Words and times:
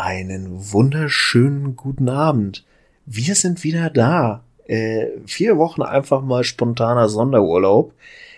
Einen 0.00 0.72
wunderschönen 0.72 1.74
guten 1.74 2.08
Abend. 2.08 2.64
Wir 3.04 3.34
sind 3.34 3.64
wieder 3.64 3.90
da. 3.90 4.44
Äh, 4.68 5.06
vier 5.26 5.58
Wochen 5.58 5.82
einfach 5.82 6.22
mal 6.22 6.44
spontaner 6.44 7.08
Sonderurlaub. 7.08 7.92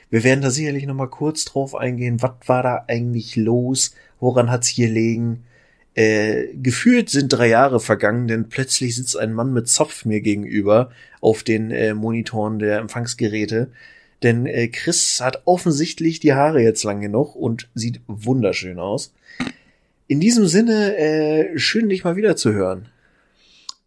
Wir 0.08 0.24
werden 0.24 0.40
da 0.40 0.50
sicherlich 0.50 0.86
noch 0.86 0.94
mal 0.94 1.10
kurz 1.10 1.44
drauf 1.44 1.74
eingehen. 1.74 2.22
Was 2.22 2.32
war 2.46 2.62
da 2.62 2.84
eigentlich 2.88 3.36
los? 3.36 3.94
Woran 4.20 4.50
hat's 4.50 4.68
hier 4.68 4.88
liegen? 4.88 5.44
Äh, 5.92 6.46
gefühlt 6.54 7.10
sind 7.10 7.28
drei 7.28 7.48
Jahre 7.48 7.78
vergangen, 7.78 8.26
denn 8.26 8.48
plötzlich 8.48 8.96
sitzt 8.96 9.18
ein 9.18 9.34
Mann 9.34 9.52
mit 9.52 9.68
Zopf 9.68 10.06
mir 10.06 10.22
gegenüber 10.22 10.88
auf 11.20 11.42
den 11.42 11.70
äh, 11.72 11.92
Monitoren 11.92 12.58
der 12.58 12.78
Empfangsgeräte. 12.78 13.70
Denn 14.22 14.46
äh, 14.46 14.68
Chris 14.68 15.20
hat 15.20 15.42
offensichtlich 15.44 16.20
die 16.20 16.32
Haare 16.32 16.62
jetzt 16.62 16.84
lang 16.84 17.02
genug 17.02 17.36
und 17.36 17.68
sieht 17.74 18.00
wunderschön 18.06 18.78
aus. 18.78 19.12
In 20.10 20.18
diesem 20.18 20.48
Sinne, 20.48 20.96
äh, 20.96 21.56
schön 21.56 21.88
dich 21.88 22.02
mal 22.02 22.16
wieder 22.16 22.34
zu 22.34 22.52
hören. 22.52 22.88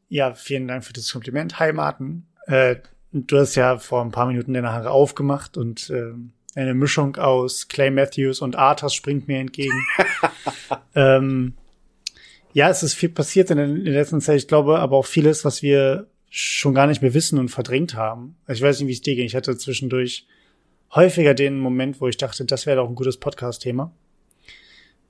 Ja, 0.08 0.34
vielen 0.34 0.70
Dank 0.70 0.86
für 0.86 0.94
das 0.94 1.12
Kompliment. 1.12 1.60
Hi 1.60 1.74
Martin. 1.74 2.24
Äh, 2.48 2.78
du 3.12 3.40
hast 3.40 3.56
ja 3.56 3.78
vor 3.78 4.02
ein 4.02 4.12
paar 4.12 4.28
Minuten 4.28 4.54
deine 4.54 4.72
Haare 4.72 4.92
aufgemacht 4.92 5.58
und 5.58 5.90
äh, 5.90 6.14
eine 6.56 6.76
Mischung 6.76 7.18
aus 7.18 7.68
Clay 7.68 7.92
Matthews 7.92 8.40
und 8.40 8.56
Arthas 8.56 8.94
springt 8.94 9.28
mir 9.28 9.40
entgegen. 9.40 9.78
ähm, 10.96 11.56
ja, 12.54 12.70
es 12.70 12.84
ist 12.84 12.94
viel 12.94 13.10
passiert 13.10 13.52
in 13.52 13.58
der, 13.58 13.66
in 13.66 13.84
der 13.84 13.94
letzten 13.96 14.22
Zeit. 14.22 14.38
Ich 14.38 14.48
glaube 14.48 14.80
aber 14.80 14.96
auch 14.96 15.06
vieles, 15.06 15.44
was 15.44 15.62
wir 15.62 16.08
schon 16.30 16.74
gar 16.74 16.88
nicht 16.88 17.02
mehr 17.02 17.14
wissen 17.14 17.38
und 17.38 17.50
verdrängt 17.50 17.96
haben. 17.96 18.38
Ich 18.48 18.62
weiß 18.62 18.80
nicht, 18.80 18.88
wie 18.88 18.94
es 18.94 19.02
dir 19.02 19.16
ging. 19.18 19.26
Ich 19.26 19.36
hatte 19.36 19.58
zwischendurch 19.58 20.26
häufiger 20.96 21.34
den 21.34 21.60
Moment, 21.60 22.00
wo 22.00 22.08
ich 22.08 22.16
dachte, 22.16 22.46
das 22.46 22.66
wäre 22.66 22.78
doch 22.78 22.88
ein 22.88 22.96
gutes 22.96 23.18
Podcast-Thema. 23.18 23.92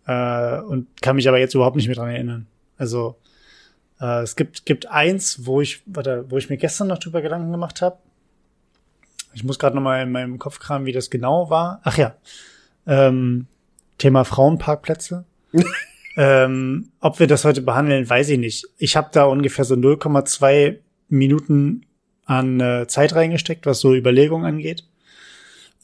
Äh, 0.05 0.59
und 0.59 0.88
kann 1.02 1.16
mich 1.16 1.27
aber 1.27 1.39
jetzt 1.39 1.55
überhaupt 1.55 1.75
nicht 1.75 1.88
mehr 1.88 1.95
dran 1.95 2.09
erinnern. 2.09 2.48
Also 2.77 3.16
äh, 3.99 4.21
es 4.21 4.35
gibt, 4.35 4.66
gibt 4.66 4.88
eins, 4.88 5.45
wo 5.45 5.61
ich, 5.61 5.81
warte, 5.85 6.25
wo 6.30 6.38
ich 6.38 6.50
mir 6.50 6.58
gestern 6.58 6.88
noch 6.88 7.00
drüber 7.00 7.22
Gedanken 7.22 7.52
gemacht 7.52 7.81
habe. 7.81 7.97
Ich 9.33 9.44
muss 9.44 9.58
gerade 9.58 9.75
noch 9.75 9.81
mal 9.81 10.03
in 10.03 10.11
meinem 10.11 10.39
Kopf 10.39 10.59
kramen, 10.59 10.86
wie 10.86 10.92
das 10.92 11.09
genau 11.09 11.50
war. 11.50 11.81
Ach 11.83 11.97
ja, 11.97 12.16
ähm, 12.86 13.47
Thema 13.97 14.25
Frauenparkplätze. 14.25 15.25
ähm, 16.17 16.89
ob 16.99 17.20
wir 17.20 17.27
das 17.27 17.45
heute 17.45 17.61
behandeln, 17.61 18.09
weiß 18.09 18.30
ich 18.30 18.39
nicht. 18.39 18.67
Ich 18.77 18.95
habe 18.95 19.09
da 19.11 19.23
ungefähr 19.23 19.66
so 19.66 19.75
0,2 19.75 20.77
Minuten 21.09 21.86
an 22.25 22.59
äh, 22.59 22.88
Zeit 22.88 23.16
reingesteckt, 23.16 23.66
was 23.66 23.80
so 23.80 23.94
Überlegungen 23.94 24.45
angeht. 24.45 24.86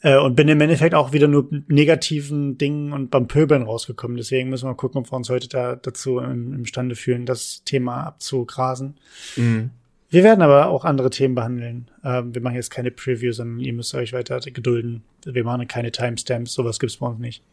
Äh, 0.01 0.17
und 0.17 0.35
bin 0.35 0.47
im 0.47 0.61
Endeffekt 0.61 0.95
auch 0.95 1.11
wieder 1.11 1.27
nur 1.27 1.49
negativen 1.67 2.57
Dingen 2.57 2.93
und 2.93 3.11
beim 3.11 3.27
Pöbeln 3.27 3.63
rausgekommen. 3.63 4.17
Deswegen 4.17 4.49
müssen 4.49 4.69
wir 4.69 4.75
gucken, 4.75 4.99
ob 4.99 5.11
wir 5.11 5.15
uns 5.15 5.29
heute 5.29 5.49
da 5.49 5.75
dazu 5.75 6.19
im, 6.19 6.53
imstande 6.53 6.95
fühlen, 6.95 7.25
das 7.25 7.63
Thema 7.65 8.03
abzugrasen. 8.03 8.97
Mhm. 9.35 9.71
Wir 10.09 10.23
werden 10.23 10.41
aber 10.41 10.69
auch 10.69 10.85
andere 10.85 11.11
Themen 11.11 11.35
behandeln. 11.35 11.91
Ähm, 12.03 12.33
wir 12.33 12.41
machen 12.41 12.55
jetzt 12.55 12.71
keine 12.71 12.91
Preview, 12.91 13.31
sondern 13.31 13.59
ihr 13.59 13.73
müsst 13.73 13.93
euch 13.93 14.11
weiter 14.11 14.39
gedulden. 14.39 15.03
Wir 15.23 15.43
machen 15.43 15.67
keine 15.67 15.91
Timestamps, 15.91 16.53
sowas 16.53 16.79
gibt's 16.79 16.97
bei 16.97 17.07
uns 17.07 17.19
nicht. 17.19 17.43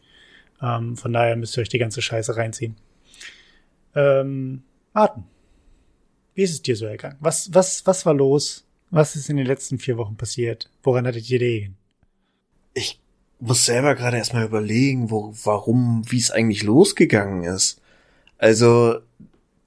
Ähm, 0.61 0.97
von 0.97 1.13
daher 1.13 1.35
müsst 1.35 1.57
ihr 1.57 1.61
euch 1.61 1.69
die 1.69 1.77
ganze 1.77 2.01
Scheiße 2.01 2.35
reinziehen. 2.35 2.75
Ähm, 3.93 4.63
Arten. 4.93 5.25
Wie 6.33 6.43
ist 6.43 6.51
es 6.51 6.61
dir 6.61 6.75
so 6.75 6.85
ergangen? 6.85 7.17
Was, 7.19 7.53
was, 7.53 7.85
was 7.85 8.05
war 8.05 8.13
los? 8.13 8.67
Was 8.89 9.15
ist 9.15 9.29
in 9.29 9.37
den 9.37 9.45
letzten 9.45 9.79
vier 9.79 9.97
Wochen 9.97 10.17
passiert? 10.17 10.71
Woran 10.81 11.05
hattet 11.05 11.29
ihr 11.29 11.39
den? 11.39 11.76
Ich 12.77 12.99
muss 13.39 13.65
selber 13.65 13.95
gerade 13.95 14.17
erstmal 14.17 14.45
überlegen, 14.45 15.09
wo, 15.09 15.33
warum, 15.43 16.03
wie 16.07 16.19
es 16.19 16.31
eigentlich 16.31 16.63
losgegangen 16.63 17.43
ist. 17.43 17.81
Also, 18.37 18.99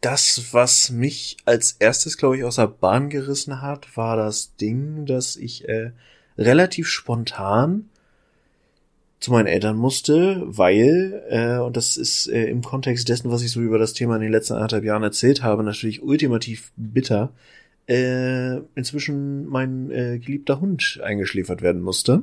das, 0.00 0.52
was 0.52 0.90
mich 0.90 1.36
als 1.44 1.72
erstes, 1.78 2.16
glaube 2.16 2.38
ich, 2.38 2.44
aus 2.44 2.56
der 2.56 2.68
Bahn 2.68 3.10
gerissen 3.10 3.60
hat, 3.60 3.96
war 3.96 4.16
das 4.16 4.56
Ding, 4.56 5.06
dass 5.06 5.36
ich 5.36 5.68
äh, 5.68 5.90
relativ 6.38 6.88
spontan 6.88 7.90
zu 9.18 9.32
meinen 9.32 9.48
Eltern 9.48 9.76
musste, 9.76 10.42
weil, 10.46 11.22
äh, 11.28 11.58
und 11.58 11.76
das 11.76 11.96
ist 11.98 12.28
äh, 12.28 12.44
im 12.44 12.62
Kontext 12.62 13.08
dessen, 13.08 13.30
was 13.30 13.42
ich 13.42 13.50
so 13.50 13.60
über 13.60 13.78
das 13.78 13.92
Thema 13.92 14.16
in 14.16 14.22
den 14.22 14.32
letzten 14.32 14.54
anderthalb 14.54 14.84
Jahren 14.84 15.02
erzählt 15.02 15.42
habe, 15.42 15.62
natürlich 15.62 16.02
ultimativ 16.02 16.72
bitter, 16.76 17.32
äh, 17.86 18.56
inzwischen 18.74 19.46
mein 19.46 19.90
äh, 19.90 20.18
geliebter 20.18 20.60
Hund 20.60 21.00
eingeschläfert 21.02 21.60
werden 21.60 21.82
musste. 21.82 22.22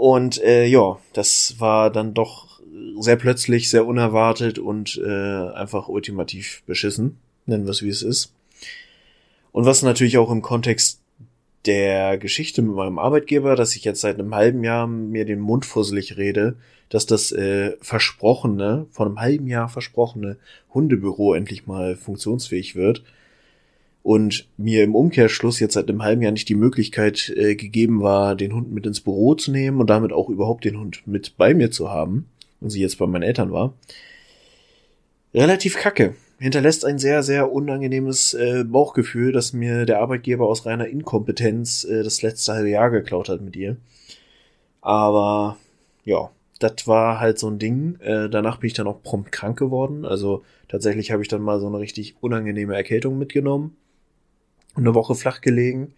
Und 0.00 0.42
äh, 0.42 0.64
ja, 0.64 0.98
das 1.12 1.56
war 1.58 1.90
dann 1.90 2.14
doch 2.14 2.62
sehr 3.00 3.16
plötzlich, 3.16 3.68
sehr 3.68 3.84
unerwartet 3.84 4.58
und 4.58 4.98
äh, 5.04 5.50
einfach 5.50 5.88
ultimativ 5.88 6.62
beschissen, 6.64 7.18
nennen 7.44 7.66
wir 7.66 7.72
es 7.72 7.82
wie 7.82 7.90
es 7.90 8.00
ist. 8.00 8.32
Und 9.52 9.66
was 9.66 9.82
natürlich 9.82 10.16
auch 10.16 10.30
im 10.30 10.40
Kontext 10.40 11.02
der 11.66 12.16
Geschichte 12.16 12.62
mit 12.62 12.74
meinem 12.74 12.98
Arbeitgeber, 12.98 13.56
dass 13.56 13.76
ich 13.76 13.84
jetzt 13.84 14.00
seit 14.00 14.18
einem 14.18 14.34
halben 14.34 14.64
Jahr 14.64 14.86
mir 14.86 15.26
den 15.26 15.38
Mund 15.38 15.66
fusselig 15.66 16.16
rede, 16.16 16.56
dass 16.88 17.04
das 17.04 17.30
äh, 17.30 17.76
versprochene, 17.82 18.86
von 18.92 19.06
einem 19.06 19.20
halben 19.20 19.48
Jahr 19.48 19.68
versprochene 19.68 20.38
Hundebüro 20.72 21.34
endlich 21.34 21.66
mal 21.66 21.94
funktionsfähig 21.94 22.74
wird 22.74 23.02
und 24.02 24.48
mir 24.56 24.82
im 24.82 24.94
Umkehrschluss 24.94 25.60
jetzt 25.60 25.74
seit 25.74 25.88
einem 25.88 26.02
halben 26.02 26.22
Jahr 26.22 26.32
nicht 26.32 26.48
die 26.48 26.54
Möglichkeit 26.54 27.32
äh, 27.36 27.54
gegeben 27.54 28.00
war, 28.00 28.34
den 28.34 28.54
Hund 28.54 28.72
mit 28.72 28.86
ins 28.86 29.00
Büro 29.00 29.34
zu 29.34 29.50
nehmen 29.50 29.80
und 29.80 29.90
damit 29.90 30.12
auch 30.12 30.28
überhaupt 30.28 30.64
den 30.64 30.78
Hund 30.78 31.02
mit 31.06 31.36
bei 31.36 31.54
mir 31.54 31.70
zu 31.70 31.90
haben 31.90 32.26
und 32.60 32.70
sie 32.70 32.80
jetzt 32.80 32.98
bei 32.98 33.06
meinen 33.06 33.22
Eltern 33.22 33.52
war. 33.52 33.74
Relativ 35.34 35.76
kacke. 35.76 36.14
Hinterlässt 36.38 36.86
ein 36.86 36.98
sehr, 36.98 37.22
sehr 37.22 37.52
unangenehmes 37.52 38.32
äh, 38.32 38.64
Bauchgefühl, 38.64 39.32
dass 39.32 39.52
mir 39.52 39.84
der 39.84 40.00
Arbeitgeber 40.00 40.46
aus 40.46 40.64
reiner 40.64 40.88
Inkompetenz 40.88 41.84
äh, 41.84 42.02
das 42.02 42.22
letzte 42.22 42.54
halbe 42.54 42.70
Jahr 42.70 42.90
geklaut 42.90 43.28
hat 43.28 43.42
mit 43.42 43.56
ihr. 43.56 43.76
Aber 44.80 45.58
ja, 46.06 46.30
das 46.58 46.86
war 46.86 47.20
halt 47.20 47.38
so 47.38 47.48
ein 47.50 47.58
Ding. 47.58 48.00
Äh, 48.00 48.30
danach 48.30 48.56
bin 48.56 48.68
ich 48.68 48.72
dann 48.72 48.86
auch 48.86 49.02
prompt 49.02 49.32
krank 49.32 49.58
geworden. 49.58 50.06
Also 50.06 50.42
tatsächlich 50.68 51.10
habe 51.10 51.20
ich 51.20 51.28
dann 51.28 51.42
mal 51.42 51.60
so 51.60 51.66
eine 51.66 51.78
richtig 51.78 52.16
unangenehme 52.22 52.74
Erkältung 52.74 53.18
mitgenommen 53.18 53.76
eine 54.74 54.94
Woche 54.94 55.14
flach 55.14 55.40
gelegen. 55.40 55.94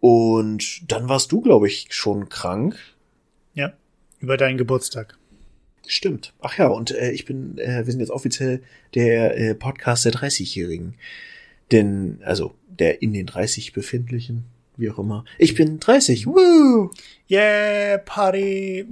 Und 0.00 0.90
dann 0.90 1.08
warst 1.08 1.32
du, 1.32 1.40
glaube 1.40 1.66
ich, 1.66 1.88
schon 1.90 2.28
krank. 2.28 2.78
Ja, 3.54 3.72
über 4.20 4.36
deinen 4.36 4.58
Geburtstag. 4.58 5.18
Stimmt. 5.86 6.34
Ach 6.40 6.58
ja, 6.58 6.66
und 6.66 6.90
äh, 6.90 7.12
ich 7.12 7.24
bin, 7.24 7.58
äh, 7.58 7.84
wir 7.84 7.90
sind 7.92 8.00
jetzt 8.00 8.10
offiziell 8.10 8.62
der 8.94 9.38
äh, 9.38 9.54
Podcast 9.54 10.04
der 10.04 10.12
30-Jährigen. 10.12 10.94
Denn, 11.72 12.20
also, 12.24 12.54
der 12.68 13.02
in 13.02 13.12
den 13.12 13.26
30 13.26 13.72
befindlichen, 13.72 14.44
wie 14.76 14.90
auch 14.90 14.98
immer. 14.98 15.24
Ich 15.38 15.54
bin 15.54 15.78
30. 15.80 16.26
Woo! 16.26 16.90
Yeah, 17.30 17.98
Party! 17.98 18.86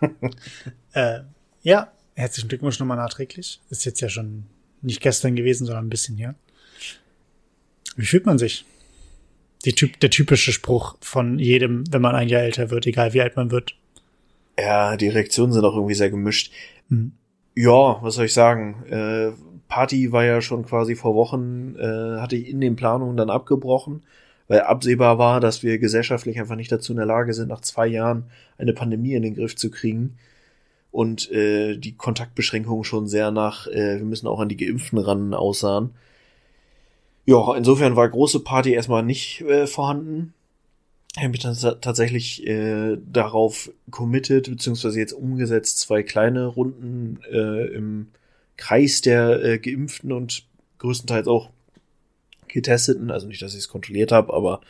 äh, 0.92 1.20
ja, 1.62 1.92
herzlichen 2.14 2.48
Glückwunsch 2.48 2.78
nochmal 2.78 2.96
nachträglich. 2.96 3.60
Ist 3.70 3.84
jetzt 3.84 4.00
ja 4.00 4.08
schon 4.08 4.44
nicht 4.82 5.00
gestern 5.00 5.36
gewesen, 5.36 5.66
sondern 5.66 5.86
ein 5.86 5.90
bisschen 5.90 6.16
her. 6.16 6.34
Wie 7.96 8.06
fühlt 8.06 8.26
man 8.26 8.38
sich? 8.38 8.64
Die 9.64 9.72
typ, 9.72 9.98
der 10.00 10.10
typische 10.10 10.52
Spruch 10.52 10.96
von 11.00 11.38
jedem, 11.38 11.84
wenn 11.90 12.02
man 12.02 12.14
ein 12.14 12.28
Jahr 12.28 12.42
älter 12.42 12.70
wird, 12.70 12.86
egal 12.86 13.14
wie 13.14 13.22
alt 13.22 13.36
man 13.36 13.50
wird. 13.50 13.74
Ja, 14.58 14.96
die 14.96 15.08
Reaktionen 15.08 15.52
sind 15.52 15.64
auch 15.64 15.74
irgendwie 15.74 15.94
sehr 15.94 16.10
gemischt. 16.10 16.52
Mhm. 16.88 17.12
Ja, 17.54 17.98
was 18.02 18.16
soll 18.16 18.26
ich 18.26 18.34
sagen? 18.34 18.84
Äh, 18.90 19.32
Party 19.68 20.12
war 20.12 20.24
ja 20.24 20.40
schon 20.40 20.64
quasi 20.64 20.94
vor 20.94 21.14
Wochen, 21.14 21.76
äh, 21.78 22.20
hatte 22.20 22.36
ich 22.36 22.48
in 22.48 22.60
den 22.60 22.76
Planungen 22.76 23.16
dann 23.16 23.30
abgebrochen, 23.30 24.02
weil 24.48 24.60
absehbar 24.60 25.18
war, 25.18 25.40
dass 25.40 25.62
wir 25.62 25.78
gesellschaftlich 25.78 26.38
einfach 26.38 26.56
nicht 26.56 26.70
dazu 26.70 26.92
in 26.92 26.98
der 26.98 27.06
Lage 27.06 27.32
sind, 27.32 27.48
nach 27.48 27.60
zwei 27.60 27.86
Jahren 27.86 28.24
eine 28.58 28.72
Pandemie 28.72 29.14
in 29.14 29.22
den 29.22 29.34
Griff 29.34 29.56
zu 29.56 29.70
kriegen. 29.70 30.18
Und 30.90 31.30
äh, 31.32 31.76
die 31.76 31.96
Kontaktbeschränkungen 31.96 32.84
schon 32.84 33.08
sehr 33.08 33.30
nach, 33.30 33.66
äh, 33.66 33.98
wir 33.98 34.04
müssen 34.04 34.28
auch 34.28 34.38
an 34.38 34.48
die 34.48 34.56
Geimpften 34.56 34.98
ran 34.98 35.34
aussahen. 35.34 35.90
Ja, 37.26 37.54
insofern 37.56 37.96
war 37.96 38.08
große 38.08 38.40
Party 38.40 38.72
erstmal 38.72 39.02
nicht 39.02 39.40
äh, 39.42 39.66
vorhanden. 39.66 40.34
Ich 41.16 41.22
habe 41.22 41.30
mich 41.30 41.40
dann 41.40 41.56
tatsächlich 41.80 42.44
äh, 42.46 42.96
darauf 43.06 43.70
committed, 43.90 44.50
beziehungsweise 44.50 44.98
jetzt 44.98 45.12
umgesetzt, 45.12 45.78
zwei 45.78 46.02
kleine 46.02 46.46
Runden 46.46 47.20
äh, 47.30 47.66
im 47.68 48.08
Kreis 48.56 49.00
der 49.00 49.42
äh, 49.42 49.58
Geimpften 49.58 50.12
und 50.12 50.44
größtenteils 50.78 51.28
auch 51.28 51.50
Getesteten. 52.48 53.10
Also 53.10 53.28
nicht, 53.28 53.42
dass 53.42 53.52
ich 53.52 53.60
es 53.60 53.68
kontrolliert 53.68 54.10
habe, 54.12 54.34
aber 54.34 54.60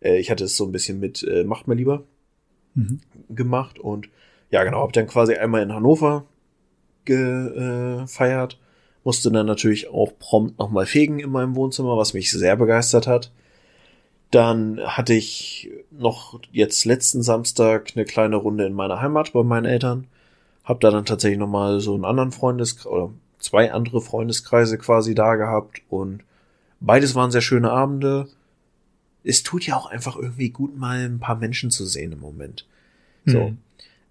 äh, 0.00 0.18
ich 0.18 0.30
hatte 0.30 0.44
es 0.44 0.56
so 0.56 0.64
ein 0.64 0.72
bisschen 0.72 0.98
mit 0.98 1.22
äh, 1.22 1.44
Macht 1.44 1.68
mal 1.68 1.76
lieber 1.76 2.04
mhm. 2.74 3.00
gemacht. 3.30 3.78
Und 3.78 4.08
ja, 4.50 4.64
genau, 4.64 4.80
habe 4.80 4.92
dann 4.92 5.06
quasi 5.06 5.34
einmal 5.34 5.62
in 5.62 5.72
Hannover 5.72 6.26
gefeiert. 7.04 8.58
Musste 9.06 9.30
dann 9.30 9.46
natürlich 9.46 9.86
auch 9.86 10.18
prompt 10.18 10.58
nochmal 10.58 10.84
fegen 10.84 11.20
in 11.20 11.30
meinem 11.30 11.54
Wohnzimmer, 11.54 11.96
was 11.96 12.12
mich 12.12 12.32
sehr 12.32 12.56
begeistert 12.56 13.06
hat. 13.06 13.30
Dann 14.32 14.80
hatte 14.80 15.14
ich 15.14 15.70
noch 15.92 16.40
jetzt 16.50 16.84
letzten 16.84 17.22
Samstag 17.22 17.92
eine 17.94 18.04
kleine 18.04 18.34
Runde 18.34 18.66
in 18.66 18.72
meiner 18.72 19.00
Heimat 19.00 19.32
bei 19.32 19.44
meinen 19.44 19.64
Eltern. 19.64 20.08
Hab 20.64 20.80
da 20.80 20.90
dann 20.90 21.04
tatsächlich 21.04 21.38
noch 21.38 21.46
mal 21.46 21.78
so 21.78 21.94
einen 21.94 22.04
anderen 22.04 22.32
Freundeskreis 22.32 22.86
oder 22.86 23.10
zwei 23.38 23.70
andere 23.72 24.00
Freundeskreise 24.00 24.76
quasi 24.76 25.14
da 25.14 25.36
gehabt 25.36 25.82
und 25.88 26.24
beides 26.80 27.14
waren 27.14 27.30
sehr 27.30 27.42
schöne 27.42 27.70
Abende. 27.70 28.26
Es 29.22 29.44
tut 29.44 29.64
ja 29.68 29.76
auch 29.76 29.86
einfach 29.86 30.16
irgendwie 30.16 30.50
gut, 30.50 30.76
mal 30.76 30.98
ein 30.98 31.20
paar 31.20 31.36
Menschen 31.36 31.70
zu 31.70 31.86
sehen 31.86 32.10
im 32.10 32.18
Moment. 32.18 32.66
So. 33.24 33.50
Mhm. 33.50 33.58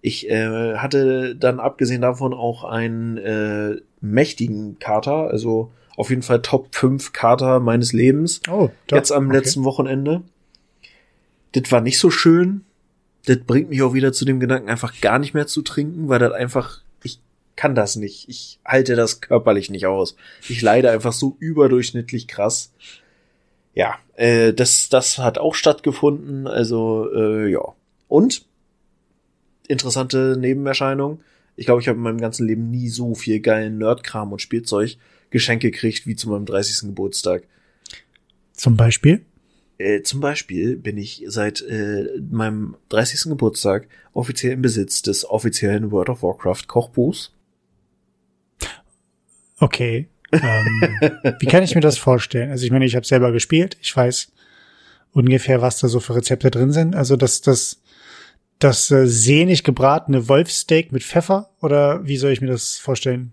Ich 0.00 0.30
äh, 0.30 0.76
hatte 0.76 1.36
dann 1.36 1.60
abgesehen 1.60 2.00
davon 2.00 2.32
auch 2.32 2.64
einen 2.64 3.18
äh, 3.18 3.76
mächtigen 4.00 4.78
Kater, 4.78 5.28
also 5.30 5.70
auf 5.96 6.10
jeden 6.10 6.22
Fall 6.22 6.42
Top 6.42 6.74
5 6.74 7.12
Kater 7.12 7.60
meines 7.60 7.92
Lebens. 7.92 8.40
Oh, 8.50 8.70
doch. 8.86 8.96
Jetzt 8.96 9.12
am 9.12 9.28
Okay. 9.28 9.36
letzten 9.38 9.64
Wochenende. 9.64 10.22
Das 11.52 11.72
war 11.72 11.80
nicht 11.80 11.98
so 11.98 12.10
schön. 12.10 12.62
Das 13.24 13.38
bringt 13.38 13.70
mich 13.70 13.82
auch 13.82 13.94
wieder 13.94 14.12
zu 14.12 14.24
dem 14.24 14.38
Gedanken, 14.40 14.68
einfach 14.68 15.00
gar 15.00 15.18
nicht 15.18 15.34
mehr 15.34 15.46
zu 15.46 15.62
trinken, 15.62 16.08
weil 16.08 16.18
das 16.18 16.32
einfach, 16.32 16.82
ich 17.02 17.20
kann 17.56 17.74
das 17.74 17.96
nicht. 17.96 18.28
Ich 18.28 18.60
halte 18.64 18.94
das 18.94 19.20
körperlich 19.20 19.70
nicht 19.70 19.86
aus. 19.86 20.16
Ich 20.48 20.60
leide 20.60 20.90
einfach 20.90 21.12
so 21.12 21.36
überdurchschnittlich 21.40 22.28
krass. 22.28 22.72
Ja, 23.74 23.96
äh, 24.14 24.52
das, 24.52 24.88
das 24.90 25.18
hat 25.18 25.38
auch 25.38 25.54
stattgefunden. 25.54 26.46
Also, 26.46 27.08
äh, 27.14 27.50
ja. 27.50 27.62
Und 28.08 28.44
interessante 29.66 30.36
Nebenerscheinung. 30.38 31.20
Ich 31.56 31.66
glaube, 31.66 31.80
ich 31.80 31.88
habe 31.88 31.96
in 31.96 32.02
meinem 32.02 32.20
ganzen 32.20 32.46
Leben 32.46 32.70
nie 32.70 32.88
so 32.88 33.14
viel 33.14 33.40
geilen 33.40 33.78
Nerdkram 33.78 34.32
und 34.32 34.42
Spielzeug 34.42 34.96
Geschenke 35.30 35.70
gekriegt 35.70 36.06
wie 36.06 36.16
zu 36.16 36.28
meinem 36.28 36.46
30. 36.46 36.88
Geburtstag. 36.88 37.42
Zum 38.52 38.76
Beispiel? 38.76 39.24
Äh, 39.78 40.02
zum 40.02 40.20
Beispiel 40.20 40.76
bin 40.76 40.96
ich 40.96 41.24
seit 41.26 41.60
äh, 41.62 42.06
meinem 42.30 42.76
30. 42.88 43.30
Geburtstag 43.30 43.88
offiziell 44.12 44.52
im 44.52 44.62
Besitz 44.62 45.02
des 45.02 45.28
offiziellen 45.28 45.90
World 45.90 46.08
of 46.08 46.22
Warcraft 46.22 46.66
Kochbuchs. 46.66 47.32
Okay. 49.58 50.08
Ähm, 50.32 50.98
wie 51.40 51.46
kann 51.46 51.62
ich 51.62 51.74
mir 51.74 51.80
das 51.80 51.98
vorstellen? 51.98 52.50
Also 52.50 52.64
ich 52.64 52.70
meine, 52.70 52.86
ich 52.86 52.96
habe 52.96 53.06
selber 53.06 53.32
gespielt. 53.32 53.76
Ich 53.80 53.94
weiß 53.94 54.32
ungefähr, 55.12 55.60
was 55.60 55.80
da 55.80 55.88
so 55.88 56.00
für 56.00 56.14
Rezepte 56.14 56.50
drin 56.50 56.72
sind. 56.72 56.94
Also 56.94 57.16
das, 57.16 57.40
das, 57.40 57.80
das 58.58 58.90
äh, 58.90 59.06
sehnig 59.06 59.64
gebratene 59.64 60.28
Wolfsteak 60.28 60.92
mit 60.92 61.02
Pfeffer 61.02 61.50
oder 61.60 62.06
wie 62.06 62.16
soll 62.16 62.32
ich 62.32 62.40
mir 62.40 62.46
das 62.48 62.76
vorstellen? 62.76 63.32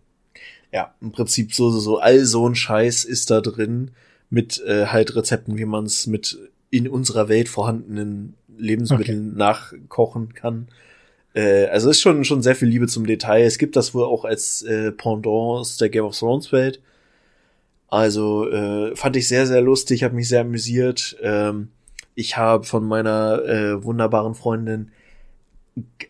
Ja, 0.71 0.93
im 1.01 1.11
Prinzip 1.11 1.53
so, 1.53 1.69
so, 1.69 1.79
so 1.79 1.99
all 1.99 2.25
so 2.25 2.47
ein 2.47 2.55
Scheiß 2.55 3.05
ist 3.05 3.31
da 3.31 3.41
drin 3.41 3.91
mit 4.29 4.61
äh, 4.65 4.87
halt 4.87 5.15
Rezepten, 5.15 5.57
wie 5.57 5.65
man 5.65 5.85
es 5.85 6.07
mit 6.07 6.37
in 6.71 6.87
unserer 6.87 7.29
Welt 7.29 7.47
vorhandenen 7.47 8.33
Lebensmitteln 8.57 9.35
nachkochen 9.35 10.33
kann. 10.33 10.67
Äh, 11.33 11.67
also 11.67 11.89
ist 11.89 12.01
schon 12.01 12.25
schon 12.25 12.41
sehr 12.41 12.55
viel 12.55 12.67
Liebe 12.67 12.87
zum 12.87 13.05
Detail. 13.05 13.43
Es 13.43 13.57
gibt 13.57 13.75
das 13.75 13.93
wohl 13.93 14.05
auch 14.05 14.25
als 14.25 14.63
äh, 14.63 14.91
Pendants 14.91 15.77
der 15.77 15.89
Game 15.89 16.05
of 16.05 16.17
Thrones 16.17 16.51
Welt. 16.51 16.81
Also 17.87 18.49
äh, 18.49 18.95
fand 18.95 19.15
ich 19.15 19.27
sehr 19.27 19.45
sehr 19.45 19.61
lustig, 19.61 20.03
habe 20.03 20.15
mich 20.15 20.27
sehr 20.27 20.41
amüsiert. 20.41 21.15
Ähm, 21.21 21.69
ich 22.15 22.37
habe 22.37 22.63
von 22.63 22.83
meiner 22.83 23.43
äh, 23.45 23.83
wunderbaren 23.83 24.35
Freundin 24.35 24.91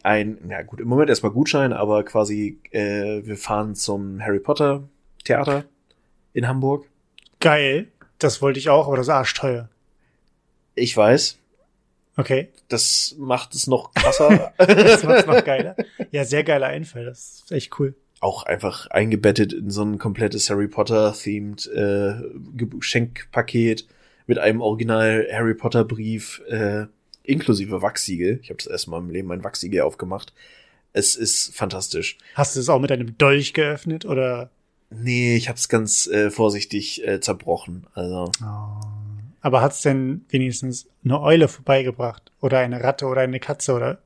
ein, 0.04 0.38
na 0.46 0.62
gut, 0.64 0.80
im 0.82 0.88
Moment 0.88 1.10
erstmal 1.10 1.32
Gutschein, 1.32 1.72
aber 1.74 2.04
quasi 2.04 2.60
äh, 2.72 3.22
wir 3.26 3.38
fahren 3.38 3.76
zum 3.76 4.22
Harry 4.22 4.40
Potter 4.40 4.84
Theater 5.24 5.64
in 6.34 6.48
Hamburg. 6.48 6.86
Geil. 7.40 7.88
Das 8.20 8.42
wollte 8.42 8.60
ich 8.60 8.70
auch, 8.70 8.88
aber 8.88 8.98
das 8.98 9.08
ist 9.08 9.14
arschteuer. 9.14 9.70
Ich 10.76 10.96
weiß, 10.96 11.38
Okay. 12.16 12.50
das 12.68 13.16
macht 13.18 13.56
es 13.56 13.68
noch 13.68 13.94
krasser. 13.94 14.54
Das 14.58 15.04
macht's 15.04 15.26
noch 15.26 15.44
geiler. 15.44 15.76
Ja, 16.12 16.26
sehr 16.26 16.44
geiler 16.44 16.68
Einfall. 16.68 17.06
Das 17.06 17.42
ist 17.44 17.52
echt 17.52 17.80
cool. 17.80 17.96
auch 18.20 18.44
einfach 18.44 18.88
eingebettet 18.88 19.52
in 19.54 19.70
so 19.72 19.84
ein 19.84 19.98
komplettes 19.98 20.50
Harry 20.50 20.68
Potter 20.68 21.14
themed 21.14 21.68
äh, 21.68 22.14
Geschenkpaket 22.56 23.88
mit 24.28 24.38
einem 24.40 24.62
Original 24.62 25.28
Harry 25.32 25.54
Potter 25.56 25.84
Brief 25.84 26.42
äh, 26.48 26.86
inklusive 27.24 27.82
Wachsiegel. 27.82 28.40
Ich 28.42 28.50
habe 28.50 28.58
das 28.58 28.68
erste 28.68 28.90
Mal 28.92 29.00
im 29.00 29.10
Leben 29.10 29.32
ein 29.32 29.44
Wachsiegel 29.44 29.82
aufgemacht. 29.82 30.34
Es 30.92 31.16
ist 31.16 31.56
fantastisch. 31.56 32.18
Hast 32.36 32.56
du 32.56 32.60
es 32.60 32.70
auch 32.70 32.80
mit 32.80 32.92
einem 32.92 33.18
Dolch 33.18 33.54
geöffnet 33.54 34.06
oder? 34.06 34.52
Nee, 34.92 35.36
ich 35.36 35.50
habe 35.50 35.58
es 35.58 35.70
ganz 35.70 36.06
äh, 36.08 36.30
vorsichtig 36.30 37.06
äh, 37.08 37.20
zerbrochen. 37.20 37.88
Also 37.96 38.32
Aber 39.42 39.62
hat's 39.62 39.82
denn 39.82 40.26
wenigstens 40.30 40.88
eine 41.04 41.20
Eule 41.20 41.48
vorbeigebracht? 41.48 42.32
Oder 42.42 42.60
eine 42.60 42.84
Ratte 42.84 43.08
oder 43.08 43.22
eine 43.22 43.40
Katze 43.40 43.74
oder? 43.74 44.02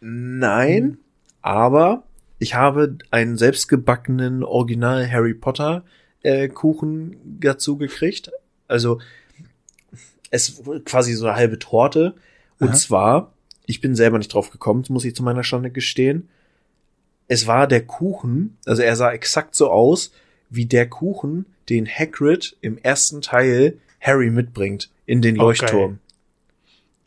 Nein, 0.00 0.98
aber 1.42 2.04
ich 2.38 2.54
habe 2.54 2.98
einen 3.10 3.36
selbstgebackenen 3.36 4.44
Original 4.44 5.10
Harry 5.10 5.34
Potter 5.34 5.84
äh, 6.22 6.48
Kuchen 6.48 7.16
dazu 7.40 7.76
gekriegt. 7.76 8.32
Also 8.66 9.00
es 10.30 10.62
quasi 10.84 11.12
so 11.14 11.26
eine 11.26 11.36
halbe 11.36 11.58
Torte. 11.58 12.14
Und 12.60 12.68
Aha. 12.70 12.74
zwar, 12.76 13.32
ich 13.66 13.80
bin 13.80 13.94
selber 13.94 14.18
nicht 14.18 14.32
drauf 14.32 14.50
gekommen, 14.50 14.84
muss 14.88 15.04
ich 15.04 15.14
zu 15.14 15.22
meiner 15.22 15.44
Schande 15.44 15.70
gestehen. 15.70 16.28
Es 17.28 17.46
war 17.46 17.66
der 17.66 17.84
Kuchen, 17.84 18.56
also 18.66 18.82
er 18.82 18.96
sah 18.96 19.12
exakt 19.12 19.54
so 19.54 19.70
aus 19.70 20.12
wie 20.50 20.66
der 20.66 20.88
Kuchen, 20.88 21.46
den 21.68 21.86
Hagrid 21.86 22.56
im 22.60 22.78
ersten 22.78 23.22
Teil 23.22 23.78
Harry 24.00 24.30
mitbringt 24.30 24.90
in 25.06 25.22
den 25.22 25.36
Leuchtturm. 25.36 25.98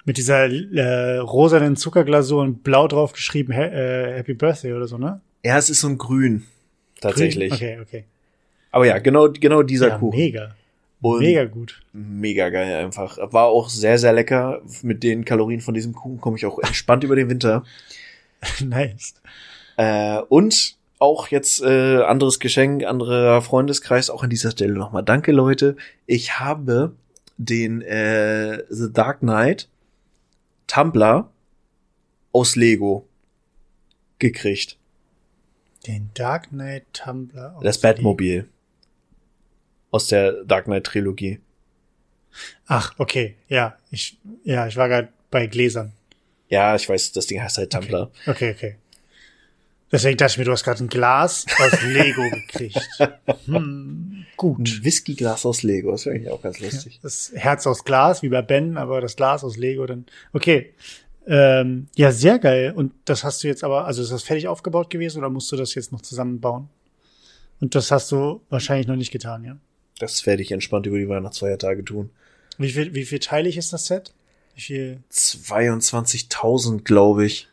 Mit 0.06 0.18
dieser 0.18 0.48
äh, 0.50 1.18
rosanen 1.18 1.76
Zuckerglasur 1.76 2.42
und 2.42 2.64
blau 2.64 2.88
drauf 2.88 3.14
geschrieben 3.14 3.54
ha 3.56 3.64
äh, 3.64 4.18
Happy 4.18 4.34
Birthday 4.34 4.74
oder 4.74 4.88
so, 4.88 4.98
ne? 4.98 5.22
Ja, 5.44 5.58
es 5.58 5.70
ist 5.70 5.82
so 5.82 5.90
ein 5.90 5.98
Grün. 5.98 6.46
Tatsächlich. 7.02 7.50
Grün? 7.52 7.58
Okay, 7.58 7.80
okay. 7.82 8.04
Aber 8.72 8.86
ja, 8.86 8.98
genau, 9.00 9.30
genau 9.32 9.64
dieser 9.64 9.90
Ja, 9.90 9.98
Kuchen. 9.98 10.18
mega. 10.18 10.56
Und 11.02 11.20
Mega 11.20 11.46
gut. 11.46 11.80
mega 11.94 12.50
geil 12.50 12.84
einfach. 12.84 13.18
War 13.32 13.46
auch 13.46 13.70
sehr, 13.70 14.00
sehr 14.00 14.14
lecker. 14.14 14.62
Mit 14.82 15.04
den 15.04 15.26
Kalorien 15.26 15.62
von 15.62 15.74
diesem 15.74 15.94
Kuchen 15.94 16.20
komme 16.20 16.38
ich 16.38 16.46
auch 16.46 16.60
entspannt 16.60 17.04
über 17.04 17.16
den 17.16 17.30
Winter. 17.30 17.64
nice. 18.64 19.14
Äh, 19.78 20.20
und 20.30 20.76
auch 21.00 21.28
jetzt 21.28 21.62
äh, 21.62 22.02
anderes 22.02 22.40
Geschenk, 22.40 22.84
anderer 22.84 23.42
Freundeskreis, 23.42 24.10
auch 24.10 24.24
an 24.24 24.32
dieser 24.32 24.52
Stelle 24.52 24.74
nochmal. 24.74 25.04
Danke, 25.04 25.32
Leute. 25.32 25.76
Ich 26.08 26.40
habe 26.40 26.94
den 27.38 27.82
äh, 27.84 28.64
The 28.70 28.92
Dark 28.92 29.20
Knight 29.20 29.70
Tumblr 30.66 31.30
aus 32.32 32.56
Lego 32.56 33.08
gekriegt. 34.18 34.78
Den 35.86 36.10
Dark 36.16 36.50
Knight 36.50 36.86
Tumblr. 36.94 37.56
aus 37.56 37.64
Das 37.64 37.80
Batmobil. 37.80 38.50
Aus 39.92 40.08
der 40.08 40.44
Dark 40.44 40.66
Knight 40.66 40.86
Trilogie. 40.86 41.40
Ach, 42.68 42.94
okay. 42.98 43.36
Ja, 43.48 43.78
ich, 43.92 44.18
ja, 44.44 44.68
ich 44.68 44.76
war 44.78 44.88
gerade 44.90 45.10
bei 45.32 45.48
Gläsern. 45.48 45.94
Ja, 46.50 46.76
ich 46.76 46.88
weiß, 46.88 47.12
das 47.12 47.28
Ding 47.28 47.42
heißt 47.42 47.58
halt 47.58 47.72
Tumblr. 47.72 48.12
Okay, 48.26 48.52
okay. 48.52 48.76
Deswegen 49.92 50.18
dachte 50.18 50.34
ich 50.34 50.38
mir, 50.38 50.44
du 50.44 50.52
hast 50.52 50.64
gerade 50.64 50.84
ein 50.84 50.90
Glas 50.90 51.46
aus 51.60 51.82
Lego 51.82 52.22
gekriegt. 52.32 52.80
Hm, 53.46 54.26
gut. 54.36 54.60
Ein 54.60 54.84
Whiskyglas 54.84 55.46
aus 55.46 55.64
Lego, 55.64 55.92
das 55.92 56.06
wäre 56.06 56.16
eigentlich 56.16 56.32
auch 56.32 56.42
ganz 56.42 56.60
lustig. 56.60 57.00
Das 57.02 57.32
Herz 57.34 57.66
aus 57.66 57.86
Glas, 57.86 58.22
wie 58.22 58.30
bei 58.30 58.42
Ben, 58.42 58.78
aber 58.78 59.00
das 59.00 59.16
Glas 59.16 59.44
aus 59.44 59.56
Lego 59.56 59.86
dann. 59.86 60.06
Okay. 60.34 60.74
Ähm, 61.26 61.88
ja, 61.96 62.12
sehr 62.12 62.40
geil. 62.40 62.74
Und 62.76 62.94
das 63.06 63.24
hast 63.24 63.44
du 63.44 63.48
jetzt 63.48 63.64
aber, 63.64 63.86
also 63.86 64.02
ist 64.02 64.12
das 64.12 64.24
fertig 64.24 64.48
aufgebaut 64.48 64.90
gewesen 64.90 65.20
oder 65.20 65.30
musst 65.30 65.52
du 65.52 65.56
das 65.56 65.74
jetzt 65.76 65.92
noch 65.92 66.02
zusammenbauen? 66.02 66.70
Und 67.60 67.74
das 67.74 67.92
hast 67.92 68.12
du 68.12 68.42
wahrscheinlich 68.50 68.88
noch 68.88 68.96
nicht 68.96 69.12
getan, 69.12 69.44
ja? 69.44 69.58
Das 70.00 70.26
werde 70.26 70.42
ich 70.42 70.52
entspannt 70.52 70.86
über 70.86 70.98
die 70.98 71.10
Weihnachtsfeiertage 71.10 71.84
tun. 71.84 72.10
Wie 72.58 72.70
viel, 72.70 72.94
wie 72.94 73.06
viel 73.06 73.20
teilig 73.20 73.58
ist 73.58 73.74
das 73.74 73.86
Set? 73.86 74.14
Wie 74.56 74.62
viel? 74.62 75.04
22.000, 75.12 76.84
glaube 76.84 77.26
ich. 77.26 77.48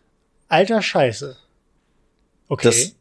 Alter 0.48 0.82
Scheiße. 0.82 1.36
Okay. 2.48 2.66
Das 2.66 2.94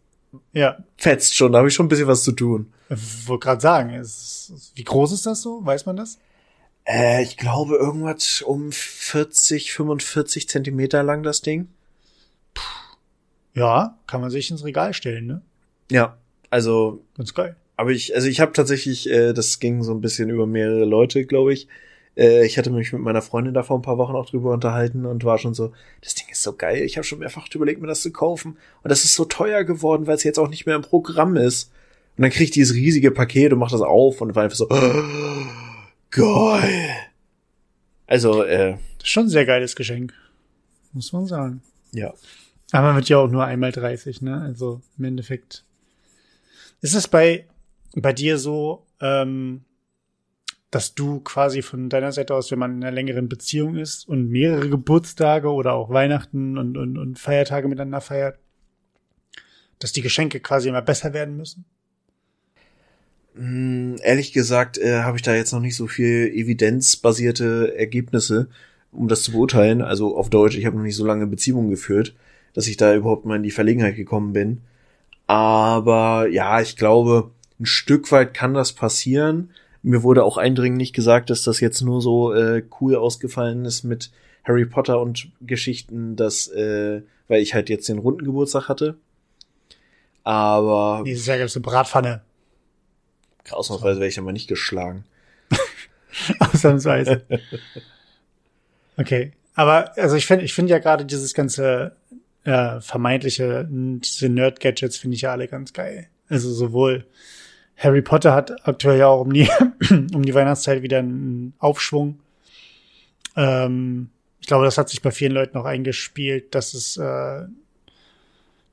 ja, 0.51 0.77
fetzt 0.97 1.35
schon, 1.35 1.51
da 1.51 1.59
habe 1.59 1.67
ich 1.67 1.73
schon 1.73 1.85
ein 1.85 1.89
bisschen 1.89 2.07
was 2.07 2.23
zu 2.23 2.31
tun. 2.31 2.73
wollte 2.89 3.45
gerade 3.45 3.61
sagen, 3.61 3.93
ist, 3.93 4.71
wie 4.75 4.83
groß 4.83 5.11
ist 5.11 5.25
das 5.25 5.41
so? 5.41 5.63
Weiß 5.65 5.85
man 5.85 5.95
das? 5.95 6.17
Äh, 6.85 7.23
ich 7.23 7.37
glaube 7.37 7.75
irgendwas 7.75 8.41
um 8.41 8.71
40, 8.71 9.73
45 9.73 10.49
Zentimeter 10.49 11.03
lang 11.03 11.23
das 11.23 11.41
Ding. 11.41 11.69
Ja, 13.53 13.99
kann 14.07 14.21
man 14.21 14.31
sich 14.31 14.49
ins 14.49 14.63
Regal 14.63 14.93
stellen, 14.93 15.27
ne? 15.27 15.41
Ja, 15.91 16.17
also, 16.49 17.03
Ganz 17.17 17.33
geil. 17.33 17.55
Aber 17.75 17.91
ich, 17.91 18.15
also 18.15 18.27
ich 18.27 18.39
habe 18.39 18.53
tatsächlich, 18.53 19.09
äh, 19.09 19.33
das 19.33 19.59
ging 19.59 19.83
so 19.83 19.93
ein 19.93 20.01
bisschen 20.01 20.29
über 20.29 20.45
mehrere 20.45 20.85
Leute, 20.85 21.25
glaube 21.25 21.53
ich. 21.53 21.67
Äh, 22.15 22.45
ich 22.45 22.57
hatte 22.57 22.69
mich 22.69 22.93
mit 22.93 23.01
meiner 23.01 23.21
Freundin 23.21 23.53
da 23.53 23.63
vor 23.63 23.77
ein 23.77 23.81
paar 23.81 23.97
Wochen 23.97 24.15
auch 24.15 24.29
drüber 24.29 24.51
unterhalten 24.51 25.05
und 25.05 25.23
war 25.23 25.37
schon 25.37 25.53
so, 25.53 25.73
das 26.01 26.15
Ding 26.15 26.27
ist 26.31 26.43
so 26.43 26.53
geil. 26.53 26.83
Ich 26.83 26.97
habe 26.97 27.03
schon 27.05 27.19
mehrfach 27.19 27.47
überlegt, 27.53 27.81
mir 27.81 27.87
das 27.87 28.01
zu 28.01 28.11
kaufen. 28.11 28.57
Und 28.83 28.89
das 28.91 29.03
ist 29.03 29.15
so 29.15 29.25
teuer 29.25 29.63
geworden, 29.63 30.07
weil 30.07 30.15
es 30.15 30.23
jetzt 30.23 30.39
auch 30.39 30.49
nicht 30.49 30.65
mehr 30.65 30.75
im 30.75 30.81
Programm 30.83 31.35
ist. 31.37 31.71
Und 32.17 32.21
dann 32.21 32.31
krieg 32.31 32.43
ich 32.43 32.51
dieses 32.51 32.75
riesige 32.75 33.09
Paket 33.11 33.53
und 33.53 33.59
mach 33.59 33.71
das 33.71 33.81
auf 33.81 34.21
und 34.21 34.35
war 34.35 34.43
einfach 34.43 34.57
so, 34.57 34.67
geil. 36.11 36.89
Also, 38.05 38.43
äh, 38.43 38.73
Das 38.99 39.03
ist 39.03 39.09
schon 39.09 39.25
ein 39.25 39.29
sehr 39.29 39.45
geiles 39.45 39.75
Geschenk. 39.75 40.13
Muss 40.91 41.11
man 41.13 41.25
sagen. 41.25 41.61
ja. 41.91 42.13
Aber 42.71 42.87
man 42.87 42.95
wird 42.95 43.09
ja 43.09 43.19
auch 43.19 43.29
nur 43.29 43.45
einmal 43.45 43.71
30, 43.71 44.23
ne? 44.23 44.41
Also 44.41 44.81
im 44.97 45.05
Endeffekt. 45.05 45.63
Ist 46.81 46.95
es 46.95 47.07
bei, 47.07 47.45
bei 47.95 48.13
dir 48.13 48.37
so, 48.37 48.85
ähm, 48.99 49.65
dass 50.71 50.95
du 50.95 51.19
quasi 51.19 51.61
von 51.61 51.89
deiner 51.89 52.11
Seite 52.11 52.33
aus, 52.33 52.49
wenn 52.49 52.57
man 52.57 52.77
in 52.77 52.83
einer 52.83 52.91
längeren 52.91 53.29
Beziehung 53.29 53.75
ist 53.75 54.07
und 54.07 54.29
mehrere 54.29 54.69
Geburtstage 54.69 55.49
oder 55.49 55.73
auch 55.73 55.91
Weihnachten 55.91 56.57
und, 56.57 56.77
und, 56.77 56.97
und 56.97 57.19
Feiertage 57.19 57.67
miteinander 57.67 58.01
feiert, 58.01 58.39
dass 59.77 59.91
die 59.91 60.01
Geschenke 60.01 60.39
quasi 60.39 60.69
immer 60.69 60.81
besser 60.81 61.13
werden 61.13 61.37
müssen? 61.37 61.65
Hm, 63.35 63.97
ehrlich 64.01 64.33
gesagt 64.33 64.79
äh, 64.79 65.01
habe 65.01 65.17
ich 65.17 65.23
da 65.23 65.35
jetzt 65.35 65.51
noch 65.51 65.59
nicht 65.59 65.75
so 65.75 65.87
viel 65.87 66.31
evidenzbasierte 66.33 67.75
Ergebnisse, 67.77 68.49
um 68.91 69.07
das 69.07 69.23
zu 69.23 69.31
beurteilen. 69.31 69.81
Also 69.81 70.17
auf 70.17 70.31
Deutsch, 70.31 70.57
ich 70.57 70.65
habe 70.65 70.77
noch 70.77 70.83
nicht 70.83 70.95
so 70.95 71.05
lange 71.05 71.27
Beziehungen 71.27 71.69
geführt, 71.69 72.15
dass 72.53 72.67
ich 72.67 72.77
da 72.77 72.95
überhaupt 72.95 73.25
mal 73.25 73.35
in 73.35 73.43
die 73.43 73.51
Verlegenheit 73.51 73.95
gekommen 73.95 74.33
bin. 74.33 74.61
Aber 75.27 76.27
ja, 76.29 76.61
ich 76.61 76.77
glaube, 76.77 77.31
ein 77.59 77.65
Stück 77.65 78.11
weit 78.11 78.33
kann 78.33 78.53
das 78.53 78.73
passieren 78.73 79.49
mir 79.83 80.01
wurde 80.01 80.23
auch 80.23 80.37
eindringlich 80.37 80.93
gesagt, 80.93 81.29
dass 81.29 81.43
das 81.43 81.59
jetzt 81.59 81.81
nur 81.81 82.01
so 82.01 82.33
äh, 82.33 82.63
cool 82.79 82.95
ausgefallen 82.95 83.65
ist 83.65 83.83
mit 83.83 84.11
Harry 84.45 84.65
Potter 84.65 84.99
und 84.99 85.27
Geschichten, 85.41 86.15
dass, 86.15 86.47
äh, 86.47 87.01
weil 87.27 87.41
ich 87.41 87.53
halt 87.53 87.69
jetzt 87.69 87.89
den 87.89 87.99
runden 87.99 88.23
Geburtstag 88.23 88.69
hatte. 88.69 88.95
Aber. 90.23 91.03
Dieses 91.05 91.25
Jahr 91.25 91.37
gibt's 91.37 91.55
eine 91.55 91.63
Bratpfanne. 91.63 92.21
Ausnahmsweise 93.51 93.99
werde 93.99 94.09
ich 94.09 94.21
mal 94.21 94.31
nicht 94.31 94.47
geschlagen. 94.47 95.03
Ausnahmsweise. 96.39 97.25
okay. 98.95 99.33
Aber 99.53 99.95
also 99.97 100.15
ich 100.15 100.25
finde 100.25 100.45
ich 100.45 100.53
finde 100.53 100.71
ja 100.71 100.79
gerade 100.79 101.05
dieses 101.05 101.33
ganze 101.33 101.97
äh, 102.45 102.79
vermeintliche, 102.79 103.67
diese 103.69 104.29
Nerd-Gadgets 104.29 104.97
finde 104.97 105.15
ich 105.15 105.21
ja 105.21 105.33
alle 105.33 105.49
ganz 105.49 105.73
geil. 105.73 106.07
Also 106.29 106.51
sowohl 106.53 107.05
Harry 107.83 108.01
Potter 108.01 108.33
hat 108.33 108.67
aktuell 108.67 108.99
ja 108.99 109.07
auch 109.07 109.21
um 109.21 109.33
die, 109.33 109.49
um 109.91 110.23
die 110.23 110.33
Weihnachtszeit 110.33 110.81
wieder 110.81 110.99
einen 110.99 111.53
Aufschwung. 111.59 112.19
Ähm, 113.35 114.09
ich 114.39 114.47
glaube, 114.47 114.65
das 114.65 114.77
hat 114.77 114.89
sich 114.89 115.01
bei 115.01 115.11
vielen 115.11 115.33
Leuten 115.33 115.57
auch 115.57 115.65
eingespielt, 115.65 116.55
dass 116.55 116.73
es 116.73 116.97
äh, 116.97 117.43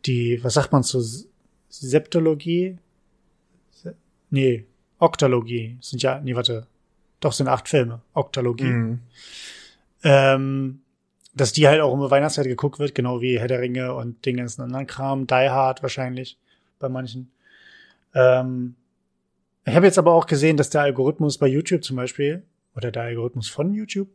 die, 0.06 0.42
was 0.42 0.54
sagt 0.54 0.72
man 0.72 0.82
so, 0.82 1.02
Septologie? 1.68 2.78
Se 3.72 3.94
nee, 4.30 4.64
Oktalogie. 4.98 5.76
Sind 5.80 6.02
ja, 6.02 6.20
nee, 6.20 6.34
warte. 6.34 6.66
Doch, 7.20 7.32
sind 7.32 7.48
acht 7.48 7.68
Filme. 7.68 8.00
Oktalogie. 8.14 8.64
Mhm. 8.64 9.00
Ähm, 10.02 10.80
dass 11.34 11.52
die 11.52 11.68
halt 11.68 11.80
auch 11.80 11.92
um 11.92 12.00
die 12.00 12.10
Weihnachtszeit 12.10 12.46
geguckt 12.46 12.78
wird, 12.78 12.94
genau 12.94 13.20
wie 13.20 13.38
Herr 13.38 13.48
der 13.48 13.60
Ringe 13.60 13.94
und 13.94 14.24
den 14.26 14.36
ganzen 14.36 14.62
anderen 14.62 14.86
Kram. 14.86 15.26
Die 15.26 15.34
Hard 15.34 15.82
wahrscheinlich 15.82 16.38
bei 16.78 16.88
manchen. 16.88 17.30
Ähm, 18.14 18.74
ich 19.64 19.74
habe 19.74 19.86
jetzt 19.86 19.98
aber 19.98 20.12
auch 20.12 20.26
gesehen, 20.26 20.56
dass 20.56 20.70
der 20.70 20.82
Algorithmus 20.82 21.38
bei 21.38 21.46
YouTube 21.46 21.84
zum 21.84 21.96
Beispiel, 21.96 22.42
oder 22.74 22.90
der 22.90 23.02
Algorithmus 23.02 23.48
von 23.48 23.74
YouTube, 23.74 24.08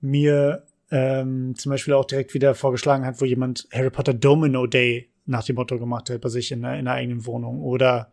mir 0.00 0.64
ähm, 0.90 1.54
zum 1.56 1.70
Beispiel 1.70 1.94
auch 1.94 2.04
direkt 2.04 2.34
wieder 2.34 2.54
vorgeschlagen 2.54 3.04
hat, 3.04 3.20
wo 3.20 3.24
jemand 3.24 3.66
Harry 3.72 3.90
Potter 3.90 4.14
Domino 4.14 4.66
Day 4.66 5.08
nach 5.26 5.44
dem 5.44 5.56
Motto 5.56 5.78
gemacht 5.78 6.10
hat 6.10 6.20
bei 6.20 6.28
sich 6.28 6.52
in 6.52 6.62
der, 6.62 6.78
in 6.78 6.84
der 6.84 6.94
eigenen 6.94 7.26
Wohnung. 7.26 7.62
Oder 7.62 8.12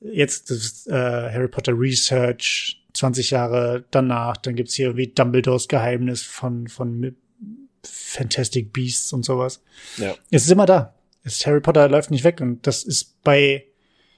jetzt 0.00 0.50
das 0.50 0.86
äh, 0.88 0.92
Harry 0.92 1.48
Potter 1.48 1.78
Research 1.78 2.82
20 2.94 3.30
Jahre 3.30 3.84
danach. 3.90 4.36
Dann 4.36 4.56
gibt's 4.56 4.74
hier 4.74 4.96
wie 4.96 5.08
Dumbledores 5.08 5.68
Geheimnis 5.68 6.22
von, 6.22 6.68
von 6.68 7.16
Fantastic 7.84 8.72
Beasts 8.72 9.12
und 9.12 9.24
sowas. 9.24 9.62
Ja. 9.96 10.14
Es 10.30 10.44
ist 10.44 10.50
immer 10.50 10.66
da. 10.66 10.94
Es 11.24 11.36
ist 11.36 11.46
Harry 11.46 11.60
Potter 11.60 11.88
läuft 11.88 12.10
nicht 12.10 12.24
weg 12.24 12.40
und 12.40 12.66
das 12.66 12.82
ist 12.82 13.22
bei 13.22 13.64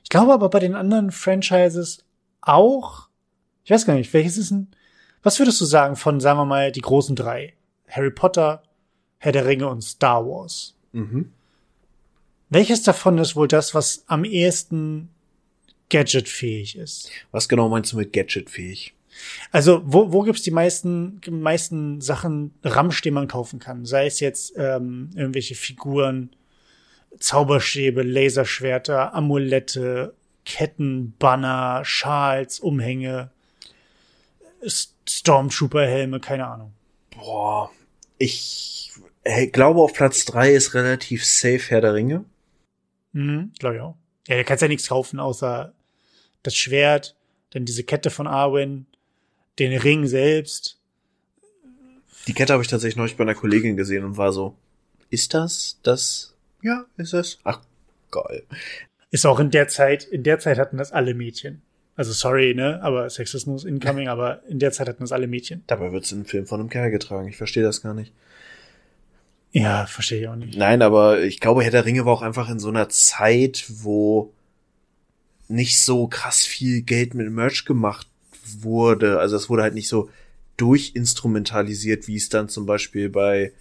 ich 0.05 0.11
glaube 0.11 0.33
aber 0.33 0.49
bei 0.51 0.61
den 0.61 0.77
anderen 0.77 1.11
Franchises 1.11 2.05
auch. 2.41 3.09
Ich 3.65 3.71
weiß 3.71 3.87
gar 3.87 3.95
nicht, 3.95 4.13
welches 4.13 4.39
ist 4.39 4.53
ein. 4.53 4.69
Was 5.23 5.39
würdest 5.39 5.61
du 5.61 5.65
sagen 5.65 5.97
von, 5.97 6.21
sagen 6.21 6.39
wir 6.39 6.45
mal, 6.45 6.71
die 6.71 6.83
großen 6.83 7.17
drei? 7.17 7.55
Harry 7.89 8.11
Potter, 8.11 8.63
Herr 9.19 9.33
der 9.33 9.47
Ringe 9.47 9.69
und 9.69 9.83
Star 9.83 10.25
Wars. 10.27 10.77
Mhm. 10.93 11.33
Welches 12.51 12.83
davon 12.83 13.19
ist 13.19 13.35
wohl 13.35 13.49
das, 13.49 13.75
was 13.75 14.05
am 14.07 14.25
ehesten 14.25 15.09
gadgetfähig 15.89 16.77
ist? 16.77 17.11
Was 17.31 17.49
genau 17.49 17.69
meinst 17.69 17.93
du 17.93 17.97
mit 17.97 18.13
gadgetfähig? 18.13 18.95
Also, 19.51 19.81
wo, 19.85 20.13
wo 20.13 20.23
gibt's 20.23 20.43
die 20.43 20.51
meisten, 20.51 21.21
meisten 21.31 22.01
Sachen 22.01 22.53
Ramsch, 22.63 23.01
die 23.01 23.11
man 23.11 23.29
kaufen 23.29 23.61
kann? 23.61 23.87
Sei 23.87 24.07
es 24.07 24.21
jetzt 24.21 24.53
ähm, 24.57 25.11
irgendwelche 25.15 25.55
Figuren, 25.55 26.31
Zauberstäbe, 27.19 28.03
Laserschwerter, 28.03 29.15
Amulette, 29.15 30.15
Ketten, 30.45 31.15
Banner, 31.19 31.85
Schals, 31.85 32.61
Umhänge, 32.61 33.31
Stormtrooper-Helme, 35.09 36.21
keine 36.21 36.47
Ahnung. 36.47 36.73
Boah, 37.11 37.71
ich 38.19 38.93
glaube 39.53 39.81
auf 39.81 39.93
Platz 39.93 40.25
drei 40.25 40.53
ist 40.53 40.75
relativ 40.75 41.25
safe 41.25 41.63
Herr 41.69 41.81
der 41.81 41.95
Ringe. 41.95 42.25
Mhm, 43.13 43.53
glaube 43.59 43.77
ich 43.77 43.81
auch. 43.81 43.97
Ja, 44.29 44.37
da 44.37 44.45
kannst 44.45 44.63
ja 44.63 44.69
nichts 44.69 44.89
kaufen, 44.89 45.21
außer 45.21 45.73
das 46.43 46.57
Schwert, 46.57 47.17
dann 47.51 47.65
diese 47.65 47.85
Kette 47.85 48.11
von 48.11 48.27
Arwen, 48.27 48.87
den 49.59 49.77
Ring 49.79 50.07
selbst. 50.07 50.79
Die 52.27 52.35
Kette 52.35 52.53
habe 52.53 52.63
ich 52.63 52.69
tatsächlich 52.69 52.97
neulich 52.97 53.17
bei 53.17 53.23
einer 53.23 53.35
Kollegin 53.35 53.77
gesehen 53.77 54.05
und 54.05 54.17
war 54.17 54.33
so, 54.33 54.57
ist 55.11 55.35
das 55.35 55.79
das 55.83 56.34
ja, 56.65 56.87
ist 56.97 57.13
es. 57.13 57.39
Ach, 57.45 57.61
geil. 58.11 58.43
Ist 59.11 59.27
auch 59.27 59.39
in 59.39 59.51
der 59.51 59.69
Zeit, 59.69 60.05
in 60.05 60.25
der 60.25 60.39
Zeit 60.39 60.59
hatten 60.59 60.79
das 60.79 60.91
alle 60.91 61.15
Mädchen. 61.15 61.63
Also 61.95 62.13
sorry, 62.13 62.55
ne, 62.55 62.83
aber 62.83 63.09
Sexismus 63.09 63.65
incoming, 63.65 64.09
aber 64.09 64.43
in 64.49 64.59
der 64.59 64.73
Zeit 64.73 64.89
hatten 64.89 65.05
das 65.05 65.13
alle 65.13 65.29
Mädchen. 65.29 65.63
Dabei 65.67 65.93
wird's 65.93 66.11
in 66.11 66.19
einem 66.19 66.27
Film 66.27 66.47
von 66.47 66.59
einem 66.59 66.71
Kerl 66.71 66.91
getragen. 66.91 67.29
Ich 67.29 67.37
verstehe 67.37 67.63
das 67.63 67.83
gar 67.83 67.95
nicht. 67.95 68.13
Ja, 69.53 69.87
verstehe 69.87 70.23
ich 70.23 70.29
auch 70.29 70.35
nicht. 70.35 70.59
Nein, 70.59 70.83
aber 70.83 71.21
ich 71.21 71.39
glaube, 71.39 71.63
Herr 71.63 71.71
der 71.71 71.85
Ringe 71.85 72.07
war 72.07 72.15
auch 72.15 72.23
einfach 72.23 72.51
in 72.51 72.59
so 72.59 72.71
einer 72.71 72.89
Zeit, 72.89 73.67
wo 73.69 74.33
nicht 75.47 75.81
so 75.81 76.09
krass 76.09 76.45
viel 76.45 76.83
Geld 76.83 77.15
mit 77.15 77.31
Merch 77.31 77.65
gemacht 77.65 78.09
wurde. 78.59 79.21
Also 79.21 79.37
es 79.37 79.49
wurde 79.49 79.63
halt 79.63 79.75
nicht 79.75 79.89
so 79.89 80.11
durchinstrumentalisiert, 80.57 82.09
wie 82.09 82.17
es 82.17 82.31
dann 82.31 82.49
zum 82.49 82.67
Beispiel 82.67 83.11
bei 83.11 83.53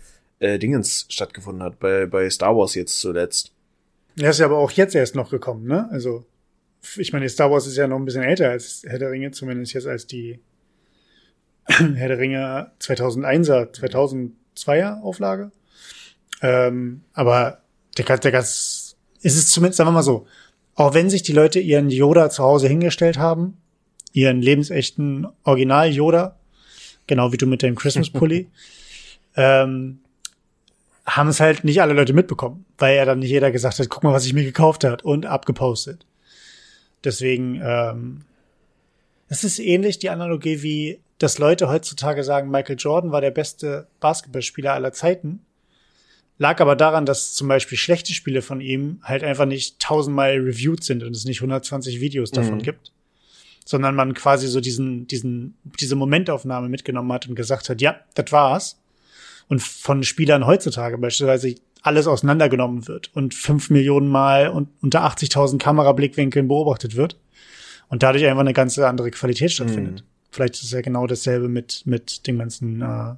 äh, 0.43 0.59
Dingens 0.59 1.05
stattgefunden 1.09 1.63
hat, 1.63 1.79
bei, 1.79 2.05
bei 2.05 2.29
Star 2.29 2.55
Wars 2.55 2.75
jetzt 2.75 3.00
zuletzt. 3.00 3.53
Er 4.17 4.29
ist 4.29 4.39
ja 4.39 4.45
aber 4.45 4.57
auch 4.57 4.71
jetzt 4.71 4.93
erst 4.93 5.15
noch 5.15 5.29
gekommen, 5.29 5.65
ne? 5.65 5.88
Also, 5.89 6.25
ich 6.97 7.13
meine, 7.13 7.29
Star 7.29 7.50
Wars 7.50 7.65
ist 7.65 7.77
ja 7.77 7.88
noch 7.88 7.97
ein 7.97 8.05
bisschen 8.05 8.23
älter 8.23 8.50
als 8.50 8.83
Herr 8.85 9.00
der 9.00 9.12
Ringe, 9.12 9.31
zumindest 9.31 9.73
jetzt 9.73 9.88
als 9.88 10.05
die 10.05 10.39
Herr 11.65 12.09
der 12.09 12.19
Ringe 12.19 12.71
2001er, 12.81 13.73
2002er 13.73 15.01
Auflage. 15.01 15.51
Ähm, 16.41 17.03
aber 17.13 17.59
der, 17.97 18.17
der 18.17 18.31
ganz, 18.31 18.97
ist 19.21 19.38
es 19.38 19.47
zumindest, 19.47 19.77
sagen 19.77 19.88
wir 19.88 19.93
mal 19.93 20.03
so, 20.03 20.27
auch 20.75 20.93
wenn 20.93 21.09
sich 21.09 21.23
die 21.23 21.31
Leute 21.31 21.59
ihren 21.59 21.89
Yoda 21.89 22.29
zu 22.29 22.43
Hause 22.43 22.67
hingestellt 22.67 23.17
haben, 23.17 23.57
ihren 24.12 24.41
lebensechten 24.41 25.25
Original 25.43 25.89
Yoda, 25.89 26.38
genau 27.07 27.31
wie 27.31 27.38
du 27.38 27.47
mit 27.47 27.63
deinem 27.63 27.75
Christmas 27.75 28.09
Pulli, 28.09 28.50
ähm, 29.35 30.02
haben 31.05 31.29
es 31.29 31.39
halt 31.39 31.63
nicht 31.63 31.81
alle 31.81 31.93
Leute 31.93 32.13
mitbekommen, 32.13 32.65
weil 32.77 32.95
ja 32.95 33.05
dann 33.05 33.19
nicht 33.19 33.29
jeder 33.29 33.51
gesagt 33.51 33.79
hat, 33.79 33.89
guck 33.89 34.03
mal, 34.03 34.13
was 34.13 34.25
ich 34.25 34.33
mir 34.33 34.43
gekauft 34.43 34.83
hat 34.83 35.03
und 35.03 35.25
abgepostet. 35.25 36.05
Deswegen, 37.03 37.62
ähm, 37.63 38.22
es 39.27 39.43
ist 39.43 39.60
ähnlich 39.60 40.00
die 40.00 40.10
Analogie 40.10 40.63
wie, 40.63 41.00
dass 41.17 41.39
Leute 41.39 41.67
heutzutage 41.67 42.24
sagen, 42.24 42.50
Michael 42.50 42.77
Jordan 42.79 43.12
war 43.12 43.19
der 43.19 43.31
beste 43.31 43.88
Basketballspieler 44.00 44.74
aller 44.74 44.93
Zeiten. 44.93 45.41
Lag 46.38 46.62
aber 46.62 46.75
daran, 46.75 47.05
dass 47.05 47.33
zum 47.33 47.48
Beispiel 47.48 47.77
schlechte 47.77 48.13
Spiele 48.13 48.41
von 48.41 48.62
ihm 48.62 49.00
halt 49.03 49.24
einfach 49.24 49.45
nicht 49.45 49.79
tausendmal 49.79 50.38
reviewed 50.38 50.83
sind 50.83 51.03
und 51.03 51.15
es 51.15 51.25
nicht 51.25 51.39
120 51.39 52.00
Videos 52.00 52.31
davon 52.31 52.60
mhm. 52.60 52.63
gibt. 52.63 52.91
Sondern 53.65 53.95
man 53.95 54.13
quasi 54.13 54.48
so 54.48 54.60
diesen, 54.60 55.07
diesen, 55.07 55.55
diese 55.79 55.95
Momentaufnahme 55.95 56.69
mitgenommen 56.69 57.12
hat 57.13 57.27
und 57.27 57.36
gesagt 57.36 57.69
hat, 57.69 57.81
ja, 57.81 58.00
das 58.13 58.31
war's 58.31 58.82
und 59.50 59.62
von 59.62 60.03
Spielern 60.03 60.45
heutzutage 60.45 60.97
beispielsweise 60.97 61.55
alles 61.81 62.07
auseinandergenommen 62.07 62.88
wird 62.88 63.12
und 63.13 63.33
fünf 63.33 63.69
Millionen 63.69 64.07
Mal 64.07 64.50
und 64.50 64.69
unter 64.81 65.05
80.000 65.05 65.57
Kamerablickwinkeln 65.57 66.47
beobachtet 66.47 66.95
wird 66.95 67.17
und 67.89 68.03
dadurch 68.03 68.25
einfach 68.25 68.39
eine 68.39 68.53
ganz 68.53 68.79
andere 68.79 69.12
Qualität 69.12 69.51
stattfindet. 69.51 70.01
Mhm. 70.01 70.07
Vielleicht 70.31 70.55
ist 70.55 70.63
es 70.63 70.71
ja 70.71 70.81
genau 70.81 71.05
dasselbe 71.05 71.50
mit, 71.50 71.83
mit 71.85 72.25
dem 72.25 72.39
ganzen 72.39 72.81
äh, 72.81 73.13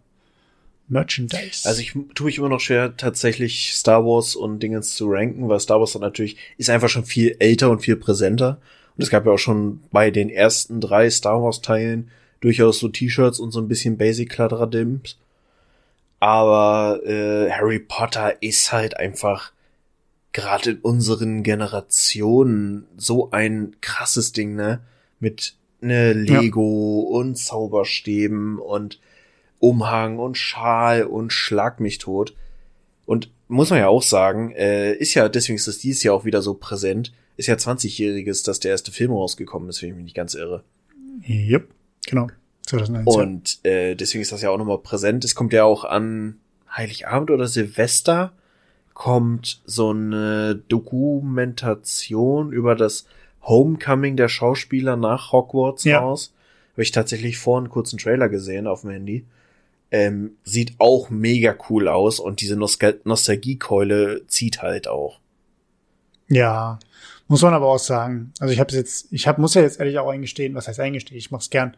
Merchandise. 0.88 1.68
Also 1.68 1.82
ich 1.82 1.94
tue 2.14 2.26
mich 2.26 2.38
immer 2.38 2.50
noch 2.50 2.60
schwer, 2.60 2.98
tatsächlich 2.98 3.74
Star 3.74 4.04
Wars 4.04 4.36
und 4.36 4.60
Dingens 4.60 4.96
zu 4.96 5.08
ranken, 5.10 5.48
weil 5.48 5.60
Star 5.60 5.80
Wars 5.80 5.94
dann 5.94 6.02
natürlich 6.02 6.38
ist 6.58 6.70
einfach 6.70 6.90
schon 6.90 7.06
viel 7.06 7.36
älter 7.40 7.70
und 7.70 7.80
viel 7.80 7.96
präsenter. 7.96 8.60
Und 8.98 9.04
es 9.04 9.10
gab 9.10 9.26
ja 9.26 9.32
auch 9.32 9.40
schon 9.40 9.82
bei 9.92 10.12
den 10.12 10.30
ersten 10.30 10.82
drei 10.82 11.10
Star 11.10 11.42
Wars 11.42 11.62
Teilen 11.62 12.10
durchaus 12.42 12.80
so 12.80 12.90
T-Shirts 12.90 13.40
und 13.40 13.52
so 13.52 13.60
ein 13.60 13.68
bisschen 13.68 13.98
Basic 13.98 14.30
Kladderadims. 14.30 15.18
Aber 16.26 17.06
äh, 17.06 17.52
Harry 17.52 17.78
Potter 17.78 18.42
ist 18.42 18.72
halt 18.72 18.98
einfach 18.98 19.52
gerade 20.34 20.72
in 20.72 20.80
unseren 20.80 21.44
Generationen 21.44 22.88
so 22.98 23.30
ein 23.30 23.76
krasses 23.80 24.32
Ding, 24.32 24.56
ne? 24.56 24.82
Mit 25.20 25.54
ne 25.82 26.14
Lego 26.14 27.08
ja. 27.12 27.20
und 27.20 27.36
Zauberstäben 27.36 28.58
und 28.58 29.00
Umhang 29.60 30.18
und 30.18 30.36
Schal 30.36 31.04
und 31.04 31.32
Schlag 31.32 31.80
mich 31.80 32.00
tot. 32.00 32.36
Und 33.06 33.30
muss 33.48 33.70
man 33.70 33.78
ja 33.78 33.88
auch 33.90 34.02
sagen, 34.02 34.52
äh, 34.54 34.96
ist 34.96 35.14
ja, 35.14 35.30
deswegen 35.30 35.58
ist 35.58 35.68
das 35.68 35.78
dieses 35.78 36.02
Jahr 36.02 36.16
auch 36.16 36.26
wieder 36.26 36.42
so 36.42 36.56
präsent, 36.56 37.14
ist 37.38 37.46
ja 37.46 37.54
20-jähriges, 37.54 38.44
dass 38.44 38.60
der 38.60 38.72
erste 38.72 38.92
Film 38.92 39.12
rausgekommen 39.12 39.70
ist, 39.70 39.84
wenn 39.84 39.90
ich 39.90 39.96
mich 39.96 40.06
nicht 40.06 40.16
ganz 40.16 40.34
irre. 40.34 40.64
Yep, 41.30 41.68
genau. 42.08 42.30
2019. 42.66 43.22
Und 43.22 43.60
äh, 43.64 43.96
deswegen 43.96 44.22
ist 44.22 44.32
das 44.32 44.42
ja 44.42 44.50
auch 44.50 44.58
nochmal 44.58 44.80
präsent. 44.80 45.24
Es 45.24 45.36
kommt 45.36 45.54
ja 45.54 45.64
auch 45.64 45.84
an 45.84 46.38
Heiligabend 46.76 47.32
oder 47.32 47.48
Silvester 47.48 48.34
kommt 48.94 49.62
so 49.66 49.92
eine 49.92 50.56
Dokumentation 50.56 52.52
über 52.52 52.76
das 52.76 53.06
Homecoming 53.44 54.16
der 54.18 54.30
Schauspieler 54.30 54.96
nach 54.96 55.32
Hogwarts 55.32 55.84
ja. 55.84 56.00
raus. 56.00 56.34
Habe 56.74 56.84
ich 56.84 56.92
tatsächlich 56.92 57.38
vor 57.38 57.58
einen 57.58 57.70
kurzen 57.70 58.00
Trailer 58.00 58.30
gesehen 58.30 58.68
auf 58.68 58.82
dem 58.82 58.92
Handy. 58.92 59.26
Ähm, 59.92 60.32
sieht 60.44 60.74
auch 60.80 61.10
mega 61.10 61.56
cool 61.70 61.88
aus 61.88 62.20
und 62.20 62.42
diese 62.42 62.56
Nostal 62.56 63.00
Nostalgiekeule 63.04 64.26
zieht 64.28 64.62
halt 64.62 64.88
auch. 64.88 65.20
Ja, 66.28 66.80
muss 67.28 67.42
man 67.42 67.54
aber 67.54 67.68
auch 67.68 67.80
sagen. 67.80 68.34
Also 68.40 68.54
ich 68.54 68.60
habe 68.60 68.74
jetzt, 68.74 69.08
ich 69.12 69.28
hab, 69.28 69.38
muss 69.38 69.54
ja 69.54 69.62
jetzt 69.62 69.80
ehrlich 69.80 70.00
auch 70.00 70.10
eingestehen, 70.10 70.56
was 70.56 70.68
heißt 70.68 70.80
eingestehen, 70.80 71.18
ich 71.18 71.32
mach's 71.32 71.50
gern. 71.50 71.76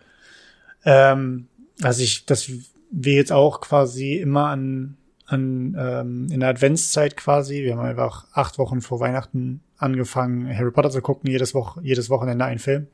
Ähm, 0.85 1.47
also 1.81 2.03
ich, 2.03 2.25
dass 2.25 2.49
wir 2.91 3.13
jetzt 3.13 3.31
auch 3.31 3.61
quasi 3.61 4.15
immer 4.15 4.47
an, 4.47 4.97
an 5.25 5.75
ähm, 5.77 6.27
in 6.31 6.39
der 6.39 6.49
Adventszeit 6.49 7.17
quasi, 7.17 7.63
wir 7.63 7.75
haben 7.75 7.85
einfach 7.85 8.25
acht 8.33 8.57
Wochen 8.57 8.81
vor 8.81 8.99
Weihnachten 8.99 9.61
angefangen, 9.77 10.47
Harry 10.55 10.71
Potter 10.71 10.89
zu 10.89 11.01
gucken, 11.01 11.29
jedes 11.29 11.53
Woche, 11.53 11.81
jedes 11.83 12.09
Wochenende 12.09 12.45
einen 12.45 12.59
Film. 12.59 12.87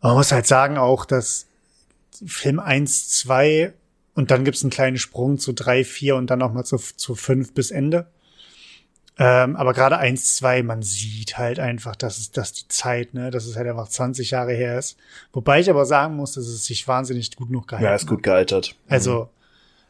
Man 0.00 0.14
muss 0.14 0.32
halt 0.32 0.46
sagen 0.46 0.78
auch, 0.78 1.04
dass 1.04 1.46
Film 2.24 2.58
eins, 2.58 3.08
zwei 3.08 3.74
und 4.14 4.30
dann 4.30 4.44
gibt's 4.44 4.62
einen 4.62 4.70
kleinen 4.70 4.98
Sprung 4.98 5.38
zu 5.38 5.52
drei, 5.52 5.84
vier 5.84 6.16
und 6.16 6.28
dann 6.28 6.38
nochmal 6.38 6.64
zu, 6.64 6.76
zu 6.76 7.14
fünf 7.14 7.54
bis 7.54 7.70
Ende. 7.70 8.06
Ähm, 9.18 9.56
aber 9.56 9.74
gerade 9.74 9.98
eins, 9.98 10.36
zwei, 10.36 10.62
man 10.62 10.82
sieht 10.82 11.36
halt 11.36 11.58
einfach, 11.58 11.96
dass 11.96 12.18
es, 12.18 12.30
dass 12.30 12.52
die 12.52 12.66
Zeit, 12.68 13.12
ne, 13.12 13.30
dass 13.30 13.44
es 13.44 13.56
halt 13.56 13.68
einfach 13.68 13.88
20 13.88 14.30
Jahre 14.30 14.52
her 14.52 14.78
ist. 14.78 14.96
Wobei 15.32 15.60
ich 15.60 15.68
aber 15.68 15.84
sagen 15.84 16.16
muss, 16.16 16.32
dass 16.32 16.46
es 16.46 16.64
sich 16.64 16.88
wahnsinnig 16.88 17.36
gut 17.36 17.50
noch 17.50 17.66
gehalten 17.66 17.86
hat. 17.86 17.90
Ja, 17.90 17.96
ist 17.96 18.06
gut 18.06 18.22
gealtert. 18.22 18.74
Also, 18.88 19.24
mhm. 19.24 19.28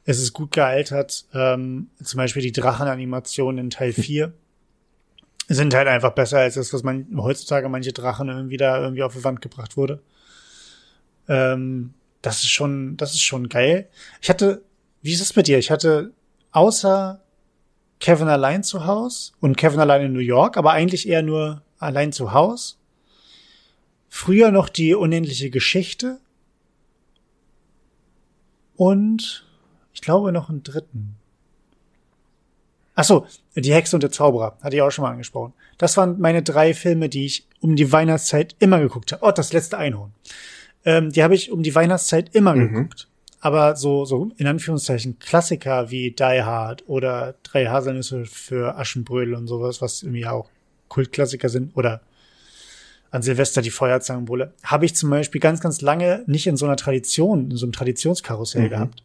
es 0.07 0.19
ist 0.19 0.33
gut 0.33 0.51
gealtert. 0.51 1.25
Ähm, 1.33 1.89
zum 2.03 2.19
Beispiel 2.19 2.43
die 2.43 2.53
Drachenanimationen 2.53 3.67
in 3.67 3.71
Teil 3.71 3.93
4 3.93 4.33
sind 5.49 5.75
halt 5.75 5.89
einfach 5.89 6.13
besser 6.13 6.39
als 6.39 6.55
das, 6.55 6.73
was 6.73 6.83
man 6.83 7.07
heutzutage 7.17 7.69
manche 7.69 7.93
Drachen 7.93 8.29
irgendwie 8.29 8.57
da 8.57 8.81
irgendwie 8.81 9.03
auf 9.03 9.15
die 9.15 9.25
Wand 9.25 9.41
gebracht 9.41 9.77
wurde. 9.77 10.01
Ähm, 11.29 11.95
das 12.23 12.39
ist 12.39 12.51
schon, 12.51 12.97
das 12.97 13.13
ist 13.13 13.23
schon 13.23 13.49
geil. 13.49 13.89
Ich 14.21 14.31
hatte, 14.31 14.63
wie 15.03 15.13
ist 15.13 15.21
es 15.21 15.33
bei 15.33 15.43
dir? 15.43 15.59
Ich 15.59 15.71
hatte 15.71 16.13
außer 16.53 17.21
Kevin 18.03 18.27
allein 18.27 18.65
zu 18.65 18.85
Haus 18.85 19.33
und 19.41 19.57
Kevin 19.57 19.79
allein 19.79 20.03
in 20.03 20.13
New 20.13 20.19
York, 20.19 20.57
aber 20.57 20.73
eigentlich 20.73 21.09
eher 21.09 21.23
nur 21.23 21.63
allein 21.79 22.13
zu 22.13 22.33
Haus. 22.33 22.81
Früher 24.09 24.51
noch 24.51 24.69
die 24.69 24.97
unendliche 24.97 25.51
Geschichte. 25.51 26.19
Und 28.75 29.47
ich 29.95 30.01
glaube 30.01 30.33
noch 30.33 30.51
einen 30.51 30.65
dritten. 30.65 31.15
Ach 32.97 33.05
so, 33.05 33.25
die 33.55 33.73
Hexe 33.73 33.95
und 33.95 34.03
der 34.03 34.11
Zauberer, 34.11 34.59
hatte 34.61 34.75
ich 34.75 34.83
auch 34.83 34.91
schon 34.91 35.05
mal 35.05 35.13
angesprochen. 35.13 35.53
Das 35.79 35.97
waren 35.97 36.19
meine 36.19 36.43
drei 36.43 36.75
Filme, 36.75 37.09
die 37.09 37.25
ich 37.25 37.47
um 37.61 37.77
die 37.77 37.93
Weihnachtszeit 37.93 38.57
immer 38.59 38.81
geguckt 38.81 39.13
habe. 39.13 39.25
Oh, 39.25 39.31
das 39.31 39.53
letzte 39.53 39.79
Einhorn. 39.79 40.13
Ähm, 40.85 41.13
die 41.13 41.23
habe 41.23 41.37
ich 41.37 41.53
um 41.53 41.63
die 41.63 41.75
Weihnachtszeit 41.77 42.35
immer 42.35 42.57
mhm. 42.57 42.69
geguckt. 42.69 43.09
Aber 43.45 43.75
so, 43.75 44.05
so 44.05 44.31
in 44.37 44.47
Anführungszeichen 44.47 45.19
Klassiker 45.19 45.91
wie 45.91 46.13
Die 46.13 46.43
Hard 46.43 46.85
oder 46.87 47.35
Drei 47.43 47.67
Haselnüsse 47.67 48.25
für 48.25 48.79
Aschenbrödel 48.79 49.35
und 49.35 49.49
sowas, 49.49 49.83
was 49.83 50.05
irgendwie 50.05 50.27
auch 50.27 50.49
Kultklassiker 50.89 51.49
sind 51.49 51.77
oder 51.77 52.03
an 53.11 53.23
Silvester 53.23 53.61
die 53.61 53.71
Feuerzangenbowle, 53.71 54.55
habe 54.63 54.85
ich 54.85 54.95
zum 54.95 55.11
Beispiel 55.11 55.41
ganz, 55.41 55.61
ganz 55.61 55.81
lange 55.81 56.23
nicht 56.27 56.47
in 56.47 56.57
so 56.57 56.67
einer 56.67 56.77
Tradition, 56.77 57.51
in 57.51 57.57
so 57.57 57.67
einem 57.67 57.73
Traditionskarussell 57.73 58.67
mhm. 58.67 58.71
gehabt. 58.71 59.03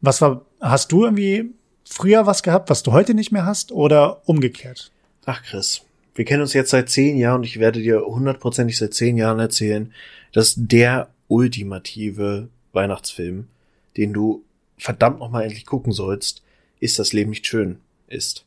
Was 0.00 0.20
war, 0.20 0.44
hast 0.60 0.90
du 0.90 1.04
irgendwie 1.04 1.54
früher 1.84 2.26
was 2.26 2.42
gehabt, 2.42 2.70
was 2.70 2.82
du 2.82 2.90
heute 2.90 3.14
nicht 3.14 3.30
mehr 3.30 3.46
hast 3.46 3.70
oder 3.70 4.28
umgekehrt? 4.28 4.90
Ach 5.26 5.44
Chris, 5.44 5.82
wir 6.16 6.24
kennen 6.24 6.42
uns 6.42 6.54
jetzt 6.54 6.70
seit 6.70 6.90
zehn 6.90 7.16
Jahren 7.16 7.36
und 7.36 7.44
ich 7.44 7.60
werde 7.60 7.80
dir 7.80 8.00
hundertprozentig 8.04 8.76
seit 8.76 8.94
zehn 8.94 9.16
Jahren 9.16 9.38
erzählen, 9.38 9.92
dass 10.32 10.54
der 10.56 11.08
ultimative 11.28 12.48
Weihnachtsfilm, 12.78 13.48
den 13.96 14.12
du 14.12 14.44
verdammt 14.78 15.18
nochmal 15.18 15.42
endlich 15.42 15.66
gucken 15.66 15.92
sollst, 15.92 16.42
ist 16.78 16.98
das 17.00 17.12
Leben 17.12 17.30
nicht 17.30 17.46
schön 17.46 17.80
ist. 18.06 18.44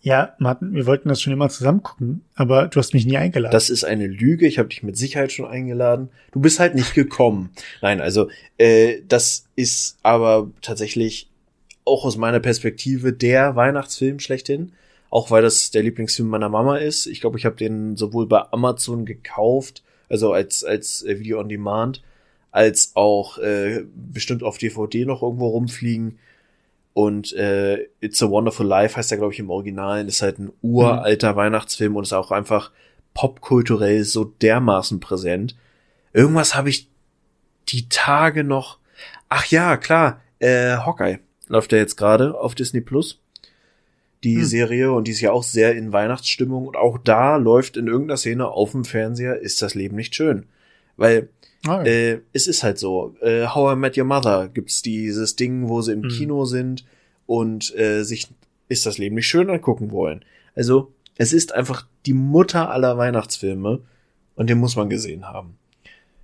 Ja, 0.00 0.34
Martin, 0.38 0.74
wir 0.74 0.86
wollten 0.86 1.08
das 1.08 1.20
schon 1.20 1.32
immer 1.32 1.48
zusammen 1.48 1.82
gucken, 1.82 2.22
aber 2.34 2.68
du 2.68 2.78
hast 2.78 2.94
mich 2.94 3.04
nie 3.04 3.16
eingeladen. 3.16 3.52
Das 3.52 3.68
ist 3.68 3.84
eine 3.84 4.06
Lüge. 4.06 4.46
Ich 4.46 4.58
habe 4.58 4.68
dich 4.68 4.82
mit 4.82 4.96
Sicherheit 4.96 5.32
schon 5.32 5.46
eingeladen. 5.46 6.10
Du 6.30 6.40
bist 6.40 6.60
halt 6.60 6.74
nicht 6.74 6.94
gekommen. 6.94 7.50
Nein, 7.82 8.00
also 8.00 8.30
äh, 8.58 9.02
das 9.08 9.46
ist 9.56 9.98
aber 10.02 10.50
tatsächlich 10.62 11.28
auch 11.84 12.04
aus 12.04 12.16
meiner 12.16 12.40
Perspektive 12.40 13.12
der 13.12 13.56
Weihnachtsfilm 13.56 14.20
schlechthin. 14.20 14.72
Auch 15.10 15.30
weil 15.30 15.42
das 15.42 15.70
der 15.70 15.82
Lieblingsfilm 15.82 16.28
meiner 16.28 16.50
Mama 16.50 16.76
ist. 16.76 17.06
Ich 17.06 17.20
glaube, 17.20 17.38
ich 17.38 17.44
habe 17.44 17.56
den 17.56 17.96
sowohl 17.96 18.26
bei 18.26 18.42
Amazon 18.52 19.06
gekauft, 19.06 19.82
also 20.08 20.32
als 20.32 20.64
als 20.64 21.02
äh, 21.02 21.18
Video 21.18 21.40
on 21.40 21.48
Demand, 21.48 22.02
als 22.50 22.92
auch 22.94 23.38
äh, 23.38 23.84
bestimmt 23.94 24.42
auf 24.42 24.58
DVD 24.58 25.04
noch 25.04 25.22
irgendwo 25.22 25.48
rumfliegen. 25.48 26.18
Und 26.94 27.32
äh, 27.34 27.86
It's 28.00 28.22
a 28.22 28.30
Wonderful 28.30 28.66
Life 28.66 28.96
heißt 28.96 29.12
er, 29.12 29.18
glaube 29.18 29.32
ich, 29.32 29.38
im 29.38 29.50
Original. 29.50 30.06
ist 30.06 30.22
halt 30.22 30.38
ein 30.38 30.50
uralter 30.62 31.32
mhm. 31.32 31.36
Weihnachtsfilm 31.36 31.96
und 31.96 32.02
ist 32.02 32.12
auch 32.12 32.32
einfach 32.32 32.72
popkulturell 33.14 34.04
so 34.04 34.24
dermaßen 34.24 35.00
präsent. 35.00 35.56
Irgendwas 36.12 36.54
habe 36.54 36.70
ich 36.70 36.88
die 37.68 37.88
Tage 37.88 38.44
noch. 38.44 38.78
Ach 39.28 39.44
ja, 39.46 39.76
klar, 39.76 40.20
äh, 40.38 40.76
Hawkeye 40.76 41.18
läuft 41.48 41.72
ja 41.72 41.78
jetzt 41.78 41.96
gerade 41.96 42.38
auf 42.38 42.54
Disney 42.54 42.80
Plus. 42.80 43.20
Die 44.24 44.36
hm. 44.36 44.44
Serie 44.44 44.92
und 44.92 45.06
die 45.06 45.12
ist 45.12 45.20
ja 45.20 45.32
auch 45.32 45.44
sehr 45.44 45.76
in 45.76 45.92
Weihnachtsstimmung 45.92 46.66
und 46.66 46.76
auch 46.76 46.98
da 46.98 47.36
läuft 47.36 47.76
in 47.76 47.86
irgendeiner 47.86 48.16
Szene 48.16 48.48
auf 48.48 48.72
dem 48.72 48.84
Fernseher 48.84 49.38
ist 49.38 49.62
das 49.62 49.74
Leben 49.74 49.96
nicht 49.96 50.14
schön. 50.14 50.46
Weil 50.96 51.28
Oh. 51.66 51.80
Äh, 51.80 52.20
es 52.32 52.46
ist 52.46 52.62
halt 52.62 52.78
so. 52.78 53.16
Äh, 53.20 53.46
How 53.46 53.74
I 53.74 53.76
Met 53.76 53.98
Your 53.98 54.04
Mother 54.04 54.48
gibt's 54.48 54.82
dieses 54.82 55.36
Ding, 55.36 55.68
wo 55.68 55.80
sie 55.82 55.92
im 55.92 56.02
mhm. 56.02 56.08
Kino 56.08 56.44
sind 56.44 56.84
und 57.26 57.74
äh, 57.76 58.04
sich 58.04 58.28
ist 58.68 58.86
das 58.86 58.98
Leben 58.98 59.16
nicht 59.16 59.26
schön 59.26 59.50
angucken 59.50 59.90
wollen. 59.90 60.24
Also 60.54 60.92
es 61.16 61.32
ist 61.32 61.54
einfach 61.54 61.86
die 62.06 62.12
Mutter 62.12 62.70
aller 62.70 62.96
Weihnachtsfilme 62.96 63.80
und 64.36 64.48
den 64.48 64.58
muss 64.58 64.76
man 64.76 64.88
gesehen 64.88 65.26
haben. 65.26 65.58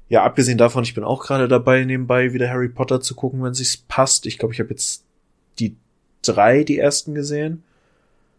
Ja, 0.09 0.23
abgesehen 0.23 0.59
davon, 0.59 0.85
ich 0.85 0.94
bin 0.94 1.03
auch 1.03 1.25
gerade 1.25 1.49
dabei, 1.49 1.85
nebenbei 1.85 2.33
wieder 2.33 2.49
Harry 2.49 2.68
Potter 2.68 3.01
zu 3.01 3.14
gucken, 3.14 3.42
wenn 3.42 3.55
sich's 3.55 3.77
passt. 3.77 4.27
Ich 4.27 4.38
glaube, 4.38 4.55
ich 4.55 4.61
habe 4.61 4.70
jetzt 4.70 5.05
die 5.59 5.77
drei, 6.23 6.62
die 6.62 6.79
ersten 6.79 7.14
gesehen 7.14 7.64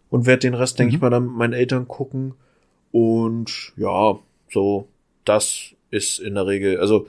und 0.09 0.25
werde 0.25 0.41
den 0.41 0.53
Rest, 0.53 0.75
mhm. 0.75 0.83
denke 0.83 0.95
ich 0.95 1.01
mal, 1.01 1.09
dann 1.09 1.25
mit 1.25 1.35
meinen 1.35 1.53
Eltern 1.53 1.87
gucken. 1.87 2.35
Und 2.91 3.73
ja, 3.75 4.17
so, 4.49 4.87
das 5.25 5.74
ist 5.95 6.19
in 6.19 6.35
der 6.35 6.45
Regel, 6.45 6.79
also 6.79 7.07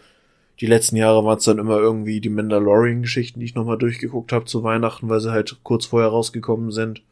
die 0.60 0.66
letzten 0.66 0.96
Jahre 0.96 1.24
waren 1.24 1.38
es 1.38 1.44
dann 1.44 1.58
immer 1.58 1.78
irgendwie 1.78 2.20
die 2.20 2.30
Mandalorian-Geschichten, 2.30 3.40
die 3.40 3.46
ich 3.46 3.54
nochmal 3.54 3.76
durchgeguckt 3.76 4.32
habe 4.32 4.46
zu 4.46 4.62
Weihnachten, 4.62 5.08
weil 5.08 5.20
sie 5.20 5.30
halt 5.30 5.58
kurz 5.62 5.86
vorher 5.86 6.08
rausgekommen 6.08 6.70
sind. 6.70 7.02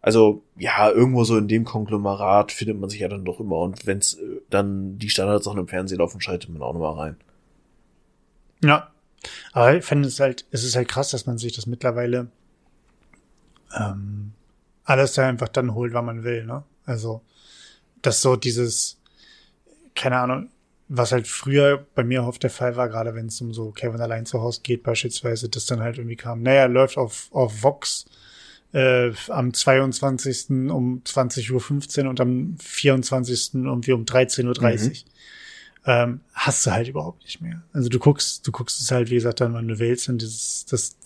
Also, 0.00 0.42
ja, 0.56 0.90
irgendwo 0.90 1.24
so 1.24 1.38
in 1.38 1.48
dem 1.48 1.64
Konglomerat 1.64 2.52
findet 2.52 2.78
man 2.78 2.90
sich 2.90 3.00
ja 3.00 3.08
dann 3.08 3.24
doch 3.24 3.40
immer. 3.40 3.56
Und 3.58 3.86
wenn's 3.86 4.14
äh, 4.14 4.40
dann 4.50 4.98
die 4.98 5.08
Standards 5.08 5.46
auch 5.46 5.56
im 5.56 5.68
Fernsehen 5.68 5.98
laufen, 5.98 6.20
schaltet 6.20 6.50
man 6.50 6.60
auch 6.62 6.74
nochmal 6.74 6.94
rein. 6.94 7.16
Ja. 8.62 8.90
Aber 9.52 9.76
ich 9.76 9.84
finde 9.84 10.08
es 10.08 10.20
halt, 10.20 10.44
es 10.50 10.64
ist 10.64 10.76
halt 10.76 10.88
krass, 10.88 11.10
dass 11.10 11.24
man 11.24 11.38
sich 11.38 11.54
das 11.54 11.66
mittlerweile 11.66 12.28
ähm, 13.74 14.32
alles 14.84 15.14
da 15.14 15.26
einfach 15.26 15.48
dann 15.48 15.74
holt, 15.74 15.94
wann 15.94 16.04
man 16.04 16.24
will, 16.24 16.44
ne? 16.44 16.64
Also, 16.84 17.22
dass 18.02 18.20
so 18.20 18.36
dieses, 18.36 18.98
keine 19.94 20.18
Ahnung, 20.18 20.50
was 20.88 21.12
halt 21.12 21.26
früher 21.26 21.86
bei 21.94 22.04
mir 22.04 22.24
oft 22.24 22.42
der 22.42 22.50
Fall 22.50 22.76
war, 22.76 22.88
gerade 22.88 23.14
wenn 23.14 23.26
es 23.26 23.40
um 23.40 23.54
so 23.54 23.70
Kevin 23.70 24.00
allein 24.00 24.26
zu 24.26 24.40
Hause 24.40 24.60
geht 24.62 24.82
beispielsweise, 24.82 25.48
das 25.48 25.66
dann 25.66 25.80
halt 25.80 25.98
irgendwie 25.98 26.16
kam, 26.16 26.42
naja, 26.42 26.66
läuft 26.66 26.98
auf, 26.98 27.28
auf 27.32 27.62
Vox 27.62 28.04
äh, 28.72 29.12
am 29.28 29.54
22. 29.54 30.50
um 30.70 31.02
20.15 31.04 32.02
Uhr 32.02 32.10
und 32.10 32.20
am 32.20 32.56
24. 32.60 33.54
irgendwie 33.54 33.92
um 33.92 34.04
13.30 34.04 34.44
Uhr. 34.46 34.88
Mhm. 34.88 34.92
ähm, 35.86 36.20
hast 36.34 36.66
du 36.66 36.72
halt 36.72 36.88
überhaupt 36.88 37.22
nicht 37.24 37.40
mehr. 37.40 37.62
Also 37.72 37.88
du 37.88 37.98
guckst, 37.98 38.46
du 38.46 38.52
guckst 38.52 38.80
es 38.80 38.90
halt, 38.90 39.10
wie 39.10 39.14
gesagt, 39.14 39.40
dann, 39.40 39.54
wann 39.54 39.68
du 39.68 39.78
willst 39.78 40.08
und 40.08 40.20
dieses, 40.20 40.66
das, 40.66 40.96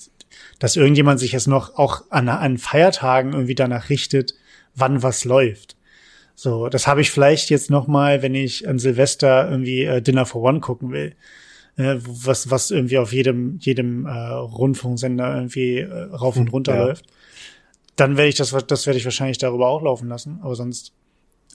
dass 0.59 0.77
irgendjemand 0.77 1.21
sich 1.21 1.33
jetzt 1.33 1.47
noch 1.47 1.77
auch 1.77 2.05
an, 2.11 2.29
an 2.29 2.59
Feiertagen 2.59 3.33
irgendwie 3.33 3.55
danach 3.55 3.91
richtet, 3.91 4.35
wann 4.75 5.03
was 5.03 5.25
läuft. 5.25 5.77
So, 6.41 6.69
das 6.69 6.87
habe 6.87 7.01
ich 7.01 7.11
vielleicht 7.11 7.51
jetzt 7.51 7.69
noch 7.69 7.89
mal, 7.89 8.23
wenn 8.23 8.37
ich 8.37 8.69
an 8.69 8.79
Silvester 8.79 9.51
irgendwie 9.51 9.83
äh, 9.83 10.01
Dinner 10.01 10.25
for 10.25 10.41
One 10.41 10.61
gucken 10.61 10.93
will, 10.93 11.17
äh, 11.77 11.97
was 11.99 12.49
was 12.49 12.71
irgendwie 12.71 12.99
auf 12.99 13.13
jedem 13.13 13.59
jedem 13.59 14.07
äh, 14.07 14.11
Rundfunksender 14.11 15.35
irgendwie 15.35 15.79
äh, 15.79 16.03
rauf 16.13 16.37
und 16.37 16.47
hm, 16.47 16.53
runter 16.53 16.77
ja. 16.77 16.85
läuft. 16.85 17.07
Dann 17.97 18.17
werde 18.17 18.29
ich 18.29 18.37
das 18.37 18.53
das 18.69 18.87
werde 18.87 18.99
ich 18.99 19.05
wahrscheinlich 19.05 19.39
darüber 19.39 19.67
auch 19.67 19.83
laufen 19.83 20.09
lassen, 20.09 20.39
aber 20.41 20.55
sonst 20.55 20.93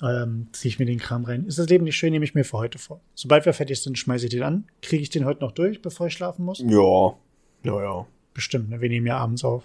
ähm, 0.01 0.47
ziehe 0.51 0.71
ich 0.71 0.79
mir 0.79 0.85
den 0.85 0.99
Kram 0.99 1.23
rein. 1.23 1.45
Ist 1.45 1.59
das 1.59 1.69
Leben 1.69 1.85
nicht 1.85 1.95
schön, 1.95 2.11
nehme 2.11 2.25
ich 2.25 2.35
mir 2.35 2.43
für 2.43 2.57
heute 2.57 2.77
vor. 2.77 2.99
Sobald 3.15 3.45
wir 3.45 3.53
fertig 3.53 3.81
sind, 3.81 3.97
schmeiße 3.97 4.25
ich 4.25 4.31
den 4.31 4.43
an. 4.43 4.65
Kriege 4.81 5.01
ich 5.01 5.09
den 5.09 5.23
heute 5.23 5.39
noch 5.39 5.53
durch, 5.53 5.81
bevor 5.81 6.07
ich 6.07 6.13
schlafen 6.13 6.43
muss? 6.43 6.59
Ja, 6.59 7.13
ja, 7.63 7.81
ja. 7.81 8.05
Bestimmt, 8.33 8.69
ne? 8.69 8.81
wir 8.81 8.89
nehmen 8.89 9.07
ja 9.07 9.15
abends 9.15 9.45
auf. 9.45 9.63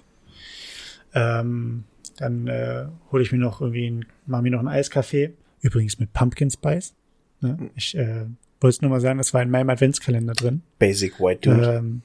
Ähm, 1.13 1.83
dann 2.21 2.49
äh, 2.49 2.87
hole 3.13 3.23
ich 3.23 3.33
mir 3.33 3.39
noch 3.39 3.61
irgendwie, 3.61 3.91
ein, 3.91 4.07
mache 4.27 4.43
mir 4.43 4.51
noch 4.51 4.59
einen 4.59 4.69
Eiskaffee. 4.69 5.33
Übrigens 5.61 5.99
mit 5.99 6.13
Pumpkin 6.13 6.51
Spice. 6.51 6.95
Ne? 7.41 7.71
Ich 7.75 7.97
äh, 7.97 8.27
wollte 8.61 8.79
nur 8.83 8.91
mal 8.91 9.01
sagen, 9.01 9.19
das 9.19 9.35
war 9.35 9.43
in 9.43 9.51
meinem 9.51 9.71
Adventskalender 9.71 10.35
drin. 10.35 10.63
Basic 10.79 11.21
White 11.21 11.49
Dude. 11.49 11.77
Ähm, 11.77 12.03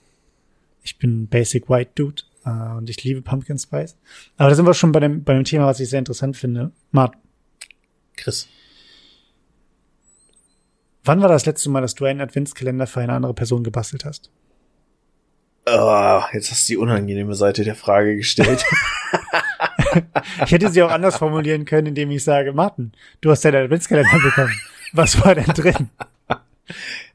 ich 0.84 0.98
bin 0.98 1.28
Basic 1.28 1.70
White 1.70 1.92
Dude 1.96 2.24
äh, 2.46 2.76
und 2.78 2.90
ich 2.90 3.04
liebe 3.04 3.22
Pumpkin 3.22 3.58
Spice. 3.58 3.98
Aber 4.38 4.50
da 4.50 4.56
sind 4.56 4.66
wir 4.66 4.74
schon 4.74 4.92
bei 4.92 5.00
dem, 5.00 5.24
bei 5.24 5.34
dem 5.34 5.44
Thema, 5.44 5.66
was 5.66 5.80
ich 5.80 5.90
sehr 5.90 6.00
interessant 6.00 6.38
finde. 6.38 6.72
Martin. 6.92 7.20
Chris. 8.16 8.48
Wann 11.04 11.22
war 11.22 11.30
das 11.30 11.46
letzte 11.46 11.70
Mal, 11.70 11.82
dass 11.82 11.96
du 11.96 12.06
einen 12.06 12.22
Adventskalender 12.22 12.88
für 12.88 13.02
eine 13.02 13.14
andere 13.14 13.34
Person 13.34 13.64
gebastelt 13.64 14.06
hast? 14.06 14.32
Oh, 15.66 16.22
jetzt 16.34 16.52
hast 16.52 16.68
du 16.68 16.74
die 16.74 16.78
unangenehme 16.78 17.36
Seite 17.36 17.64
der 17.64 17.76
Frage 17.76 18.16
gestellt. 18.16 18.64
ich 20.46 20.52
hätte 20.52 20.70
sie 20.70 20.84
auch 20.84 20.92
anders 20.92 21.18
formulieren 21.18 21.66
können, 21.66 21.88
indem 21.88 22.12
ich 22.12 22.24
sage, 22.24 22.54
Martin, 22.54 22.92
du 23.22 23.32
hast 23.32 23.46
deinen 23.46 23.66
Adventskalender 23.66 24.20
bekommen. 24.20 24.54
Was 24.94 25.24
war 25.24 25.36
denn 25.36 25.46
drin? 25.46 25.90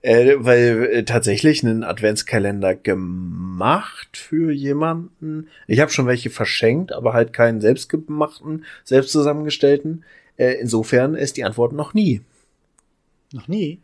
Äh, 0.02 0.36
weil 0.38 0.88
äh, 0.92 1.04
tatsächlich 1.04 1.64
einen 1.64 1.82
Adventskalender 1.82 2.74
gemacht 2.74 4.16
für 4.16 4.52
jemanden. 4.52 5.48
Ich 5.66 5.80
habe 5.80 5.90
schon 5.90 6.06
welche 6.06 6.30
verschenkt, 6.30 6.92
aber 6.92 7.14
halt 7.14 7.32
keinen 7.32 7.60
selbstgemachten, 7.60 8.64
selbst 8.84 9.10
zusammengestellten. 9.12 10.04
Äh, 10.36 10.54
insofern 10.60 11.14
ist 11.14 11.36
die 11.36 11.44
Antwort 11.44 11.72
noch 11.72 11.94
nie. 11.94 12.20
Noch 13.32 13.48
nie? 13.48 13.80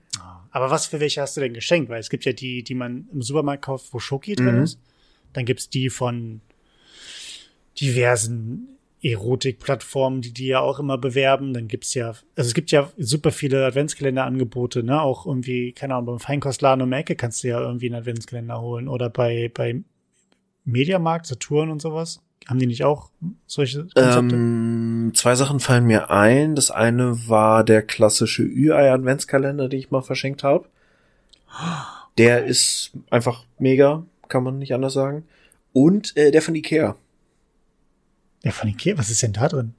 Aber 0.51 0.71
was 0.71 0.87
für 0.87 1.01
welche 1.01 1.21
hast 1.21 1.37
du 1.37 1.41
denn 1.41 1.53
geschenkt? 1.53 1.91
Weil 1.91 1.99
es 1.99 2.11
gibt 2.11 2.25
ja 2.25 2.33
die, 2.33 2.63
die 2.63 2.75
man 2.75 3.09
im 3.13 3.23
Supermarkt 3.23 3.65
kauft, 3.65 3.93
wo 3.93 3.99
Schoki 3.99 4.37
drin 4.37 4.59
mhm. 4.59 4.63
ist. 4.63 4.79
Dann 5.33 5.47
gibt's 5.47 5.69
die 5.69 5.91
von 5.91 6.41
diversen 7.81 8.74
Erotikplattformen, 9.05 10.23
die 10.23 10.33
die 10.33 10.47
ja 10.47 10.61
auch 10.61 10.79
immer 10.79 10.97
bewerben. 10.97 11.53
Dann 11.53 11.69
gibt's 11.69 11.93
ja, 11.95 12.09
also 12.09 12.49
es 12.49 12.55
gibt 12.55 12.71
ja 12.71 12.91
super 12.97 13.31
viele 13.31 13.65
Adventskalender-Angebote, 13.67 14.83
ne? 14.83 15.01
Auch 15.01 15.27
irgendwie, 15.27 15.73
keine 15.73 15.95
Ahnung, 15.95 16.07
beim 16.07 16.21
Feinkostladen 16.21 16.83
um 16.83 16.91
die 16.91 16.97
Ecke 16.97 17.15
kannst 17.15 17.45
du 17.45 17.49
ja 17.49 17.61
irgendwie 17.61 17.87
einen 17.87 17.97
Adventskalender 17.97 18.61
holen 18.61 18.89
oder 18.89 19.11
bei, 19.11 19.51
bei 19.53 19.83
Mediamarkt, 20.65 21.27
Saturn 21.27 21.71
und 21.71 21.83
sowas. 21.83 22.21
Haben 22.47 22.59
die 22.59 22.67
nicht 22.67 22.85
auch 22.85 23.11
solche 23.47 23.87
Konzepte? 23.95 24.35
Ähm, 24.35 25.13
zwei 25.15 25.35
Sachen 25.35 25.61
fallen 25.61 25.85
mir 25.85 26.11
ein. 26.11 26.55
Das 26.55 26.71
eine 26.71 27.29
war 27.29 27.65
der 27.65 27.83
klassische 27.83 28.43
Ü-Ei-Adventskalender, 28.43 29.69
den 29.69 29.81
ich 29.81 29.91
mal 29.91 30.03
verschenkt 30.03 30.43
habe. 30.43 30.67
Der 32.19 32.45
ist 32.45 32.93
einfach 33.11 33.45
mega, 33.59 34.05
kann 34.29 34.45
man 34.45 34.59
nicht 34.59 34.75
anders 34.75 34.93
sagen. 34.93 35.25
Und 35.73 36.17
äh, 36.17 36.31
der 36.31 36.43
von 36.43 36.55
Ikea. 36.55 36.97
Ja, 38.45 38.53
von 38.53 38.69
Ikea? 38.69 38.97
Was 38.99 39.11
ist 39.11 39.23
denn 39.23 39.33
da 39.33 39.49
drin? 39.49 39.75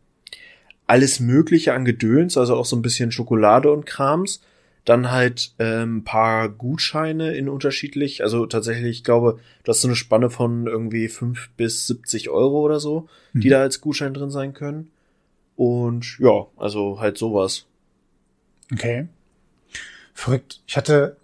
Alles 0.88 1.20
Mögliche 1.20 1.74
an 1.74 1.86
Gedöns, 1.86 2.38
also 2.38 2.56
auch 2.56 2.66
so 2.66 2.76
ein 2.76 2.82
bisschen 2.82 3.12
Schokolade 3.12 3.72
und 3.72 3.86
Krams. 3.86 4.42
Dann 4.84 5.10
halt 5.10 5.54
ähm, 5.58 6.04
paar 6.04 6.48
Gutscheine 6.50 7.36
in 7.36 7.50
unterschiedlich, 7.50 8.22
also 8.22 8.46
tatsächlich, 8.46 8.98
ich 8.98 9.04
glaube, 9.04 9.40
du 9.64 9.70
hast 9.70 9.82
so 9.82 9.88
eine 9.88 9.96
Spanne 9.96 10.30
von 10.30 10.68
irgendwie 10.68 11.08
fünf 11.08 11.50
bis 11.58 11.88
70 11.88 12.30
Euro 12.30 12.60
oder 12.62 12.80
so, 12.80 13.08
mhm. 13.34 13.42
die 13.42 13.50
da 13.50 13.62
als 13.62 13.82
Gutschein 13.82 14.14
drin 14.14 14.30
sein 14.30 14.54
können. 14.54 14.92
Und 15.56 16.20
ja, 16.20 16.46
also 16.58 17.00
halt 17.00 17.18
sowas. 17.18 17.66
Okay. 18.72 19.08
Verrückt. 20.14 20.62
Ich 20.68 20.78
hatte, 20.78 21.18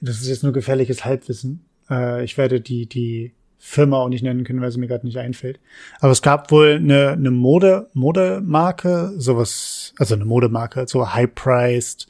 das 0.00 0.20
ist 0.20 0.28
jetzt 0.28 0.42
nur 0.42 0.52
gefährliches 0.52 1.04
Halbwissen. 1.04 1.64
Äh, 1.88 2.24
ich 2.24 2.36
werde 2.36 2.60
die, 2.60 2.86
die 2.86 3.32
Firma 3.58 3.98
auch 3.98 4.08
nicht 4.08 4.22
nennen 4.22 4.44
können, 4.44 4.60
weil 4.60 4.70
sie 4.70 4.78
mir 4.78 4.86
gerade 4.86 5.06
nicht 5.06 5.18
einfällt. 5.18 5.58
Aber 6.00 6.12
es 6.12 6.22
gab 6.22 6.50
wohl 6.50 6.74
eine, 6.74 7.10
eine 7.12 7.30
Mode, 7.30 7.90
Modemarke, 7.94 9.12
sowas, 9.16 9.94
also 9.98 10.14
eine 10.14 10.24
Modemarke, 10.24 10.86
so 10.88 11.12
high-priced, 11.12 12.06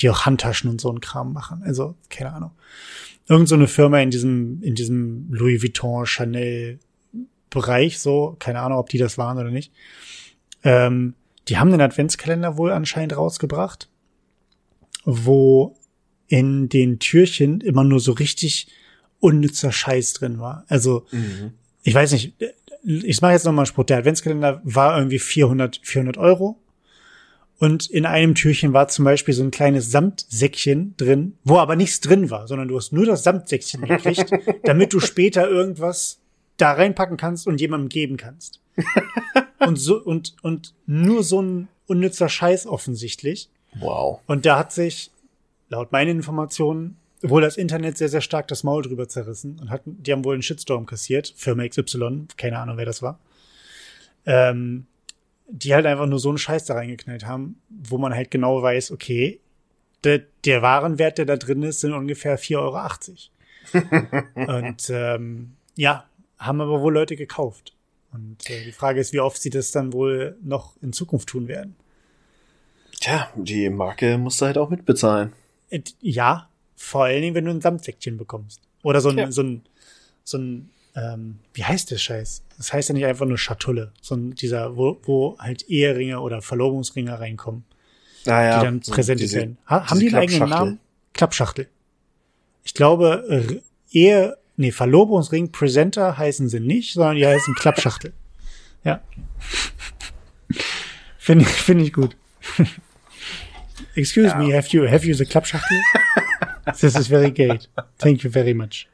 die 0.00 0.10
auch 0.10 0.26
Handtaschen 0.26 0.70
und 0.70 0.80
so 0.80 0.90
ein 0.90 1.00
Kram 1.00 1.32
machen. 1.32 1.62
Also, 1.64 1.96
keine 2.10 2.32
Ahnung. 2.32 2.52
Irgend 3.28 3.48
so 3.48 3.54
eine 3.54 3.68
Firma 3.68 4.00
in 4.00 4.10
diesem, 4.10 4.62
in 4.62 4.74
diesem 4.74 5.28
Louis 5.30 5.62
Vuitton, 5.62 6.06
Chanel 6.06 6.78
Bereich, 7.50 7.98
so, 7.98 8.36
keine 8.38 8.60
Ahnung, 8.60 8.78
ob 8.78 8.88
die 8.88 8.98
das 8.98 9.18
waren 9.18 9.38
oder 9.38 9.50
nicht. 9.50 9.72
Ähm, 10.64 11.14
die 11.48 11.58
haben 11.58 11.70
den 11.70 11.80
Adventskalender 11.80 12.56
wohl 12.56 12.72
anscheinend 12.72 13.16
rausgebracht, 13.16 13.88
wo 15.04 15.76
in 16.28 16.68
den 16.68 16.98
Türchen 16.98 17.60
immer 17.60 17.84
nur 17.84 18.00
so 18.00 18.12
richtig 18.12 18.68
unnützer 19.22 19.72
Scheiß 19.72 20.14
drin 20.14 20.40
war. 20.40 20.64
Also, 20.68 21.06
mhm. 21.12 21.52
ich 21.82 21.94
weiß 21.94 22.12
nicht, 22.12 22.34
ich 22.82 23.20
mache 23.20 23.32
jetzt 23.32 23.44
nochmal 23.44 23.62
einen 23.62 23.66
Spruch. 23.66 23.84
Der 23.84 23.98
Adventskalender 23.98 24.60
war 24.64 24.98
irgendwie 24.98 25.20
400, 25.20 25.80
400 25.82 26.18
Euro. 26.18 26.58
Und 27.58 27.88
in 27.88 28.04
einem 28.06 28.34
Türchen 28.34 28.72
war 28.72 28.88
zum 28.88 29.04
Beispiel 29.04 29.32
so 29.32 29.44
ein 29.44 29.52
kleines 29.52 29.92
Samtsäckchen 29.92 30.96
drin, 30.96 31.38
wo 31.44 31.58
aber 31.58 31.76
nichts 31.76 32.00
drin 32.00 32.28
war, 32.28 32.48
sondern 32.48 32.66
du 32.66 32.76
hast 32.76 32.92
nur 32.92 33.06
das 33.06 33.22
Samtsäckchen 33.22 33.82
gekriegt, 33.82 34.32
damit 34.64 34.92
du 34.92 34.98
später 34.98 35.48
irgendwas 35.48 36.18
da 36.56 36.72
reinpacken 36.72 37.16
kannst 37.16 37.46
und 37.46 37.60
jemandem 37.60 37.88
geben 37.88 38.16
kannst. 38.16 38.60
und 39.60 39.76
so, 39.76 40.02
und, 40.02 40.34
und 40.42 40.74
nur 40.86 41.22
so 41.22 41.40
ein 41.40 41.68
unnützer 41.86 42.28
Scheiß 42.28 42.66
offensichtlich. 42.66 43.48
Wow. 43.78 44.20
Und 44.26 44.44
da 44.44 44.58
hat 44.58 44.72
sich, 44.72 45.12
laut 45.68 45.92
meinen 45.92 46.16
Informationen, 46.16 46.96
wohl 47.22 47.42
das 47.42 47.56
Internet 47.56 47.98
sehr, 47.98 48.08
sehr 48.08 48.20
stark 48.20 48.48
das 48.48 48.64
Maul 48.64 48.82
drüber 48.82 49.08
zerrissen 49.08 49.58
und 49.60 49.70
hatten, 49.70 50.02
die 50.02 50.12
haben 50.12 50.24
wohl 50.24 50.34
einen 50.34 50.42
Shitstorm 50.42 50.86
kassiert, 50.86 51.32
Firma 51.36 51.66
XY, 51.66 52.26
keine 52.36 52.58
Ahnung, 52.58 52.76
wer 52.76 52.86
das 52.86 53.02
war. 53.02 53.18
Ähm, 54.26 54.86
die 55.48 55.74
halt 55.74 55.86
einfach 55.86 56.06
nur 56.06 56.18
so 56.18 56.30
einen 56.30 56.38
Scheiß 56.38 56.64
da 56.64 56.74
reingeknallt 56.74 57.26
haben, 57.26 57.60
wo 57.68 57.98
man 57.98 58.14
halt 58.14 58.30
genau 58.30 58.62
weiß, 58.62 58.90
okay, 58.90 59.40
der, 60.04 60.22
der 60.44 60.62
Warenwert, 60.62 61.18
der 61.18 61.26
da 61.26 61.36
drin 61.36 61.62
ist, 61.62 61.80
sind 61.80 61.92
ungefähr 61.92 62.38
4,80 62.38 62.58
Euro. 62.58 64.52
und 64.58 64.90
ähm, 64.90 65.52
ja, 65.76 66.04
haben 66.38 66.60
aber 66.60 66.80
wohl 66.80 66.92
Leute 66.92 67.16
gekauft. 67.16 67.74
Und 68.12 68.48
äh, 68.50 68.64
die 68.64 68.72
Frage 68.72 69.00
ist, 69.00 69.12
wie 69.12 69.20
oft 69.20 69.40
sie 69.40 69.50
das 69.50 69.70
dann 69.70 69.92
wohl 69.92 70.36
noch 70.42 70.76
in 70.82 70.92
Zukunft 70.92 71.28
tun 71.28 71.48
werden. 71.48 71.76
Tja, 73.00 73.28
die 73.36 73.68
Marke 73.70 74.18
musst 74.18 74.40
du 74.40 74.46
halt 74.46 74.58
auch 74.58 74.70
mitbezahlen. 74.70 75.32
Äh, 75.70 75.82
ja, 76.00 76.48
vor 76.82 77.04
allen 77.04 77.22
Dingen, 77.22 77.34
wenn 77.34 77.44
du 77.44 77.50
ein 77.52 77.60
Samtsäckchen 77.60 78.16
bekommst. 78.16 78.60
Oder 78.82 79.00
so 79.00 79.10
ein, 79.10 79.18
ja. 79.18 79.30
so 79.30 79.42
ein, 79.42 79.62
so 80.24 80.38
ein 80.38 80.70
ähm, 80.96 81.38
wie 81.54 81.64
heißt 81.64 81.90
der 81.90 81.98
Scheiß? 81.98 82.42
Das 82.56 82.72
heißt 82.72 82.88
ja 82.88 82.94
nicht 82.94 83.06
einfach 83.06 83.24
nur 83.24 83.38
Schatulle, 83.38 83.92
sondern 84.00 84.34
dieser, 84.34 84.76
wo, 84.76 84.98
wo 85.04 85.38
halt 85.38 85.62
Eheringe 85.68 86.20
oder 86.20 86.42
Verlobungsringe 86.42 87.18
reinkommen. 87.18 87.64
Ah, 88.26 88.42
ja, 88.42 88.58
die 88.58 88.64
dann 88.64 88.82
so 88.82 88.92
präsentiert 88.92 89.32
werden. 89.32 89.58
Ha 89.66 89.88
haben 89.88 90.00
die 90.00 90.08
einen 90.08 90.16
eigenen 90.16 90.48
Namen? 90.48 90.80
Klappschachtel. 91.12 91.68
Ich 92.64 92.74
glaube, 92.74 93.24
äh, 93.28 93.60
Ehe, 93.90 94.36
nee, 94.56 94.72
Verlobungsring 94.72 95.52
Presenter 95.52 96.18
heißen 96.18 96.48
sie 96.48 96.60
nicht, 96.60 96.94
sondern 96.94 97.16
die 97.16 97.26
heißen 97.26 97.54
Klappschachtel. 97.54 98.12
Ja. 98.84 99.00
Finde 101.16 101.44
ich, 101.44 101.50
finde 101.50 101.84
ich 101.84 101.92
gut. 101.92 102.16
Excuse 103.94 104.26
ja. 104.26 104.36
me, 104.36 104.52
have 104.52 104.76
you, 104.76 104.90
have 104.90 105.06
you 105.06 105.14
the 105.14 105.24
Klappschachtel? 105.24 105.80
This 106.64 106.94
is 106.94 107.08
very 107.08 107.30
great. 107.30 107.68
Thank 107.98 108.22
you 108.22 108.30
very 108.30 108.54
much. 108.54 108.88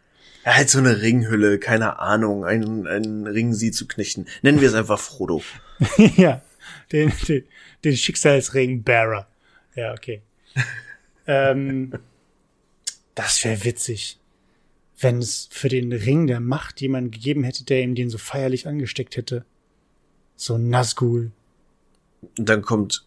Ja, 0.44 0.57
halt 0.57 0.70
so 0.70 0.78
eine 0.78 1.02
Ringhülle, 1.02 1.59
keine 1.59 1.98
Ahnung, 1.98 2.44
einen, 2.44 2.87
einen 2.87 3.26
Ring 3.26 3.52
sie 3.52 3.70
zu 3.70 3.87
knechten. 3.87 4.26
Nennen 4.42 4.61
wir 4.61 4.68
es 4.68 4.74
einfach 4.74 4.98
Frodo. 4.98 5.42
ja, 6.16 6.42
den, 6.92 7.12
den, 7.28 7.44
den 7.85 7.96
Schicksalsring 7.96 8.83
Bearer. 8.83 9.28
Ja, 9.74 9.92
okay. 9.92 10.22
ähm, 11.26 11.92
das 13.14 13.44
wäre 13.44 13.64
witzig, 13.64 14.18
wenn 14.98 15.18
es 15.18 15.48
für 15.50 15.68
den 15.68 15.92
Ring 15.92 16.26
der 16.26 16.40
Macht 16.40 16.81
jemand 16.81 17.12
gegeben 17.12 17.44
hätte, 17.44 17.64
der 17.64 17.83
ihm 17.83 17.94
den 17.94 18.11
so 18.11 18.18
feierlich 18.18 18.66
angesteckt 18.66 19.16
hätte. 19.16 19.44
So 20.37 20.57
Nazgul. 20.57 21.33
Und 22.38 22.48
dann 22.48 22.62
kommt 22.62 23.07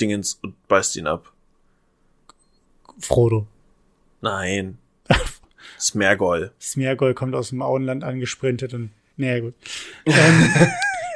Dingens 0.00 0.38
und 0.42 0.56
beißt 0.66 0.96
ihn 0.96 1.06
ab. 1.06 1.32
Frodo. 2.98 3.46
Nein. 4.20 4.78
Smergol. 5.78 6.52
Smergol 6.60 7.14
kommt 7.14 7.34
aus 7.34 7.50
dem 7.50 7.62
Auenland 7.62 8.04
angesprintet 8.04 8.74
und 8.74 8.90
naja 9.16 9.40
gut. 9.40 9.54
ähm, 10.06 10.50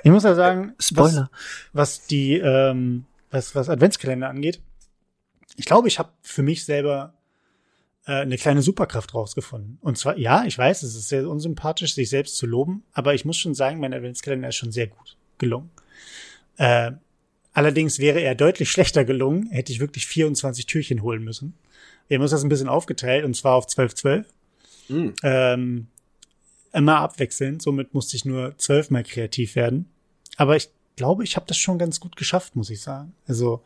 ich 0.03 0.11
muss 0.11 0.25
ja 0.25 0.35
sagen, 0.35 0.75
Spoiler. 0.81 1.31
Was, 1.73 1.99
was 2.01 2.07
die 2.07 2.35
ähm, 2.35 3.05
was 3.31 3.55
was 3.55 3.69
Adventskalender 3.69 4.29
angeht, 4.29 4.61
ich 5.57 5.67
glaube, 5.67 5.89
ich 5.89 5.99
habe 5.99 6.11
für 6.23 6.43
mich 6.43 6.65
selber 6.65 7.15
äh, 8.07 8.13
eine 8.13 8.37
kleine 8.37 8.63
Superkraft 8.63 9.15
rausgefunden. 9.15 9.79
Und 9.81 9.99
zwar, 9.99 10.19
ja, 10.19 10.45
ich 10.45 10.59
weiß, 10.59 10.83
es 10.83 10.95
ist 10.95 11.09
sehr 11.09 11.29
unsympathisch, 11.29 11.95
sich 11.95 12.11
selbst 12.11 12.37
zu 12.37 12.47
loben, 12.47 12.85
aber 12.93 13.15
ich 13.15 13.25
muss 13.25 13.37
schon 13.37 13.55
sagen, 13.55 13.81
mein 13.81 13.95
Adventskalender 13.95 14.49
ist 14.49 14.57
schon 14.57 14.73
sehr 14.73 14.89
gut 14.89 15.17
gelungen. 15.39 15.71
Äh, 16.57 16.93
allerdings 17.53 17.99
wäre 17.99 18.21
er 18.21 18.35
deutlich 18.35 18.71
schlechter 18.71 19.05
gelungen, 19.05 19.51
hätte 19.51 19.73
ich 19.73 19.81
wirklich 19.81 20.07
24 20.07 20.67
Türchen 20.67 21.03
holen 21.03 21.25
müssen. 21.25 21.55
Wir 22.09 22.17
haben 22.17 22.23
uns 22.23 22.31
das 22.31 22.43
ein 22.43 22.49
bisschen 22.49 22.69
aufgeteilt, 22.69 23.25
und 23.25 23.35
zwar 23.35 23.55
auf 23.55 23.67
12, 23.67 23.95
12. 23.95 24.27
Mm. 24.89 25.09
Ähm, 25.23 25.87
immer 26.73 26.99
abwechselnd, 26.99 27.63
somit 27.63 27.95
musste 27.95 28.17
ich 28.17 28.25
nur 28.25 28.57
zwölfmal 28.59 29.05
kreativ 29.05 29.55
werden. 29.55 29.89
Aber 30.37 30.57
ich 30.57 30.71
glaube, 30.97 31.25
ich 31.25 31.37
habe 31.37 31.47
das 31.47 31.57
schon 31.57 31.79
ganz 31.79 32.01
gut 32.01 32.17
geschafft, 32.17 32.57
muss 32.57 32.71
ich 32.71 32.81
sagen. 32.81 33.15
Also 33.27 33.63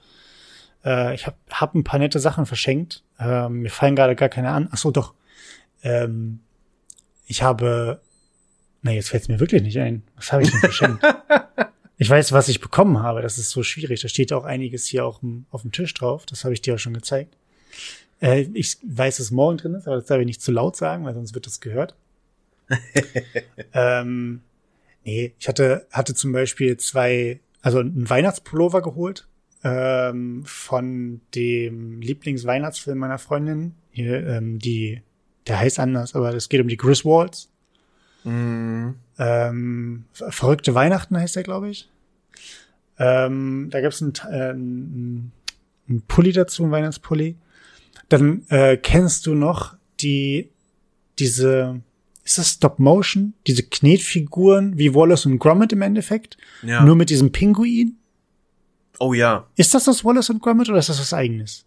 äh, 0.85 1.15
ich 1.15 1.27
habe 1.27 1.37
hab 1.51 1.75
ein 1.75 1.85
paar 1.85 1.99
nette 1.99 2.21
Sachen 2.21 2.47
verschenkt. 2.47 3.03
Ähm, 3.19 3.61
mir 3.61 3.71
fallen 3.71 3.97
gerade 3.97 4.15
gar 4.15 4.29
keine 4.29 4.51
an. 4.51 4.69
Ach 4.71 4.79
so, 4.79 4.91
doch. 4.91 5.15
Ähm, 5.83 6.41
ich 7.27 7.43
habe, 7.43 8.01
na 8.83 8.93
jetzt 8.93 9.09
fällt 9.09 9.25
es 9.25 9.29
mir 9.29 9.41
wirklich 9.41 9.63
nicht 9.63 9.79
ein. 9.79 10.03
Was 10.17 10.33
habe 10.33 10.43
ich 10.43 10.51
denn 10.51 10.61
verschenkt? 10.61 11.03
ich 11.99 12.09
weiß, 12.09 12.33
was 12.33 12.49
ich 12.49 12.61
bekommen 12.61 13.03
habe. 13.03 13.23
Das 13.23 13.39
ist 13.39 13.51
so 13.51 13.63
schwierig. 13.63 14.01
Da 14.01 14.09
steht 14.09 14.33
auch 14.33 14.45
einiges 14.45 14.87
hier 14.87 15.05
auch 15.05 15.21
auf 15.51 15.63
dem 15.63 15.73
Tisch 15.73 15.95
drauf. 15.95 16.27
Das 16.27 16.45
habe 16.45 16.55
ich 16.55 16.63
dir 16.63 16.75
auch 16.75 16.79
schon 16.79 16.95
gezeigt. 16.95 17.37
Äh, 18.21 18.43
ich 18.55 18.79
weiß, 18.83 19.19
dass 19.19 19.31
morgen 19.31 19.59
drin 19.59 19.75
ist, 19.75 19.87
aber 19.87 19.97
das 19.97 20.07
darf 20.07 20.21
ich 20.21 20.27
nicht 20.27 20.43
zu 20.43 20.53
laut 20.53 20.77
sagen, 20.77 21.05
weil 21.05 21.15
sonst 21.15 21.35
wird 21.35 21.47
das 21.47 21.61
gehört. 21.61 21.95
ähm, 23.73 24.43
nee, 25.05 25.33
ich 25.39 25.49
hatte, 25.49 25.87
hatte 25.91 26.15
zum 26.15 26.33
Beispiel 26.33 26.77
zwei, 26.77 27.41
also 27.63 27.79
einen 27.79 28.09
Weihnachtspullover 28.09 28.83
geholt 28.83 29.27
ähm, 29.65 30.43
von 30.45 31.21
dem 31.35 32.01
Lieblingsweihnachtsfilm 32.01 32.99
meiner 32.99 33.19
Freundin. 33.19 33.75
Hier, 33.91 34.27
ähm, 34.27 34.59
die, 34.59 35.03
der 35.47 35.61
heißt 35.61 35.79
anders, 35.79 36.15
aber 36.15 36.35
es 36.35 36.49
geht 36.49 36.61
um 36.61 36.69
die 36.69 36.77
Griswolds. 36.77 37.51
Mm. 38.25 38.91
Ähm, 39.19 40.05
Verrückte 40.13 40.75
Weihnachten 40.75 41.17
heißt 41.17 41.37
der, 41.37 41.43
glaube 41.43 41.71
ich. 41.71 41.89
Ähm, 42.99 43.69
da 43.71 43.81
gab 43.81 43.93
es 43.93 44.03
einen, 44.03 44.13
äh, 44.29 44.51
einen, 44.51 45.33
einen 45.89 46.03
Pulli 46.03 46.33
dazu, 46.33 46.65
einen 46.65 46.73
Weihnachtspulli. 46.73 47.37
Dann 48.09 48.47
äh, 48.49 48.77
kennst 48.77 49.27
du 49.27 49.35
noch 49.35 49.77
die 50.01 50.51
diese 51.19 51.81
ist 52.25 52.37
das 52.37 52.51
Stop 52.51 52.79
Motion? 52.79 53.33
Diese 53.47 53.63
Knetfiguren 53.63 54.77
wie 54.77 54.95
Wallace 54.95 55.25
und 55.25 55.39
Gromit 55.39 55.73
im 55.73 55.81
Endeffekt? 55.81 56.37
Ja. 56.63 56.85
Nur 56.85 56.95
mit 56.95 57.09
diesem 57.09 57.33
Pinguin? 57.33 57.97
Oh 58.99 59.15
ja. 59.15 59.47
Ist 59.57 59.75
das 59.75 59.85
das 59.85 60.05
Wallace 60.05 60.29
und 60.29 60.43
Gromit 60.43 60.69
oder 60.69 60.79
ist 60.79 60.91
das 60.91 61.01
was 61.01 61.15
eigenes? 61.15 61.65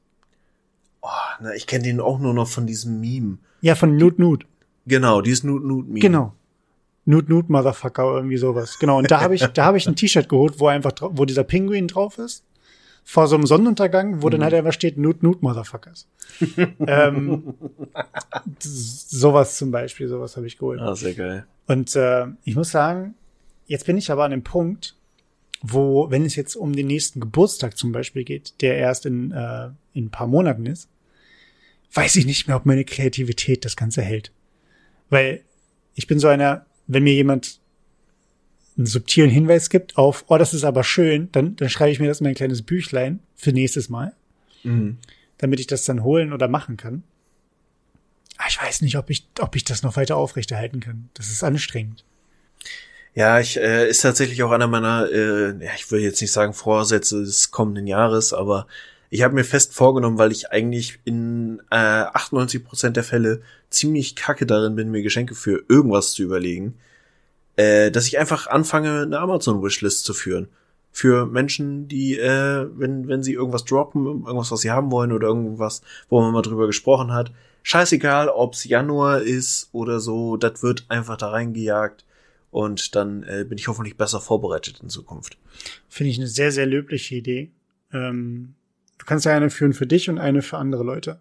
Oh, 1.01 1.07
na, 1.39 1.55
ich 1.55 1.65
kenne 1.65 1.85
den 1.85 1.99
auch 1.99 2.19
nur 2.19 2.35
noch 2.35 2.47
von 2.47 2.67
diesem 2.67 2.99
Meme. 2.99 3.39
Ja, 3.61 3.73
von 3.73 3.97
Nut 3.97 4.19
Nut. 4.19 4.45
Genau, 4.85 5.21
dieses 5.21 5.43
Nut 5.43 5.63
Nut 5.63 5.87
Meme. 5.87 5.99
Genau. 5.99 6.35
Nut 7.05 7.27
Nut 7.27 7.49
Motherfucker 7.49 8.03
irgendwie 8.03 8.37
sowas. 8.37 8.77
Genau. 8.77 8.99
Und 8.99 9.09
da 9.09 9.21
habe 9.21 9.33
ich, 9.33 9.43
da 9.43 9.65
habe 9.65 9.77
ich 9.77 9.87
ein 9.87 9.95
T-Shirt 9.95 10.29
geholt, 10.29 10.59
wo 10.59 10.67
einfach, 10.67 10.91
wo 11.01 11.25
dieser 11.25 11.43
Pinguin 11.43 11.87
drauf 11.87 12.19
ist. 12.19 12.43
Vor 13.03 13.27
so 13.27 13.35
einem 13.35 13.45
Sonnenuntergang, 13.45 14.21
wo 14.21 14.27
mhm. 14.27 14.31
dann 14.31 14.43
halt 14.43 14.53
einfach 14.53 14.73
steht 14.73 14.97
Nut 14.97 15.23
Nut 15.23 15.41
Motherfuckers. 15.41 16.07
ähm, 16.87 17.55
sowas 18.59 19.57
zum 19.57 19.71
Beispiel, 19.71 20.07
sowas 20.07 20.37
habe 20.37 20.47
ich 20.47 20.57
geholt. 20.57 20.79
Ah, 20.79 20.95
sehr 20.95 21.13
geil. 21.13 21.45
Und 21.67 21.95
äh, 21.95 22.27
ich 22.43 22.55
muss 22.55 22.71
sagen, 22.71 23.15
jetzt 23.67 23.85
bin 23.85 23.97
ich 23.97 24.11
aber 24.11 24.25
an 24.25 24.31
dem 24.31 24.43
Punkt, 24.43 24.95
wo, 25.61 26.09
wenn 26.09 26.25
es 26.25 26.35
jetzt 26.35 26.55
um 26.55 26.73
den 26.73 26.87
nächsten 26.87 27.19
Geburtstag 27.19 27.77
zum 27.77 27.91
Beispiel 27.91 28.23
geht, 28.23 28.61
der 28.61 28.77
erst 28.77 29.05
in, 29.05 29.31
äh, 29.31 29.69
in 29.93 30.05
ein 30.05 30.09
paar 30.09 30.27
Monaten 30.27 30.65
ist, 30.65 30.89
weiß 31.93 32.15
ich 32.15 32.25
nicht 32.25 32.47
mehr, 32.47 32.57
ob 32.57 32.65
meine 32.65 32.85
Kreativität 32.85 33.63
das 33.65 33.75
Ganze 33.75 34.01
hält. 34.01 34.31
Weil 35.09 35.41
ich 35.95 36.07
bin 36.07 36.19
so 36.19 36.27
einer, 36.27 36.65
wenn 36.87 37.03
mir 37.03 37.13
jemand 37.13 37.60
einen 38.81 38.87
subtilen 38.87 39.29
Hinweis 39.29 39.69
gibt 39.69 39.97
auf, 39.97 40.25
oh, 40.27 40.37
das 40.37 40.53
ist 40.53 40.63
aber 40.63 40.83
schön, 40.83 41.29
dann, 41.31 41.55
dann 41.55 41.69
schreibe 41.69 41.91
ich 41.91 41.99
mir 41.99 42.07
das 42.07 42.19
in 42.19 42.25
mein 42.25 42.35
kleines 42.35 42.63
Büchlein 42.63 43.19
für 43.35 43.53
nächstes 43.53 43.89
Mal, 43.89 44.13
mhm. 44.63 44.97
damit 45.37 45.59
ich 45.59 45.67
das 45.67 45.85
dann 45.85 46.03
holen 46.03 46.33
oder 46.33 46.47
machen 46.47 46.77
kann. 46.77 47.03
Aber 48.37 48.49
ich 48.49 48.59
weiß 48.59 48.81
nicht, 48.81 48.97
ob 48.97 49.09
ich, 49.11 49.27
ob 49.39 49.55
ich 49.55 49.63
das 49.63 49.83
noch 49.83 49.97
weiter 49.97 50.17
aufrechterhalten 50.17 50.79
kann. 50.79 51.09
Das 51.13 51.29
ist 51.29 51.43
anstrengend. 51.43 52.03
Ja, 53.13 53.39
ich 53.39 53.57
äh, 53.57 53.87
ist 53.87 54.01
tatsächlich 54.01 54.41
auch 54.41 54.51
einer 54.51 54.67
meiner, 54.67 55.07
äh, 55.11 55.49
ja, 55.63 55.71
ich 55.75 55.91
will 55.91 55.99
jetzt 55.99 56.21
nicht 56.21 56.31
sagen 56.31 56.53
Vorsätze 56.53 57.19
des 57.19 57.51
kommenden 57.51 57.85
Jahres, 57.85 58.33
aber 58.33 58.67
ich 59.11 59.21
habe 59.21 59.35
mir 59.35 59.43
fest 59.43 59.73
vorgenommen, 59.73 60.17
weil 60.17 60.31
ich 60.31 60.51
eigentlich 60.51 60.99
in 61.03 61.61
äh, 61.69 61.75
98 61.75 62.63
Prozent 62.63 62.95
der 62.95 63.03
Fälle 63.03 63.41
ziemlich 63.69 64.15
kacke 64.15 64.45
darin 64.45 64.75
bin, 64.75 64.89
mir 64.89 65.03
Geschenke 65.03 65.35
für 65.35 65.63
irgendwas 65.67 66.13
zu 66.13 66.23
überlegen, 66.23 66.75
äh, 67.61 67.91
dass 67.91 68.07
ich 68.07 68.17
einfach 68.17 68.47
anfange, 68.47 69.01
eine 69.01 69.19
Amazon-Wishlist 69.19 70.03
zu 70.03 70.13
führen. 70.13 70.47
Für 70.91 71.25
Menschen, 71.25 71.87
die, 71.87 72.17
äh, 72.17 72.67
wenn, 72.75 73.07
wenn 73.07 73.23
sie 73.23 73.33
irgendwas 73.33 73.65
droppen, 73.65 74.05
irgendwas, 74.05 74.51
was 74.51 74.61
sie 74.61 74.71
haben 74.71 74.91
wollen 74.91 75.11
oder 75.11 75.27
irgendwas, 75.27 75.81
wo 76.09 76.21
man 76.21 76.33
mal 76.33 76.41
drüber 76.41 76.65
gesprochen 76.65 77.13
hat, 77.13 77.31
scheißegal, 77.63 78.29
ob's 78.29 78.63
Januar 78.63 79.21
ist 79.21 79.69
oder 79.73 79.99
so, 79.99 80.37
das 80.37 80.63
wird 80.63 80.85
einfach 80.89 81.17
da 81.17 81.29
reingejagt 81.29 82.03
und 82.49 82.95
dann 82.95 83.23
äh, 83.23 83.45
bin 83.47 83.57
ich 83.59 83.67
hoffentlich 83.67 83.95
besser 83.95 84.19
vorbereitet 84.19 84.79
in 84.81 84.89
Zukunft. 84.89 85.37
Finde 85.87 86.09
ich 86.09 86.17
eine 86.17 86.27
sehr, 86.27 86.51
sehr 86.51 86.65
löbliche 86.65 87.15
Idee. 87.15 87.51
Ähm, 87.93 88.55
du 88.97 89.05
kannst 89.05 89.25
ja 89.25 89.33
eine 89.33 89.51
führen 89.51 89.73
für 89.73 89.87
dich 89.87 90.09
und 90.09 90.17
eine 90.17 90.41
für 90.41 90.57
andere 90.57 90.83
Leute. 90.83 91.19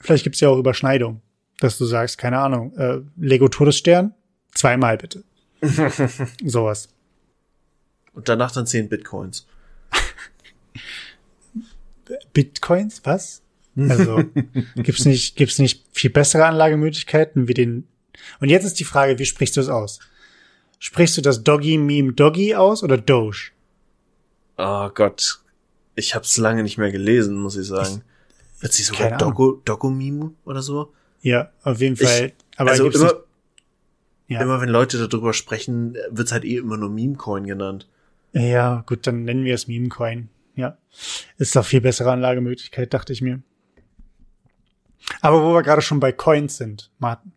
Vielleicht 0.00 0.24
gibt's 0.24 0.40
ja 0.40 0.48
auch 0.48 0.58
Überschneidung, 0.58 1.20
dass 1.60 1.76
du 1.76 1.84
sagst, 1.84 2.16
keine 2.16 2.38
Ahnung, 2.38 2.74
äh, 2.76 3.00
Lego 3.16 3.48
Todesstern, 3.48 4.14
zweimal 4.54 4.98
bitte. 4.98 5.24
Sowas. 6.44 6.88
Und 8.12 8.28
danach 8.28 8.52
dann 8.52 8.66
zehn 8.66 8.88
Bitcoins. 8.88 9.46
Bitcoins? 12.32 13.00
Was? 13.04 13.42
Also 13.76 14.24
gibt's 14.76 15.04
nicht 15.04 15.36
gibt's 15.36 15.60
nicht 15.60 15.84
viel 15.92 16.10
bessere 16.10 16.46
Anlagemöglichkeiten 16.46 17.46
wie 17.46 17.54
den 17.54 17.86
und 18.40 18.48
jetzt 18.48 18.64
ist 18.64 18.80
die 18.80 18.84
Frage, 18.84 19.20
wie 19.20 19.24
sprichst 19.24 19.56
du 19.56 19.60
es 19.60 19.68
aus? 19.68 20.00
Sprichst 20.80 21.16
du 21.16 21.20
das 21.20 21.44
Doggy-Meme 21.44 22.12
Doggy 22.12 22.54
aus 22.54 22.82
oder 22.82 22.98
Doge? 22.98 23.50
Oh 24.56 24.88
Gott. 24.90 25.40
Ich 25.94 26.14
hab's 26.14 26.36
lange 26.36 26.62
nicht 26.62 26.78
mehr 26.78 26.90
gelesen, 26.90 27.36
muss 27.36 27.56
ich 27.56 27.66
sagen. 27.66 28.02
Wird 28.60 28.72
sie 28.72 28.82
sogar 28.82 29.16
Doggo, 29.16 29.60
Doggo-Meme 29.64 30.32
oder 30.44 30.62
so? 30.62 30.92
Ja, 31.20 31.50
auf 31.62 31.80
jeden 31.80 31.96
Fall. 31.96 32.26
Ich, 32.26 32.34
Aber 32.56 32.70
also 32.70 32.90
immer, 32.90 33.14
ja. 34.28 34.40
immer 34.40 34.60
wenn 34.60 34.68
Leute 34.68 35.08
darüber 35.08 35.32
sprechen, 35.32 35.96
wird's 36.10 36.32
halt 36.32 36.44
eh 36.44 36.56
immer 36.56 36.76
nur 36.76 36.90
Meme-Coin 36.90 37.46
genannt. 37.46 37.88
Ja, 38.32 38.84
gut, 38.86 39.06
dann 39.06 39.24
nennen 39.24 39.44
wir 39.44 39.54
es 39.54 39.68
Meme-Coin. 39.68 40.28
Ja. 40.54 40.76
Ist 41.38 41.56
doch 41.56 41.64
viel 41.64 41.80
bessere 41.80 42.12
Anlagemöglichkeit, 42.12 42.92
dachte 42.92 43.12
ich 43.12 43.22
mir. 43.22 43.42
Aber 45.20 45.42
wo 45.42 45.54
wir 45.54 45.62
gerade 45.62 45.82
schon 45.82 46.00
bei 46.00 46.12
Coins 46.12 46.56
sind, 46.56 46.90
Martin. 46.98 47.32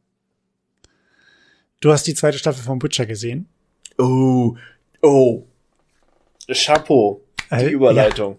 Du 1.79 1.91
hast 1.91 2.05
die 2.05 2.13
zweite 2.13 2.37
Staffel 2.37 2.63
von 2.63 2.79
Butcher 2.79 3.05
gesehen? 3.05 3.47
Oh, 3.97 4.55
oh. 5.01 5.47
Chapeau. 6.51 7.23
Die 7.51 7.55
äh, 7.55 7.69
Überleitung. 7.69 8.37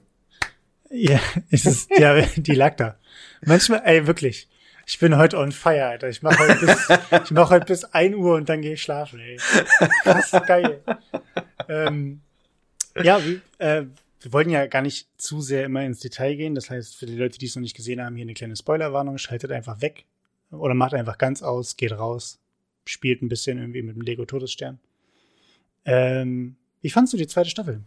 Ja, 0.91 1.13
ja 1.15 1.21
ist 1.51 1.67
es, 1.67 1.89
ja, 1.97 2.21
die 2.21 2.55
lag 2.55 2.77
da. 2.77 2.99
Manchmal, 3.45 3.83
ey, 3.85 4.07
wirklich. 4.07 4.49
Ich 4.87 4.99
bin 4.99 5.17
heute 5.17 5.39
on 5.39 5.53
fire, 5.53 5.87
Alter. 5.87 6.09
Ich 6.09 6.23
mache 6.23 6.39
heute 6.39 6.67
bis, 6.67 6.89
ich 7.25 7.31
mach 7.31 7.51
heute 7.51 7.67
bis 7.67 7.85
ein 7.85 8.15
Uhr 8.15 8.37
und 8.37 8.49
dann 8.49 8.63
gehe 8.63 8.75
ich 8.75 8.83
schlafen, 8.83 9.21
ey. 9.21 9.37
Krass 10.03 10.33
geil. 10.47 10.83
ähm, 11.69 12.21
ja, 13.03 13.25
wie, 13.25 13.41
äh, 13.59 13.85
wir 14.21 14.33
wollten 14.33 14.51
ja 14.51 14.67
gar 14.67 14.83
nicht 14.83 15.09
zu 15.21 15.41
sehr 15.41 15.65
immer 15.65 15.83
ins 15.83 16.01
Detail 16.01 16.35
gehen. 16.37 16.55
Das 16.55 16.71
heißt, 16.71 16.97
für 16.97 17.07
die 17.07 17.17
Leute, 17.17 17.39
die 17.39 17.47
es 17.47 17.57
noch 17.57 17.63
nicht 17.63 17.77
gesehen 17.77 18.03
haben, 18.03 18.17
hier 18.17 18.25
eine 18.25 18.35
kleine 18.35 18.57
Spoilerwarnung. 18.57 19.19
Schaltet 19.19 19.53
einfach 19.53 19.81
weg 19.81 20.05
oder 20.51 20.75
macht 20.75 20.95
einfach 20.95 21.19
ganz 21.19 21.43
aus, 21.43 21.77
geht 21.77 21.93
raus, 21.93 22.41
spielt 22.85 23.23
ein 23.23 23.29
bisschen 23.29 23.59
irgendwie 23.59 23.83
mit 23.83 23.97
dem 23.97 24.03
Lego 24.03 24.25
Todesstern. 24.25 24.79
Ähm, 25.85 26.57
wie 26.81 26.91
fandst 26.91 27.13
du 27.13 27.17
die 27.17 27.27
zweite 27.27 27.51
Staffel? 27.51 27.81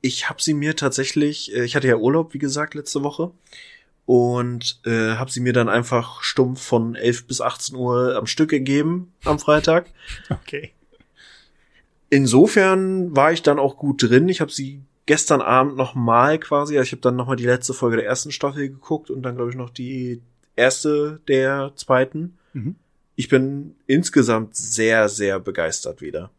Ich 0.00 0.28
habe 0.28 0.40
sie 0.40 0.54
mir 0.54 0.76
tatsächlich, 0.76 1.54
äh, 1.54 1.64
ich 1.64 1.74
hatte 1.74 1.88
ja 1.88 1.96
Urlaub, 1.96 2.34
wie 2.34 2.38
gesagt, 2.38 2.74
letzte 2.74 3.02
Woche 3.02 3.32
und 4.08 4.80
äh, 4.86 5.16
habe 5.16 5.30
sie 5.30 5.40
mir 5.40 5.52
dann 5.52 5.68
einfach 5.68 6.22
stumpf 6.22 6.62
von 6.62 6.94
11 6.94 7.26
bis 7.26 7.42
18 7.42 7.76
Uhr 7.76 8.16
am 8.16 8.24
Stück 8.26 8.48
gegeben 8.48 9.12
am 9.24 9.38
Freitag. 9.38 9.90
Okay. 10.30 10.72
Insofern 12.08 13.14
war 13.14 13.32
ich 13.32 13.42
dann 13.42 13.58
auch 13.58 13.76
gut 13.76 14.02
drin. 14.02 14.30
Ich 14.30 14.40
habe 14.40 14.50
sie 14.50 14.80
gestern 15.04 15.42
Abend 15.42 15.76
noch 15.76 15.94
mal 15.94 16.38
quasi, 16.38 16.78
also 16.78 16.86
ich 16.86 16.92
habe 16.92 17.02
dann 17.02 17.16
noch 17.16 17.26
mal 17.26 17.36
die 17.36 17.44
letzte 17.44 17.74
Folge 17.74 17.96
der 17.96 18.06
ersten 18.06 18.32
Staffel 18.32 18.70
geguckt 18.70 19.10
und 19.10 19.20
dann 19.20 19.36
glaube 19.36 19.50
ich 19.50 19.58
noch 19.58 19.68
die 19.68 20.22
erste 20.56 21.20
der 21.28 21.72
zweiten. 21.76 22.38
Mhm. 22.54 22.76
Ich 23.14 23.28
bin 23.28 23.74
insgesamt 23.86 24.56
sehr, 24.56 25.10
sehr 25.10 25.38
begeistert 25.38 26.00
wieder. 26.00 26.30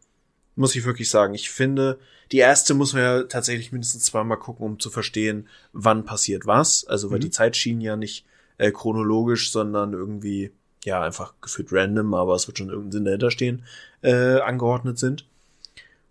Muss 0.59 0.75
ich 0.75 0.83
wirklich 0.83 1.09
sagen. 1.09 1.35
Ich 1.35 1.49
finde, 1.49 1.99
die 2.33 2.39
erste 2.39 2.73
muss 2.73 2.91
man 2.91 3.01
ja 3.01 3.23
tatsächlich 3.23 3.71
mindestens 3.71 4.03
zweimal 4.03 4.37
gucken, 4.37 4.65
um 4.65 4.77
zu 4.77 4.89
verstehen, 4.89 5.47
wann 5.71 6.03
passiert 6.03 6.45
was. 6.45 6.85
Also, 6.85 7.11
weil 7.11 7.19
mhm. 7.19 7.21
die 7.21 7.29
Zeitschienen 7.29 7.79
ja 7.79 7.95
nicht 7.95 8.25
äh, 8.57 8.69
chronologisch, 8.69 9.53
sondern 9.53 9.93
irgendwie, 9.93 10.51
ja, 10.83 11.01
einfach 11.01 11.35
gefühlt 11.39 11.69
random, 11.71 12.13
aber 12.13 12.35
es 12.35 12.45
wird 12.47 12.57
schon 12.57 12.67
irgendein 12.67 12.91
Sinn 12.91 13.05
dahinter 13.05 13.31
stehen, 13.31 13.63
äh, 14.01 14.41
angeordnet 14.41 14.99
sind. 14.99 15.25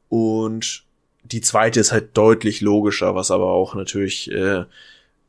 Und 0.08 0.84
die 1.24 1.42
zweite 1.42 1.80
ist 1.80 1.92
halt 1.92 2.16
deutlich 2.16 2.62
logischer, 2.62 3.14
was 3.14 3.30
aber 3.30 3.52
auch 3.52 3.74
natürlich, 3.74 4.30
äh, 4.30 4.64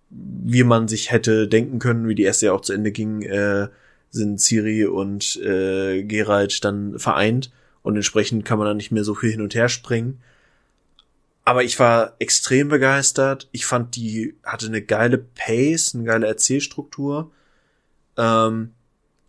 wie 0.09 0.63
man 0.63 0.87
sich 0.87 1.11
hätte 1.11 1.49
denken 1.49 1.79
können, 1.79 2.07
wie 2.07 2.15
die 2.15 2.23
erste 2.23 2.45
ja 2.45 2.53
auch 2.53 2.61
zu 2.61 2.71
Ende 2.71 2.93
ging, 2.93 3.23
äh, 3.23 3.67
sind 4.11 4.39
Ciri 4.39 4.85
und 4.85 5.35
äh, 5.41 6.03
Geralt 6.03 6.63
dann 6.63 6.97
vereint 6.97 7.51
und 7.83 7.95
entsprechend 7.95 8.45
kann 8.45 8.59
man 8.59 8.67
dann 8.67 8.77
nicht 8.77 8.91
mehr 8.91 9.03
so 9.03 9.15
viel 9.15 9.31
hin 9.31 9.41
und 9.41 9.55
her 9.55 9.69
springen. 9.69 10.21
Aber 11.45 11.63
ich 11.63 11.79
war 11.79 12.15
extrem 12.19 12.69
begeistert. 12.69 13.49
Ich 13.51 13.65
fand, 13.65 13.95
die 13.95 14.35
hatte 14.43 14.67
eine 14.67 14.81
geile 14.81 15.17
Pace, 15.17 15.95
eine 15.95 16.03
geile 16.03 16.27
Erzählstruktur. 16.27 17.31
Ähm, 18.17 18.73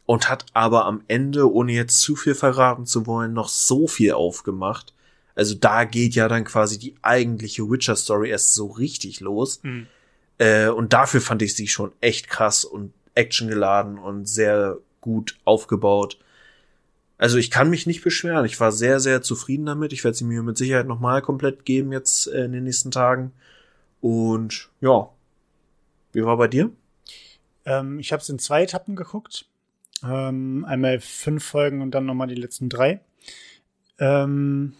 und 0.05 0.29
hat 0.29 0.47
aber 0.55 0.87
am 0.87 1.03
Ende, 1.07 1.53
ohne 1.53 1.73
jetzt 1.73 2.01
zu 2.01 2.17
viel 2.17 2.35
verraten 2.35 2.85
zu 2.85 3.07
wollen, 3.07 3.33
noch 3.33 3.49
so 3.49 3.87
viel 3.87 4.13
aufgemacht, 4.13 4.93
also 5.41 5.55
da 5.55 5.85
geht 5.85 6.15
ja 6.15 6.29
dann 6.29 6.45
quasi 6.45 6.79
die 6.79 6.97
eigentliche 7.01 7.71
Witcher-Story 7.71 8.29
erst 8.29 8.55
so 8.55 8.67
richtig 8.67 9.21
los. 9.21 9.61
Mhm. 9.63 9.87
Äh, 10.39 10.69
und 10.69 10.93
dafür 10.93 11.21
fand 11.21 11.43
ich 11.43 11.55
sie 11.55 11.69
schon 11.69 11.93
echt 12.01 12.29
krass 12.29 12.65
und 12.65 12.93
actiongeladen 13.15 13.99
und 13.99 14.29
sehr 14.29 14.79
gut 15.01 15.39
aufgebaut. 15.45 16.19
Also 17.21 17.37
ich 17.37 17.51
kann 17.51 17.69
mich 17.69 17.87
nicht 17.87 18.03
beschweren. 18.03 18.47
Ich 18.47 18.59
war 18.61 18.73
sehr, 18.73 18.99
sehr 18.99 19.21
zufrieden 19.21 19.67
damit. 19.67 19.93
Ich 19.93 20.05
werde 20.05 20.17
sie 20.17 20.25
mir 20.25 20.43
mit 20.43 20.57
Sicherheit 20.57 20.87
nochmal 20.87 21.21
komplett 21.21 21.67
geben 21.67 21.93
jetzt 21.93 22.27
äh, 22.29 22.47
in 22.47 22.53
den 22.53 22.65
nächsten 22.65 22.91
Tagen. 22.91 23.33
Und 24.01 24.71
ja, 24.81 25.11
wie 26.13 26.25
war 26.25 26.39
bei 26.39 26.49
dir? 26.49 26.71
Ähm, 27.67 27.99
ich 27.99 28.13
habe 28.13 28.23
es 28.23 28.31
in 28.31 28.39
zwei 28.39 28.63
Etappen 28.63 28.97
geguckt. 28.97 29.45
Ähm, 30.03 30.65
einmal 30.65 30.99
fünf 30.99 31.45
Folgen 31.45 31.83
und 31.83 31.91
dann 31.91 32.07
nochmal 32.07 32.29
die 32.29 32.41
letzten 32.41 32.71
drei. 32.71 33.01
Ähm, 33.99 34.73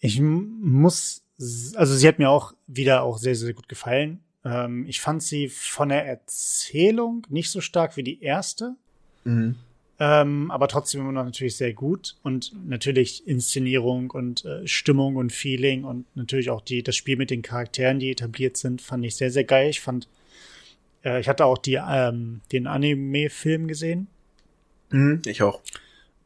ich 0.00 0.22
muss, 0.22 1.22
also 1.74 1.94
sie 1.94 2.08
hat 2.08 2.18
mir 2.18 2.30
auch 2.30 2.54
wieder 2.66 3.02
auch 3.02 3.18
sehr, 3.18 3.34
sehr 3.34 3.52
gut 3.52 3.68
gefallen. 3.68 4.24
Ähm, 4.42 4.86
ich 4.86 5.02
fand 5.02 5.22
sie 5.22 5.50
von 5.50 5.90
der 5.90 6.06
Erzählung 6.06 7.26
nicht 7.28 7.50
so 7.50 7.60
stark 7.60 7.98
wie 7.98 8.04
die 8.04 8.22
erste. 8.22 8.74
Mhm. 9.24 9.56
Ähm, 10.04 10.50
aber 10.50 10.66
trotzdem 10.66 11.02
immer 11.02 11.12
noch 11.12 11.24
natürlich 11.24 11.56
sehr 11.56 11.72
gut 11.74 12.16
und 12.24 12.50
natürlich 12.66 13.24
Inszenierung 13.28 14.10
und 14.10 14.44
äh, 14.44 14.66
Stimmung 14.66 15.14
und 15.14 15.30
Feeling 15.30 15.84
und 15.84 16.06
natürlich 16.16 16.50
auch 16.50 16.60
die, 16.60 16.82
das 16.82 16.96
Spiel 16.96 17.16
mit 17.16 17.30
den 17.30 17.42
Charakteren, 17.42 18.00
die 18.00 18.10
etabliert 18.10 18.56
sind, 18.56 18.82
fand 18.82 19.04
ich 19.04 19.14
sehr, 19.14 19.30
sehr 19.30 19.44
geil. 19.44 19.70
Ich 19.70 19.80
fand, 19.80 20.08
äh, 21.04 21.20
ich 21.20 21.28
hatte 21.28 21.44
auch 21.44 21.56
die, 21.56 21.78
ähm, 21.88 22.40
den 22.50 22.66
Anime-Film 22.66 23.68
gesehen. 23.68 24.08
Mhm, 24.90 25.22
ich 25.24 25.40
auch. 25.40 25.60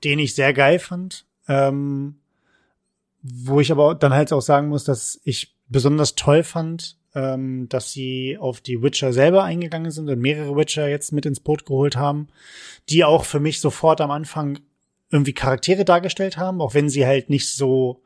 Den 0.05 0.21
ich 0.21 0.35
sehr 0.35 0.55
geil 0.55 0.79
fand. 0.79 1.27
Ähm, 1.47 2.15
wo 3.21 3.61
ich 3.61 3.71
aber 3.71 3.95
dann 3.95 4.15
halt 4.15 4.33
auch 4.33 4.41
sagen 4.41 4.69
muss, 4.69 4.85
dass 4.85 5.21
ich 5.25 5.55
besonders 5.69 6.15
toll 6.15 6.45
fand, 6.45 6.97
ähm, 7.17 7.67
dass 7.71 7.93
sie 7.93 8.37
auf 8.39 8.61
die 8.61 8.83
Witcher 8.83 9.13
selber 9.15 9.43
eingegangen 9.43 9.91
sind 9.91 10.09
und 10.09 10.21
mehrere 10.21 10.55
Witcher 10.55 10.87
jetzt 10.87 11.13
mit 11.13 11.25
ins 11.25 11.41
Boot 11.41 11.65
geholt 11.65 11.97
haben, 11.97 12.29
die 12.91 13.05
auch 13.05 13.25
für 13.25 13.41
mich 13.41 13.61
sofort 13.61 14.03
am 14.03 14.11
Anfang 14.11 14.59
irgendwie 15.11 15.33
Charaktere 15.33 15.87
dargestellt 15.87 16.37
haben, 16.37 16.61
auch 16.61 16.75
wenn 16.75 16.91
sie 16.91 17.07
halt 17.07 17.31
nicht 17.31 17.49
so 17.49 18.03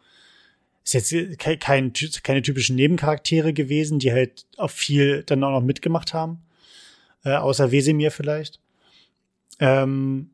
ist 0.85 0.95
jetzt 0.95 1.39
kein, 1.39 1.59
kein, 1.59 1.93
keine 2.23 2.43
typischen 2.43 2.77
Nebencharaktere 2.77 3.53
gewesen, 3.53 3.99
die 3.99 4.13
halt 4.13 4.47
auch 4.57 4.71
viel 4.71 5.25
dann 5.25 5.45
auch 5.45 5.51
noch 5.51 5.63
mitgemacht 5.63 6.15
haben, 6.15 6.43
äh, 7.25 7.35
außer 7.35 7.71
Wesemir 7.73 8.11
vielleicht. 8.13 8.61
Ähm, 9.59 10.31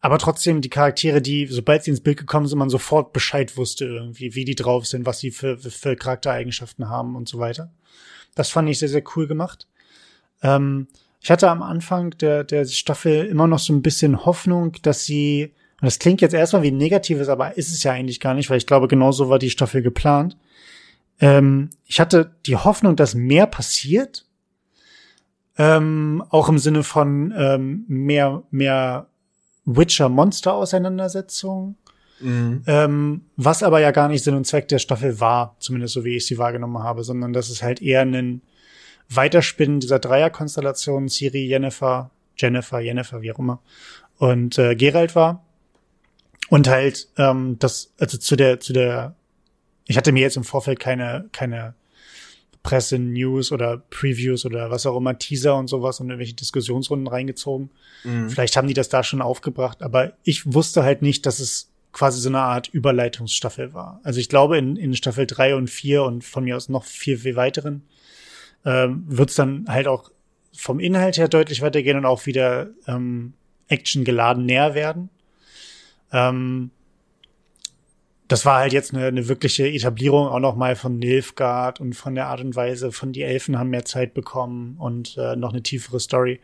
aber 0.00 0.18
trotzdem 0.18 0.60
die 0.60 0.70
Charaktere, 0.70 1.22
die, 1.22 1.46
sobald 1.46 1.82
sie 1.82 1.90
ins 1.90 2.02
Bild 2.02 2.18
gekommen 2.18 2.46
sind, 2.46 2.58
man 2.58 2.70
sofort 2.70 3.12
Bescheid 3.12 3.56
wusste 3.56 3.86
irgendwie, 3.86 4.34
wie 4.34 4.44
die 4.44 4.54
drauf 4.54 4.86
sind, 4.86 5.06
was 5.06 5.18
sie 5.18 5.30
für, 5.30 5.58
für 5.58 5.96
Charaktereigenschaften 5.96 6.88
haben 6.88 7.16
und 7.16 7.28
so 7.28 7.38
weiter. 7.38 7.72
Das 8.34 8.50
fand 8.50 8.68
ich 8.68 8.78
sehr, 8.78 8.88
sehr 8.88 9.02
cool 9.16 9.26
gemacht. 9.26 9.66
Ähm, 10.42 10.88
ich 11.20 11.30
hatte 11.30 11.50
am 11.50 11.62
Anfang 11.62 12.10
der, 12.18 12.44
der 12.44 12.66
Staffel 12.66 13.26
immer 13.26 13.46
noch 13.46 13.58
so 13.58 13.72
ein 13.72 13.82
bisschen 13.82 14.24
Hoffnung, 14.24 14.76
dass 14.82 15.04
sie, 15.04 15.54
und 15.80 15.86
das 15.86 15.98
klingt 15.98 16.20
jetzt 16.20 16.34
erstmal 16.34 16.62
wie 16.62 16.70
ein 16.70 16.76
negatives, 16.76 17.28
aber 17.28 17.56
ist 17.56 17.72
es 17.72 17.82
ja 17.82 17.92
eigentlich 17.92 18.20
gar 18.20 18.34
nicht, 18.34 18.48
weil 18.50 18.58
ich 18.58 18.66
glaube, 18.66 18.88
genauso 18.88 19.28
war 19.28 19.38
die 19.38 19.50
Staffel 19.50 19.82
geplant. 19.82 20.36
Ähm, 21.18 21.70
ich 21.86 21.98
hatte 21.98 22.36
die 22.46 22.56
Hoffnung, 22.56 22.96
dass 22.96 23.14
mehr 23.14 23.46
passiert. 23.46 24.24
Ähm, 25.58 26.22
auch 26.28 26.50
im 26.50 26.58
Sinne 26.58 26.82
von 26.82 27.32
ähm, 27.36 27.86
mehr, 27.88 28.42
mehr 28.50 29.08
Witcher-Monster-Auseinandersetzung. 29.66 31.76
Mhm. 32.20 32.62
Ähm, 32.66 33.26
was 33.36 33.62
aber 33.62 33.80
ja 33.80 33.90
gar 33.90 34.08
nicht 34.08 34.24
Sinn 34.24 34.34
und 34.34 34.46
Zweck 34.46 34.68
der 34.68 34.78
Staffel 34.78 35.20
war, 35.20 35.56
zumindest 35.58 35.92
so 35.94 36.04
wie 36.04 36.16
ich 36.16 36.26
sie 36.26 36.38
wahrgenommen 36.38 36.82
habe, 36.82 37.04
sondern 37.04 37.34
dass 37.34 37.50
es 37.50 37.62
halt 37.62 37.82
eher 37.82 38.00
ein 38.00 38.40
Weiterspinnen 39.08 39.80
dieser 39.80 39.98
Dreierkonstellation 39.98 41.08
Siri, 41.08 41.46
Jennifer, 41.46 42.10
Jennifer, 42.36 42.80
Jennifer, 42.80 43.22
wie 43.22 43.32
auch 43.32 43.38
immer, 43.38 43.60
und 44.18 44.58
äh, 44.58 44.74
Gerald 44.74 45.14
war. 45.14 45.44
Und 46.48 46.68
halt, 46.68 47.08
ähm, 47.18 47.56
das, 47.58 47.92
also 47.98 48.18
zu 48.18 48.36
der, 48.36 48.60
zu 48.60 48.72
der, 48.72 49.14
ich 49.84 49.96
hatte 49.96 50.12
mir 50.12 50.20
jetzt 50.20 50.36
im 50.36 50.44
Vorfeld 50.44 50.80
keine, 50.80 51.28
keine 51.32 51.74
Presse, 52.66 52.98
News 52.98 53.52
oder 53.52 53.76
Previews 53.76 54.44
oder 54.44 54.72
was 54.72 54.86
auch 54.86 54.96
immer, 54.96 55.16
Teaser 55.16 55.54
und 55.54 55.68
sowas 55.68 56.00
und 56.00 56.08
irgendwelche 56.08 56.34
Diskussionsrunden 56.34 57.06
reingezogen. 57.06 57.70
Mhm. 58.02 58.28
Vielleicht 58.28 58.56
haben 58.56 58.66
die 58.66 58.74
das 58.74 58.88
da 58.88 59.04
schon 59.04 59.22
aufgebracht, 59.22 59.84
aber 59.84 60.14
ich 60.24 60.52
wusste 60.52 60.82
halt 60.82 61.00
nicht, 61.00 61.26
dass 61.26 61.38
es 61.38 61.70
quasi 61.92 62.20
so 62.20 62.28
eine 62.28 62.40
Art 62.40 62.66
Überleitungsstaffel 62.66 63.72
war. 63.72 64.00
Also 64.02 64.18
ich 64.18 64.28
glaube, 64.28 64.58
in, 64.58 64.74
in 64.74 64.96
Staffel 64.96 65.28
drei 65.28 65.54
und 65.54 65.70
vier 65.70 66.02
und 66.02 66.24
von 66.24 66.42
mir 66.42 66.56
aus 66.56 66.68
noch 66.68 66.82
vier, 66.82 67.20
vier 67.20 67.36
weiteren 67.36 67.82
ähm, 68.64 69.04
wird 69.06 69.30
es 69.30 69.36
dann 69.36 69.66
halt 69.68 69.86
auch 69.86 70.10
vom 70.52 70.80
Inhalt 70.80 71.18
her 71.18 71.28
deutlich 71.28 71.62
weitergehen 71.62 71.96
und 71.96 72.04
auch 72.04 72.26
wieder 72.26 72.70
ähm, 72.88 73.34
Action 73.68 74.02
geladen 74.02 74.44
näher 74.44 74.74
werden. 74.74 75.08
Ähm, 76.10 76.72
das 78.28 78.44
war 78.44 78.58
halt 78.58 78.72
jetzt 78.72 78.92
eine, 78.92 79.06
eine 79.06 79.28
wirkliche 79.28 79.68
Etablierung 79.68 80.26
auch 80.26 80.40
noch 80.40 80.56
mal 80.56 80.74
von 80.74 80.98
Nilfgaard 80.98 81.80
und 81.80 81.94
von 81.94 82.14
der 82.14 82.26
Art 82.26 82.40
und 82.40 82.56
Weise, 82.56 82.90
von 82.90 83.12
die 83.12 83.22
Elfen 83.22 83.58
haben 83.58 83.70
mehr 83.70 83.84
Zeit 83.84 84.14
bekommen 84.14 84.76
und 84.78 85.16
äh, 85.16 85.36
noch 85.36 85.52
eine 85.52 85.62
tiefere 85.62 86.00
Story. 86.00 86.40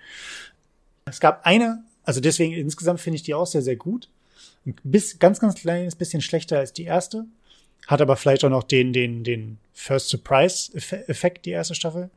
Es 1.05 1.19
gab 1.19 1.45
eine, 1.45 1.83
also 2.05 2.21
deswegen 2.21 2.53
insgesamt 2.53 3.01
finde 3.01 3.17
ich 3.17 3.23
die 3.23 3.35
auch 3.35 3.47
sehr, 3.47 3.63
sehr 3.63 3.77
gut. 3.77 4.09
Ein 4.65 4.77
bis, 4.85 5.19
ganz, 5.19 5.41
ganz 5.41 5.57
kleines 5.57 5.97
bisschen 5.97 6.23
schlechter 6.23 6.59
als 6.59 6.73
die 6.73 6.85
erste. 6.85 7.27
Hat 7.89 8.01
aber 8.01 8.17
vielleicht 8.17 8.45
auch 8.45 8.51
noch 8.51 8.63
den, 8.63 8.93
den, 8.93 9.25
den 9.25 9.59
First 9.73 10.09
Surprise 10.09 10.73
Effekt, 10.75 11.47
die 11.47 11.51
erste 11.51 11.75
Staffel. 11.75 12.11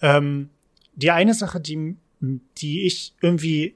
Ähm, 0.00 0.48
die 0.94 1.10
eine 1.10 1.34
Sache, 1.34 1.60
die, 1.60 1.96
die 2.20 2.86
ich 2.86 3.12
irgendwie 3.20 3.74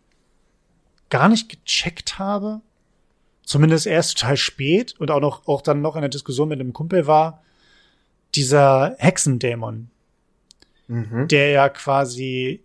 gar 1.11 1.29
nicht 1.29 1.51
gecheckt 1.51 2.19
habe, 2.19 2.63
zumindest 3.45 3.87
erst 3.87 4.19
total 4.19 4.37
spät 4.37 4.95
und 4.99 5.11
auch 5.11 5.21
noch, 5.21 5.47
auch 5.47 5.63
dann 5.63 5.83
noch 5.83 5.97
in 5.97 6.03
der 6.03 6.11
Diskussion 6.11 6.49
mit 6.49 6.61
einem 6.61 6.73
Kumpel 6.73 7.07
war, 7.07 7.43
dieser 8.35 8.97
Hexendämon, 8.99 9.89
mhm. 10.89 11.29
der 11.29 11.51
ja 11.51 11.69
quasi, 11.69 12.61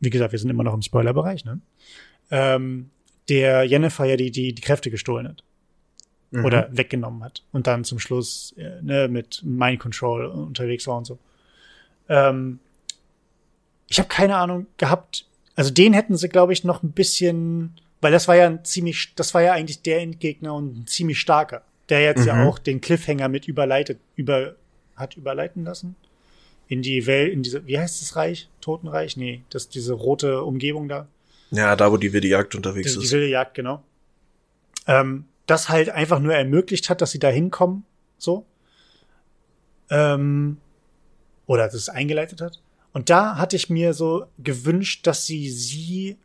wie 0.00 0.10
gesagt, 0.10 0.32
wir 0.32 0.38
sind 0.38 0.50
immer 0.50 0.64
noch 0.64 0.74
im 0.74 0.82
Spoilerbereich, 0.82 1.44
ne? 1.44 1.60
Ähm, 2.30 2.90
der 3.28 3.64
Jennifer 3.64 4.04
ja 4.04 4.16
die, 4.16 4.30
die, 4.30 4.54
die 4.54 4.62
Kräfte 4.62 4.90
gestohlen 4.90 5.28
hat. 5.28 5.44
Mhm. 6.30 6.44
Oder 6.44 6.68
weggenommen 6.72 7.24
hat. 7.24 7.42
Und 7.52 7.66
dann 7.66 7.84
zum 7.84 7.98
Schluss 7.98 8.54
äh, 8.58 8.82
ne, 8.82 9.08
mit 9.08 9.42
Mind 9.44 9.80
Control 9.80 10.26
unterwegs 10.26 10.86
war 10.86 10.98
und 10.98 11.06
so. 11.06 11.18
Ähm, 12.08 12.58
ich 13.88 13.98
habe 13.98 14.08
keine 14.08 14.36
Ahnung 14.36 14.66
gehabt. 14.76 15.26
Also 15.56 15.70
den 15.70 15.94
hätten 15.94 16.16
sie, 16.16 16.28
glaube 16.28 16.52
ich, 16.52 16.64
noch 16.64 16.82
ein 16.82 16.92
bisschen 16.92 17.80
weil 18.00 18.12
das 18.12 18.28
war 18.28 18.36
ja 18.36 18.46
ein 18.46 18.64
ziemlich, 18.64 19.14
das 19.16 19.34
war 19.34 19.42
ja 19.42 19.52
eigentlich 19.52 19.82
der 19.82 20.00
Endgegner 20.00 20.54
und 20.54 20.78
ein 20.78 20.86
ziemlich 20.86 21.18
starker, 21.18 21.62
der 21.88 22.02
jetzt 22.02 22.20
mhm. 22.20 22.26
ja 22.26 22.44
auch 22.46 22.58
den 22.58 22.80
Cliffhanger 22.80 23.28
mit 23.28 23.48
überleitet, 23.48 23.98
über, 24.16 24.56
hat 24.96 25.16
überleiten 25.16 25.64
lassen. 25.64 25.96
In 26.68 26.82
die 26.82 27.06
Welt, 27.06 27.32
in 27.32 27.42
diese, 27.42 27.66
wie 27.66 27.78
heißt 27.78 28.02
das 28.02 28.14
Reich? 28.14 28.48
Totenreich? 28.60 29.16
Nee, 29.16 29.42
das, 29.48 29.68
diese 29.68 29.94
rote 29.94 30.42
Umgebung 30.42 30.88
da. 30.88 31.08
Ja, 31.50 31.74
da, 31.76 31.90
wo 31.90 31.96
die 31.96 32.12
wilde 32.12 32.28
Jagd 32.28 32.54
unterwegs 32.54 32.92
die, 32.92 32.98
ist. 32.98 33.06
Die 33.06 33.10
wilde 33.10 33.28
Jagd, 33.28 33.54
genau. 33.54 33.82
Ähm, 34.86 35.24
das 35.46 35.70
halt 35.70 35.88
einfach 35.88 36.20
nur 36.20 36.34
ermöglicht 36.34 36.90
hat, 36.90 37.00
dass 37.00 37.10
sie 37.10 37.18
da 37.18 37.28
hinkommen, 37.28 37.84
so. 38.18 38.44
Ähm, 39.90 40.58
oder 41.46 41.68
das 41.68 41.88
eingeleitet 41.88 42.42
hat. 42.42 42.60
Und 42.92 43.10
da 43.10 43.36
hatte 43.36 43.56
ich 43.56 43.70
mir 43.70 43.94
so 43.94 44.26
gewünscht, 44.38 45.06
dass 45.06 45.24
sie 45.24 45.48
sie, 45.50 46.18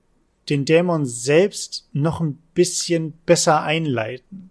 den 0.49 0.65
Dämon 0.65 1.05
selbst, 1.05 1.87
noch 1.93 2.21
ein 2.21 2.37
bisschen 2.53 3.13
besser 3.25 3.61
einleiten. 3.61 4.49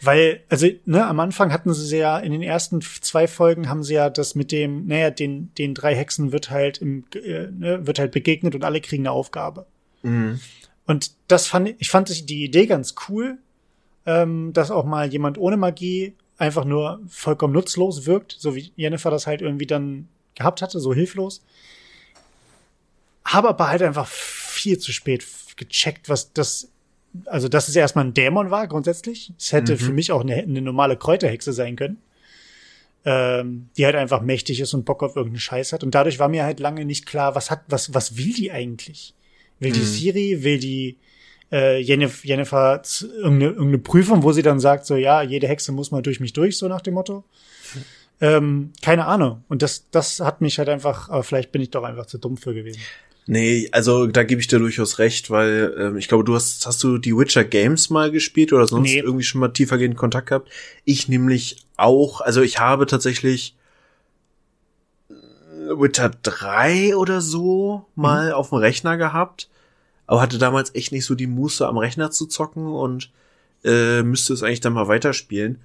Weil, 0.00 0.40
also, 0.48 0.66
ne, 0.84 1.06
am 1.06 1.20
Anfang 1.20 1.52
hatten 1.52 1.72
sie 1.72 1.98
ja, 1.98 2.18
in 2.18 2.32
den 2.32 2.42
ersten 2.42 2.80
zwei 2.80 3.28
Folgen 3.28 3.68
haben 3.68 3.84
sie 3.84 3.94
ja 3.94 4.10
das 4.10 4.34
mit 4.34 4.50
dem, 4.50 4.86
naja, 4.88 5.10
den, 5.10 5.54
den 5.56 5.74
drei 5.74 5.94
Hexen 5.94 6.32
wird 6.32 6.50
halt 6.50 6.78
im, 6.78 7.04
äh, 7.14 7.46
ne, 7.46 7.86
wird 7.86 8.00
halt 8.00 8.10
begegnet 8.10 8.56
und 8.56 8.64
alle 8.64 8.80
kriegen 8.80 9.02
eine 9.02 9.12
Aufgabe. 9.12 9.64
Mhm. 10.02 10.40
Und 10.86 11.12
das 11.28 11.46
fand 11.46 11.76
ich, 11.78 11.88
fand 11.88 12.10
ich 12.10 12.26
die 12.26 12.42
Idee 12.42 12.66
ganz 12.66 12.96
cool, 13.08 13.38
ähm, 14.04 14.52
dass 14.52 14.72
auch 14.72 14.84
mal 14.84 15.06
jemand 15.08 15.38
ohne 15.38 15.56
Magie 15.56 16.14
einfach 16.36 16.64
nur 16.64 17.00
vollkommen 17.06 17.54
nutzlos 17.54 18.04
wirkt, 18.04 18.34
so 18.36 18.56
wie 18.56 18.72
Jennifer 18.74 19.12
das 19.12 19.28
halt 19.28 19.40
irgendwie 19.40 19.66
dann 19.66 20.08
gehabt 20.34 20.62
hatte, 20.62 20.80
so 20.80 20.92
hilflos. 20.92 21.44
Habe 23.24 23.48
aber 23.48 23.68
halt 23.68 23.82
einfach 23.82 24.06
viel 24.06 24.78
zu 24.78 24.92
spät 24.92 25.24
gecheckt, 25.56 26.08
was 26.08 26.32
das, 26.32 26.68
also 27.26 27.48
dass 27.48 27.68
es 27.68 27.76
erstmal 27.76 28.04
ein 28.04 28.14
Dämon 28.14 28.50
war 28.50 28.66
grundsätzlich. 28.68 29.32
Es 29.38 29.52
hätte 29.52 29.74
mhm. 29.74 29.78
für 29.78 29.92
mich 29.92 30.12
auch 30.12 30.22
eine, 30.22 30.34
eine, 30.34 30.62
normale 30.62 30.96
Kräuterhexe 30.96 31.52
sein 31.52 31.76
können, 31.76 31.98
ähm, 33.04 33.68
die 33.76 33.84
halt 33.84 33.96
einfach 33.96 34.22
mächtig 34.22 34.60
ist 34.60 34.74
und 34.74 34.84
Bock 34.84 35.02
auf 35.02 35.16
irgendeinen 35.16 35.40
Scheiß 35.40 35.72
hat. 35.72 35.84
Und 35.84 35.94
dadurch 35.94 36.18
war 36.18 36.28
mir 36.28 36.44
halt 36.44 36.60
lange 36.60 36.84
nicht 36.84 37.06
klar, 37.06 37.34
was 37.34 37.50
hat, 37.50 37.62
was, 37.68 37.94
was 37.94 38.16
will 38.16 38.32
die 38.32 38.50
eigentlich? 38.50 39.14
Will 39.60 39.70
mhm. 39.70 39.74
die 39.74 39.84
Siri, 39.84 40.42
will 40.42 40.58
die 40.58 40.96
äh, 41.52 41.80
Jennifer, 41.80 42.26
Jennifer 42.26 42.82
irgendeine, 43.16 43.52
irgendeine 43.52 43.78
Prüfung, 43.78 44.22
wo 44.22 44.32
sie 44.32 44.42
dann 44.42 44.58
sagt, 44.58 44.86
so 44.86 44.96
ja, 44.96 45.22
jede 45.22 45.46
Hexe 45.46 45.70
muss 45.70 45.90
mal 45.90 46.02
durch 46.02 46.18
mich 46.18 46.32
durch, 46.32 46.56
so 46.56 46.66
nach 46.66 46.80
dem 46.80 46.94
Motto. 46.94 47.24
Ähm, 48.20 48.72
keine 48.80 49.06
Ahnung. 49.06 49.44
Und 49.48 49.62
das, 49.62 49.90
das 49.90 50.20
hat 50.20 50.40
mich 50.40 50.58
halt 50.58 50.68
einfach, 50.68 51.08
aber 51.08 51.24
vielleicht 51.24 51.52
bin 51.52 51.60
ich 51.60 51.70
doch 51.70 51.82
einfach 51.82 52.06
zu 52.06 52.18
dumm 52.18 52.36
für 52.36 52.54
gewesen. 52.54 52.80
Nee, 53.26 53.68
also 53.70 54.06
da 54.08 54.24
gebe 54.24 54.40
ich 54.40 54.48
dir 54.48 54.58
durchaus 54.58 54.98
recht, 54.98 55.30
weil 55.30 55.74
ähm, 55.78 55.96
ich 55.96 56.08
glaube, 56.08 56.24
du 56.24 56.34
hast, 56.34 56.66
hast 56.66 56.82
du 56.82 56.98
die 56.98 57.16
Witcher 57.16 57.44
Games 57.44 57.88
mal 57.88 58.10
gespielt 58.10 58.52
oder 58.52 58.66
sonst 58.66 58.90
nee. 58.90 58.98
irgendwie 58.98 59.24
schon 59.24 59.40
mal 59.40 59.48
tiefergehend 59.48 59.96
Kontakt 59.96 60.28
gehabt? 60.28 60.50
Ich 60.84 61.08
nämlich 61.08 61.56
auch, 61.76 62.20
also 62.20 62.42
ich 62.42 62.58
habe 62.58 62.86
tatsächlich 62.86 63.54
äh, 65.08 65.14
Witcher 65.68 66.10
3 66.22 66.96
oder 66.96 67.20
so 67.20 67.86
mal 67.94 68.28
mhm. 68.28 68.34
auf 68.34 68.48
dem 68.48 68.58
Rechner 68.58 68.96
gehabt 68.96 69.48
aber 70.12 70.20
hatte 70.20 70.36
damals 70.36 70.74
echt 70.74 70.92
nicht 70.92 71.06
so 71.06 71.14
die 71.14 71.26
Muße 71.26 71.66
am 71.66 71.78
Rechner 71.78 72.10
zu 72.10 72.26
zocken 72.26 72.66
und 72.66 73.10
äh, 73.64 74.02
müsste 74.02 74.34
es 74.34 74.42
eigentlich 74.42 74.60
dann 74.60 74.74
mal 74.74 74.86
weiterspielen. 74.86 75.60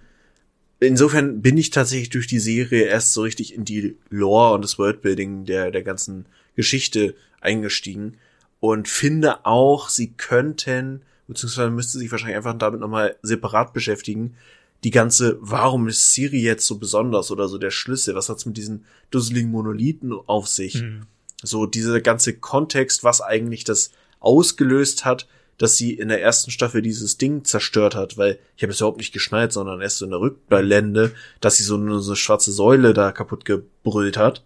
Insofern 0.79 1.41
bin 1.41 1.57
ich 1.57 1.71
tatsächlich 1.71 2.11
durch 2.11 2.27
die 2.27 2.39
Serie 2.39 2.83
erst 2.83 3.11
so 3.11 3.23
richtig 3.23 3.53
in 3.53 3.65
die 3.65 3.97
Lore 4.09 4.53
und 4.53 4.63
das 4.63 4.79
Worldbuilding 4.79 5.43
der, 5.43 5.71
der 5.71 5.81
ganzen 5.83 6.27
Geschichte 6.57 7.15
eingestiegen 7.39 8.17
und 8.59 8.89
finde 8.89 9.45
auch, 9.45 9.87
sie 9.87 10.11
könnten, 10.11 11.03
beziehungsweise 11.27 11.69
müsste 11.69 11.99
sich 11.99 12.11
wahrscheinlich 12.11 12.35
einfach 12.35 12.57
damit 12.57 12.81
nochmal 12.81 13.15
separat 13.21 13.71
beschäftigen, 13.71 14.35
die 14.83 14.91
ganze, 14.91 15.37
warum 15.39 15.87
ist 15.87 16.13
Siri 16.13 16.41
jetzt 16.41 16.67
so 16.67 16.77
besonders 16.77 17.31
oder 17.31 17.47
so 17.47 17.57
der 17.57 17.71
Schlüssel, 17.71 18.15
was 18.15 18.29
hat's 18.29 18.45
mit 18.45 18.57
diesen 18.57 18.85
dusseligen 19.09 19.49
Monolithen 19.49 20.11
auf 20.11 20.47
sich? 20.47 20.81
Mhm. 20.81 21.03
So 21.41 21.65
dieser 21.65 22.01
ganze 22.01 22.33
Kontext, 22.33 23.03
was 23.03 23.21
eigentlich 23.21 23.63
das 23.63 23.91
ausgelöst 24.19 25.05
hat, 25.05 25.27
dass 25.57 25.75
sie 25.75 25.93
in 25.93 26.09
der 26.09 26.21
ersten 26.21 26.51
Staffel 26.51 26.81
dieses 26.81 27.17
Ding 27.17 27.43
zerstört 27.43 27.95
hat, 27.95 28.17
weil 28.17 28.37
ich 28.55 28.63
habe 28.63 28.71
es 28.71 28.79
überhaupt 28.79 28.99
nicht 28.99 29.13
geschnallt, 29.13 29.51
sondern 29.51 29.81
erst 29.81 29.97
so 29.97 30.05
in 30.05 30.11
der 30.11 30.19
Rückblende, 30.19 31.13
dass 31.41 31.57
sie 31.57 31.63
so 31.63 31.75
eine, 31.75 31.99
so 31.99 32.11
eine 32.11 32.15
schwarze 32.15 32.51
Säule 32.51 32.93
da 32.93 33.11
kaputt 33.11 33.45
gebrüllt 33.45 34.17
hat. 34.17 34.43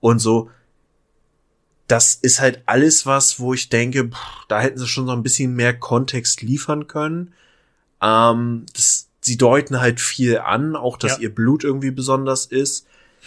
Und 0.00 0.18
so, 0.18 0.50
das 1.90 2.14
ist 2.14 2.40
halt 2.40 2.62
alles 2.66 3.04
was, 3.04 3.40
wo 3.40 3.52
ich 3.52 3.68
denke, 3.68 4.08
pff, 4.08 4.46
da 4.48 4.60
hätten 4.60 4.78
sie 4.78 4.86
schon 4.86 5.06
so 5.06 5.12
ein 5.12 5.24
bisschen 5.24 5.54
mehr 5.54 5.76
Kontext 5.76 6.40
liefern 6.40 6.86
können. 6.86 7.32
Ähm, 8.00 8.66
das, 8.74 9.08
sie 9.20 9.36
deuten 9.36 9.80
halt 9.80 10.00
viel 10.00 10.38
an, 10.38 10.76
auch 10.76 10.96
dass 10.96 11.16
ja. 11.16 11.22
ihr 11.22 11.34
Blut 11.34 11.64
irgendwie 11.64 11.90
besonders 11.90 12.46
ist. 12.46 12.86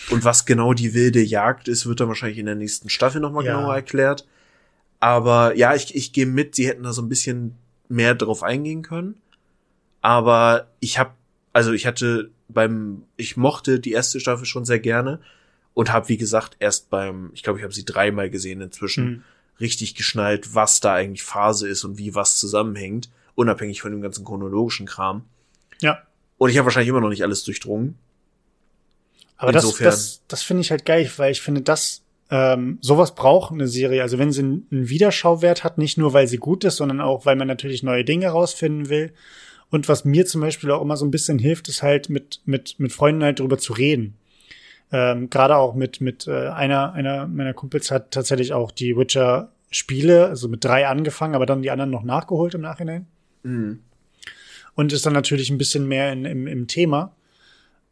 Und 0.09 0.23
was 0.23 0.45
genau 0.45 0.73
die 0.73 0.93
wilde 0.93 1.21
Jagd 1.21 1.67
ist, 1.67 1.85
wird 1.85 1.99
dann 1.99 2.07
wahrscheinlich 2.07 2.39
in 2.39 2.45
der 2.45 2.55
nächsten 2.55 2.89
Staffel 2.89 3.19
nochmal 3.19 3.45
ja. 3.45 3.57
genauer 3.57 3.75
erklärt. 3.75 4.25
Aber 4.99 5.55
ja, 5.55 5.75
ich, 5.75 5.93
ich 5.93 6.13
gehe 6.13 6.25
mit, 6.25 6.55
sie 6.55 6.67
hätten 6.67 6.83
da 6.83 6.93
so 6.93 7.01
ein 7.01 7.09
bisschen 7.09 7.55
mehr 7.89 8.15
drauf 8.15 8.43
eingehen 8.43 8.81
können. 8.81 9.15
Aber 10.01 10.67
ich 10.79 10.97
habe, 10.97 11.11
also 11.51 11.73
ich 11.73 11.85
hatte 11.85 12.31
beim, 12.47 13.03
ich 13.17 13.35
mochte 13.35 13.79
die 13.79 13.91
erste 13.91 14.21
Staffel 14.21 14.45
schon 14.45 14.63
sehr 14.63 14.79
gerne 14.79 15.19
und 15.73 15.91
habe, 15.91 16.09
wie 16.09 16.17
gesagt, 16.17 16.55
erst 16.59 16.89
beim, 16.89 17.31
ich 17.33 17.43
glaube, 17.43 17.59
ich 17.59 17.63
habe 17.63 17.73
sie 17.73 17.85
dreimal 17.85 18.29
gesehen 18.29 18.61
inzwischen, 18.61 19.05
mhm. 19.05 19.23
richtig 19.59 19.95
geschnallt, 19.95 20.55
was 20.55 20.79
da 20.79 20.93
eigentlich 20.93 21.23
Phase 21.23 21.67
ist 21.67 21.83
und 21.83 21.97
wie 21.97 22.15
was 22.15 22.37
zusammenhängt, 22.37 23.09
unabhängig 23.35 23.81
von 23.81 23.91
dem 23.91 24.01
ganzen 24.01 24.25
chronologischen 24.25 24.85
Kram. 24.85 25.25
Ja. 25.81 26.01
Und 26.37 26.49
ich 26.49 26.57
habe 26.57 26.65
wahrscheinlich 26.65 26.89
immer 26.89 27.01
noch 27.01 27.09
nicht 27.09 27.23
alles 27.23 27.43
durchdrungen. 27.43 27.97
Aber 29.37 29.53
Insofern, 29.53 29.85
das, 29.85 29.95
das, 29.95 30.21
das 30.27 30.43
finde 30.43 30.61
ich 30.61 30.71
halt 30.71 30.85
geil, 30.85 31.09
weil 31.17 31.31
ich 31.31 31.41
finde, 31.41 31.61
das 31.61 32.03
ähm, 32.29 32.77
sowas 32.81 33.15
braucht 33.15 33.53
eine 33.53 33.67
Serie. 33.67 34.01
Also 34.01 34.17
wenn 34.17 34.31
sie 34.31 34.41
einen, 34.41 34.67
Wiederschauwert 34.71 35.63
hat, 35.63 35.77
nicht 35.77 35.97
nur 35.97 36.13
weil 36.13 36.27
sie 36.27 36.37
gut 36.37 36.63
ist, 36.63 36.77
sondern 36.77 37.01
auch 37.01 37.25
weil 37.25 37.35
man 37.35 37.47
natürlich 37.47 37.83
neue 37.83 38.03
Dinge 38.03 38.29
rausfinden 38.29 38.89
will. 38.89 39.13
Und 39.69 39.89
was 39.89 40.05
mir 40.05 40.25
zum 40.25 40.41
Beispiel 40.41 40.71
auch 40.71 40.81
immer 40.81 40.97
so 40.97 41.05
ein 41.05 41.11
bisschen 41.11 41.39
hilft, 41.39 41.67
ist 41.67 41.83
halt 41.83 42.09
mit 42.09 42.41
mit 42.45 42.79
mit 42.79 42.91
Freunden 42.91 43.23
halt 43.23 43.39
drüber 43.39 43.57
zu 43.57 43.73
reden. 43.73 44.15
Ähm, 44.93 45.29
Gerade 45.29 45.57
auch 45.57 45.73
mit 45.73 45.99
mit 46.01 46.27
äh, 46.27 46.47
einer 46.49 46.93
einer 46.93 47.27
meiner 47.27 47.53
Kumpels 47.53 47.91
hat 47.91 48.11
tatsächlich 48.11 48.53
auch 48.53 48.71
die 48.71 48.95
Witcher 48.95 49.51
Spiele, 49.71 50.27
also 50.27 50.47
mit 50.47 50.63
drei 50.63 50.87
angefangen, 50.87 51.35
aber 51.35 51.45
dann 51.45 51.63
die 51.63 51.71
anderen 51.71 51.89
noch 51.89 52.03
nachgeholt 52.03 52.53
im 52.53 52.61
Nachhinein. 52.61 53.07
Mhm. 53.41 53.79
Und 54.75 54.93
ist 54.93 55.05
dann 55.05 55.13
natürlich 55.13 55.49
ein 55.49 55.57
bisschen 55.57 55.87
mehr 55.87 56.13
in, 56.13 56.25
im, 56.25 56.47
im 56.47 56.67
Thema. 56.67 57.15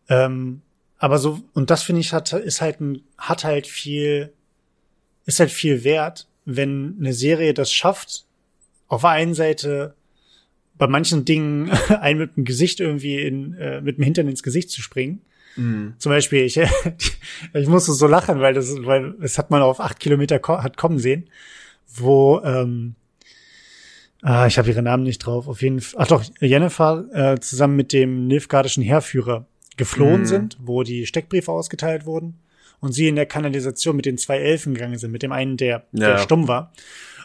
Ähm, 0.09 0.61
aber 0.97 1.17
so, 1.17 1.39
und 1.53 1.71
das 1.71 1.83
finde 1.83 2.01
ich 2.01 2.13
hat, 2.13 2.31
ist 2.33 2.61
halt 2.61 2.79
ein, 2.79 3.01
hat 3.17 3.43
halt 3.43 3.65
viel, 3.65 4.31
ist 5.25 5.39
halt 5.39 5.51
viel 5.51 5.83
wert, 5.83 6.27
wenn 6.45 6.97
eine 6.99 7.13
Serie 7.13 7.53
das 7.53 7.73
schafft, 7.73 8.25
auf 8.87 9.01
der 9.01 9.11
einen 9.11 9.33
Seite 9.33 9.95
bei 10.77 10.87
manchen 10.87 11.25
Dingen 11.25 11.69
einen 11.89 12.19
mit 12.19 12.37
dem 12.37 12.45
Gesicht 12.45 12.79
irgendwie 12.79 13.19
in, 13.19 13.53
äh, 13.55 13.81
mit 13.81 13.97
dem 13.97 14.03
Hintern 14.03 14.27
ins 14.27 14.43
Gesicht 14.43 14.69
zu 14.69 14.81
springen. 14.81 15.21
Mhm. 15.55 15.93
Zum 15.97 16.11
Beispiel, 16.11 16.43
ich, 16.43 16.57
ich 17.53 17.67
musste 17.67 17.93
so 17.93 18.07
lachen, 18.07 18.39
weil 18.39 18.53
das, 18.53 18.73
weil 18.83 19.15
es 19.21 19.37
hat 19.37 19.51
man 19.51 19.61
auf 19.61 19.79
acht 19.79 19.99
Kilometer 19.99 20.39
ko 20.39 20.61
hat 20.61 20.77
kommen 20.77 20.99
sehen, 20.99 21.29
wo, 21.87 22.41
ähm, 22.43 22.95
ah, 24.21 24.47
ich 24.47 24.57
habe 24.57 24.69
ihre 24.69 24.81
Namen 24.81 25.03
nicht 25.03 25.19
drauf, 25.19 25.47
auf 25.47 25.61
jeden 25.61 25.81
Fall, 25.81 26.01
ach 26.01 26.07
doch, 26.07 26.23
Jennifer 26.39 27.05
äh, 27.13 27.39
zusammen 27.39 27.75
mit 27.75 27.93
dem 27.93 28.27
nilfgaardischen 28.27 28.83
Heerführer 28.83 29.45
geflohen 29.77 30.21
mhm. 30.21 30.25
sind, 30.25 30.57
wo 30.61 30.83
die 30.83 31.05
Steckbriefe 31.05 31.51
ausgeteilt 31.51 32.05
wurden 32.05 32.39
und 32.79 32.93
sie 32.93 33.07
in 33.07 33.15
der 33.15 33.25
Kanalisation 33.25 33.95
mit 33.95 34.05
den 34.05 34.17
zwei 34.17 34.37
Elfen 34.37 34.73
gegangen 34.73 34.97
sind, 34.97 35.11
mit 35.11 35.23
dem 35.23 35.31
einen, 35.31 35.57
der, 35.57 35.85
ja. 35.93 36.11
der 36.11 36.17
stumm 36.17 36.47
war. 36.47 36.73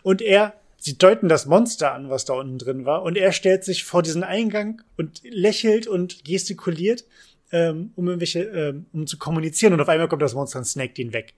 Und 0.03 0.23
er, 0.23 0.55
sie 0.79 0.97
deuten 0.97 1.29
das 1.29 1.47
Monster 1.47 1.93
an, 1.93 2.11
was 2.11 2.25
da 2.25 2.35
unten 2.35 2.59
drin 2.59 2.85
war, 2.85 3.03
und 3.03 3.17
er 3.17 3.33
stellt 3.33 3.65
sich 3.65 3.85
vor 3.85 4.03
diesen 4.03 4.23
Eingang 4.23 4.83
und 4.97 5.23
lächelt 5.25 5.87
und 5.87 6.25
gestikuliert, 6.25 7.05
ähm, 7.53 7.93
um 7.97 8.07
irgendwelche, 8.09 8.43
ähm, 8.43 8.87
um 8.93 9.07
zu 9.07 9.19
kommunizieren, 9.19 9.73
und 9.73 9.81
auf 9.81 9.89
einmal 9.89 10.09
kommt 10.09 10.23
das 10.23 10.35
Monster 10.35 10.59
und 10.59 10.65
snackt 10.65 10.99
ihn 10.99 11.13
weg. 11.13 11.35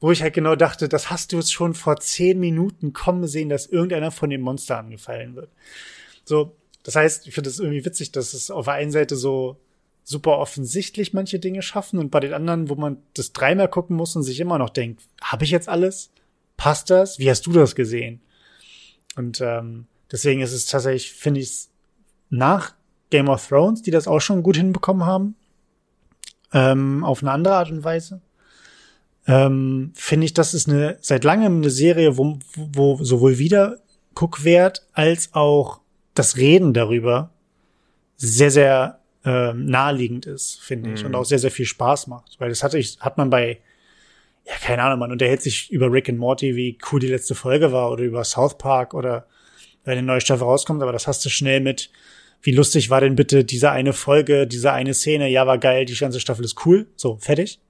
Wo 0.00 0.10
ich 0.10 0.22
halt 0.22 0.34
genau 0.34 0.56
dachte, 0.56 0.88
das 0.88 1.10
hast 1.10 1.32
du 1.32 1.36
jetzt 1.36 1.52
schon 1.52 1.74
vor 1.74 1.98
zehn 2.00 2.40
Minuten 2.40 2.92
kommen 2.92 3.26
sehen, 3.26 3.48
dass 3.48 3.66
irgendeiner 3.66 4.10
von 4.10 4.30
dem 4.30 4.40
Monster 4.40 4.78
angefallen 4.78 5.36
wird. 5.36 5.50
So, 6.24 6.56
das 6.82 6.96
heißt, 6.96 7.26
ich 7.26 7.34
finde 7.34 7.50
es 7.50 7.60
irgendwie 7.60 7.84
witzig, 7.84 8.10
dass 8.12 8.34
es 8.34 8.50
auf 8.50 8.64
der 8.64 8.74
einen 8.74 8.90
Seite 8.90 9.16
so 9.16 9.58
super 10.04 10.38
offensichtlich 10.38 11.12
manche 11.12 11.38
Dinge 11.38 11.62
schaffen 11.62 12.00
und 12.00 12.10
bei 12.10 12.20
den 12.20 12.34
anderen, 12.34 12.68
wo 12.68 12.74
man 12.74 12.98
das 13.14 13.32
dreimal 13.32 13.68
gucken 13.68 13.96
muss 13.96 14.16
und 14.16 14.24
sich 14.24 14.40
immer 14.40 14.58
noch 14.58 14.70
denkt, 14.70 15.02
habe 15.22 15.44
ich 15.44 15.50
jetzt 15.50 15.68
alles? 15.68 16.10
Passt 16.56 16.90
das? 16.90 17.18
Wie 17.18 17.30
hast 17.30 17.46
du 17.46 17.52
das 17.52 17.74
gesehen? 17.74 18.20
Und 19.16 19.40
ähm, 19.40 19.86
deswegen 20.10 20.40
ist 20.40 20.52
es 20.52 20.66
tatsächlich, 20.66 21.12
finde 21.12 21.40
ich, 21.40 21.68
nach 22.30 22.74
Game 23.12 23.28
of 23.28 23.46
Thrones, 23.46 23.82
die 23.82 23.92
das 23.92 24.08
auch 24.08 24.20
schon 24.20 24.42
gut 24.42 24.56
hinbekommen 24.56 25.06
haben, 25.06 25.36
ähm, 26.52 27.04
auf 27.04 27.22
eine 27.22 27.30
andere 27.30 27.54
Art 27.54 27.70
und 27.70 27.84
Weise, 27.84 28.20
ähm, 29.26 29.92
finde 29.94 30.24
ich, 30.24 30.34
das 30.34 30.54
ist 30.54 30.68
eine 30.68 30.98
seit 31.00 31.22
langem 31.22 31.58
eine 31.58 31.70
Serie, 31.70 32.16
wo, 32.16 32.38
wo 32.56 32.98
sowohl 33.04 33.38
wieder 33.38 33.76
Guckwert 34.14 34.86
als 34.92 35.32
auch 35.32 35.80
das 36.14 36.36
Reden 36.36 36.74
darüber 36.74 37.30
sehr, 38.16 38.50
sehr 38.50 38.98
ähm, 39.24 39.66
naheliegend 39.66 40.26
ist, 40.26 40.60
finde 40.60 40.92
ich, 40.92 41.00
mhm. 41.00 41.08
und 41.08 41.14
auch 41.14 41.24
sehr, 41.24 41.38
sehr 41.38 41.50
viel 41.50 41.66
Spaß 41.66 42.08
macht. 42.08 42.40
Weil 42.40 42.48
das 42.48 42.62
hatte 42.62 42.78
ich, 42.78 42.98
hat 43.00 43.16
man 43.16 43.30
bei, 43.30 43.60
ja, 44.44 44.54
keine 44.60 44.82
Ahnung, 44.82 44.98
man 44.98 45.12
unterhält 45.12 45.42
sich 45.42 45.70
über 45.70 45.92
Rick 45.92 46.08
and 46.08 46.18
Morty, 46.18 46.56
wie 46.56 46.78
cool 46.90 47.00
die 47.00 47.08
letzte 47.08 47.34
Folge 47.34 47.72
war, 47.72 47.90
oder 47.90 48.02
über 48.02 48.24
South 48.24 48.58
Park 48.58 48.94
oder 48.94 49.26
wenn 49.84 49.98
eine 49.98 50.06
neue 50.06 50.20
Staffel 50.20 50.44
rauskommt, 50.44 50.82
aber 50.82 50.92
das 50.92 51.06
hast 51.06 51.24
du 51.24 51.28
schnell 51.28 51.60
mit, 51.60 51.90
wie 52.42 52.52
lustig 52.52 52.90
war 52.90 53.00
denn 53.00 53.14
bitte 53.14 53.44
diese 53.44 53.70
eine 53.70 53.92
Folge, 53.92 54.46
diese 54.46 54.72
eine 54.72 54.94
Szene, 54.94 55.28
ja, 55.28 55.46
war 55.46 55.58
geil, 55.58 55.84
die 55.84 55.94
ganze 55.94 56.20
Staffel 56.20 56.44
ist 56.44 56.66
cool, 56.66 56.86
so, 56.96 57.16
fertig. 57.16 57.60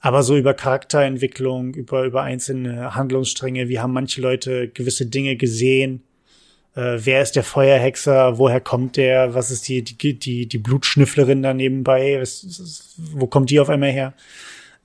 Aber 0.00 0.24
so 0.24 0.36
über 0.36 0.52
Charakterentwicklung, 0.52 1.74
über, 1.74 2.02
über 2.04 2.22
einzelne 2.22 2.96
Handlungsstränge, 2.96 3.68
wie 3.68 3.78
haben 3.78 3.92
manche 3.92 4.20
Leute 4.20 4.68
gewisse 4.68 5.06
Dinge 5.06 5.36
gesehen, 5.36 6.02
äh, 6.74 6.98
wer 6.98 7.22
ist 7.22 7.36
der 7.36 7.44
Feuerhexer, 7.44 8.36
woher 8.38 8.60
kommt 8.60 8.96
der, 8.96 9.34
was 9.34 9.52
ist 9.52 9.68
die, 9.68 9.82
die, 9.82 10.18
die, 10.18 10.46
die 10.46 10.58
Blutschnüfflerin 10.58 11.42
da 11.42 11.54
nebenbei, 11.54 12.18
was, 12.20 12.96
wo 12.96 13.28
kommt 13.28 13.50
die 13.50 13.60
auf 13.60 13.68
einmal 13.68 13.92
her? 13.92 14.14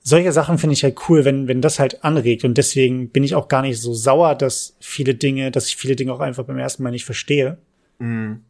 Solche 0.04 0.32
Sachen 0.32 0.58
finde 0.58 0.74
ich 0.74 0.84
halt 0.84 0.96
cool, 1.08 1.24
wenn, 1.24 1.48
wenn 1.48 1.60
das 1.60 1.78
halt 1.78 2.04
anregt. 2.04 2.44
Und 2.44 2.56
deswegen 2.56 3.10
bin 3.10 3.24
ich 3.24 3.34
auch 3.34 3.48
gar 3.48 3.62
nicht 3.62 3.80
so 3.80 3.92
sauer, 3.92 4.36
dass 4.36 4.76
viele 4.80 5.14
Dinge, 5.14 5.50
dass 5.50 5.66
ich 5.66 5.76
viele 5.76 5.96
Dinge 5.96 6.12
auch 6.12 6.20
einfach 6.20 6.44
beim 6.44 6.58
ersten 6.58 6.82
Mal 6.82 6.92
nicht 6.92 7.04
verstehe. 7.04 7.58
Mhm. 7.98 8.42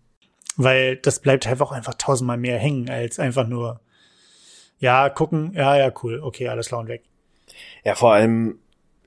Weil 0.58 0.96
das 0.96 1.20
bleibt 1.20 1.46
halt 1.46 1.62
auch 1.62 1.72
einfach 1.72 1.94
tausendmal 1.94 2.36
mehr 2.36 2.58
hängen, 2.58 2.90
als 2.90 3.18
einfach 3.18 3.46
nur, 3.46 3.80
ja, 4.80 5.08
gucken, 5.08 5.52
ja, 5.54 5.76
ja, 5.78 5.92
cool, 6.02 6.20
okay, 6.20 6.48
alles 6.48 6.66
klar 6.66 6.80
und 6.80 6.88
weg. 6.88 7.02
Ja, 7.84 7.94
vor 7.94 8.12
allem, 8.12 8.58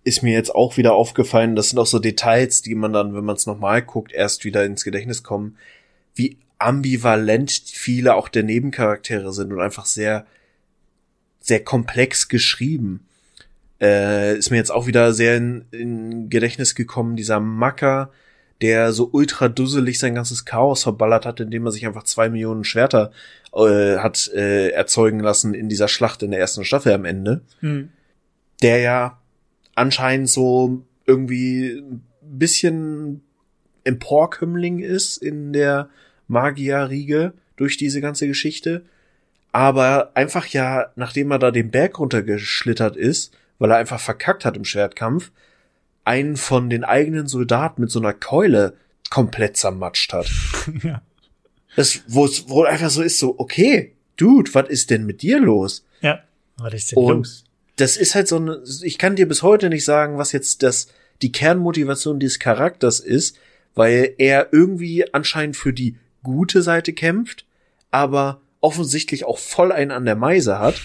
ist 0.04 0.24
mir 0.24 0.34
jetzt 0.34 0.56
auch 0.56 0.78
wieder 0.78 0.94
aufgefallen, 0.94 1.56
das 1.56 1.70
sind 1.70 1.80
auch 1.80 1.86
so 1.86 2.00
Details, 2.00 2.62
die 2.62 2.74
man 2.74 2.94
dann, 2.94 3.14
wenn 3.14 3.26
man 3.26 3.36
es 3.36 3.46
nochmal 3.46 3.82
guckt, 3.82 4.14
erst 4.14 4.46
wieder 4.46 4.64
ins 4.66 4.84
Gedächtnis 4.84 5.24
kommen, 5.24 5.58
wie 6.16 6.38
ambivalent 6.58 7.52
viele 7.52 8.16
auch 8.16 8.30
der 8.30 8.44
Nebencharaktere 8.44 9.34
sind 9.34 9.52
und 9.52 9.60
einfach 9.60 9.86
sehr, 9.86 10.26
sehr 11.42 11.64
komplex 11.64 12.30
geschrieben. 12.30 13.06
Äh, 13.82 14.38
ist 14.38 14.52
mir 14.52 14.58
jetzt 14.58 14.72
auch 14.72 14.88
wieder 14.88 15.12
sehr 15.12 15.36
in, 15.36 15.66
in 15.72 16.30
Gedächtnis 16.30 16.76
gekommen, 16.76 17.16
dieser 17.18 17.40
Macker, 17.42 18.12
der 18.62 18.94
so 18.94 19.10
ultra 19.12 19.50
dusselig 19.50 20.00
sein 20.00 20.16
ganzes 20.16 20.46
Chaos 20.46 20.84
verballert 20.84 21.26
hat, 21.26 21.40
indem 21.40 21.66
er 21.66 21.72
sich 21.72 21.86
einfach 21.86 22.04
zwei 22.04 22.30
Millionen 22.30 22.64
Schwerter 22.64 23.12
äh, 23.54 23.98
hat 23.98 24.30
äh, 24.34 24.70
erzeugen 24.70 25.20
lassen 25.20 25.54
in 25.54 25.68
dieser 25.70 25.88
Schlacht 25.88 26.24
in 26.24 26.32
der 26.32 26.40
ersten 26.40 26.64
Staffel 26.64 26.94
am 26.94 27.06
Ende. 27.06 27.42
Hm. 27.60 27.90
Der 28.62 28.80
ja 28.80 29.20
anscheinend 29.76 30.30
so 30.30 30.84
irgendwie 31.06 31.84
ein 31.84 32.04
bisschen 32.22 33.22
Emporkömmling 33.84 34.80
ist 34.80 35.18
in 35.18 35.54
der 35.54 35.90
Magierriege 36.28 37.34
durch 37.56 37.78
diese 37.78 38.02
ganze 38.02 38.28
Geschichte. 38.28 38.84
Aber 39.52 40.12
einfach 40.14 40.46
ja, 40.48 40.92
nachdem 40.96 41.32
er 41.32 41.40
da 41.40 41.52
den 41.52 41.72
Berg 41.72 42.00
runtergeschlittert 42.00 42.96
ist, 42.96 43.36
weil 43.60 43.72
er 43.72 43.78
einfach 43.78 44.00
verkackt 44.00 44.46
hat 44.46 44.56
im 44.56 44.66
Schwertkampf, 44.66 45.32
einen 46.04 46.38
von 46.38 46.70
den 46.70 46.84
eigenen 46.84 47.28
Soldaten 47.28 47.82
mit 47.82 47.92
so 47.92 48.00
einer 48.00 48.14
Keule 48.14 48.76
komplett 49.10 49.58
zermatscht 49.58 50.14
hat. 50.14 50.30
ja. 50.84 51.02
Das, 51.76 52.02
wo 52.08 52.26
es 52.26 52.50
wo 52.50 52.64
einfach 52.64 52.90
so 52.90 53.02
ist, 53.02 53.20
so, 53.20 53.36
okay, 53.38 53.94
Dude, 54.18 54.54
was 54.54 54.70
ist 54.70 54.90
denn 54.90 55.06
mit 55.06 55.22
dir 55.22 55.40
los? 55.40 55.86
Ja, 56.02 56.24
was 56.58 56.74
ist 56.74 56.92
denn 56.92 56.98
Und 56.98 57.18
los? 57.18 57.44
das 57.78 57.98
ist 57.98 58.16
halt 58.16 58.28
so 58.28 58.38
eine, 58.38 58.62
ich 58.84 58.98
kann 58.98 59.16
dir 59.16 59.28
bis 59.28 59.42
heute 59.42 59.70
nicht 59.70 59.86
sagen, 59.86 60.18
was 60.18 60.32
jetzt 60.32 60.64
das, 60.64 60.88
die 61.22 61.32
Kernmotivation 61.32 62.20
dieses 62.20 62.40
Charakters 62.40 63.00
ist, 63.00 63.38
weil 63.74 64.16
er 64.18 64.50
irgendwie 64.52 65.14
anscheinend 65.14 65.56
für 65.56 65.74
die 65.74 65.98
gute 66.24 66.62
Seite 66.62 66.94
kämpft, 66.94 67.46
aber 67.90 68.42
offensichtlich 68.60 69.26
auch 69.26 69.40
voll 69.40 69.72
einen 69.72 69.92
an 69.92 70.06
der 70.06 70.16
Meise 70.16 70.60
hat. 70.60 70.76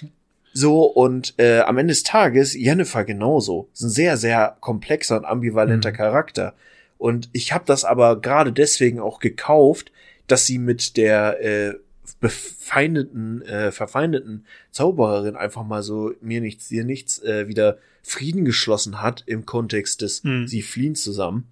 So, 0.52 0.82
und 0.82 1.34
äh, 1.38 1.60
am 1.60 1.78
Ende 1.78 1.92
des 1.92 2.02
Tages, 2.02 2.54
Jennifer 2.54 3.04
genauso. 3.04 3.68
Ist 3.72 3.82
ein 3.82 3.90
sehr, 3.90 4.16
sehr 4.16 4.56
komplexer 4.60 5.16
und 5.16 5.24
ambivalenter 5.24 5.90
mhm. 5.90 5.96
Charakter. 5.96 6.54
Und 6.98 7.30
ich 7.32 7.52
habe 7.52 7.64
das 7.66 7.84
aber 7.84 8.20
gerade 8.20 8.52
deswegen 8.52 9.00
auch 9.00 9.20
gekauft, 9.20 9.92
dass 10.26 10.46
sie 10.46 10.58
mit 10.58 10.96
der 10.96 11.40
äh, 11.40 11.74
befeindeten, 12.20 13.42
äh, 13.42 13.72
verfeindeten 13.72 14.44
Zaubererin 14.70 15.36
einfach 15.36 15.64
mal 15.64 15.82
so 15.82 16.12
mir 16.20 16.40
nichts, 16.40 16.68
dir 16.68 16.84
nichts 16.84 17.22
äh, 17.22 17.48
wieder 17.48 17.78
Frieden 18.02 18.44
geschlossen 18.44 19.00
hat 19.00 19.24
im 19.26 19.46
Kontext 19.46 20.02
des 20.02 20.24
mhm. 20.24 20.46
sie 20.46 20.62
fliehen 20.62 20.94
zusammen. 20.94 21.48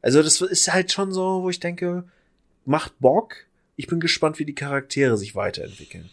Also 0.00 0.22
das 0.22 0.40
ist 0.40 0.72
halt 0.72 0.92
schon 0.92 1.12
so, 1.12 1.42
wo 1.42 1.50
ich 1.50 1.60
denke, 1.60 2.04
macht 2.64 2.98
Bock. 3.00 3.34
Ich 3.76 3.86
bin 3.86 4.00
gespannt, 4.00 4.38
wie 4.38 4.44
die 4.44 4.54
Charaktere 4.54 5.16
sich 5.16 5.34
weiterentwickeln. 5.34 6.08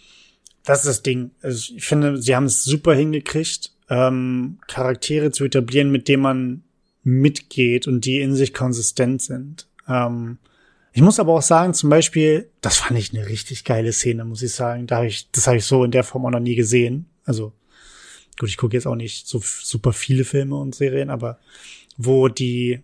Das 0.65 0.79
ist 0.79 0.87
das 0.87 1.03
Ding. 1.03 1.31
Also 1.41 1.73
ich 1.75 1.85
finde, 1.85 2.21
sie 2.21 2.35
haben 2.35 2.45
es 2.45 2.63
super 2.63 2.93
hingekriegt, 2.93 3.71
ähm, 3.89 4.57
Charaktere 4.67 5.31
zu 5.31 5.45
etablieren, 5.45 5.91
mit 5.91 6.07
denen 6.07 6.23
man 6.23 6.63
mitgeht 7.03 7.87
und 7.87 8.03
die 8.05 8.19
in 8.19 8.35
sich 8.35 8.53
konsistent 8.53 9.21
sind. 9.21 9.67
Ähm, 9.87 10.39
ich 10.91 11.01
muss 11.01 11.19
aber 11.19 11.33
auch 11.33 11.41
sagen, 11.41 11.73
zum 11.73 11.89
Beispiel, 11.89 12.49
das 12.61 12.77
fand 12.77 12.97
ich 12.97 13.13
eine 13.13 13.27
richtig 13.27 13.63
geile 13.63 13.93
Szene, 13.93 14.25
muss 14.25 14.41
ich 14.41 14.53
sagen. 14.53 14.87
Da 14.87 14.97
hab 14.97 15.03
ich, 15.03 15.29
das 15.31 15.45
habe 15.45 15.57
ich 15.57 15.65
so 15.65 15.83
in 15.83 15.91
der 15.91 16.03
Form 16.03 16.25
auch 16.25 16.31
noch 16.31 16.39
nie 16.39 16.55
gesehen. 16.55 17.05
Also 17.25 17.53
gut, 18.39 18.49
ich 18.49 18.57
gucke 18.57 18.75
jetzt 18.75 18.87
auch 18.87 18.95
nicht 18.95 19.27
so 19.27 19.41
super 19.43 19.93
viele 19.93 20.25
Filme 20.25 20.55
und 20.55 20.73
Serien, 20.73 21.09
aber 21.09 21.39
wo 21.97 22.27
die, 22.27 22.81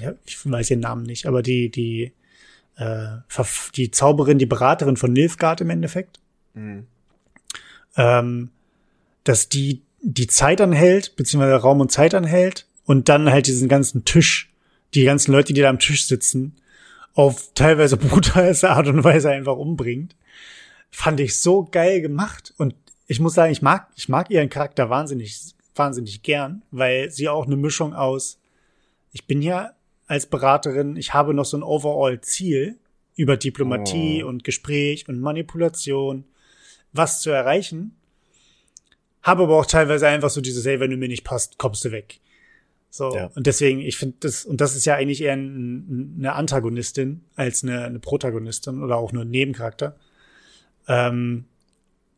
ja, 0.00 0.14
ich 0.24 0.38
weiß 0.44 0.70
ihren 0.70 0.80
Namen 0.80 1.04
nicht, 1.04 1.26
aber 1.26 1.42
die, 1.42 1.70
die, 1.70 2.12
äh, 2.76 3.06
die 3.76 3.90
Zauberin, 3.90 4.38
die 4.38 4.46
Beraterin 4.46 4.96
von 4.96 5.12
Nilfgaard 5.12 5.62
im 5.62 5.70
Endeffekt, 5.70 6.20
mhm. 6.54 6.86
Ähm, 7.96 8.50
dass 9.24 9.48
die 9.48 9.82
die 10.02 10.26
Zeit 10.26 10.60
anhält, 10.60 11.14
beziehungsweise 11.16 11.54
Raum 11.54 11.80
und 11.80 11.92
Zeit 11.92 12.14
anhält 12.14 12.66
und 12.84 13.08
dann 13.08 13.30
halt 13.30 13.46
diesen 13.46 13.68
ganzen 13.68 14.04
Tisch, 14.04 14.52
die 14.94 15.04
ganzen 15.04 15.32
Leute, 15.32 15.52
die 15.52 15.60
da 15.60 15.70
am 15.70 15.78
Tisch 15.78 16.06
sitzen, 16.06 16.56
auf 17.14 17.52
teilweise 17.54 17.96
brutalste 17.98 18.70
Art 18.70 18.88
und 18.88 19.04
Weise 19.04 19.30
einfach 19.30 19.56
umbringt. 19.56 20.16
Fand 20.90 21.20
ich 21.20 21.40
so 21.40 21.64
geil 21.64 22.00
gemacht. 22.00 22.52
Und 22.58 22.74
ich 23.06 23.20
muss 23.20 23.34
sagen, 23.34 23.52
ich 23.52 23.62
mag, 23.62 23.88
ich 23.96 24.08
mag 24.08 24.30
ihren 24.30 24.50
Charakter 24.50 24.90
wahnsinnig, 24.90 25.54
wahnsinnig 25.74 26.22
gern, 26.22 26.62
weil 26.70 27.10
sie 27.10 27.28
auch 27.28 27.46
eine 27.46 27.56
Mischung 27.56 27.94
aus, 27.94 28.38
ich 29.12 29.26
bin 29.26 29.40
ja 29.40 29.72
als 30.06 30.26
Beraterin, 30.26 30.96
ich 30.96 31.14
habe 31.14 31.32
noch 31.32 31.44
so 31.44 31.56
ein 31.56 31.62
Overall-Ziel 31.62 32.78
über 33.14 33.36
Diplomatie 33.36 34.24
oh. 34.24 34.28
und 34.28 34.42
Gespräch 34.42 35.08
und 35.08 35.20
Manipulation, 35.20 36.24
was 36.92 37.20
zu 37.20 37.30
erreichen. 37.30 37.96
Habe 39.22 39.44
aber 39.44 39.58
auch 39.58 39.66
teilweise 39.66 40.08
einfach 40.08 40.30
so 40.30 40.40
dieses, 40.40 40.64
hey, 40.64 40.80
wenn 40.80 40.90
du 40.90 40.96
mir 40.96 41.08
nicht 41.08 41.24
passt, 41.24 41.58
kommst 41.58 41.84
du 41.84 41.92
weg. 41.92 42.20
So, 42.90 43.14
ja. 43.14 43.30
und 43.34 43.46
deswegen, 43.46 43.80
ich 43.80 43.96
finde 43.96 44.16
das, 44.20 44.44
und 44.44 44.60
das 44.60 44.76
ist 44.76 44.84
ja 44.84 44.96
eigentlich 44.96 45.22
eher 45.22 45.32
ein, 45.32 46.16
eine 46.18 46.34
Antagonistin 46.34 47.22
als 47.36 47.62
eine, 47.62 47.84
eine 47.84 47.98
Protagonistin 47.98 48.82
oder 48.82 48.96
auch 48.96 49.12
nur 49.12 49.24
ein 49.24 49.30
Nebencharakter. 49.30 49.96
Ähm, 50.88 51.46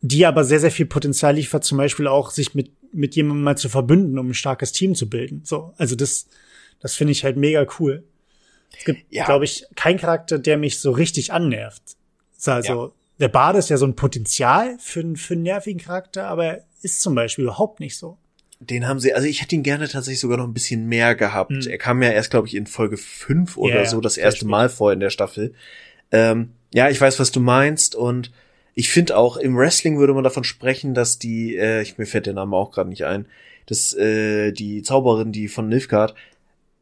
die 0.01 0.27
aber 0.27 0.45
sehr, 0.45 0.61
sehr 0.61 0.71
viel 0.71 0.87
Potenzial 0.87 1.35
liefert, 1.37 1.65
zum 1.65 1.79
Beispiel 1.79 2.09
auch 2.09 2.31
sich 2.31 2.55
mit, 2.55 2.71
mit 2.93 3.17
jemandem 3.17 3.45
mal 3.45 3.57
zu 3.57 3.69
verbünden, 3.69 4.19
um 4.19 4.31
ein 4.31 4.35
starkes 4.35 4.73
Team 4.73 4.95
zu 4.95 5.09
bilden. 5.09 5.43
So, 5.45 5.73
also 5.79 5.97
das, 5.97 6.27
das 6.81 6.95
finde 6.95 7.13
ich 7.13 7.25
halt 7.25 7.37
mega 7.37 7.67
cool. 7.79 8.05
Es 8.77 8.85
gibt, 8.85 9.01
ja. 9.11 9.25
glaube 9.25 9.45
ich, 9.45 9.65
keinen 9.77 9.99
Charakter, 9.99 10.39
der 10.39 10.59
mich 10.59 10.81
so 10.81 10.91
richtig 10.91 11.33
annervt. 11.33 11.97
Also, 12.45 12.87
ja. 12.87 12.93
Der 13.19 13.29
Bade 13.29 13.59
ist 13.59 13.71
ja 13.71 13.77
so 13.77 13.87
ein 13.87 13.97
Potenzial 13.97 14.77
für, 14.79 15.05
für 15.17 15.35
einen 15.35 15.43
nervigen 15.43 15.81
Charakter, 15.81 16.27
aber 16.27 16.45
er 16.45 16.65
ist 16.83 17.01
zum 17.01 17.15
Beispiel 17.15 17.45
überhaupt 17.45 17.81
nicht 17.81 17.97
so. 17.97 18.19
Den 18.61 18.87
haben 18.87 19.01
sie, 19.01 19.13
also 19.13 19.27
ich 19.27 19.43
hätte 19.43 19.55
ihn 19.55 19.63
gerne 19.63 19.89
tatsächlich 19.89 20.21
sogar 20.21 20.39
noch 20.39 20.47
ein 20.47 20.55
bisschen 20.55 20.87
mehr 20.87 21.15
gehabt. 21.15 21.51
Mhm. 21.51 21.67
Er 21.69 21.79
kam 21.79 22.03
ja 22.03 22.11
erst, 22.11 22.31
glaube 22.31 22.47
ich, 22.47 22.55
in 22.55 22.67
Folge 22.67 22.97
5 22.97 23.57
oder 23.57 23.77
yeah, 23.77 23.87
so 23.87 24.01
das 24.01 24.17
erste 24.17 24.47
Mal 24.47 24.69
vor 24.69 24.93
in 24.93 25.01
der 25.01 25.11
Staffel. 25.11 25.55
Ähm, 26.13 26.53
ja, 26.73 26.89
ich 26.89 27.01
weiß, 27.01 27.19
was 27.19 27.31
du 27.31 27.41
meinst 27.41 27.95
und 27.95 28.33
ich 28.75 28.91
finde 28.91 29.17
auch, 29.17 29.37
im 29.37 29.57
Wrestling 29.57 29.99
würde 29.99 30.15
man 30.15 30.25
davon 30.25 30.45
sprechen, 30.45 30.95
dass 30.95 31.19
die, 31.19 31.57
äh, 31.57 31.83
ich 31.83 31.99
mir 31.99 32.07
fällt 32.07 32.27
der 32.27 32.35
Name 32.35 32.57
auch 32.57 32.73
gerade 32.73 32.89
nicht 32.89 33.05
ein, 33.05 33.27
dass 33.67 33.93
äh, 33.95 34.53
die 34.53 34.83
Zauberin, 34.83 35.33
die 35.33 35.49
von 35.49 35.69
Nilfgaard, 35.69 36.15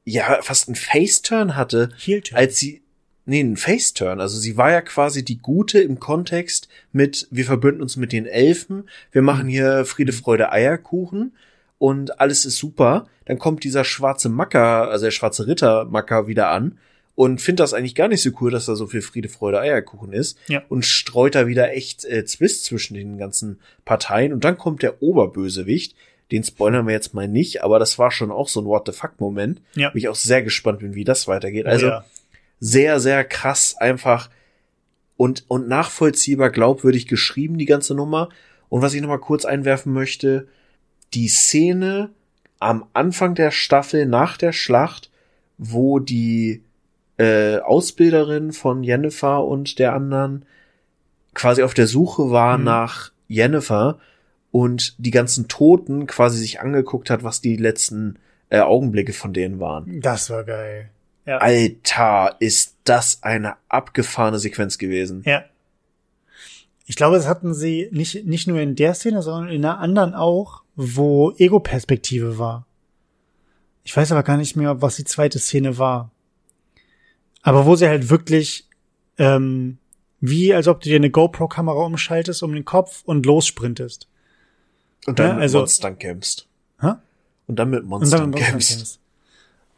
ja 0.04 0.40
fast 0.42 0.68
einen 0.68 0.74
Face-Turn 0.74 1.56
hatte, 1.56 1.90
als 2.32 2.58
sie, 2.58 2.82
nee, 3.24 3.40
einen 3.40 3.56
Face-Turn. 3.56 4.20
Also 4.20 4.38
sie 4.38 4.56
war 4.56 4.70
ja 4.70 4.80
quasi 4.80 5.24
die 5.24 5.38
Gute 5.38 5.80
im 5.80 6.00
Kontext 6.00 6.68
mit, 6.92 7.28
wir 7.30 7.44
verbünden 7.44 7.82
uns 7.82 7.96
mit 7.96 8.12
den 8.12 8.26
Elfen, 8.26 8.88
wir 9.10 9.22
machen 9.22 9.48
hier 9.48 9.84
Friede, 9.84 10.12
Freude, 10.12 10.52
Eierkuchen 10.52 11.32
und 11.78 12.20
alles 12.20 12.44
ist 12.44 12.58
super. 12.58 13.06
Dann 13.24 13.38
kommt 13.38 13.64
dieser 13.64 13.84
schwarze 13.84 14.28
Macker, 14.28 14.88
also 14.88 15.04
der 15.06 15.12
schwarze 15.12 15.46
Ritter 15.46 15.84
Macker 15.84 16.26
wieder 16.26 16.50
an 16.50 16.78
und 17.14 17.40
findet 17.40 17.60
das 17.60 17.74
eigentlich 17.74 17.94
gar 17.94 18.08
nicht 18.08 18.22
so 18.22 18.30
cool, 18.40 18.50
dass 18.50 18.66
da 18.66 18.74
so 18.74 18.86
viel 18.86 19.02
Friede, 19.02 19.28
Freude, 19.28 19.60
Eierkuchen 19.60 20.12
ist 20.12 20.38
ja. 20.48 20.62
und 20.68 20.84
streut 20.84 21.34
da 21.34 21.46
wieder 21.46 21.72
echt 21.72 22.04
äh, 22.04 22.24
Zwist 22.24 22.64
zwischen 22.64 22.94
den 22.94 23.18
ganzen 23.18 23.60
Parteien 23.84 24.32
und 24.32 24.44
dann 24.44 24.58
kommt 24.58 24.82
der 24.82 25.02
Oberbösewicht, 25.02 25.94
den 26.32 26.42
spoilern 26.42 26.86
wir 26.86 26.94
jetzt 26.94 27.12
mal 27.12 27.28
nicht, 27.28 27.62
aber 27.62 27.78
das 27.78 27.98
war 27.98 28.10
schon 28.10 28.30
auch 28.30 28.48
so 28.48 28.60
ein 28.60 28.66
What 28.66 28.86
the 28.86 28.92
fuck 28.92 29.20
Moment. 29.20 29.60
Ja. 29.74 29.90
Bin 29.90 29.98
ich 29.98 30.08
auch 30.08 30.14
sehr 30.14 30.42
gespannt 30.42 30.78
bin, 30.78 30.94
wie 30.94 31.04
das 31.04 31.28
weitergeht. 31.28 31.66
Also 31.66 31.86
oh, 31.86 31.90
ja. 31.90 32.04
Sehr, 32.64 33.00
sehr 33.00 33.24
krass 33.24 33.74
einfach 33.76 34.30
und, 35.16 35.44
und 35.48 35.66
nachvollziehbar 35.66 36.50
glaubwürdig 36.50 37.08
geschrieben, 37.08 37.58
die 37.58 37.66
ganze 37.66 37.94
Nummer. 37.94 38.28
Und 38.68 38.82
was 38.82 38.94
ich 38.94 39.02
noch 39.02 39.08
mal 39.08 39.18
kurz 39.18 39.44
einwerfen 39.44 39.92
möchte, 39.92 40.46
die 41.12 41.26
Szene 41.26 42.10
am 42.60 42.86
Anfang 42.92 43.34
der 43.34 43.50
Staffel 43.50 44.06
nach 44.06 44.36
der 44.36 44.52
Schlacht, 44.52 45.10
wo 45.58 45.98
die, 45.98 46.62
äh, 47.18 47.58
Ausbilderin 47.58 48.52
von 48.52 48.84
Jennifer 48.84 49.44
und 49.44 49.80
der 49.80 49.92
anderen 49.94 50.44
quasi 51.34 51.64
auf 51.64 51.74
der 51.74 51.88
Suche 51.88 52.30
war 52.30 52.58
mhm. 52.58 52.64
nach 52.64 53.10
Jennifer 53.26 53.98
und 54.52 54.94
die 54.98 55.10
ganzen 55.10 55.48
Toten 55.48 56.06
quasi 56.06 56.38
sich 56.38 56.60
angeguckt 56.60 57.10
hat, 57.10 57.24
was 57.24 57.40
die 57.40 57.56
letzten 57.56 58.18
äh, 58.50 58.60
Augenblicke 58.60 59.12
von 59.12 59.32
denen 59.32 59.58
waren. 59.58 60.00
Das 60.00 60.30
war 60.30 60.44
geil. 60.44 60.90
Ja. 61.24 61.38
Alter, 61.38 62.36
ist 62.40 62.76
das 62.84 63.22
eine 63.22 63.56
abgefahrene 63.68 64.38
Sequenz 64.38 64.78
gewesen. 64.78 65.22
Ja. 65.24 65.44
Ich 66.86 66.96
glaube, 66.96 67.16
das 67.16 67.28
hatten 67.28 67.54
sie 67.54 67.88
nicht, 67.92 68.26
nicht 68.26 68.48
nur 68.48 68.60
in 68.60 68.74
der 68.74 68.94
Szene, 68.94 69.22
sondern 69.22 69.52
in 69.52 69.64
einer 69.64 69.78
anderen 69.78 70.14
auch, 70.14 70.62
wo 70.74 71.32
Ego-Perspektive 71.32 72.38
war. 72.38 72.66
Ich 73.84 73.96
weiß 73.96 74.12
aber 74.12 74.22
gar 74.22 74.36
nicht 74.36 74.56
mehr, 74.56 74.82
was 74.82 74.96
die 74.96 75.04
zweite 75.04 75.38
Szene 75.38 75.78
war. 75.78 76.10
Aber 77.42 77.66
wo 77.66 77.76
sie 77.76 77.88
halt 77.88 78.10
wirklich, 78.10 78.68
ähm, 79.18 79.78
wie 80.20 80.54
als 80.54 80.68
ob 80.68 80.80
du 80.80 80.88
dir 80.88 80.96
eine 80.96 81.10
GoPro-Kamera 81.10 81.84
umschaltest 81.84 82.42
um 82.42 82.52
den 82.52 82.64
Kopf 82.64 83.02
und 83.04 83.26
lossprintest. 83.26 84.08
Und 85.06 85.18
dann 85.18 85.26
ja, 85.26 85.32
mit 85.34 85.42
also, 85.42 85.58
Monstern 85.58 85.98
kämpfst. 85.98 86.46
Hä? 86.80 86.92
Und 87.46 87.56
dann 87.56 87.70
mit 87.70 87.84
Monstern, 87.84 88.22
und 88.24 88.32
dann 88.32 88.40
mit 88.40 88.52
Monstern 88.52 88.78
kämpfst. 88.78 89.00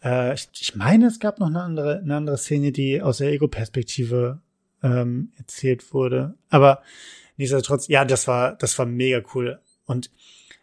Äh, 0.04 0.34
ich, 0.34 0.48
ich 0.60 0.76
meine, 0.76 1.06
es 1.06 1.18
gab 1.18 1.40
noch 1.40 1.48
eine 1.48 1.62
andere, 1.62 1.98
eine 1.98 2.16
andere 2.16 2.36
Szene, 2.36 2.70
die 2.70 3.00
aus 3.00 3.18
der 3.18 3.32
Ego-Perspektive 3.32 4.40
ähm, 4.82 5.32
erzählt 5.36 5.92
wurde. 5.92 6.34
Aber 6.50 6.82
nichtsdestotrotz, 7.36 7.88
ja, 7.88 8.04
das 8.04 8.28
war, 8.28 8.54
das 8.54 8.78
war 8.78 8.86
mega 8.86 9.22
cool. 9.34 9.58
Und 9.86 10.10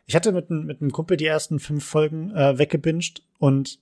ich 0.06 0.16
hatte 0.16 0.32
mit, 0.32 0.50
mit 0.50 0.82
einem 0.82 0.92
Kumpel 0.92 1.18
die 1.18 1.26
ersten 1.26 1.60
fünf 1.60 1.86
Folgen 1.86 2.36
äh, 2.36 2.58
weggebinged 2.58 3.24
und 3.40 3.80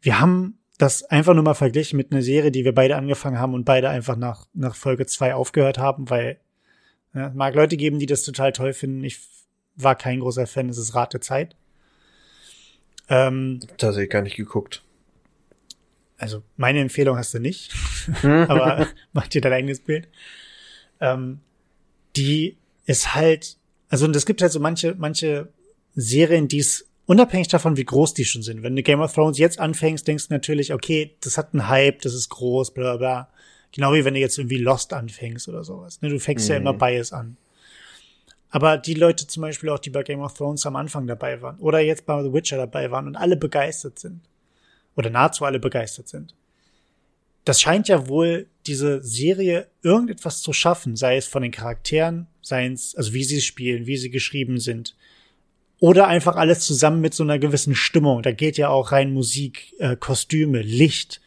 wir 0.00 0.20
haben 0.20 0.58
das 0.78 1.04
einfach 1.04 1.34
nur 1.34 1.42
mal 1.42 1.54
verglichen 1.54 1.96
mit 1.96 2.12
einer 2.12 2.22
Serie, 2.22 2.50
die 2.50 2.64
wir 2.64 2.74
beide 2.74 2.96
angefangen 2.96 3.38
haben 3.38 3.54
und 3.54 3.64
beide 3.64 3.88
einfach 3.88 4.16
nach, 4.16 4.46
nach 4.52 4.74
Folge 4.74 5.06
zwei 5.06 5.34
aufgehört 5.34 5.78
haben, 5.78 6.10
weil 6.10 6.38
ja, 7.14 7.30
mag 7.34 7.54
Leute 7.54 7.78
geben, 7.78 7.98
die 7.98 8.06
das 8.06 8.22
total 8.22 8.52
toll 8.52 8.74
finden. 8.74 9.02
Ich 9.02 9.18
war 9.74 9.94
kein 9.94 10.20
großer 10.20 10.46
Fan, 10.46 10.68
es 10.68 10.78
ist 10.78 10.94
Rat 10.94 11.14
der 11.14 11.22
Zeit. 11.22 11.56
Ähm, 13.08 13.60
Tatsächlich 13.78 14.10
gar 14.10 14.22
nicht 14.22 14.36
geguckt. 14.36 14.82
Also 16.18 16.42
meine 16.56 16.80
Empfehlung 16.80 17.16
hast 17.16 17.34
du 17.34 17.38
nicht, 17.38 17.72
aber 18.22 18.88
mach 19.12 19.26
dir 19.28 19.40
dein 19.40 19.52
eigenes 19.52 19.80
Bild. 19.80 20.08
Ähm, 21.00 21.40
die 22.16 22.56
ist 22.86 23.14
halt, 23.14 23.56
also 23.88 24.06
und 24.06 24.16
es 24.16 24.26
gibt 24.26 24.42
halt 24.42 24.52
so 24.52 24.60
manche, 24.60 24.94
manche 24.96 25.48
Serien, 25.94 26.48
die 26.48 26.58
es 26.58 26.86
unabhängig 27.06 27.48
davon, 27.48 27.76
wie 27.76 27.84
groß 27.84 28.14
die 28.14 28.24
schon 28.24 28.42
sind. 28.42 28.62
Wenn 28.62 28.76
du 28.76 28.82
Game 28.82 29.00
of 29.00 29.12
Thrones 29.12 29.38
jetzt 29.38 29.58
anfängst, 29.60 30.06
denkst 30.06 30.28
du 30.28 30.34
natürlich, 30.34 30.72
okay, 30.72 31.16
das 31.20 31.38
hat 31.38 31.52
einen 31.52 31.68
Hype, 31.68 32.02
das 32.02 32.14
ist 32.14 32.28
groß, 32.30 32.72
bla 32.74 32.82
bla 32.82 32.96
bla. 32.96 33.28
Genau 33.72 33.92
wie 33.92 34.04
wenn 34.04 34.14
du 34.14 34.20
jetzt 34.20 34.38
irgendwie 34.38 34.58
Lost 34.58 34.92
anfängst 34.92 35.48
oder 35.48 35.64
sowas. 35.64 36.00
Ne, 36.00 36.08
du 36.08 36.18
fängst 36.18 36.48
mhm. 36.48 36.52
ja 36.52 36.58
immer 36.58 36.72
Bias 36.72 37.12
an. 37.12 37.36
Aber 38.50 38.78
die 38.78 38.94
Leute 38.94 39.26
zum 39.26 39.42
Beispiel 39.42 39.68
auch, 39.70 39.78
die 39.78 39.90
bei 39.90 40.02
Game 40.02 40.20
of 40.20 40.34
Thrones 40.34 40.66
am 40.66 40.76
Anfang 40.76 41.06
dabei 41.06 41.42
waren 41.42 41.58
oder 41.58 41.80
jetzt 41.80 42.06
bei 42.06 42.22
The 42.22 42.32
Witcher 42.32 42.56
dabei 42.56 42.90
waren 42.90 43.06
und 43.06 43.16
alle 43.16 43.36
begeistert 43.36 43.98
sind 43.98 44.20
oder 44.94 45.10
nahezu 45.10 45.44
alle 45.44 45.58
begeistert 45.58 46.08
sind. 46.08 46.34
Das 47.44 47.60
scheint 47.60 47.86
ja 47.88 48.08
wohl 48.08 48.48
diese 48.66 49.02
Serie 49.02 49.68
irgendetwas 49.82 50.42
zu 50.42 50.52
schaffen, 50.52 50.96
sei 50.96 51.16
es 51.16 51.26
von 51.26 51.42
den 51.42 51.52
Charakteren, 51.52 52.26
sei 52.42 52.66
es, 52.66 52.96
also 52.96 53.12
wie 53.12 53.24
sie 53.24 53.40
spielen, 53.40 53.86
wie 53.86 53.96
sie 53.96 54.10
geschrieben 54.10 54.58
sind, 54.58 54.96
oder 55.78 56.08
einfach 56.08 56.36
alles 56.36 56.60
zusammen 56.60 57.00
mit 57.00 57.14
so 57.14 57.22
einer 57.22 57.38
gewissen 57.38 57.74
Stimmung. 57.74 58.22
Da 58.22 58.32
geht 58.32 58.56
ja 58.56 58.68
auch 58.68 58.92
rein 58.92 59.12
Musik, 59.12 59.74
äh, 59.78 59.94
Kostüme, 59.96 60.62
Licht, 60.62 61.20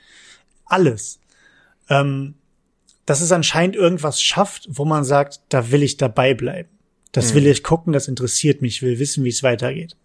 alles. 0.65 1.19
Ähm, 1.87 2.35
dass 3.05 3.21
es 3.21 3.31
anscheinend 3.31 3.75
irgendwas 3.75 4.21
schafft, 4.21 4.67
wo 4.69 4.85
man 4.85 5.03
sagt, 5.03 5.41
da 5.49 5.71
will 5.71 5.83
ich 5.83 5.97
dabei 5.97 6.33
bleiben. 6.33 6.69
Das 7.11 7.31
mhm. 7.31 7.37
will 7.37 7.47
ich 7.47 7.63
gucken, 7.63 7.93
das 7.93 8.07
interessiert 8.07 8.61
mich, 8.61 8.81
will 8.81 8.99
wissen, 8.99 9.23
wie 9.23 9.29
es 9.29 9.43
weitergeht. 9.43 9.95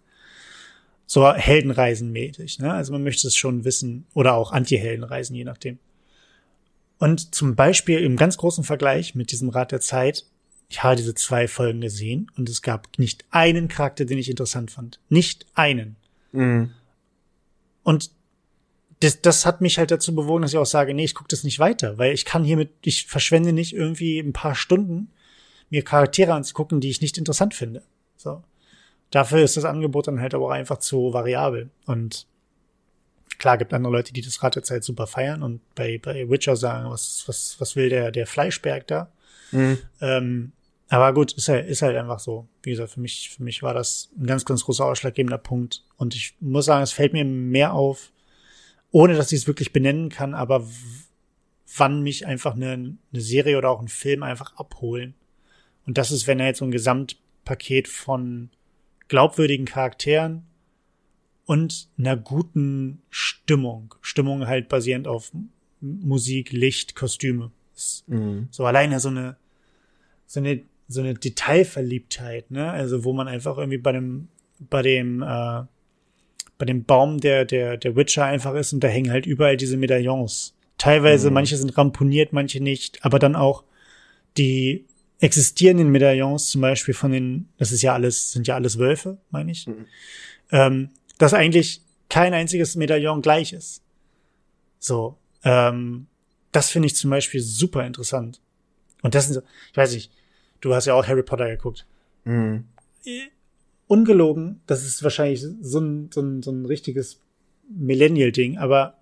So 1.05 1.25
Heldenreisen-mäßig, 1.27 2.59
ne? 2.59 2.73
Also 2.73 2.91
man 2.91 3.03
möchte 3.03 3.27
es 3.27 3.35
schon 3.35 3.63
wissen, 3.63 4.07
oder 4.13 4.33
auch 4.33 4.51
Anti-Heldenreisen, 4.51 5.35
je 5.35 5.43
nachdem. 5.43 5.77
Und 6.97 7.35
zum 7.35 7.55
Beispiel 7.55 7.99
im 7.99 8.15
ganz 8.15 8.37
großen 8.37 8.63
Vergleich 8.63 9.13
mit 9.13 9.31
diesem 9.31 9.49
Rat 9.49 9.71
der 9.71 9.81
Zeit 9.81 10.25
ich 10.69 10.83
habe 10.83 10.95
diese 10.95 11.15
zwei 11.15 11.47
Folgen 11.47 11.81
gesehen 11.81 12.31
und 12.37 12.49
es 12.49 12.61
gab 12.61 12.97
nicht 12.97 13.25
einen 13.29 13.67
Charakter, 13.67 14.05
den 14.05 14.17
ich 14.17 14.29
interessant 14.29 14.71
fand. 14.71 14.99
Nicht 15.09 15.45
einen. 15.53 15.95
Mhm. 16.31 16.71
Und 17.83 18.11
das, 19.01 19.21
das 19.21 19.45
hat 19.45 19.61
mich 19.61 19.77
halt 19.77 19.91
dazu 19.91 20.15
bewogen, 20.15 20.41
dass 20.41 20.53
ich 20.53 20.57
auch 20.57 20.65
sage, 20.65 20.93
nee, 20.93 21.05
ich 21.05 21.15
gucke 21.15 21.27
das 21.27 21.43
nicht 21.43 21.59
weiter, 21.59 21.97
weil 21.97 22.13
ich 22.13 22.25
kann 22.25 22.43
hiermit, 22.43 22.71
ich 22.81 23.05
verschwende 23.05 23.53
nicht 23.53 23.73
irgendwie 23.73 24.19
ein 24.19 24.33
paar 24.33 24.55
Stunden, 24.55 25.11
mir 25.69 25.83
Charaktere 25.83 26.33
anzugucken, 26.33 26.79
die 26.79 26.89
ich 26.89 27.01
nicht 27.01 27.17
interessant 27.17 27.53
finde. 27.53 27.83
So. 28.15 28.43
Dafür 29.11 29.43
ist 29.43 29.57
das 29.57 29.65
Angebot 29.65 30.07
dann 30.07 30.19
halt 30.19 30.33
aber 30.33 30.45
auch 30.45 30.51
einfach 30.51 30.77
zu 30.77 31.13
variabel. 31.13 31.69
Und 31.85 32.27
klar 33.37 33.57
gibt 33.57 33.73
andere 33.73 33.93
Leute, 33.93 34.13
die 34.13 34.21
das 34.21 34.41
Rad 34.43 34.55
der 34.55 34.63
Zeit 34.63 34.83
super 34.83 35.07
feiern 35.07 35.43
und 35.43 35.61
bei, 35.75 35.99
bei 36.01 36.29
Witcher 36.29 36.55
sagen, 36.55 36.89
was, 36.89 37.23
was, 37.27 37.55
was 37.59 37.75
will 37.75 37.89
der, 37.89 38.11
der 38.11 38.27
Fleischberg 38.27 38.87
da? 38.87 39.11
Mhm. 39.51 39.77
Ähm, 40.01 40.51
aber 40.89 41.13
gut, 41.13 41.33
ist 41.33 41.49
halt, 41.49 41.67
ist 41.67 41.81
halt 41.81 41.95
einfach 41.97 42.19
so. 42.19 42.47
Wie 42.61 42.71
gesagt, 42.71 42.91
für 42.91 42.99
mich, 42.99 43.31
für 43.35 43.43
mich 43.43 43.63
war 43.63 43.73
das 43.73 44.09
ein 44.17 44.27
ganz, 44.27 44.45
ganz 44.45 44.65
großer 44.65 44.85
ausschlaggebender 44.85 45.37
Punkt. 45.37 45.83
Und 45.97 46.15
ich 46.15 46.35
muss 46.39 46.65
sagen, 46.65 46.83
es 46.83 46.91
fällt 46.91 47.13
mir 47.13 47.25
mehr 47.25 47.73
auf, 47.73 48.11
ohne 48.91 49.15
dass 49.15 49.31
ich 49.31 49.41
es 49.41 49.47
wirklich 49.47 49.73
benennen 49.73 50.09
kann, 50.09 50.33
aber 50.33 50.65
wann 51.75 52.01
mich 52.01 52.27
einfach 52.27 52.55
eine, 52.55 52.71
eine 52.71 53.21
Serie 53.21 53.57
oder 53.57 53.69
auch 53.69 53.81
ein 53.81 53.87
Film 53.87 54.23
einfach 54.23 54.55
abholen. 54.55 55.15
Und 55.85 55.97
das 55.97 56.11
ist, 56.11 56.27
wenn 56.27 56.39
er 56.39 56.47
jetzt 56.47 56.59
so 56.59 56.65
ein 56.65 56.71
Gesamtpaket 56.71 57.87
von 57.87 58.49
glaubwürdigen 59.07 59.65
Charakteren 59.65 60.43
und 61.45 61.89
einer 61.97 62.17
guten 62.17 63.01
Stimmung. 63.09 63.93
Stimmung 64.01 64.47
halt 64.47 64.67
basierend 64.67 65.07
auf 65.07 65.31
Musik, 65.79 66.51
Licht, 66.51 66.95
Kostüme. 66.95 67.51
Mhm. 68.07 68.47
So 68.51 68.65
alleine 68.65 68.99
so 68.99 69.09
eine, 69.09 69.37
so 70.25 70.39
eine 70.39 70.63
so 70.87 71.01
eine 71.01 71.15
Detailverliebtheit, 71.15 72.51
ne? 72.51 72.71
Also 72.71 73.03
wo 73.03 73.13
man 73.13 73.27
einfach 73.27 73.57
irgendwie 73.57 73.77
bei 73.77 73.91
dem 73.91 74.27
bei 74.59 74.81
dem 74.81 75.21
äh, 75.21 75.63
bei 76.57 76.65
dem 76.65 76.83
Baum 76.83 77.19
der 77.19 77.45
der 77.45 77.77
der 77.77 77.95
Witcher 77.95 78.25
einfach 78.25 78.53
ist 78.55 78.73
und 78.73 78.83
da 78.83 78.87
hängen 78.87 79.11
halt 79.11 79.25
überall 79.25 79.57
diese 79.57 79.77
Medaillons. 79.77 80.55
Teilweise 80.77 81.29
mhm. 81.29 81.35
manche 81.35 81.57
sind 81.57 81.77
ramponiert, 81.77 82.33
manche 82.33 82.61
nicht, 82.61 83.03
aber 83.03 83.19
dann 83.19 83.35
auch 83.35 83.63
die 84.37 84.85
existierenden 85.19 85.89
Medaillons, 85.89 86.49
zum 86.49 86.61
Beispiel 86.61 86.93
von 86.93 87.11
den, 87.11 87.49
das 87.57 87.71
ist 87.71 87.81
ja 87.81 87.93
alles, 87.93 88.31
sind 88.31 88.47
ja 88.47 88.55
alles 88.55 88.77
Wölfe, 88.77 89.17
meine 89.31 89.51
ich, 89.51 89.67
mhm. 89.67 89.85
ähm, 90.51 90.89
dass 91.17 91.33
eigentlich 91.33 91.81
kein 92.09 92.33
einziges 92.33 92.75
Medaillon 92.75 93.21
gleich 93.21 93.53
ist. 93.53 93.81
So, 94.79 95.17
ähm, 95.43 96.07
das 96.51 96.69
finde 96.69 96.87
ich 96.87 96.95
zum 96.95 97.09
Beispiel 97.09 97.41
super 97.41 97.85
interessant. 97.85 98.41
Und 99.01 99.15
das 99.15 99.25
sind 99.25 99.35
so, 99.35 99.41
ich 99.71 99.77
weiß 99.77 99.93
nicht, 99.93 100.11
Du 100.65 100.73
hast 100.73 100.87
ja 100.87 100.95
auch 100.95 101.05
Harry 101.05 101.21
Potter 101.21 101.47
geguckt. 101.47 101.85
Mhm. 102.23 102.63
Ungelogen, 103.85 104.61
das 104.65 104.83
ist 104.83 105.03
wahrscheinlich 105.03 105.45
so 105.61 105.79
ein, 105.79 106.09
so 106.11 106.21
ein, 106.21 106.41
so 106.41 106.51
ein 106.51 106.65
richtiges 106.65 107.21
Millennial-Ding, 107.69 108.57
aber 108.57 108.97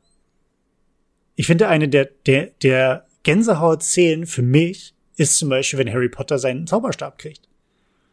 ich 1.35 1.47
finde 1.47 1.69
eine 1.69 1.87
der, 1.87 2.09
der, 2.25 2.47
der 2.61 3.05
Gänsehaut-Szenen 3.23 4.25
für 4.25 4.41
mich 4.41 4.93
ist 5.15 5.37
zum 5.37 5.49
Beispiel, 5.49 5.79
wenn 5.79 5.91
Harry 5.91 6.09
Potter 6.09 6.39
seinen 6.39 6.67
Zauberstab 6.67 7.17
kriegt. 7.17 7.47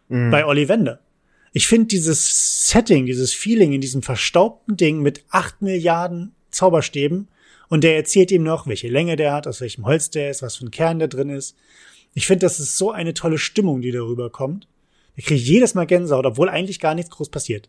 Mhm. 0.08 0.30
Bei 0.30 0.44
Ollivander. 0.44 1.00
Ich 1.52 1.66
finde 1.66 1.86
dieses 1.86 2.68
Setting, 2.68 3.06
dieses 3.06 3.32
Feeling 3.32 3.72
in 3.72 3.80
diesem 3.80 4.02
verstaubten 4.02 4.76
Ding 4.76 5.00
mit 5.00 5.24
acht 5.30 5.62
Milliarden 5.62 6.32
Zauberstäben 6.50 7.28
und 7.68 7.84
der 7.84 7.96
erzählt 7.96 8.30
ihm 8.30 8.42
noch, 8.42 8.66
welche 8.66 8.88
Länge 8.88 9.16
der 9.16 9.32
hat, 9.32 9.46
aus 9.46 9.60
welchem 9.60 9.86
Holz 9.86 10.10
der 10.10 10.30
ist, 10.30 10.42
was 10.42 10.56
für 10.56 10.66
ein 10.66 10.70
Kern 10.70 10.98
da 10.98 11.06
drin 11.06 11.30
ist. 11.30 11.56
Ich 12.14 12.26
finde, 12.26 12.46
das 12.46 12.60
ist 12.60 12.76
so 12.76 12.90
eine 12.90 13.14
tolle 13.14 13.38
Stimmung, 13.38 13.80
die 13.80 13.92
darüber 13.92 14.30
kommt. 14.30 14.66
Da 15.16 15.22
kriege 15.22 15.40
ich 15.40 15.46
jedes 15.46 15.74
Mal 15.74 15.86
Gänsehaut, 15.86 16.26
obwohl 16.26 16.48
eigentlich 16.48 16.80
gar 16.80 16.94
nichts 16.94 17.10
groß 17.10 17.28
passiert. 17.28 17.68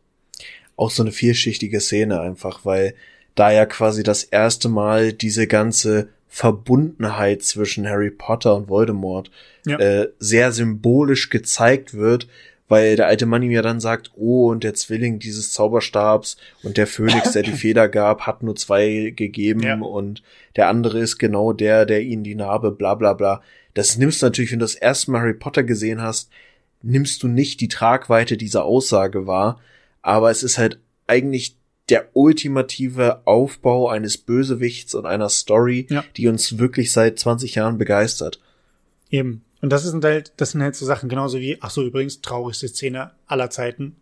Auch 0.75 0.89
so 0.89 1.03
eine 1.03 1.11
vielschichtige 1.11 1.79
Szene 1.79 2.19
einfach, 2.19 2.65
weil 2.65 2.95
da 3.35 3.51
ja 3.51 3.65
quasi 3.65 4.03
das 4.03 4.23
erste 4.23 4.69
Mal 4.69 5.13
diese 5.13 5.47
ganze 5.47 6.09
Verbundenheit 6.33 7.43
zwischen 7.43 7.85
Harry 7.85 8.09
Potter 8.09 8.55
und 8.55 8.69
Voldemort 8.69 9.29
ja. 9.65 9.77
äh, 9.77 10.07
sehr 10.17 10.53
symbolisch 10.53 11.29
gezeigt 11.29 11.93
wird, 11.93 12.29
weil 12.69 12.95
der 12.95 13.07
alte 13.07 13.25
Mann 13.25 13.43
ihm 13.43 13.51
ja 13.51 13.61
dann 13.61 13.81
sagt, 13.81 14.11
oh, 14.15 14.49
und 14.49 14.63
der 14.63 14.73
Zwilling 14.73 15.19
dieses 15.19 15.51
Zauberstabs 15.51 16.37
und 16.63 16.77
der 16.77 16.87
Phönix, 16.87 17.33
der 17.33 17.43
die 17.43 17.51
Feder 17.51 17.89
gab, 17.89 18.21
hat 18.21 18.43
nur 18.43 18.55
zwei 18.55 19.11
gegeben 19.13 19.61
ja. 19.61 19.77
und 19.77 20.23
der 20.55 20.69
andere 20.69 20.99
ist 20.99 21.17
genau 21.17 21.51
der, 21.51 21.85
der 21.85 22.01
ihnen 22.01 22.23
die 22.23 22.35
Narbe, 22.35 22.71
bla 22.71 22.95
bla 22.95 23.11
bla. 23.11 23.41
Das 23.73 23.97
nimmst 23.97 24.21
du 24.21 24.27
natürlich, 24.27 24.53
wenn 24.53 24.59
du 24.59 24.63
das 24.63 24.75
erste 24.75 25.11
Mal 25.11 25.19
Harry 25.19 25.33
Potter 25.33 25.63
gesehen 25.63 26.01
hast, 26.01 26.29
nimmst 26.81 27.23
du 27.23 27.27
nicht 27.27 27.59
die 27.59 27.67
Tragweite 27.67 28.37
dieser 28.37 28.63
Aussage 28.63 29.27
wahr, 29.27 29.59
aber 30.01 30.31
es 30.31 30.43
ist 30.43 30.57
halt 30.57 30.79
eigentlich 31.07 31.57
der 31.91 32.09
ultimative 32.13 33.21
Aufbau 33.27 33.89
eines 33.89 34.17
Bösewichts 34.17 34.95
und 34.95 35.05
einer 35.05 35.29
Story, 35.29 35.85
Ja. 35.89 36.03
die 36.17 36.27
uns 36.27 36.57
wirklich 36.57 36.91
seit 36.91 37.19
20 37.19 37.55
Jahren 37.55 37.77
begeistert. 37.77 38.39
Eben. 39.11 39.43
Und 39.61 39.69
das 39.69 39.83
sind 39.83 40.03
halt, 40.03 40.33
das 40.37 40.51
sind 40.51 40.63
halt 40.63 40.75
so 40.75 40.85
Sachen, 40.87 41.07
genauso 41.09 41.37
wie, 41.39 41.57
ach 41.61 41.69
so, 41.69 41.83
übrigens, 41.83 42.21
traurigste 42.21 42.67
Szene 42.67 43.11
aller 43.27 43.49
Zeiten. 43.51 43.95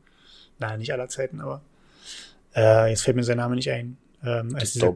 Nein, 0.60 0.80
nicht 0.80 0.94
aller 0.94 1.10
Zeiten, 1.10 1.42
aber 1.42 1.62
äh, 2.56 2.90
jetzt 2.90 3.02
fällt 3.02 3.18
mir 3.18 3.24
sein 3.24 3.38
Name 3.38 3.56
nicht 3.56 3.70
ein. 3.72 3.98
Ähm, 4.24 4.56
als 4.56 4.74
dieser, 4.74 4.96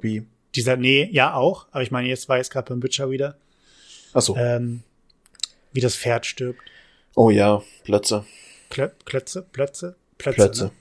dieser, 0.56 0.78
nee, 0.78 1.10
ja 1.12 1.34
auch, 1.34 1.68
aber 1.72 1.82
ich 1.84 1.92
meine, 1.92 2.08
jetzt 2.08 2.30
war 2.30 2.38
es 2.38 2.50
gerade 2.50 2.70
beim 2.70 2.84
Witcher 2.84 3.10
wieder, 3.10 3.36
Achso. 4.14 4.36
ähm, 4.38 4.84
wie 5.74 5.82
das 5.82 5.96
Pferd 5.96 6.26
stirbt. 6.26 6.60
oh 7.16 7.30
ja, 7.30 7.62
Plötze. 7.84 8.26
Klö 8.70 8.90
Klötze, 9.06 9.42
Plötze, 9.52 9.96
Plötze. 10.18 10.36
Plötze. 10.36 10.64
Ne? 10.66 10.72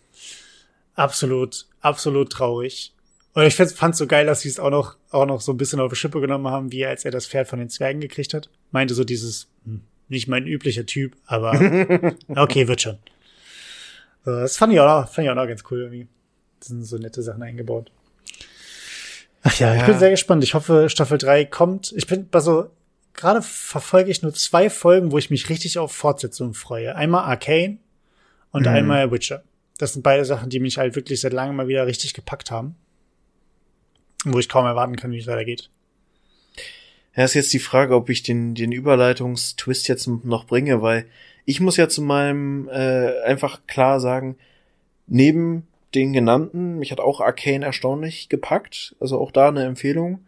Absolut, 0.95 1.67
absolut 1.81 2.31
traurig. 2.31 2.93
Und 3.35 3.45
ich 3.45 3.55
fand 3.55 3.97
so 3.97 4.07
geil, 4.07 4.27
dass 4.27 4.43
sie 4.43 4.49
es 4.51 4.61
auch 4.61 4.69
noch, 4.71 4.97
auch 5.11 5.25
noch 5.25 5.41
so 5.41 5.53
ein 5.53 5.57
bisschen 5.57 5.81
auf 5.81 5.91
die 5.91 5.97
Schippe 5.97 6.21
genommen 6.21 6.49
haben, 6.49 6.71
wie 6.71 6.85
als 6.85 7.05
er 7.05 7.11
das 7.11 7.27
Pferd 7.27 7.49
von 7.49 7.59
den 7.59 7.71
Zwergen 7.71 8.01
gekriegt 8.01 8.35
hat. 8.35 8.51
Meinte 8.73 8.93
so 8.95 9.05
dieses, 9.05 9.49
hm, 9.65 9.81
nicht 10.09 10.29
mein 10.29 10.47
üblicher 10.47 10.85
Typ, 10.85 11.17
aber 11.27 11.53
okay, 12.29 12.69
wird 12.69 12.83
schon. 12.83 12.99
So, 14.25 14.33
das 14.33 14.57
fand 14.59 14.73
ich 14.75 14.81
auch 14.81 15.01
noch, 15.01 15.09
fand 15.13 15.25
ich 15.27 15.31
auch 15.31 15.35
noch 15.35 15.47
ganz 15.49 15.65
cool 15.71 15.81
irgendwie. 15.81 16.09
Das 16.59 16.69
sind 16.69 16.85
so 16.85 16.99
nette 16.99 17.23
Sachen 17.23 17.43
eingebaut. 17.43 17.91
Ach 19.43 19.59
ja, 19.59 19.75
ich 19.75 19.81
Ja. 19.81 19.87
bin 19.87 19.99
sehr 19.99 20.11
gespannt. 20.11 20.45
Ich 20.45 20.55
hoffe, 20.55 20.89
Staffel 20.91 21.19
3 21.19 21.45
kommt. 21.47 21.93
Ich 21.97 22.07
bin, 22.07 22.29
also, 22.33 22.71
gerade 23.15 23.43
verfolge 23.43 24.11
ich 24.11 24.23
nur 24.23 24.33
zwei 24.35 24.71
Folgen, 24.71 25.11
wo 25.11 25.19
ich 25.19 25.31
mich 25.31 25.49
richtig 25.49 25.79
auf 25.79 25.93
Fortsetzungen 25.93 26.55
freue. 26.55 26.95
Einmal 26.95 27.25
Arcane 27.25 27.79
und 28.53 28.63
Mhm. 28.63 28.69
einmal 28.69 29.11
Witcher. 29.11 29.43
Das 29.83 29.95
sind 29.95 30.03
beide 30.03 30.25
Sachen, 30.25 30.49
die 30.49 30.61
mich 30.61 30.79
halt 30.79 30.95
wirklich 30.95 31.21
seit 31.21 31.33
langem 31.33 31.57
mal 31.57 31.67
wieder 31.67 31.89
richtig 31.89 32.15
gepackt 32.15 32.53
haben. 32.53 32.77
Wo 34.25 34.39
ich 34.39 34.49
kaum 34.49 34.65
erwarten 34.65 34.95
kann, 34.95 35.11
wie 35.11 35.19
es 35.19 35.27
weitergeht. 35.27 35.71
Ja, 37.17 37.25
ist 37.25 37.35
jetzt 37.35 37.53
die 37.53 37.59
Frage, 37.59 37.97
ob 37.97 38.09
ich 38.09 38.23
den, 38.23 38.55
den 38.55 38.71
Überleitungstwist 38.71 39.89
jetzt 39.89 40.07
noch 40.07 40.47
bringe, 40.47 40.83
weil 40.83 41.07
ich 41.47 41.59
muss 41.59 41.77
ja 41.79 41.89
zu 41.89 42.01
meinem 42.01 42.69
äh, 42.69 43.23
einfach 43.23 43.67
klar 43.67 43.99
sagen, 43.99 44.37
neben 45.09 45.67
den 45.97 46.13
genannten, 46.13 46.79
mich 46.79 46.93
hat 46.93 47.01
auch 47.01 47.21
Arcane 47.21 47.65
erstaunlich 47.65 48.29
gepackt, 48.29 48.95
also 49.01 49.19
auch 49.19 49.33
da 49.33 49.49
eine 49.49 49.65
Empfehlung. 49.65 50.21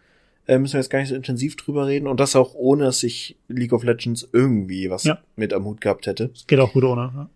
Äh, 0.48 0.58
müssen 0.58 0.72
wir 0.72 0.80
jetzt 0.80 0.90
gar 0.90 0.98
nicht 0.98 1.10
so 1.10 1.14
intensiv 1.14 1.54
drüber 1.54 1.86
reden 1.86 2.08
und 2.08 2.18
das 2.18 2.34
auch 2.34 2.54
ohne, 2.54 2.82
dass 2.86 3.04
ich 3.04 3.36
League 3.46 3.72
of 3.72 3.84
Legends 3.84 4.28
irgendwie 4.32 4.90
was 4.90 5.04
Ja. 5.04 5.20
mit 5.36 5.52
am 5.52 5.64
Hut 5.64 5.80
gehabt 5.80 6.08
hätte. 6.08 6.30
Es 6.34 6.48
geht 6.48 6.58
auch 6.58 6.72
gut 6.72 6.82
ohne. 6.82 7.12
Ja. 7.14 7.30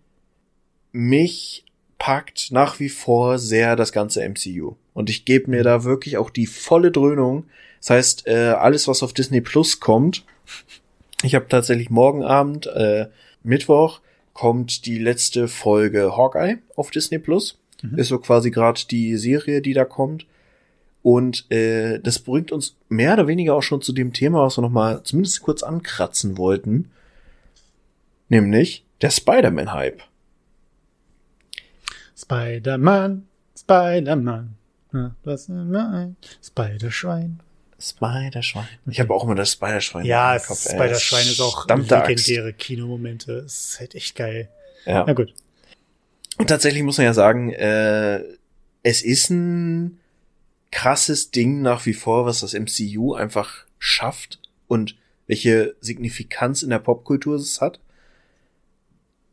mich 0.91 1.63
packt 1.99 2.51
nach 2.51 2.79
wie 2.79 2.89
vor 2.89 3.37
sehr 3.37 3.75
das 3.75 3.91
ganze 3.91 4.27
MCU. 4.27 4.75
Und 4.93 5.09
ich 5.09 5.25
gebe 5.25 5.51
mir 5.51 5.63
da 5.63 5.83
wirklich 5.83 6.17
auch 6.17 6.29
die 6.29 6.47
volle 6.47 6.91
Dröhnung. 6.91 7.45
Das 7.79 7.89
heißt, 7.91 8.27
äh, 8.27 8.55
alles, 8.57 8.87
was 8.87 9.03
auf 9.03 9.13
Disney 9.13 9.41
Plus 9.41 9.79
kommt, 9.79 10.25
ich 11.21 11.35
habe 11.35 11.47
tatsächlich 11.47 11.89
morgen 11.89 12.23
Abend, 12.23 12.67
äh, 12.67 13.07
Mittwoch, 13.43 14.01
kommt 14.33 14.85
die 14.85 14.97
letzte 14.97 15.47
Folge 15.47 16.15
Hawkeye 16.15 16.57
auf 16.75 16.91
Disney 16.91 17.19
Plus. 17.19 17.59
Mhm. 17.81 17.99
Ist 17.99 18.07
so 18.07 18.19
quasi 18.19 18.51
gerade 18.51 18.81
die 18.89 19.17
Serie, 19.17 19.61
die 19.61 19.73
da 19.73 19.85
kommt. 19.85 20.25
Und 21.01 21.49
äh, 21.51 21.99
das 21.99 22.19
bringt 22.19 22.51
uns 22.51 22.75
mehr 22.87 23.13
oder 23.13 23.27
weniger 23.27 23.55
auch 23.55 23.63
schon 23.63 23.81
zu 23.81 23.93
dem 23.93 24.13
Thema, 24.13 24.43
was 24.43 24.57
wir 24.57 24.61
noch 24.61 24.69
mal 24.69 25.03
zumindest 25.03 25.41
kurz 25.41 25.63
ankratzen 25.63 26.37
wollten. 26.37 26.91
Nämlich 28.29 28.85
der 29.01 29.09
Spider-Man-Hype. 29.09 30.01
Spider-Man, 32.29 33.27
Spider-Man. 33.57 34.55
Ja, 34.93 35.15
das 35.23 35.49
Spider-Schwein. 36.45 37.39
Spider-Schwein. 37.79 38.67
Ich 38.87 38.99
habe 38.99 39.13
auch 39.15 39.23
immer 39.23 39.33
das 39.33 39.53
Spider-Schwein. 39.53 40.05
Ja, 40.05 40.35
im 40.35 40.41
Kopf. 40.43 40.59
Spider-Schwein 40.59 41.25
ist 41.25 41.41
auch 41.41 41.65
Verdammte 41.65 41.97
Axt. 41.97 42.27
legendäre 42.27 42.53
Kinomomente. 42.53 43.33
Es 43.33 43.71
ist 43.71 43.79
halt 43.79 43.95
echt 43.95 44.15
geil. 44.15 44.49
Ja. 44.85 45.05
Na 45.07 45.13
gut. 45.13 45.33
Und 46.37 46.47
tatsächlich 46.47 46.83
muss 46.83 46.97
man 46.97 47.05
ja 47.05 47.13
sagen, 47.13 47.51
äh, 47.51 48.21
es 48.83 49.01
ist 49.01 49.31
ein 49.31 49.99
krasses 50.71 51.31
Ding 51.31 51.63
nach 51.63 51.87
wie 51.87 51.93
vor, 51.93 52.27
was 52.27 52.41
das 52.41 52.53
MCU 52.53 53.15
einfach 53.15 53.65
schafft 53.79 54.39
und 54.67 54.95
welche 55.25 55.75
Signifikanz 55.81 56.61
in 56.61 56.69
der 56.69 56.79
Popkultur 56.79 57.37
es 57.37 57.59
hat. 57.59 57.79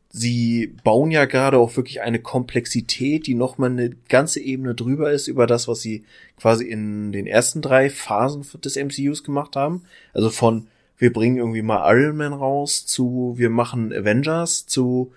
Sie 0.09 0.73
bauen 0.83 1.11
ja 1.11 1.25
gerade 1.25 1.57
auch 1.57 1.75
wirklich 1.75 2.01
eine 2.01 2.19
Komplexität, 2.19 3.27
die 3.27 3.33
nochmal 3.35 3.71
eine 3.71 3.91
ganze 4.07 4.39
Ebene 4.39 4.73
drüber 4.73 5.11
ist 5.11 5.27
über 5.27 5.47
das, 5.47 5.67
was 5.67 5.81
sie 5.81 6.05
quasi 6.37 6.65
in 6.65 7.11
den 7.11 7.27
ersten 7.27 7.61
drei 7.61 7.89
Phasen 7.89 8.45
des 8.63 8.75
MCUs 8.77 9.23
gemacht 9.23 9.55
haben. 9.55 9.83
Also 10.13 10.29
von 10.29 10.67
wir 10.97 11.13
bringen 11.13 11.37
irgendwie 11.37 11.61
mal 11.61 11.93
Iron 11.95 12.17
Man 12.17 12.33
raus 12.33 12.85
zu 12.85 13.35
wir 13.37 13.49
machen 13.49 13.93
Avengers 13.93 14.65
zu 14.65 15.11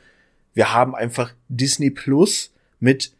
wir 0.55 0.75
haben 0.75 0.95
einfach 0.95 1.33
Disney 1.49 1.91
Plus 1.91 2.53
mit, 2.81 3.13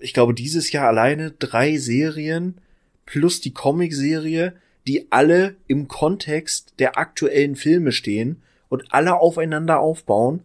ich 0.00 0.12
glaube, 0.12 0.34
dieses 0.34 0.72
Jahr 0.72 0.88
alleine 0.88 1.30
drei 1.30 1.76
Serien 1.76 2.58
plus 3.06 3.40
die 3.40 3.52
Comic-Serie, 3.52 4.54
die 4.86 5.10
alle 5.10 5.56
im 5.66 5.88
Kontext 5.88 6.74
der 6.78 6.98
aktuellen 6.98 7.56
Filme 7.56 7.92
stehen 7.92 8.42
und 8.70 8.94
alle 8.94 9.20
aufeinander 9.20 9.80
aufbauen. 9.80 10.44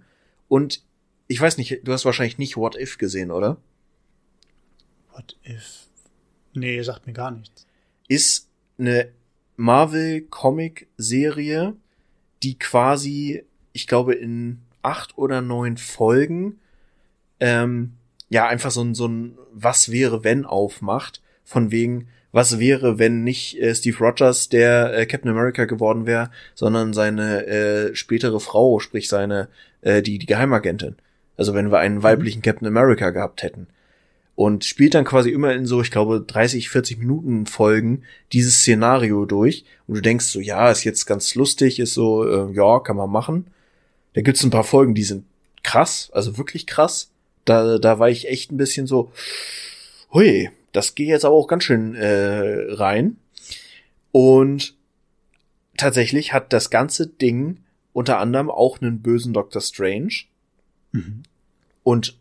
Und 0.49 0.84
ich 1.28 1.39
weiß 1.39 1.57
nicht, 1.57 1.88
du 1.88 1.93
hast 1.93 2.03
wahrscheinlich 2.03 2.38
nicht 2.38 2.57
What 2.57 2.76
If 2.76 2.97
gesehen, 2.97 3.32
oder? 3.32 3.55
What 5.13 5.38
if? 5.45 5.88
Nee, 6.53 6.82
sagt 6.82 7.07
mir 7.07 7.13
gar 7.13 7.32
nichts. 7.32 7.65
Ist 8.09 8.49
eine 8.78 9.07
Marvel-Comic-Serie, 9.55 11.78
die 12.43 12.59
quasi, 12.59 13.45
ich 13.71 13.88
glaube, 13.88 14.15
in 14.15 14.59
acht 14.82 15.17
oder 15.17 15.41
neun 15.41 15.78
Folgen 15.78 16.59
ähm, 17.39 17.93
ja 18.30 18.47
einfach 18.47 18.71
so 18.71 18.82
ein, 18.82 18.95
so 18.95 19.07
ein 19.07 19.38
Was 19.51 19.91
wäre 19.91 20.23
wenn 20.23 20.45
aufmacht, 20.45 21.21
von 21.43 21.69
wegen, 21.71 22.07
was 22.36 22.59
wäre, 22.59 22.99
wenn 22.99 23.23
nicht 23.23 23.57
äh, 23.61 23.73
Steve 23.73 23.97
Rogers 23.97 24.49
der 24.49 24.93
äh, 24.93 25.05
Captain 25.05 25.31
America 25.31 25.63
geworden 25.63 26.05
wäre, 26.05 26.31
sondern 26.53 26.91
seine 26.91 27.45
äh, 27.47 27.95
spätere 27.95 28.41
Frau, 28.41 28.79
sprich 28.79 29.07
seine, 29.07 29.47
äh, 29.79 30.01
die, 30.01 30.19
die 30.19 30.25
Geheimagentin. 30.25 30.97
Also 31.38 31.53
wenn 31.53 31.71
wir 31.71 31.79
einen 31.79 32.03
weiblichen 32.03 32.41
Captain 32.41 32.67
America 32.67 33.11
gehabt 33.11 33.41
hätten. 33.41 33.67
Und 34.36 34.65
spielt 34.65 34.95
dann 34.95 35.05
quasi 35.05 35.29
immer 35.29 35.53
in 35.53 35.65
so, 35.65 35.81
ich 35.81 35.91
glaube, 35.91 36.19
30, 36.19 36.67
40 36.67 36.97
Minuten 36.97 37.45
Folgen 37.45 38.03
dieses 38.33 38.57
Szenario 38.57 39.25
durch. 39.25 39.63
Und 39.88 39.95
du 39.95 40.01
denkst 40.01 40.25
so, 40.25 40.41
ja, 40.41 40.69
ist 40.69 40.83
jetzt 40.83 41.05
ganz 41.05 41.36
lustig, 41.36 41.79
ist 41.79 41.93
so, 41.93 42.27
äh, 42.27 42.53
ja, 42.53 42.81
kann 42.81 42.97
man 42.97 43.09
machen. 43.09 43.47
Da 44.13 44.19
gibt's 44.19 44.43
ein 44.43 44.49
paar 44.49 44.65
Folgen, 44.65 44.93
die 44.93 45.03
sind 45.03 45.23
krass, 45.63 46.09
also 46.11 46.38
wirklich 46.38 46.67
krass. 46.67 47.11
Da, 47.45 47.77
da 47.77 47.97
war 47.97 48.09
ich 48.09 48.27
echt 48.27 48.51
ein 48.51 48.57
bisschen 48.57 48.88
so, 48.88 49.13
hui, 50.11 50.49
das 50.76 50.95
geht 50.95 51.07
jetzt 51.07 51.26
aber 51.26 51.36
auch 51.36 51.47
ganz 51.47 51.63
schön 51.63 51.95
äh, 51.95 52.73
rein. 52.73 53.17
Und 54.11 54.76
tatsächlich 55.78 56.34
hat 56.34 56.53
das 56.53 56.69
ganze 56.69 57.07
Ding 57.07 57.57
unter 57.93 58.19
anderem 58.19 58.49
auch 58.49 58.82
einen 58.82 59.01
bösen 59.01 59.34
Doctor 59.34 59.61
Strange 59.61 60.26
Mhm. 60.91 61.23
und 61.84 62.17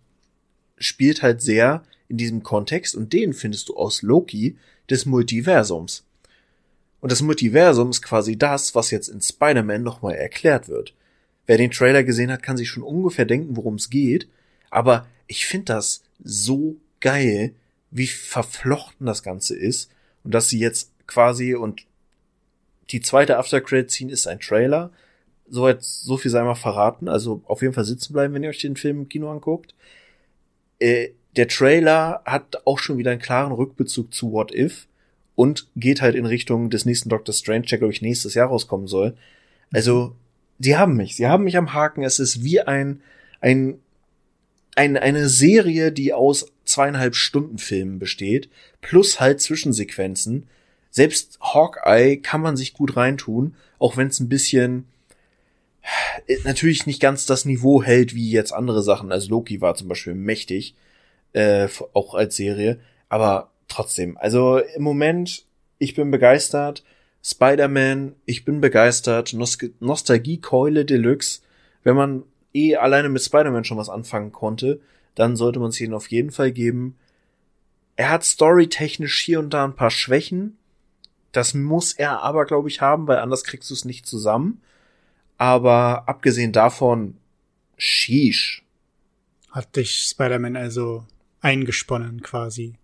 spielt 0.78 1.22
halt 1.22 1.40
sehr 1.40 1.84
in 2.08 2.16
diesem 2.16 2.42
Kontext 2.42 2.94
und 2.96 3.12
den 3.12 3.32
findest 3.32 3.68
du 3.68 3.76
aus 3.76 4.02
Loki 4.02 4.56
des 4.90 5.06
Multiversums. 5.06 6.04
Und 7.00 7.12
das 7.12 7.22
Multiversum 7.22 7.90
ist 7.90 8.02
quasi 8.02 8.36
das, 8.36 8.74
was 8.74 8.90
jetzt 8.90 9.08
in 9.08 9.20
Spider-Man 9.20 9.82
nochmal 9.82 10.14
erklärt 10.14 10.68
wird. 10.68 10.94
Wer 11.46 11.58
den 11.58 11.70
Trailer 11.70 12.02
gesehen 12.02 12.32
hat, 12.32 12.42
kann 12.42 12.56
sich 12.56 12.68
schon 12.68 12.82
ungefähr 12.82 13.26
denken, 13.26 13.56
worum 13.56 13.74
es 13.74 13.90
geht. 13.90 14.28
Aber 14.70 15.06
ich 15.26 15.46
finde 15.46 15.66
das 15.66 16.02
so 16.22 16.76
geil, 17.00 17.54
wie 17.94 18.08
verflochten 18.08 19.06
das 19.06 19.22
Ganze 19.22 19.56
ist. 19.56 19.90
Und 20.24 20.34
dass 20.34 20.48
sie 20.48 20.58
jetzt 20.58 20.90
quasi 21.06 21.54
und 21.54 21.82
die 22.90 23.00
zweite 23.00 23.38
After-Credit-Scene 23.38 24.12
ist 24.12 24.26
ein 24.26 24.40
Trailer. 24.40 24.90
Soweit, 25.48 25.82
so 25.82 26.16
viel 26.16 26.30
sei 26.30 26.42
mal 26.42 26.56
verraten. 26.56 27.08
Also 27.08 27.42
auf 27.46 27.62
jeden 27.62 27.72
Fall 27.72 27.84
sitzen 27.84 28.12
bleiben, 28.12 28.34
wenn 28.34 28.42
ihr 28.42 28.50
euch 28.50 28.60
den 28.60 28.76
Film 28.76 29.02
im 29.02 29.08
Kino 29.08 29.30
anguckt. 29.30 29.74
Äh, 30.80 31.10
der 31.36 31.46
Trailer 31.46 32.22
hat 32.24 32.66
auch 32.66 32.78
schon 32.78 32.98
wieder 32.98 33.12
einen 33.12 33.20
klaren 33.20 33.52
Rückbezug 33.52 34.12
zu 34.12 34.32
What 34.32 34.52
If 34.52 34.88
und 35.36 35.68
geht 35.76 36.02
halt 36.02 36.16
in 36.16 36.26
Richtung 36.26 36.70
des 36.70 36.84
nächsten 36.84 37.08
Doctor 37.08 37.32
Strange, 37.32 37.66
der 37.66 37.78
glaube 37.78 37.92
ich 37.92 38.02
nächstes 38.02 38.34
Jahr 38.34 38.48
rauskommen 38.48 38.88
soll. 38.88 39.16
Also, 39.72 40.16
sie 40.58 40.76
haben 40.76 40.96
mich, 40.96 41.16
sie 41.16 41.26
haben 41.26 41.44
mich 41.44 41.56
am 41.56 41.72
Haken. 41.72 42.02
Es 42.02 42.18
ist 42.18 42.42
wie 42.42 42.60
ein, 42.60 43.02
ein, 43.40 43.78
ein 44.74 44.96
eine 44.96 45.28
Serie, 45.28 45.92
die 45.92 46.12
aus 46.12 46.52
zweieinhalb 46.64 47.14
Stunden 47.14 47.58
Filmen 47.58 47.98
besteht, 47.98 48.48
plus 48.80 49.20
halt 49.20 49.40
Zwischensequenzen. 49.40 50.46
Selbst 50.90 51.38
Hawkeye 51.40 52.18
kann 52.18 52.40
man 52.40 52.56
sich 52.56 52.72
gut 52.72 52.96
reintun, 52.96 53.56
auch 53.78 53.96
wenn 53.96 54.08
es 54.08 54.20
ein 54.20 54.28
bisschen 54.28 54.86
äh, 56.26 56.36
natürlich 56.44 56.86
nicht 56.86 57.00
ganz 57.00 57.26
das 57.26 57.44
Niveau 57.44 57.82
hält 57.82 58.14
wie 58.14 58.30
jetzt 58.30 58.52
andere 58.52 58.82
Sachen. 58.82 59.12
Also 59.12 59.30
Loki 59.30 59.60
war 59.60 59.74
zum 59.74 59.88
Beispiel 59.88 60.14
mächtig. 60.14 60.74
äh, 61.34 61.68
auch 61.92 62.14
als 62.14 62.36
Serie. 62.36 62.80
Aber 63.08 63.50
trotzdem, 63.68 64.16
also 64.16 64.58
im 64.58 64.82
Moment, 64.82 65.44
ich 65.78 65.94
bin 65.94 66.10
begeistert. 66.10 66.84
Spider-Man, 67.22 68.14
ich 68.24 68.44
bin 68.44 68.60
begeistert. 68.60 69.32
Nost 69.34 69.62
Nostalgie-Keule 69.80 70.84
Deluxe. 70.84 71.40
Wenn 71.82 71.96
man 71.96 72.22
eh 72.54 72.76
alleine 72.76 73.08
mit 73.08 73.22
Spider-Man 73.22 73.64
schon 73.64 73.78
was 73.78 73.88
anfangen 73.88 74.32
konnte, 74.32 74.80
dann 75.14 75.36
sollte 75.36 75.60
man 75.60 75.70
es 75.70 75.80
ihnen 75.80 75.94
auf 75.94 76.08
jeden 76.08 76.30
Fall 76.30 76.52
geben. 76.52 76.96
Er 77.96 78.10
hat 78.10 78.24
storytechnisch 78.24 79.20
hier 79.20 79.38
und 79.38 79.50
da 79.50 79.64
ein 79.64 79.76
paar 79.76 79.90
Schwächen. 79.90 80.58
Das 81.32 81.54
muss 81.54 81.92
er 81.92 82.22
aber, 82.22 82.44
glaube 82.44 82.68
ich, 82.68 82.80
haben, 82.80 83.06
weil 83.06 83.18
anders 83.18 83.44
kriegst 83.44 83.70
du 83.70 83.74
es 83.74 83.84
nicht 83.84 84.06
zusammen. 84.06 84.60
Aber 85.36 86.08
abgesehen 86.08 86.52
davon, 86.52 87.16
sheesh. 87.76 88.64
Hat 89.50 89.76
dich 89.76 90.06
Spider-Man 90.10 90.56
also 90.56 91.04
eingesponnen 91.40 92.22
quasi. 92.22 92.74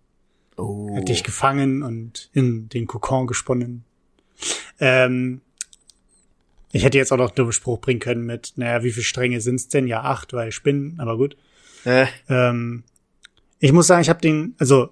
Oh. 0.57 0.95
Hat 0.95 1.09
dich 1.09 1.23
gefangen 1.23 1.83
und 1.83 2.29
in 2.33 2.69
den 2.69 2.87
Kokon 2.87 3.27
gesponnen. 3.27 3.83
Ähm, 4.79 5.41
ich 6.71 6.83
hätte 6.83 6.97
jetzt 6.97 7.11
auch 7.11 7.17
noch 7.17 7.29
einen 7.29 7.35
dummen 7.35 7.51
Spruch 7.51 7.79
bringen 7.79 7.99
können 7.99 8.25
mit, 8.25 8.53
naja, 8.55 8.83
wie 8.83 8.91
viele 8.91 9.03
Stränge 9.03 9.41
sind's 9.41 9.67
denn? 9.67 9.87
Ja, 9.87 10.03
acht, 10.03 10.33
weil 10.33 10.51
Spinnen, 10.51 10.99
aber 10.99 11.17
gut. 11.17 11.35
Äh. 11.85 12.07
Ähm, 12.29 12.83
ich 13.59 13.71
muss 13.71 13.87
sagen, 13.87 14.01
ich 14.01 14.09
habe 14.09 14.21
den, 14.21 14.55
also 14.57 14.89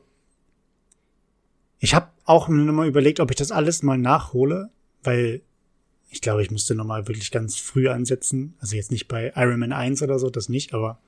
ich 1.80 1.96
habe 1.96 2.10
auch 2.26 2.48
nur 2.48 2.74
mal 2.74 2.88
überlegt, 2.88 3.20
ob 3.20 3.32
ich 3.32 3.38
das 3.38 3.52
alles 3.52 3.84
mal 3.84 3.98
nachhole, 3.98 4.70
weil 5.04 5.42
ich 6.10 6.22
glaube, 6.22 6.42
ich 6.42 6.52
müsste 6.52 6.76
nochmal 6.76 7.08
wirklich 7.08 7.32
ganz 7.32 7.58
früh 7.58 7.90
ansetzen. 7.90 8.56
Also 8.60 8.76
jetzt 8.76 8.92
nicht 8.92 9.08
bei 9.08 9.32
Iron 9.36 9.60
Man 9.60 9.72
1 9.72 10.02
oder 10.02 10.20
so, 10.20 10.30
das 10.30 10.50
nicht, 10.50 10.74
aber 10.74 11.00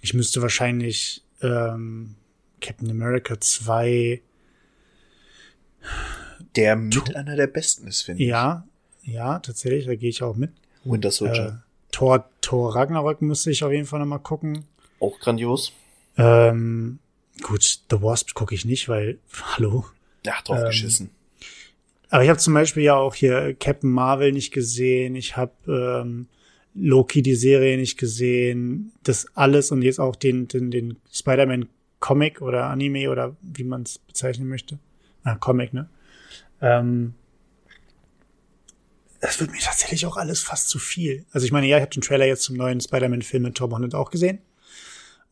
ich 0.00 0.14
müsste 0.14 0.42
wahrscheinlich 0.42 1.24
ähm, 1.40 2.14
Captain 2.60 2.90
America 2.90 3.40
2 3.40 4.22
der 6.56 6.76
mit 6.76 7.16
einer 7.16 7.36
der 7.36 7.46
besten 7.46 7.86
ist, 7.86 8.02
finde 8.02 8.22
ich. 8.22 8.28
Ja, 8.28 8.66
ja, 9.02 9.38
tatsächlich, 9.38 9.86
da 9.86 9.94
gehe 9.94 10.10
ich 10.10 10.22
auch 10.22 10.36
mit. 10.36 10.52
Winter 10.84 11.10
Soldier. 11.10 11.62
Äh, 11.62 11.92
Thor, 11.92 12.28
Thor 12.40 12.74
Ragnarok 12.74 13.22
müsste 13.22 13.50
ich 13.50 13.64
auf 13.64 13.72
jeden 13.72 13.86
Fall 13.86 14.00
nochmal 14.00 14.20
gucken. 14.20 14.64
Auch 15.02 15.18
grandios. 15.18 15.72
Ähm, 16.16 17.00
gut, 17.42 17.80
The 17.90 18.00
Wasp 18.02 18.34
gucke 18.34 18.54
ich 18.54 18.64
nicht, 18.64 18.88
weil, 18.88 19.18
hallo. 19.56 19.84
Ja, 20.24 20.34
drauf 20.44 20.58
ähm, 20.58 20.66
geschissen. 20.66 21.10
Aber 22.08 22.22
ich 22.22 22.28
habe 22.28 22.38
zum 22.38 22.54
Beispiel 22.54 22.84
ja 22.84 22.94
auch 22.94 23.14
hier 23.14 23.54
Captain 23.54 23.90
Marvel 23.90 24.30
nicht 24.30 24.52
gesehen. 24.52 25.16
Ich 25.16 25.36
habe 25.36 26.02
ähm, 26.04 26.28
Loki 26.74 27.22
die 27.22 27.34
Serie 27.34 27.76
nicht 27.78 27.98
gesehen. 27.98 28.92
Das 29.02 29.26
alles 29.34 29.72
und 29.72 29.82
jetzt 29.82 29.98
auch 29.98 30.14
den, 30.14 30.46
den, 30.46 30.70
den 30.70 30.98
Spider-Man 31.10 31.68
Comic 31.98 32.40
oder 32.40 32.66
Anime 32.66 33.10
oder 33.10 33.36
wie 33.40 33.64
man 33.64 33.82
es 33.82 33.98
bezeichnen 33.98 34.46
möchte. 34.46 34.78
Ah, 35.24 35.34
Comic, 35.34 35.72
ne? 35.72 35.88
Ähm, 36.60 37.14
das 39.20 39.40
wird 39.40 39.50
mir 39.50 39.60
tatsächlich 39.60 40.06
auch 40.06 40.16
alles 40.16 40.42
fast 40.42 40.68
zu 40.68 40.78
viel. 40.78 41.24
Also 41.32 41.44
ich 41.44 41.52
meine, 41.52 41.66
ja, 41.66 41.78
ich 41.78 41.82
habe 41.82 41.92
den 41.92 42.02
Trailer 42.02 42.26
jetzt 42.26 42.42
zum 42.42 42.56
neuen 42.56 42.80
Spider-Man-Film 42.80 43.42
mit 43.42 43.56
Tom 43.56 43.72
Holland 43.72 43.94
auch 43.94 44.10
gesehen, 44.10 44.38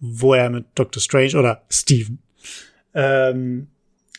wo 0.00 0.34
er 0.34 0.50
mit 0.50 0.66
Doctor 0.74 1.02
Strange 1.02 1.38
oder 1.38 1.62
Steven 1.68 2.18
ähm, 2.94 3.68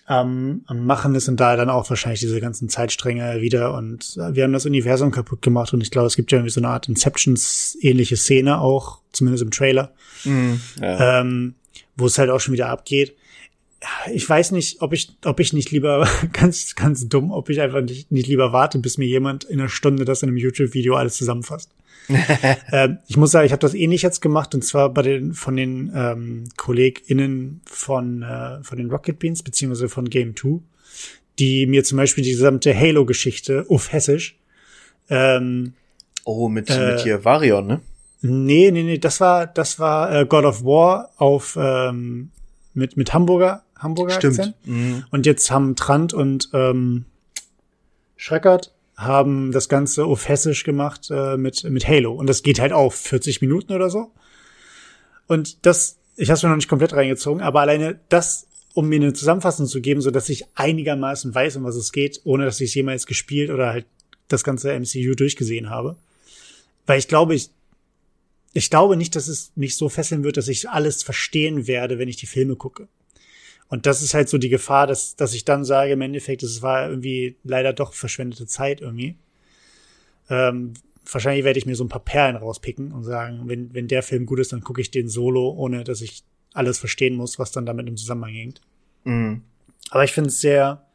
am, 0.05 0.61
am 0.67 0.85
Machen 0.85 1.15
ist 1.15 1.27
und 1.27 1.39
da 1.39 1.55
dann 1.55 1.69
auch 1.69 1.89
wahrscheinlich 1.89 2.19
diese 2.19 2.39
ganzen 2.39 2.69
Zeitstränge 2.69 3.41
wieder 3.41 3.73
und 3.75 4.15
wir 4.15 4.43
haben 4.43 4.53
das 4.53 4.65
Universum 4.65 5.11
kaputt 5.11 5.41
gemacht 5.41 5.73
und 5.73 5.81
ich 5.81 5.91
glaube, 5.91 6.07
es 6.07 6.15
gibt 6.15 6.31
ja 6.31 6.37
irgendwie 6.37 6.51
so 6.51 6.59
eine 6.59 6.69
Art 6.69 6.87
Inceptions-ähnliche 6.87 8.17
Szene 8.17 8.59
auch, 8.59 8.99
zumindest 9.11 9.43
im 9.43 9.51
Trailer, 9.51 9.93
mm, 10.23 10.53
ja. 10.81 11.21
ähm, 11.21 11.55
wo 11.95 12.05
es 12.05 12.17
halt 12.17 12.29
auch 12.29 12.39
schon 12.39 12.53
wieder 12.53 12.69
abgeht 12.69 13.15
ich 14.11 14.27
weiß 14.27 14.51
nicht, 14.51 14.81
ob 14.81 14.93
ich, 14.93 15.15
ob 15.25 15.39
ich 15.39 15.53
nicht 15.53 15.71
lieber, 15.71 16.07
ganz, 16.33 16.75
ganz 16.75 17.07
dumm, 17.07 17.31
ob 17.31 17.49
ich 17.49 17.61
einfach 17.61 17.81
nicht, 17.81 18.11
nicht 18.11 18.27
lieber 18.27 18.53
warte, 18.53 18.79
bis 18.79 18.97
mir 18.97 19.07
jemand 19.07 19.43
in 19.43 19.59
einer 19.59 19.69
Stunde 19.69 20.05
das 20.05 20.23
in 20.23 20.29
einem 20.29 20.37
YouTube-Video 20.37 20.95
alles 20.95 21.17
zusammenfasst. 21.17 21.71
ähm, 22.71 22.99
ich 23.07 23.17
muss 23.17 23.31
sagen, 23.31 23.45
ich 23.45 23.51
habe 23.51 23.61
das 23.61 23.73
ähnlich 23.73 24.01
jetzt 24.01 24.21
gemacht 24.21 24.53
und 24.53 24.63
zwar 24.63 24.89
bei 24.89 25.01
den 25.01 25.33
von 25.33 25.55
den 25.55 25.91
ähm, 25.95 26.43
KollegInnen 26.57 27.61
von 27.65 28.23
äh, 28.23 28.63
von 28.63 28.77
den 28.77 28.89
Rocket 28.89 29.19
Beans 29.19 29.43
beziehungsweise 29.43 29.89
von 29.89 30.09
Game 30.09 30.35
2, 30.35 30.59
die 31.39 31.65
mir 31.67 31.83
zum 31.83 31.97
Beispiel 31.97 32.23
die 32.23 32.31
gesamte 32.31 32.77
Halo-Geschichte 32.77 33.65
auf 33.69 33.91
Hessisch. 33.91 34.37
Ähm, 35.09 35.73
oh, 36.23 36.49
mit, 36.49 36.69
äh, 36.69 36.91
mit 36.91 37.01
hier 37.01 37.23
Varion, 37.25 37.67
ne? 37.67 37.81
Nee, 38.21 38.71
nee, 38.71 38.83
nee, 38.83 38.97
das 38.97 39.19
war 39.19 39.47
das 39.47 39.79
war 39.79 40.13
äh, 40.13 40.25
God 40.25 40.45
of 40.45 40.63
War 40.63 41.11
auf 41.17 41.57
ähm, 41.59 42.31
mit 42.73 42.97
mit 42.97 43.13
Hamburger 43.13 43.63
Hamburger 43.77 44.15
Stimmt. 44.15 44.39
Akzent. 44.39 44.55
Mhm. 44.65 45.05
Und 45.09 45.25
jetzt 45.25 45.49
haben 45.49 45.75
Trant 45.75 46.13
und 46.13 46.49
ähm, 46.53 47.05
Schreckert 48.15 48.71
haben 49.01 49.51
das 49.51 49.69
Ganze 49.69 50.05
auf 50.05 50.27
Hessisch 50.27 50.63
gemacht 50.63 51.09
äh, 51.11 51.37
mit, 51.37 51.63
mit 51.63 51.87
Halo. 51.87 52.13
Und 52.13 52.27
das 52.27 52.43
geht 52.43 52.59
halt 52.59 52.73
auf 52.73 52.95
40 52.95 53.41
Minuten 53.41 53.73
oder 53.73 53.89
so. 53.89 54.11
Und 55.27 55.65
das, 55.65 55.97
ich 56.15 56.29
habe 56.29 56.37
es 56.37 56.43
mir 56.43 56.49
noch 56.49 56.55
nicht 56.55 56.67
komplett 56.67 56.93
reingezogen, 56.93 57.41
aber 57.41 57.61
alleine 57.61 57.99
das, 58.09 58.47
um 58.73 58.89
mir 58.89 58.97
eine 58.97 59.13
Zusammenfassung 59.13 59.65
zu 59.65 59.81
geben, 59.81 60.01
so 60.01 60.11
dass 60.11 60.29
ich 60.29 60.45
einigermaßen 60.55 61.33
weiß, 61.33 61.57
um 61.57 61.63
was 61.63 61.75
es 61.75 61.91
geht, 61.91 62.21
ohne 62.23 62.45
dass 62.45 62.61
ich 62.61 62.69
es 62.69 62.75
jemals 62.75 63.05
gespielt 63.05 63.49
oder 63.49 63.69
halt 63.69 63.85
das 64.27 64.43
ganze 64.43 64.77
MCU 64.77 65.15
durchgesehen 65.15 65.69
habe. 65.69 65.95
Weil 66.85 66.99
ich 66.99 67.07
glaube, 67.07 67.35
ich, 67.35 67.49
ich 68.53 68.69
glaube 68.69 68.97
nicht, 68.97 69.15
dass 69.15 69.27
es 69.27 69.51
mich 69.55 69.77
so 69.77 69.89
fesseln 69.89 70.23
wird, 70.23 70.37
dass 70.37 70.47
ich 70.47 70.69
alles 70.69 71.03
verstehen 71.03 71.67
werde, 71.67 71.99
wenn 71.99 72.09
ich 72.09 72.17
die 72.17 72.25
Filme 72.25 72.55
gucke. 72.55 72.87
Und 73.71 73.85
das 73.85 74.01
ist 74.01 74.13
halt 74.13 74.27
so 74.27 74.37
die 74.37 74.49
Gefahr, 74.49 74.85
dass, 74.85 75.15
dass 75.15 75.33
ich 75.33 75.45
dann 75.45 75.63
sage, 75.63 75.93
im 75.93 76.01
Endeffekt, 76.01 76.43
es 76.43 76.61
war 76.61 76.89
irgendwie 76.89 77.37
leider 77.45 77.71
doch 77.71 77.93
verschwendete 77.93 78.45
Zeit 78.45 78.81
irgendwie. 78.81 79.15
Ähm, 80.29 80.73
wahrscheinlich 81.09 81.45
werde 81.45 81.57
ich 81.57 81.65
mir 81.65 81.77
so 81.77 81.85
ein 81.85 81.89
paar 81.89 82.03
Perlen 82.03 82.35
rauspicken 82.35 82.91
und 82.91 83.05
sagen, 83.05 83.43
wenn, 83.45 83.73
wenn 83.73 83.87
der 83.87 84.03
Film 84.03 84.25
gut 84.25 84.39
ist, 84.39 84.51
dann 84.51 84.59
gucke 84.59 84.81
ich 84.81 84.91
den 84.91 85.07
solo, 85.07 85.51
ohne 85.51 85.85
dass 85.85 86.01
ich 86.01 86.23
alles 86.53 86.79
verstehen 86.79 87.15
muss, 87.15 87.39
was 87.39 87.53
dann 87.53 87.65
damit 87.65 87.87
im 87.87 87.95
Zusammenhang 87.95 88.33
hängt. 88.33 88.61
Mhm. 89.05 89.43
Aber 89.89 90.03
ich 90.03 90.11
finde 90.11 90.31
es 90.31 90.41
sehr, 90.41 90.85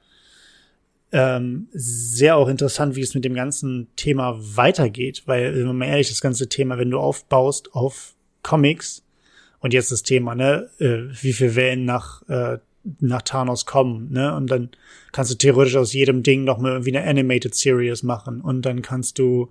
ähm, 1.12 1.68
sehr 1.72 2.36
auch 2.36 2.48
interessant, 2.48 2.94
wie 2.94 3.00
es 3.00 3.14
mit 3.14 3.24
dem 3.24 3.34
ganzen 3.34 3.88
Thema 3.96 4.36
weitergeht, 4.38 5.22
weil, 5.24 5.56
wenn 5.56 5.74
man 5.78 5.88
ehrlich, 5.88 6.10
das 6.10 6.20
ganze 6.20 6.50
Thema, 6.50 6.76
wenn 6.76 6.90
du 6.90 6.98
aufbaust 6.98 7.72
auf 7.72 8.14
Comics, 8.42 9.02
und 9.60 9.74
jetzt 9.74 9.90
das 9.90 10.02
Thema, 10.02 10.34
ne, 10.34 10.70
äh, 10.78 11.12
wie 11.22 11.32
viel 11.32 11.56
Wellen 11.56 11.84
nach 11.84 12.22
äh, 12.28 12.58
nach 13.00 13.22
Thanos 13.22 13.66
kommen, 13.66 14.12
ne? 14.12 14.34
Und 14.34 14.50
dann 14.50 14.70
kannst 15.12 15.30
du 15.30 15.36
theoretisch 15.36 15.76
aus 15.76 15.92
jedem 15.92 16.22
Ding 16.22 16.44
noch 16.44 16.58
mal 16.58 16.72
irgendwie 16.72 16.96
eine 16.96 17.08
Animated 17.08 17.54
Series 17.54 18.02
machen 18.02 18.40
und 18.40 18.62
dann 18.62 18.82
kannst 18.82 19.18
du 19.18 19.50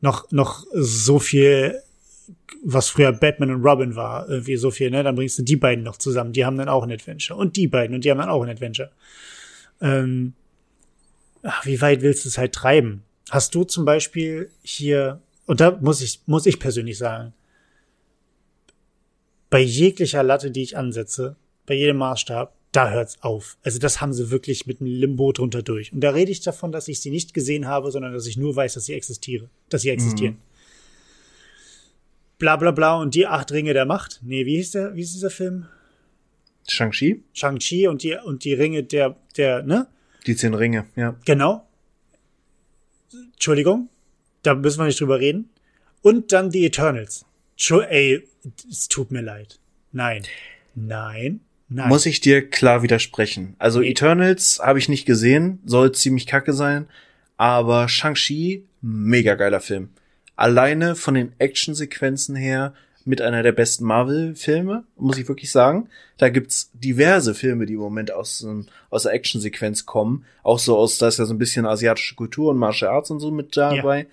noch 0.00 0.30
noch 0.30 0.64
so 0.72 1.18
viel 1.18 1.80
was 2.62 2.88
früher 2.88 3.12
Batman 3.12 3.50
und 3.50 3.62
Robin 3.62 3.96
war, 3.96 4.28
irgendwie 4.28 4.56
so 4.56 4.70
viel, 4.70 4.90
ne? 4.90 5.02
Dann 5.02 5.14
bringst 5.14 5.38
du 5.38 5.42
die 5.42 5.56
beiden 5.56 5.84
noch 5.84 5.98
zusammen, 5.98 6.32
die 6.32 6.44
haben 6.44 6.56
dann 6.56 6.68
auch 6.68 6.82
ein 6.82 6.92
Adventure 6.92 7.38
und 7.38 7.56
die 7.56 7.68
beiden 7.68 7.94
und 7.94 8.04
die 8.04 8.10
haben 8.10 8.18
dann 8.18 8.30
auch 8.30 8.42
ein 8.42 8.50
Adventure. 8.50 8.90
Ähm, 9.80 10.32
ach, 11.42 11.66
wie 11.66 11.80
weit 11.80 12.02
willst 12.02 12.24
du 12.24 12.28
es 12.28 12.38
halt 12.38 12.52
treiben? 12.52 13.02
Hast 13.30 13.54
du 13.54 13.64
zum 13.64 13.84
Beispiel 13.84 14.50
hier 14.62 15.20
und 15.46 15.60
da 15.60 15.78
muss 15.80 16.00
ich 16.00 16.20
muss 16.26 16.46
ich 16.46 16.58
persönlich 16.58 16.96
sagen, 16.98 17.34
bei 19.50 19.60
jeglicher 19.60 20.22
Latte, 20.22 20.50
die 20.50 20.62
ich 20.62 20.76
ansetze, 20.76 21.36
bei 21.66 21.74
jedem 21.74 21.98
Maßstab, 21.98 22.54
da 22.74 22.90
hört's 22.90 23.16
auf. 23.20 23.56
Also 23.62 23.78
das 23.78 24.00
haben 24.00 24.12
sie 24.12 24.30
wirklich 24.30 24.66
mit 24.66 24.80
einem 24.80 24.90
Limbo 24.90 25.30
drunter 25.32 25.62
durch. 25.62 25.92
Und 25.92 26.00
da 26.00 26.10
rede 26.10 26.32
ich 26.32 26.40
davon, 26.40 26.72
dass 26.72 26.88
ich 26.88 27.00
sie 27.00 27.10
nicht 27.10 27.32
gesehen 27.32 27.68
habe, 27.68 27.92
sondern 27.92 28.12
dass 28.12 28.26
ich 28.26 28.36
nur 28.36 28.56
weiß, 28.56 28.74
dass 28.74 28.86
sie 28.86 28.94
existieren, 28.94 29.48
dass 29.68 29.82
sie 29.82 29.90
existieren. 29.90 30.34
Mhm. 30.34 30.40
Bla 32.38 32.56
bla 32.56 32.72
bla 32.72 32.96
und 32.96 33.14
die 33.14 33.28
acht 33.28 33.52
Ringe 33.52 33.74
der 33.74 33.86
Macht. 33.86 34.20
Nee, 34.24 34.44
wie 34.44 34.56
hieß 34.56 34.72
der, 34.72 34.96
wie 34.96 35.02
ist 35.02 35.14
dieser 35.14 35.30
Film? 35.30 35.66
Shang-Chi? 36.68 37.22
Shang-Chi 37.32 37.86
und 37.86 38.02
die, 38.02 38.16
und 38.16 38.42
die 38.44 38.54
Ringe 38.54 38.82
der, 38.82 39.16
der, 39.36 39.62
ne? 39.62 39.86
Die 40.26 40.34
zehn 40.34 40.54
Ringe, 40.54 40.86
ja. 40.96 41.14
Genau. 41.24 41.68
Entschuldigung. 43.34 43.88
Da 44.42 44.54
müssen 44.54 44.80
wir 44.80 44.86
nicht 44.86 45.00
drüber 45.00 45.20
reden. 45.20 45.50
Und 46.02 46.32
dann 46.32 46.50
die 46.50 46.66
Eternals. 46.66 47.24
Ey, 47.88 48.26
es 48.68 48.88
tut 48.88 49.12
mir 49.12 49.20
leid. 49.22 49.60
Nein. 49.92 50.24
Nein. 50.74 51.40
Nein. 51.68 51.88
Muss 51.88 52.06
ich 52.06 52.20
dir 52.20 52.48
klar 52.48 52.82
widersprechen. 52.82 53.56
Also. 53.58 53.80
Eternals 53.82 54.60
habe 54.62 54.78
ich 54.78 54.88
nicht 54.88 55.06
gesehen, 55.06 55.60
soll 55.64 55.92
ziemlich 55.92 56.26
kacke 56.26 56.52
sein, 56.52 56.86
aber 57.36 57.88
Shang-Chi, 57.88 58.64
mega 58.82 59.34
geiler 59.34 59.60
Film. 59.60 59.88
Alleine 60.36 60.94
von 60.94 61.14
den 61.14 61.32
Actionsequenzen 61.38 62.36
her 62.36 62.74
mit 63.04 63.20
einer 63.20 63.42
der 63.42 63.52
besten 63.52 63.84
Marvel-Filme, 63.84 64.84
muss 64.96 65.18
ich 65.18 65.28
wirklich 65.28 65.52
sagen. 65.52 65.88
Da 66.16 66.30
gibt's 66.30 66.70
diverse 66.72 67.34
Filme, 67.34 67.66
die 67.66 67.74
im 67.74 67.80
Moment 67.80 68.10
aus, 68.10 68.46
aus 68.90 69.02
der 69.02 69.12
Actionsequenz 69.12 69.84
kommen. 69.84 70.24
Auch 70.42 70.58
so 70.58 70.76
aus, 70.76 70.98
da 70.98 71.08
ist 71.08 71.18
ja 71.18 71.26
so 71.26 71.34
ein 71.34 71.38
bisschen 71.38 71.66
asiatische 71.66 72.14
Kultur 72.14 72.50
und 72.50 72.58
Martial 72.58 72.90
Arts 72.90 73.10
und 73.10 73.20
so 73.20 73.30
mit 73.30 73.56
dabei. 73.56 74.00
Ja. 74.00 74.06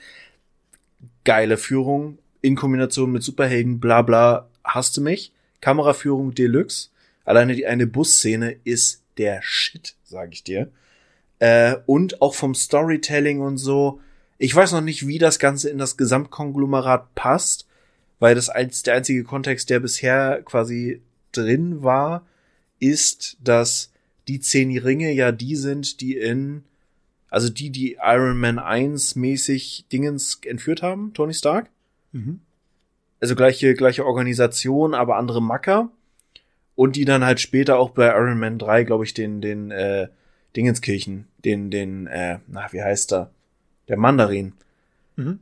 Geile 1.23 1.57
Führung 1.57 2.17
in 2.41 2.55
Kombination 2.55 3.11
mit 3.11 3.23
Superhelden, 3.23 3.79
bla 3.79 4.01
bla, 4.01 4.47
hasste 4.63 5.01
mich 5.01 5.31
Kameraführung 5.61 6.33
Deluxe. 6.33 6.89
Alleine 7.25 7.55
die 7.55 7.65
eine 7.65 7.87
Busszene 7.87 8.55
ist 8.63 9.03
der 9.17 9.41
Shit, 9.43 9.95
sag 10.03 10.33
ich 10.33 10.43
dir. 10.43 10.71
Äh, 11.39 11.77
und 11.85 12.21
auch 12.21 12.35
vom 12.35 12.55
Storytelling 12.55 13.41
und 13.41 13.57
so. 13.57 13.99
Ich 14.37 14.55
weiß 14.55 14.71
noch 14.71 14.81
nicht, 14.81 15.07
wie 15.07 15.19
das 15.19 15.39
Ganze 15.39 15.69
in 15.69 15.77
das 15.77 15.97
Gesamtkonglomerat 15.97 17.13
passt, 17.15 17.67
weil 18.19 18.35
das 18.35 18.49
als 18.49 18.83
der 18.83 18.95
einzige 18.95 19.23
Kontext, 19.23 19.69
der 19.69 19.79
bisher 19.79 20.41
quasi 20.43 21.01
drin 21.31 21.83
war, 21.83 22.25
ist, 22.79 23.37
dass 23.43 23.91
die 24.27 24.39
zehn 24.39 24.75
Ringe 24.77 25.11
ja 25.11 25.31
die 25.31 25.55
sind, 25.55 26.01
die 26.01 26.17
in, 26.17 26.63
also 27.29 27.49
die, 27.49 27.69
die 27.69 27.97
Iron 28.01 28.39
Man 28.39 28.59
1 28.59 29.15
mäßig 29.15 29.85
Dingens 29.91 30.39
entführt 30.45 30.81
haben, 30.81 31.13
Tony 31.13 31.33
Stark. 31.33 31.69
Mhm. 32.11 32.41
Also 33.19 33.35
gleiche, 33.35 33.73
gleiche 33.75 34.05
Organisation, 34.05 34.93
aber 34.93 35.17
andere 35.17 35.41
Macker. 35.41 35.89
Und 36.75 36.95
die 36.95 37.05
dann 37.05 37.23
halt 37.25 37.39
später 37.39 37.77
auch 37.77 37.91
bei 37.91 38.07
Iron 38.07 38.39
Man 38.39 38.57
3, 38.57 38.83
glaube 38.83 39.03
ich, 39.03 39.13
den, 39.13 39.41
den, 39.41 39.71
äh, 39.71 40.07
Dingenskirchen, 40.55 41.27
den, 41.45 41.71
den, 41.71 42.07
äh, 42.07 42.39
na, 42.47 42.71
wie 42.71 42.81
heißt 42.81 43.13
er? 43.13 43.31
Der 43.87 43.97
Mandarin. 43.97 44.53
Mhm. 45.15 45.39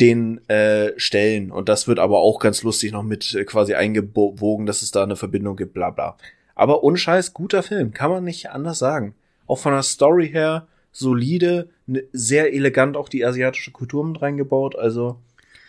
Den 0.00 0.48
äh, 0.48 0.92
stellen. 0.96 1.50
Und 1.50 1.68
das 1.68 1.86
wird 1.86 1.98
aber 1.98 2.20
auch 2.20 2.40
ganz 2.40 2.62
lustig 2.62 2.92
noch 2.92 3.02
mit 3.02 3.34
äh, 3.34 3.44
quasi 3.44 3.74
eingewogen, 3.74 4.66
dass 4.66 4.82
es 4.82 4.90
da 4.90 5.02
eine 5.02 5.16
Verbindung 5.16 5.56
gibt, 5.56 5.74
bla 5.74 5.90
bla. 5.90 6.16
Aber 6.54 6.82
unscheiß, 6.82 7.34
guter 7.34 7.62
Film, 7.62 7.92
kann 7.92 8.10
man 8.10 8.24
nicht 8.24 8.50
anders 8.50 8.78
sagen. 8.78 9.14
Auch 9.46 9.58
von 9.58 9.72
der 9.72 9.82
Story 9.82 10.28
her 10.28 10.66
solide, 10.92 11.70
ne, 11.86 12.04
sehr 12.12 12.52
elegant 12.52 12.96
auch 12.96 13.08
die 13.08 13.24
asiatische 13.24 13.70
Kultur 13.70 14.04
mit 14.04 14.20
reingebaut. 14.20 14.76
Also 14.76 15.18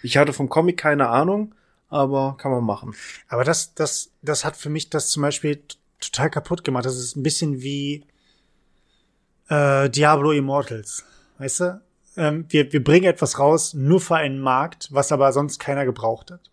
ich 0.03 0.17
hatte 0.17 0.34
vom 0.34 0.49
Comic 0.49 0.77
keine 0.77 1.09
Ahnung, 1.09 1.53
aber 1.94 2.36
kann 2.38 2.52
man 2.52 2.64
machen. 2.64 2.96
Aber 3.28 3.44
das, 3.44 3.76
das, 3.76 4.12
das 4.24 4.44
hat 4.44 4.58
für 4.58 4.70
mich 4.70 4.89
das 4.89 5.10
zum 5.10 5.22
Beispiel 5.22 5.62
total 6.00 6.32
kaputt 6.32 6.64
gemacht. 6.64 6.86
Das 6.86 6.98
ist 6.98 7.16
ein 7.16 7.24
bisschen 7.24 7.62
wie 7.62 8.06
äh, 9.48 9.89
Diablo 9.89 10.32
Immortals. 10.32 11.06
Weißt 11.38 11.60
du? 11.60 11.82
Ähm, 12.18 12.46
wir, 12.50 12.74
wir 12.74 12.84
bringen 12.84 13.06
etwas 13.06 13.38
raus, 13.38 13.74
nur 13.76 14.02
für 14.02 14.16
einen 14.16 14.39
Markt, 14.39 14.89
was 14.91 15.12
aber 15.12 15.32
sonst 15.34 15.60
keiner 15.60 15.86
gebraucht 15.86 16.32
hat. 16.32 16.50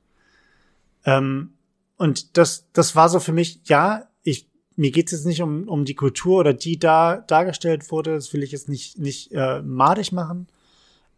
Ähm, 1.05 1.55
und 1.97 2.37
das, 2.37 2.67
das 2.73 2.95
war 2.95 3.09
so 3.09 3.19
für 3.19 3.33
mich, 3.33 3.61
ja, 3.65 4.09
ich, 4.23 4.47
mir 4.77 4.91
geht 4.91 5.07
es 5.07 5.13
jetzt 5.13 5.27
nicht 5.27 5.43
um, 5.43 5.69
um 5.69 5.87
die 5.87 5.95
Kultur 5.95 6.41
oder 6.41 6.53
die 6.53 6.79
da 6.79 7.17
dargestellt 7.17 7.91
wurde, 7.91 8.15
das 8.15 8.33
will 8.35 8.43
ich 8.43 8.53
jetzt 8.53 8.69
nicht, 8.69 8.99
nicht 8.99 9.33
äh, 9.33 9.63
madig 9.63 10.13
machen. 10.13 10.49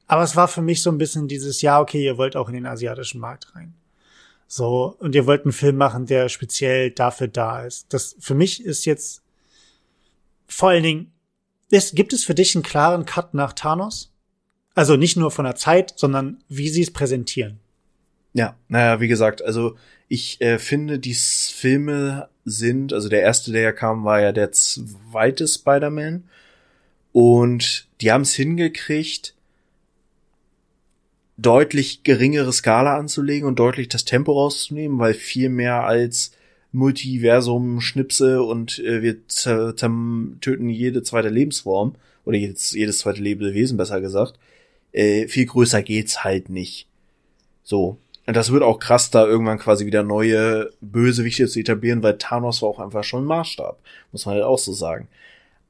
Aber 0.07 0.23
es 0.23 0.37
war 0.37 0.47
für 0.47 0.63
mich 0.63 0.83
so 0.83 0.91
ein 0.91 0.99
bisschen 0.99 1.27
dieses, 1.27 1.61
ja, 1.63 1.81
okay, 1.81 2.05
ihr 2.05 2.19
wollt 2.19 2.37
auch 2.37 2.49
in 2.49 2.55
den 2.55 2.67
asiatischen 2.67 3.21
Markt 3.21 3.55
rein. 3.57 3.75
So, 4.55 4.97
und 4.99 5.15
ihr 5.15 5.25
wollt 5.25 5.47
einen 5.47 5.53
Film 5.53 5.79
machen, 5.79 6.05
der 6.05 6.29
speziell 6.29 6.91
dafür 6.91 7.27
da 7.27 7.65
ist. 7.65 7.87
Das 7.95 8.17
für 8.21 8.35
mich 8.35 8.63
ist 8.63 8.85
jetzt 8.85 9.23
vor 10.47 10.69
allen 10.69 10.83
Dingen, 10.83 11.13
ist, 11.71 11.97
gibt 11.97 12.13
es 12.13 12.23
für 12.23 12.35
dich 12.35 12.55
einen 12.55 12.63
klaren 12.63 13.07
Cut 13.07 13.33
nach 13.33 13.55
Thanos? 13.55 14.13
Also 14.75 14.97
nicht 14.97 15.17
nur 15.17 15.31
von 15.31 15.47
der 15.47 15.57
Zeit, 15.57 15.95
sondern 15.97 16.45
wie 16.51 16.69
sie 16.69 16.83
es 16.83 16.93
präsentieren. 16.93 17.61
Ja, 18.35 18.55
naja, 18.69 19.01
wie 19.01 19.09
gesagt, 19.09 19.41
also 19.41 19.75
ich 20.09 20.39
äh, 20.43 20.59
finde, 20.59 20.99
die 20.99 21.15
Filme 21.15 22.29
sind, 22.45 22.93
also 22.93 23.09
der 23.09 23.23
erste, 23.23 23.53
der 23.53 23.63
ja 23.63 23.73
kam, 23.73 24.05
war 24.05 24.21
ja 24.21 24.33
der 24.33 24.53
zweite 24.53 25.49
Spider-Man. 25.49 26.25
Und 27.13 27.89
die 28.03 28.13
haben 28.13 28.21
es 28.21 28.35
hingekriegt, 28.35 29.35
deutlich 31.37 32.03
geringere 32.03 32.53
Skala 32.53 32.97
anzulegen 32.97 33.49
und 33.49 33.59
deutlich 33.59 33.89
das 33.89 34.05
Tempo 34.05 34.33
rauszunehmen, 34.33 34.99
weil 34.99 35.15
viel 35.15 35.49
mehr 35.49 35.85
als 35.85 36.33
Multiversum 36.73 37.81
Schnipse 37.81 38.43
und 38.43 38.79
äh, 38.79 39.03
wir 39.03 39.27
töten 39.27 40.69
jede 40.69 41.03
zweite 41.03 41.29
Lebensform 41.29 41.95
oder 42.25 42.39
jedes, 42.39 42.73
jedes 42.73 42.99
zweite 42.99 43.21
Lebewesen 43.21 43.77
besser 43.77 44.01
gesagt. 44.01 44.39
Äh, 44.93 45.29
viel 45.29 45.47
größer 45.47 45.83
geht's 45.83 46.25
halt 46.25 46.49
nicht. 46.49 46.87
So. 47.63 47.99
Und 48.27 48.37
das 48.37 48.53
wird 48.53 48.63
auch 48.63 48.79
krass, 48.79 49.11
da 49.11 49.27
irgendwann 49.27 49.59
quasi 49.59 49.85
wieder 49.85 50.03
neue 50.03 50.71
Bösewichte 50.81 51.49
zu 51.49 51.59
etablieren, 51.59 52.03
weil 52.03 52.19
Thanos 52.19 52.63
war 52.63 52.69
auch 52.69 52.79
einfach 52.79 53.05
schon 53.05 53.25
ein 53.25 53.27
Maßstab. 53.27 53.81
Muss 54.13 54.27
man 54.27 54.37
halt 54.37 54.45
auch 54.45 54.59
so 54.59 54.73
sagen. 54.73 55.09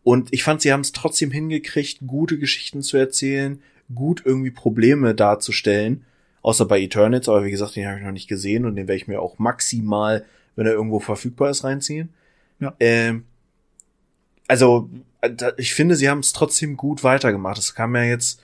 Und 0.05 0.33
ich 0.33 0.43
fand, 0.43 0.61
sie 0.61 0.73
haben 0.73 0.83
es 0.83 0.93
trotzdem 0.93 1.31
hingekriegt, 1.31 2.01
gute 2.07 2.39
Geschichten 2.39 2.83
zu 2.83 2.97
erzählen, 2.97 3.63
gut 3.95 4.23
irgendwie 4.25 4.51
Probleme 4.51 5.15
darzustellen. 5.15 6.05
Außer 6.43 6.67
bei 6.67 6.81
Eternals, 6.81 7.29
aber 7.29 7.45
wie 7.45 7.53
gesagt, 7.53 7.77
den 7.77 7.87
habe 7.87 7.99
ich 7.99 8.05
noch 8.05 8.11
nicht 8.11 8.29
gesehen 8.29 8.65
und 8.65 8.75
den 8.75 8.89
werde 8.89 8.97
ich 8.97 9.07
mir 9.07 9.23
auch 9.23 9.39
maximal, 9.39 10.25
wenn 10.57 10.67
er 10.67 10.73
irgendwo 10.73 10.99
verfügbar 10.99 11.51
ist, 11.51 11.63
reinziehen. 11.63 12.09
Ja. 12.59 12.75
Ähm, 12.81 13.25
also, 14.49 14.91
ich 15.57 15.73
finde, 15.75 15.95
sie 15.95 16.09
haben 16.09 16.19
es 16.19 16.33
trotzdem 16.33 16.77
gut 16.77 17.05
weitergemacht. 17.05 17.59
Es 17.59 17.75
kam 17.75 17.95
ja 17.95 18.03
jetzt 18.03 18.43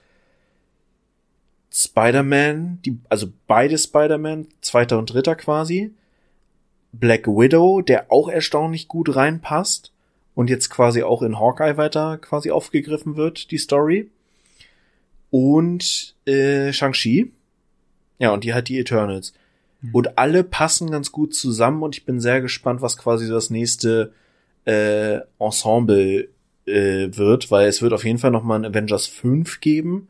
Spider-Man, 1.72 2.80
die, 2.84 2.98
also 3.08 3.32
beide 3.46 3.76
Spider-Man, 3.76 4.46
zweiter 4.60 4.98
und 4.98 5.12
dritter 5.12 5.34
quasi. 5.34 5.92
Black 6.92 7.26
Widow, 7.26 7.82
der 7.82 8.10
auch 8.10 8.28
erstaunlich 8.28 8.88
gut 8.88 9.14
reinpasst 9.14 9.92
und 10.34 10.50
jetzt 10.50 10.70
quasi 10.70 11.02
auch 11.02 11.22
in 11.22 11.38
Hawkeye 11.38 11.76
weiter 11.76 12.18
quasi 12.18 12.50
aufgegriffen 12.50 13.16
wird, 13.16 13.50
die 13.50 13.58
Story 13.58 14.10
und 15.30 16.14
äh, 16.26 16.72
Shang-Chi. 16.72 17.32
Ja, 18.18 18.32
und 18.32 18.44
die 18.44 18.54
hat 18.54 18.68
die 18.68 18.78
Eternals. 18.78 19.32
Mhm. 19.80 19.94
Und 19.94 20.18
alle 20.18 20.44
passen 20.44 20.90
ganz 20.90 21.12
gut 21.12 21.34
zusammen 21.34 21.82
und 21.82 21.96
ich 21.96 22.04
bin 22.04 22.20
sehr 22.20 22.40
gespannt, 22.40 22.82
was 22.82 22.96
quasi 22.96 23.28
das 23.28 23.50
nächste 23.50 24.12
äh, 24.64 25.20
Ensemble 25.38 26.28
äh, 26.66 27.08
wird, 27.16 27.50
weil 27.50 27.68
es 27.68 27.82
wird 27.82 27.92
auf 27.92 28.04
jeden 28.04 28.18
Fall 28.18 28.30
noch 28.30 28.42
mal 28.42 28.56
ein 28.56 28.64
Avengers 28.64 29.06
5 29.06 29.60
geben. 29.60 30.08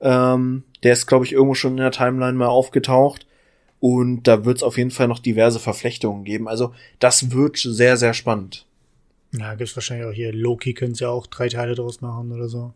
Ähm, 0.00 0.64
der 0.82 0.92
ist, 0.92 1.06
glaube 1.06 1.24
ich, 1.24 1.32
irgendwo 1.32 1.54
schon 1.54 1.72
in 1.72 1.78
der 1.78 1.90
Timeline 1.90 2.36
mal 2.36 2.48
aufgetaucht. 2.48 3.26
Und 3.80 4.22
da 4.22 4.46
wird 4.46 4.58
es 4.58 4.62
auf 4.62 4.78
jeden 4.78 4.90
Fall 4.90 5.08
noch 5.08 5.18
diverse 5.18 5.60
Verflechtungen 5.60 6.24
geben. 6.24 6.48
Also 6.48 6.72
das 7.00 7.32
wird 7.32 7.58
sehr, 7.58 7.98
sehr 7.98 8.14
spannend. 8.14 8.66
Ja, 9.32 9.54
gibt's 9.54 9.76
wahrscheinlich 9.76 10.06
auch 10.06 10.12
hier. 10.12 10.32
Loki 10.32 10.72
können 10.74 10.94
sie 10.94 11.04
ja 11.04 11.10
auch 11.10 11.26
drei 11.26 11.48
Teile 11.48 11.74
draus 11.74 12.00
machen 12.00 12.32
oder 12.32 12.48
so. 12.48 12.72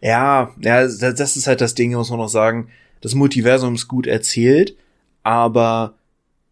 Ja, 0.00 0.54
ja, 0.60 0.86
das 0.86 1.36
ist 1.36 1.46
halt 1.46 1.60
das 1.60 1.74
Ding, 1.74 1.92
muss 1.92 2.10
man 2.10 2.18
noch 2.18 2.28
sagen. 2.28 2.68
Das 3.00 3.14
Multiversum 3.14 3.74
ist 3.74 3.88
gut 3.88 4.06
erzählt, 4.06 4.76
aber 5.22 5.94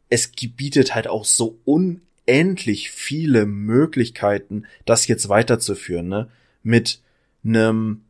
es 0.08 0.28
bietet 0.28 0.94
halt 0.94 1.08
auch 1.08 1.24
so 1.24 1.58
unendlich 1.64 2.90
viele 2.90 3.46
Möglichkeiten, 3.46 4.66
das 4.84 5.06
jetzt 5.06 5.28
weiterzuführen, 5.28 6.08
ne? 6.08 6.28
Mit 6.62 7.00
einem 7.44 8.02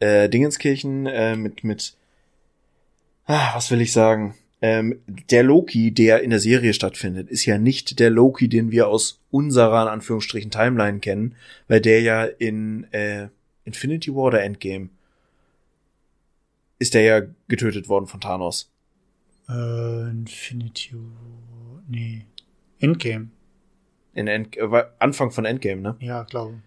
äh, 0.00 0.28
Dingenskirchen, 0.28 1.06
äh, 1.06 1.36
mit, 1.36 1.62
mit, 1.62 1.94
ah, 3.26 3.54
was 3.54 3.70
will 3.70 3.80
ich 3.80 3.92
sagen? 3.92 4.34
Ähm, 4.62 5.00
der 5.06 5.42
Loki, 5.42 5.92
der 5.92 6.22
in 6.22 6.30
der 6.30 6.38
Serie 6.38 6.72
stattfindet, 6.72 7.28
ist 7.28 7.44
ja 7.46 7.58
nicht 7.58 7.98
der 7.98 8.10
Loki, 8.10 8.48
den 8.48 8.70
wir 8.70 8.88
aus 8.88 9.20
unserer, 9.30 9.82
in 9.82 9.88
Anführungsstrichen, 9.88 10.50
Timeline 10.50 11.00
kennen, 11.00 11.34
weil 11.68 11.80
der 11.80 12.00
ja 12.00 12.24
in, 12.24 12.84
äh, 12.92 13.28
Infinity 13.64 14.14
War 14.14 14.24
oder 14.24 14.42
Endgame? 14.42 14.90
Ist 16.78 16.94
der 16.94 17.02
ja 17.02 17.22
getötet 17.48 17.88
worden 17.88 18.06
von 18.06 18.20
Thanos. 18.20 18.70
Äh, 19.48 20.10
Infinity 20.10 20.94
War. 20.94 21.82
Nee. 21.88 22.26
Endgame. 22.80 23.28
In 24.14 24.26
End 24.26 24.56
äh, 24.56 24.84
Anfang 24.98 25.30
von 25.30 25.44
Endgame, 25.44 25.80
ne? 25.80 25.96
Ja, 26.00 26.24
glaube. 26.24 26.60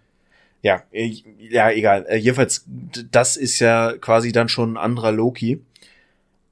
Ja, 0.62 0.84
äh, 0.92 1.14
ja, 1.38 1.70
egal. 1.70 2.06
Äh, 2.08 2.18
jedenfalls, 2.18 2.66
das 3.12 3.38
ist 3.38 3.60
ja 3.60 3.94
quasi 4.00 4.32
dann 4.32 4.50
schon 4.50 4.74
ein 4.74 4.78
anderer 4.78 5.12
Loki. 5.12 5.62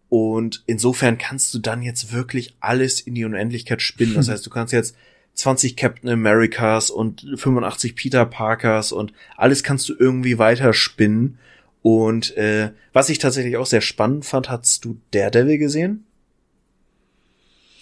Und 0.09 0.63
insofern 0.67 1.17
kannst 1.17 1.51
du 1.55 1.59
dann 1.59 1.81
jetzt 1.81 2.13
wirklich 2.13 2.55
alles 2.59 3.01
in 3.01 3.15
die 3.15 3.25
Unendlichkeit 3.25 3.81
spinnen. 3.81 4.13
Das 4.13 4.29
heißt, 4.29 4.45
du 4.45 4.51
kannst 4.51 4.71
jetzt 4.71 4.95
20 5.36 5.75
Captain 5.75 6.09
Americas 6.09 6.89
und 6.89 7.25
85 7.36 7.95
Peter 7.95 8.25
Parkers 8.25 8.91
und 8.91 9.13
alles 9.36 9.63
kannst 9.63 9.89
du 9.89 9.95
irgendwie 9.97 10.38
weiterspinnen. 10.38 11.39
Und 11.81 12.38
äh, 12.38 12.71
was 12.93 13.09
ich 13.09 13.19
tatsächlich 13.19 13.57
auch 13.57 13.65
sehr 13.65 13.81
spannend 13.81 14.25
fand, 14.25 14.49
hast 14.49 14.86
du 14.86 14.97
Daredevil 15.11 15.57
gesehen? 15.57 16.05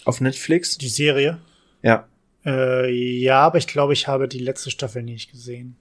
Auf 0.04 0.20
Netflix? 0.20 0.78
Die 0.78 0.88
Serie? 0.88 1.38
Ja. 1.82 2.08
Äh, 2.44 2.90
ja, 2.90 3.40
aber 3.40 3.58
ich 3.58 3.66
glaube, 3.66 3.92
ich 3.92 4.08
habe 4.08 4.26
die 4.26 4.40
letzte 4.40 4.70
Staffel 4.70 5.02
nicht 5.02 5.30
gesehen. 5.30 5.76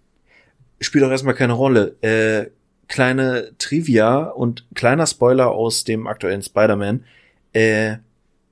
Spielt 0.80 1.04
auch 1.04 1.10
erstmal 1.10 1.34
keine 1.34 1.54
Rolle. 1.54 1.96
Äh, 2.02 2.52
kleine 2.88 3.54
Trivia 3.58 4.26
und 4.26 4.66
kleiner 4.76 5.08
Spoiler 5.08 5.50
aus 5.50 5.84
dem 5.84 6.08
aktuellen 6.08 6.42
Spider-Man. 6.42 7.06
Äh, 7.54 7.98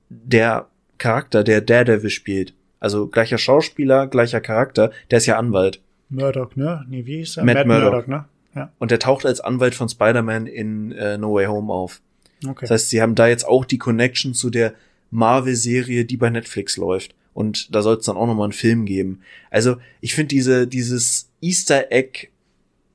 der 0.08 0.68
Charakter, 0.98 1.44
der 1.44 1.60
Daredevil 1.60 2.10
spielt, 2.10 2.54
also 2.80 3.06
gleicher 3.06 3.38
Schauspieler, 3.38 4.06
gleicher 4.06 4.40
Charakter, 4.40 4.90
der 5.10 5.18
ist 5.18 5.26
ja 5.26 5.38
Anwalt. 5.38 5.80
Murdoch, 6.08 6.56
ne? 6.56 6.84
Nee, 6.88 7.06
wie 7.06 7.20
ist 7.20 7.36
er? 7.36 7.44
Matt, 7.44 7.54
Matt 7.54 7.66
Murdock. 7.66 7.92
Murdoch, 7.92 8.06
ne? 8.08 8.24
Ja. 8.54 8.72
Und 8.78 8.90
der 8.90 8.98
taucht 8.98 9.26
als 9.26 9.40
Anwalt 9.40 9.74
von 9.74 9.88
Spider-Man 9.88 10.46
in 10.46 10.92
äh, 10.92 11.16
No 11.18 11.34
Way 11.34 11.46
Home 11.46 11.72
auf. 11.72 12.00
Okay. 12.44 12.62
Das 12.62 12.70
heißt, 12.70 12.90
sie 12.90 13.00
haben 13.00 13.14
da 13.14 13.28
jetzt 13.28 13.46
auch 13.46 13.64
die 13.64 13.78
Connection 13.78 14.34
zu 14.34 14.50
der 14.50 14.74
Marvel-Serie, 15.10 16.04
die 16.04 16.16
bei 16.16 16.30
Netflix 16.30 16.76
läuft. 16.76 17.14
Und 17.32 17.74
da 17.74 17.82
soll 17.82 17.96
es 17.98 18.06
dann 18.06 18.16
auch 18.16 18.26
nochmal 18.26 18.44
einen 18.44 18.52
Film 18.52 18.86
geben. 18.86 19.20
Also, 19.50 19.76
ich 20.00 20.14
finde 20.14 20.28
diese, 20.28 20.66
dieses 20.66 21.28
Easter 21.40 21.92
Egg, 21.92 22.28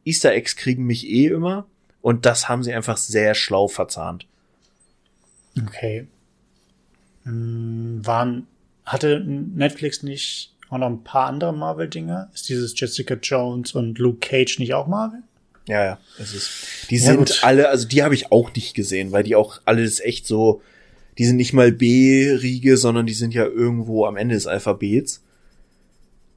Easter 0.04 0.34
Eggs 0.34 0.56
kriegen 0.56 0.86
mich 0.86 1.08
eh 1.08 1.28
immer. 1.28 1.66
Und 2.02 2.26
das 2.26 2.50
haben 2.50 2.64
sie 2.64 2.74
einfach 2.74 2.98
sehr 2.98 3.34
schlau 3.34 3.68
verzahnt. 3.68 4.28
Okay. 5.60 6.08
Hm, 7.24 8.02
waren, 8.04 8.46
hatte 8.86 9.24
Netflix 9.26 10.04
nicht 10.04 10.54
auch 10.70 10.78
noch 10.78 10.88
ein 10.88 11.04
paar 11.04 11.28
andere 11.28 11.54
Marvel-Dinger? 11.54 12.30
Ist 12.34 12.50
dieses 12.50 12.80
Jessica 12.80 13.16
Jones 13.16 13.74
und 13.74 13.98
Luke 13.98 14.20
Cage 14.20 14.60
nicht 14.60 14.74
auch 14.74 14.88
Marvel? 14.88 15.20
Ja, 15.68 15.84
ja, 15.84 16.00
es 16.20 16.34
ist. 16.34 16.52
Die 16.90 16.98
ja, 16.98 17.02
sind 17.02 17.18
gut. 17.18 17.40
alle, 17.44 17.70
also 17.70 17.88
die 17.88 18.04
habe 18.04 18.14
ich 18.14 18.32
auch 18.32 18.54
nicht 18.54 18.76
gesehen, 18.76 19.12
weil 19.12 19.24
die 19.24 19.36
auch 19.36 19.62
alles 19.66 20.00
echt 20.00 20.28
so, 20.28 20.62
die 21.18 21.26
sind 21.26 21.38
nicht 21.38 21.54
mal 21.54 21.72
B-Riege, 21.72 22.78
sondern 22.78 23.06
die 23.06 23.14
sind 23.14 23.34
ja 23.34 23.46
irgendwo 23.46 24.06
am 24.06 24.16
Ende 24.16 24.36
des 24.36 24.48
Alphabets. 24.48 25.24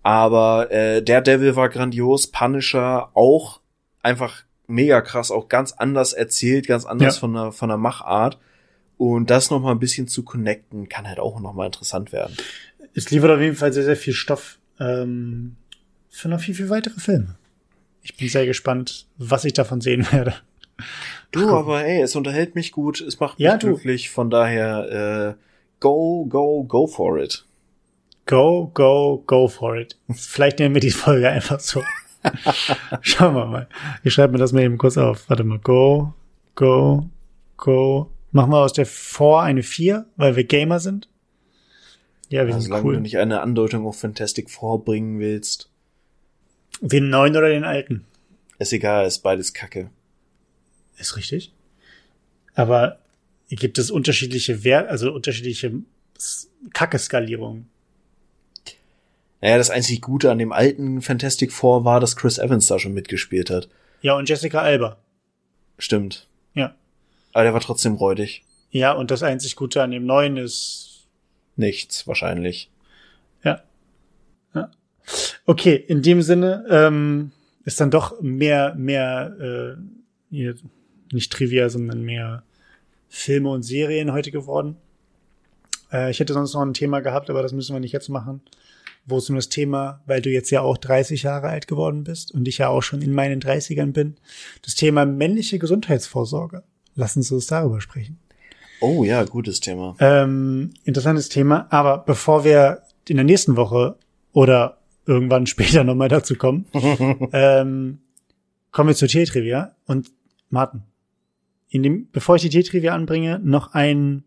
Aber 0.02 0.70
äh, 0.70 1.02
der 1.02 1.20
Devil 1.20 1.56
war 1.56 1.68
grandios, 1.68 2.28
Punisher 2.28 3.10
auch 3.14 3.60
einfach 4.02 4.44
mega 4.66 5.00
krass, 5.02 5.30
auch 5.30 5.48
ganz 5.48 5.72
anders 5.72 6.14
erzählt, 6.14 6.66
ganz 6.66 6.86
anders 6.86 7.16
ja. 7.16 7.20
von 7.20 7.34
der 7.34 7.52
von 7.52 7.68
der 7.68 7.78
Machart. 7.78 8.38
Und 8.98 9.30
das 9.30 9.50
noch 9.50 9.60
mal 9.60 9.70
ein 9.70 9.78
bisschen 9.78 10.08
zu 10.08 10.24
connecten, 10.24 10.88
kann 10.88 11.06
halt 11.08 11.20
auch 11.20 11.40
noch 11.40 11.54
mal 11.54 11.66
interessant 11.66 12.12
werden. 12.12 12.36
Es 12.94 13.10
liefert 13.10 13.30
auf 13.30 13.40
jeden 13.40 13.56
Fall 13.56 13.72
sehr, 13.72 13.84
sehr 13.84 13.96
viel 13.96 14.12
Stoff 14.12 14.58
ähm, 14.80 15.56
für 16.08 16.28
noch 16.28 16.40
viel, 16.40 16.54
viel 16.54 16.68
weitere 16.68 16.98
Filme. 16.98 17.36
Ich 18.02 18.16
bin 18.16 18.28
sehr 18.28 18.44
gespannt, 18.44 19.06
was 19.16 19.44
ich 19.44 19.52
davon 19.52 19.80
sehen 19.80 20.06
werde. 20.10 20.34
Du, 21.30 21.50
aber 21.50 21.84
ey, 21.84 22.02
es 22.02 22.16
unterhält 22.16 22.54
mich 22.54 22.72
gut, 22.72 23.00
es 23.00 23.20
macht 23.20 23.38
mich 23.38 23.44
ja, 23.44 23.56
glücklich, 23.56 24.10
von 24.10 24.30
daher 24.30 25.36
äh, 25.36 25.42
go, 25.80 26.26
go, 26.26 26.64
go 26.64 26.86
for 26.86 27.18
it. 27.18 27.44
Go, 28.26 28.70
go, 28.74 29.22
go 29.26 29.48
for 29.48 29.76
it. 29.76 29.96
Vielleicht 30.12 30.58
nehmen 30.58 30.74
wir 30.74 30.80
die 30.80 30.90
Folge 30.90 31.28
einfach 31.28 31.60
so. 31.60 31.82
Schauen 33.00 33.34
wir 33.34 33.46
mal. 33.46 33.68
Ich 34.02 34.12
schreibe 34.12 34.32
mir 34.32 34.38
das 34.38 34.52
mal 34.52 34.62
eben 34.62 34.76
kurz 34.76 34.98
auf. 34.98 35.28
Warte 35.28 35.44
mal. 35.44 35.58
Go, 35.58 36.12
go, 36.54 37.08
go. 37.56 38.10
Machen 38.30 38.50
wir 38.50 38.58
aus 38.58 38.72
der 38.72 38.86
4 38.86 39.38
eine 39.38 39.62
4, 39.62 40.06
weil 40.16 40.36
wir 40.36 40.44
Gamer 40.44 40.80
sind? 40.80 41.08
Ja, 42.28 42.46
wir 42.46 42.54
also, 42.54 42.60
sind 42.60 42.68
solange 42.68 42.86
cool. 42.86 42.94
du 42.96 43.00
nicht 43.00 43.18
eine 43.18 43.40
Andeutung 43.40 43.86
auf 43.86 43.98
Fantastic 44.00 44.50
Four 44.50 44.84
bringen 44.84 45.18
willst. 45.18 45.70
Den 46.80 47.08
neuen 47.08 47.36
oder 47.36 47.48
den 47.48 47.64
alten? 47.64 48.04
Ist 48.58 48.72
egal, 48.72 49.06
ist 49.06 49.20
beides 49.20 49.54
Kacke. 49.54 49.90
Ist 50.98 51.16
richtig. 51.16 51.52
Aber 52.54 52.98
gibt 53.48 53.78
es 53.78 53.90
unterschiedliche 53.90 54.62
Wert, 54.64 54.88
also 54.90 55.12
unterschiedliche 55.12 55.72
Kacke-Skalierungen? 56.74 57.68
Naja, 59.40 59.56
das 59.56 59.70
einzig 59.70 60.02
Gute 60.02 60.30
an 60.30 60.38
dem 60.38 60.52
alten 60.52 61.00
Fantastic 61.00 61.52
Four 61.52 61.84
war, 61.84 62.00
dass 62.00 62.16
Chris 62.16 62.38
Evans 62.38 62.66
da 62.66 62.78
schon 62.78 62.92
mitgespielt 62.92 63.50
hat. 63.50 63.68
Ja, 64.02 64.16
und 64.16 64.28
Jessica 64.28 64.60
Alba. 64.60 64.98
Stimmt. 65.78 66.27
Aber 67.38 67.44
der 67.44 67.54
war 67.54 67.60
trotzdem 67.60 67.94
räudig. 67.94 68.42
Ja, 68.72 68.90
und 68.90 69.12
das 69.12 69.22
einzig 69.22 69.54
Gute 69.54 69.80
an 69.80 69.92
dem 69.92 70.04
neuen 70.04 70.36
ist. 70.36 71.06
Nichts, 71.54 72.08
wahrscheinlich. 72.08 72.68
Ja. 73.44 73.62
ja. 74.56 74.72
Okay, 75.46 75.76
in 75.76 76.02
dem 76.02 76.20
Sinne 76.22 76.66
ähm, 76.68 77.30
ist 77.64 77.80
dann 77.80 77.92
doch 77.92 78.20
mehr, 78.20 78.74
mehr, 78.74 79.76
äh, 80.32 80.54
nicht 81.12 81.32
Trivia, 81.32 81.68
sondern 81.68 82.02
mehr 82.02 82.42
Filme 83.08 83.50
und 83.50 83.62
Serien 83.62 84.10
heute 84.10 84.32
geworden. 84.32 84.74
Äh, 85.92 86.10
ich 86.10 86.18
hätte 86.18 86.32
sonst 86.32 86.54
noch 86.54 86.62
ein 86.62 86.74
Thema 86.74 86.98
gehabt, 86.98 87.30
aber 87.30 87.42
das 87.42 87.52
müssen 87.52 87.72
wir 87.72 87.78
nicht 87.78 87.92
jetzt 87.92 88.08
machen. 88.08 88.40
Wo 89.06 89.18
es 89.18 89.30
um 89.30 89.36
das 89.36 89.48
Thema, 89.48 90.02
weil 90.06 90.22
du 90.22 90.30
jetzt 90.30 90.50
ja 90.50 90.62
auch 90.62 90.76
30 90.76 91.22
Jahre 91.22 91.46
alt 91.46 91.68
geworden 91.68 92.02
bist 92.02 92.34
und 92.34 92.48
ich 92.48 92.58
ja 92.58 92.66
auch 92.66 92.82
schon 92.82 93.00
in 93.00 93.12
meinen 93.12 93.40
30ern 93.40 93.92
bin, 93.92 94.16
das 94.62 94.74
Thema 94.74 95.06
männliche 95.06 95.60
Gesundheitsvorsorge. 95.60 96.64
Lassen 96.98 97.22
Sie 97.22 97.32
uns 97.32 97.46
darüber 97.46 97.80
sprechen. 97.80 98.18
Oh 98.80 99.04
ja, 99.04 99.22
gutes 99.22 99.60
Thema. 99.60 99.94
Ähm, 100.00 100.74
interessantes 100.82 101.28
Thema. 101.28 101.68
Aber 101.70 101.98
bevor 101.98 102.42
wir 102.42 102.82
in 103.06 103.14
der 103.14 103.24
nächsten 103.24 103.54
Woche 103.54 103.96
oder 104.32 104.78
irgendwann 105.06 105.46
später 105.46 105.84
nochmal 105.84 106.08
dazu 106.08 106.34
kommen. 106.34 106.66
ähm, 107.32 108.00
kommen 108.72 108.88
wir 108.88 108.96
zur 108.96 109.06
T-Trivia. 109.06 109.76
Und 109.86 110.10
Martin, 110.50 110.82
in 111.68 111.84
dem, 111.84 112.10
bevor 112.10 112.34
ich 112.34 112.42
die 112.42 112.48
T-Trivia 112.48 112.92
anbringe, 112.92 113.38
noch 113.44 113.74
ein 113.74 114.24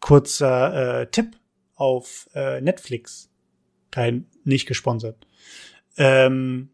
kurzer 0.00 1.02
äh, 1.02 1.06
Tipp 1.10 1.36
auf 1.74 2.30
äh, 2.34 2.62
Netflix. 2.62 3.28
Kein, 3.90 4.24
nicht 4.42 4.66
gesponsert. 4.66 5.26
Ähm, 5.98 6.70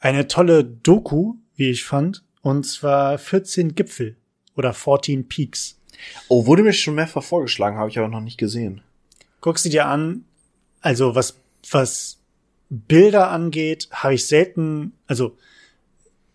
eine 0.00 0.26
tolle 0.26 0.64
Doku, 0.64 1.36
wie 1.54 1.70
ich 1.70 1.84
fand, 1.84 2.24
und 2.42 2.64
zwar 2.64 3.18
14 3.18 3.74
Gipfel 3.74 4.16
oder 4.56 4.72
14 4.72 5.28
Peaks. 5.28 5.78
Oh, 6.28 6.46
wurde 6.46 6.62
mir 6.62 6.72
schon 6.72 6.94
mehrfach 6.94 7.22
vorgeschlagen, 7.22 7.76
habe 7.76 7.90
ich 7.90 7.98
aber 7.98 8.08
noch 8.08 8.20
nicht 8.20 8.38
gesehen. 8.38 8.82
Guck 9.40 9.58
sie 9.58 9.70
dir 9.70 9.86
an. 9.86 10.24
Also 10.80 11.14
was 11.14 11.36
was 11.70 12.18
Bilder 12.70 13.30
angeht, 13.30 13.88
habe 13.90 14.14
ich 14.14 14.26
selten, 14.26 14.92
also 15.06 15.36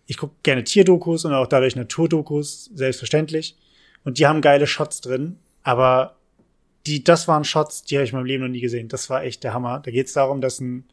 ich 0.06 0.18
gucke 0.18 0.34
gerne 0.42 0.64
Tierdokus 0.64 1.24
und 1.24 1.32
auch 1.32 1.46
dadurch 1.46 1.76
Naturdokus, 1.76 2.70
selbstverständlich. 2.74 3.56
Und 4.04 4.18
die 4.18 4.26
haben 4.26 4.40
geile 4.40 4.66
Shots 4.66 5.00
drin, 5.00 5.38
aber 5.62 6.16
die, 6.86 7.02
das 7.02 7.26
waren 7.26 7.42
Shots, 7.42 7.82
die 7.82 7.96
habe 7.96 8.04
ich 8.04 8.12
in 8.12 8.18
meinem 8.18 8.26
Leben 8.26 8.44
noch 8.44 8.50
nie 8.50 8.60
gesehen. 8.60 8.88
Das 8.88 9.10
war 9.10 9.24
echt 9.24 9.42
der 9.42 9.52
Hammer. 9.52 9.80
Da 9.80 9.90
geht 9.90 10.06
es 10.06 10.12
darum, 10.12 10.40
dass 10.40 10.60
ein, 10.60 10.84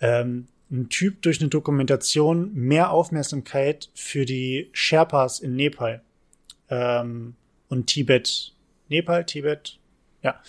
ähm, 0.00 0.48
ein 0.70 0.88
Typ 0.88 1.22
durch 1.22 1.40
eine 1.40 1.48
Dokumentation 1.48 2.52
mehr 2.54 2.90
Aufmerksamkeit 2.90 3.90
für 3.94 4.24
die 4.24 4.68
Sherpas 4.72 5.40
in 5.40 5.56
Nepal 5.56 6.02
ähm, 6.68 7.34
und 7.68 7.86
Tibet, 7.86 8.54
Nepal, 8.88 9.24
Tibet, 9.24 9.78
ja, 10.22 10.40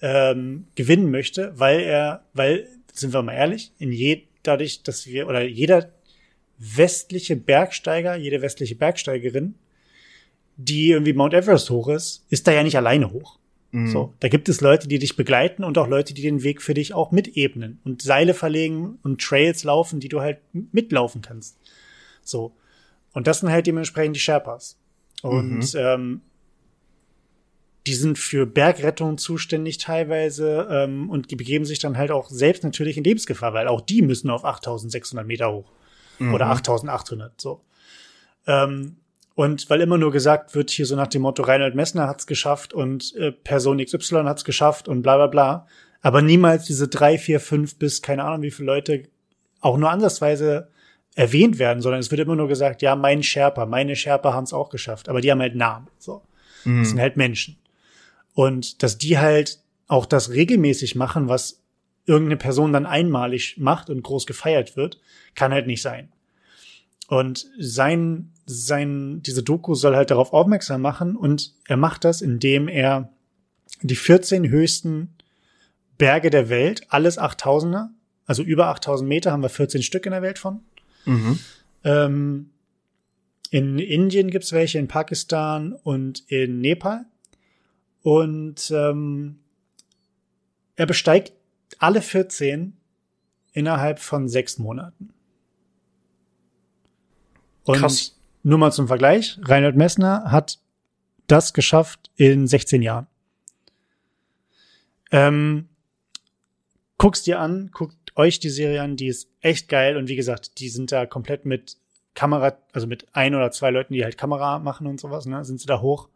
ähm, 0.00 0.66
gewinnen 0.74 1.10
möchte, 1.10 1.52
weil 1.58 1.80
er, 1.80 2.24
weil, 2.32 2.68
sind 2.92 3.12
wir 3.12 3.22
mal 3.22 3.34
ehrlich, 3.34 3.72
in 3.78 3.92
je, 3.92 4.22
dadurch, 4.42 4.82
dass 4.82 5.06
wir, 5.06 5.28
oder 5.28 5.42
jeder 5.42 5.92
westliche 6.58 7.36
Bergsteiger, 7.36 8.16
jede 8.16 8.42
westliche 8.42 8.74
Bergsteigerin, 8.74 9.54
die 10.56 10.90
irgendwie 10.90 11.12
Mount 11.12 11.34
Everest 11.34 11.70
hoch 11.70 11.88
ist, 11.88 12.24
ist 12.30 12.46
da 12.46 12.52
ja 12.52 12.64
nicht 12.64 12.76
alleine 12.76 13.12
hoch. 13.12 13.38
Mhm. 13.70 13.88
So, 13.88 14.14
da 14.20 14.28
gibt 14.28 14.48
es 14.48 14.60
Leute, 14.60 14.88
die 14.88 14.98
dich 14.98 15.16
begleiten 15.16 15.62
und 15.62 15.76
auch 15.76 15.88
Leute, 15.88 16.14
die 16.14 16.22
den 16.22 16.42
Weg 16.42 16.62
für 16.62 16.74
dich 16.74 16.94
auch 16.94 17.10
mitebnen 17.10 17.80
und 17.84 18.02
Seile 18.02 18.34
verlegen 18.34 18.98
und 19.02 19.20
Trails 19.20 19.64
laufen, 19.64 20.00
die 20.00 20.08
du 20.08 20.20
halt 20.20 20.38
mitlaufen 20.52 21.20
kannst. 21.20 21.58
So. 22.22 22.54
Und 23.12 23.26
das 23.26 23.40
sind 23.40 23.50
halt 23.50 23.66
dementsprechend 23.66 24.16
die 24.16 24.20
Sherpas. 24.20 24.78
Und 25.22 25.58
mhm. 25.58 25.70
ähm, 25.74 26.20
die 27.86 27.94
sind 27.94 28.18
für 28.18 28.46
Bergrettung 28.46 29.18
zuständig 29.18 29.78
teilweise 29.78 30.68
ähm, 30.70 31.08
und 31.10 31.30
die 31.30 31.36
begeben 31.36 31.64
sich 31.64 31.78
dann 31.78 31.96
halt 31.96 32.10
auch 32.10 32.28
selbst 32.28 32.62
natürlich 32.62 32.96
in 32.96 33.04
Lebensgefahr, 33.04 33.54
weil 33.54 33.66
auch 33.66 33.80
die 33.80 34.02
müssen 34.02 34.30
auf 34.30 34.44
8600 34.44 35.26
Meter 35.26 35.52
hoch 35.52 35.72
mhm. 36.18 36.34
oder 36.34 36.48
8800 36.48 37.40
so. 37.40 37.62
Ähm, 38.46 38.96
und 39.38 39.70
weil 39.70 39.80
immer 39.82 39.98
nur 39.98 40.10
gesagt 40.10 40.56
wird, 40.56 40.68
hier 40.68 40.84
so 40.84 40.96
nach 40.96 41.06
dem 41.06 41.22
Motto, 41.22 41.44
Reinhold 41.44 41.76
Messner 41.76 42.08
hat's 42.08 42.26
geschafft 42.26 42.74
und 42.74 43.14
äh, 43.14 43.30
Person 43.30 43.78
XY 43.78 44.24
hat's 44.24 44.44
geschafft 44.44 44.88
und 44.88 45.02
bla 45.02 45.14
bla 45.14 45.28
bla, 45.28 45.66
aber 46.00 46.22
niemals 46.22 46.64
diese 46.64 46.88
drei, 46.88 47.18
vier, 47.18 47.38
fünf 47.38 47.78
bis 47.78 48.02
keine 48.02 48.24
Ahnung 48.24 48.42
wie 48.42 48.50
viele 48.50 48.66
Leute 48.66 49.04
auch 49.60 49.76
nur 49.76 49.90
ansatzweise 49.90 50.72
erwähnt 51.14 51.60
werden, 51.60 51.82
sondern 51.82 52.00
es 52.00 52.10
wird 52.10 52.20
immer 52.20 52.34
nur 52.34 52.48
gesagt, 52.48 52.82
ja, 52.82 52.96
mein 52.96 53.22
Sherpa, 53.22 53.64
meine 53.64 53.94
Sherpa 53.94 54.34
haben's 54.34 54.52
auch 54.52 54.70
geschafft, 54.70 55.08
aber 55.08 55.20
die 55.20 55.30
haben 55.30 55.40
halt 55.40 55.54
Namen, 55.54 55.86
so. 55.98 56.22
Mhm. 56.64 56.80
Das 56.80 56.88
sind 56.88 57.00
halt 57.00 57.16
Menschen. 57.16 57.58
Und 58.34 58.82
dass 58.82 58.98
die 58.98 59.18
halt 59.18 59.60
auch 59.86 60.06
das 60.06 60.30
regelmäßig 60.30 60.96
machen, 60.96 61.28
was 61.28 61.62
irgendeine 62.06 62.38
Person 62.38 62.72
dann 62.72 62.86
einmalig 62.86 63.54
macht 63.56 63.88
und 63.88 64.02
groß 64.02 64.26
gefeiert 64.26 64.76
wird, 64.76 64.98
kann 65.36 65.52
halt 65.52 65.68
nicht 65.68 65.82
sein. 65.82 66.08
Und 67.06 67.46
sein, 67.60 68.32
sein, 68.48 69.22
diese 69.22 69.42
Doku 69.42 69.74
soll 69.74 69.94
halt 69.94 70.10
darauf 70.10 70.32
aufmerksam 70.32 70.80
machen 70.80 71.16
und 71.16 71.54
er 71.66 71.76
macht 71.76 72.04
das, 72.04 72.22
indem 72.22 72.66
er 72.68 73.12
die 73.82 73.96
14 73.96 74.48
höchsten 74.48 75.14
Berge 75.98 76.30
der 76.30 76.48
Welt, 76.48 76.86
alles 76.88 77.18
8000er, 77.18 77.88
also 78.26 78.42
über 78.42 78.68
8000 78.68 79.08
Meter 79.08 79.32
haben 79.32 79.42
wir 79.42 79.48
14 79.48 79.82
Stück 79.82 80.06
in 80.06 80.12
der 80.12 80.22
Welt 80.22 80.38
von. 80.38 80.60
Mhm. 81.04 81.38
Ähm, 81.84 82.50
in 83.50 83.78
Indien 83.78 84.30
gibt's 84.30 84.52
welche, 84.52 84.78
in 84.78 84.88
Pakistan 84.88 85.72
und 85.72 86.24
in 86.28 86.60
Nepal. 86.60 87.06
Und 88.02 88.70
ähm, 88.70 89.40
er 90.76 90.86
besteigt 90.86 91.32
alle 91.78 92.02
14 92.02 92.76
innerhalb 93.52 93.98
von 93.98 94.28
sechs 94.28 94.58
Monaten. 94.58 95.10
Und 97.64 97.78
Krass. 97.78 98.17
Nur 98.48 98.58
mal 98.58 98.72
zum 98.72 98.88
Vergleich, 98.88 99.38
Reinhold 99.42 99.76
Messner 99.76 100.30
hat 100.30 100.58
das 101.26 101.52
geschafft 101.52 102.10
in 102.16 102.46
16 102.46 102.80
Jahren. 102.80 103.06
Ähm, 105.10 105.68
guck's 106.96 107.22
dir 107.22 107.40
an, 107.40 107.70
guckt 107.72 108.16
euch 108.16 108.40
die 108.40 108.48
Serie 108.48 108.82
an, 108.82 108.96
die 108.96 109.08
ist 109.08 109.28
echt 109.42 109.68
geil 109.68 109.98
und 109.98 110.08
wie 110.08 110.16
gesagt, 110.16 110.60
die 110.60 110.70
sind 110.70 110.92
da 110.92 111.04
komplett 111.04 111.44
mit 111.44 111.76
Kamera, 112.14 112.56
also 112.72 112.86
mit 112.86 113.06
ein 113.12 113.34
oder 113.34 113.50
zwei 113.50 113.70
Leuten, 113.70 113.92
die 113.92 114.02
halt 114.02 114.16
Kamera 114.16 114.58
machen 114.58 114.86
und 114.86 114.98
sowas, 114.98 115.26
ne, 115.26 115.44
sind 115.44 115.60
sie 115.60 115.66
da 115.66 115.82
hoch. 115.82 116.08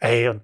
Ey, 0.00 0.28
und 0.28 0.42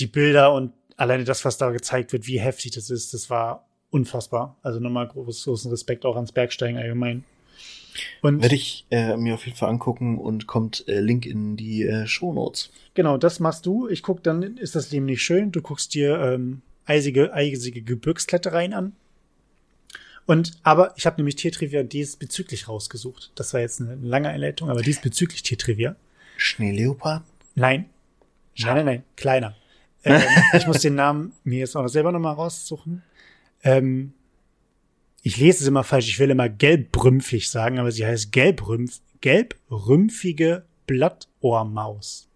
die 0.00 0.08
Bilder 0.08 0.52
und 0.52 0.72
alleine 0.96 1.22
das, 1.22 1.44
was 1.44 1.58
da 1.58 1.70
gezeigt 1.70 2.12
wird, 2.12 2.26
wie 2.26 2.40
heftig 2.40 2.72
das 2.72 2.90
ist, 2.90 3.14
das 3.14 3.30
war 3.30 3.68
unfassbar. 3.90 4.56
Also 4.62 4.80
nochmal 4.80 5.06
großen 5.06 5.70
Respekt 5.70 6.04
auch 6.04 6.16
ans 6.16 6.32
Bergsteigen 6.32 6.76
allgemein. 6.76 7.24
Und 8.22 8.42
werde 8.42 8.54
ich 8.54 8.86
äh, 8.90 9.16
mir 9.16 9.34
auf 9.34 9.44
jeden 9.44 9.56
Fall 9.56 9.68
angucken 9.68 10.18
und 10.18 10.46
kommt 10.46 10.86
äh, 10.88 11.00
Link 11.00 11.26
in 11.26 11.56
die 11.56 11.82
äh, 11.82 12.06
Show 12.06 12.32
Notes. 12.32 12.70
Genau, 12.94 13.18
das 13.18 13.40
machst 13.40 13.66
du. 13.66 13.88
Ich 13.88 14.02
guck 14.02 14.22
dann, 14.22 14.42
ist 14.56 14.74
das 14.74 14.90
Leben 14.90 15.06
nicht 15.06 15.22
schön. 15.22 15.52
Du 15.52 15.60
guckst 15.60 15.94
dir 15.94 16.18
ähm, 16.18 16.62
eisige, 16.86 17.32
eisige 17.32 17.82
Gebirgsklettereien 17.82 18.72
an. 18.72 18.92
Und 20.24 20.52
aber 20.62 20.94
ich 20.96 21.06
habe 21.06 21.16
nämlich 21.16 21.36
Tiertrivia 21.36 21.82
diesbezüglich 21.82 22.68
rausgesucht. 22.68 23.32
Das 23.34 23.52
war 23.54 23.60
jetzt 23.60 23.80
eine 23.80 23.96
lange 23.96 24.28
Einleitung, 24.28 24.70
aber 24.70 24.82
diesbezüglich 24.82 25.42
Tiertrivia. 25.42 25.96
Schneeleopard? 26.36 27.24
Nein. 27.54 27.86
Nein, 28.58 28.76
nein, 28.76 28.84
nein, 28.84 29.02
kleiner. 29.16 29.56
ähm, 30.04 30.20
ich 30.52 30.66
muss 30.66 30.80
den 30.80 30.94
Namen 30.94 31.32
mir 31.44 31.60
jetzt 31.60 31.76
auch 31.76 31.88
selber 31.88 32.12
nochmal 32.12 32.34
raussuchen. 32.34 33.02
Ähm, 33.64 34.12
ich 35.22 35.36
lese 35.36 35.62
es 35.62 35.68
immer 35.68 35.84
falsch, 35.84 36.08
ich 36.08 36.18
will 36.18 36.30
immer 36.30 36.48
gelbrümpfig 36.48 37.48
sagen, 37.48 37.78
aber 37.78 37.92
sie 37.92 38.04
heißt 38.04 38.32
gelbrümpf, 38.32 39.00
gelbrümpfige 39.20 40.64
Blattohrmaus. 40.86 42.28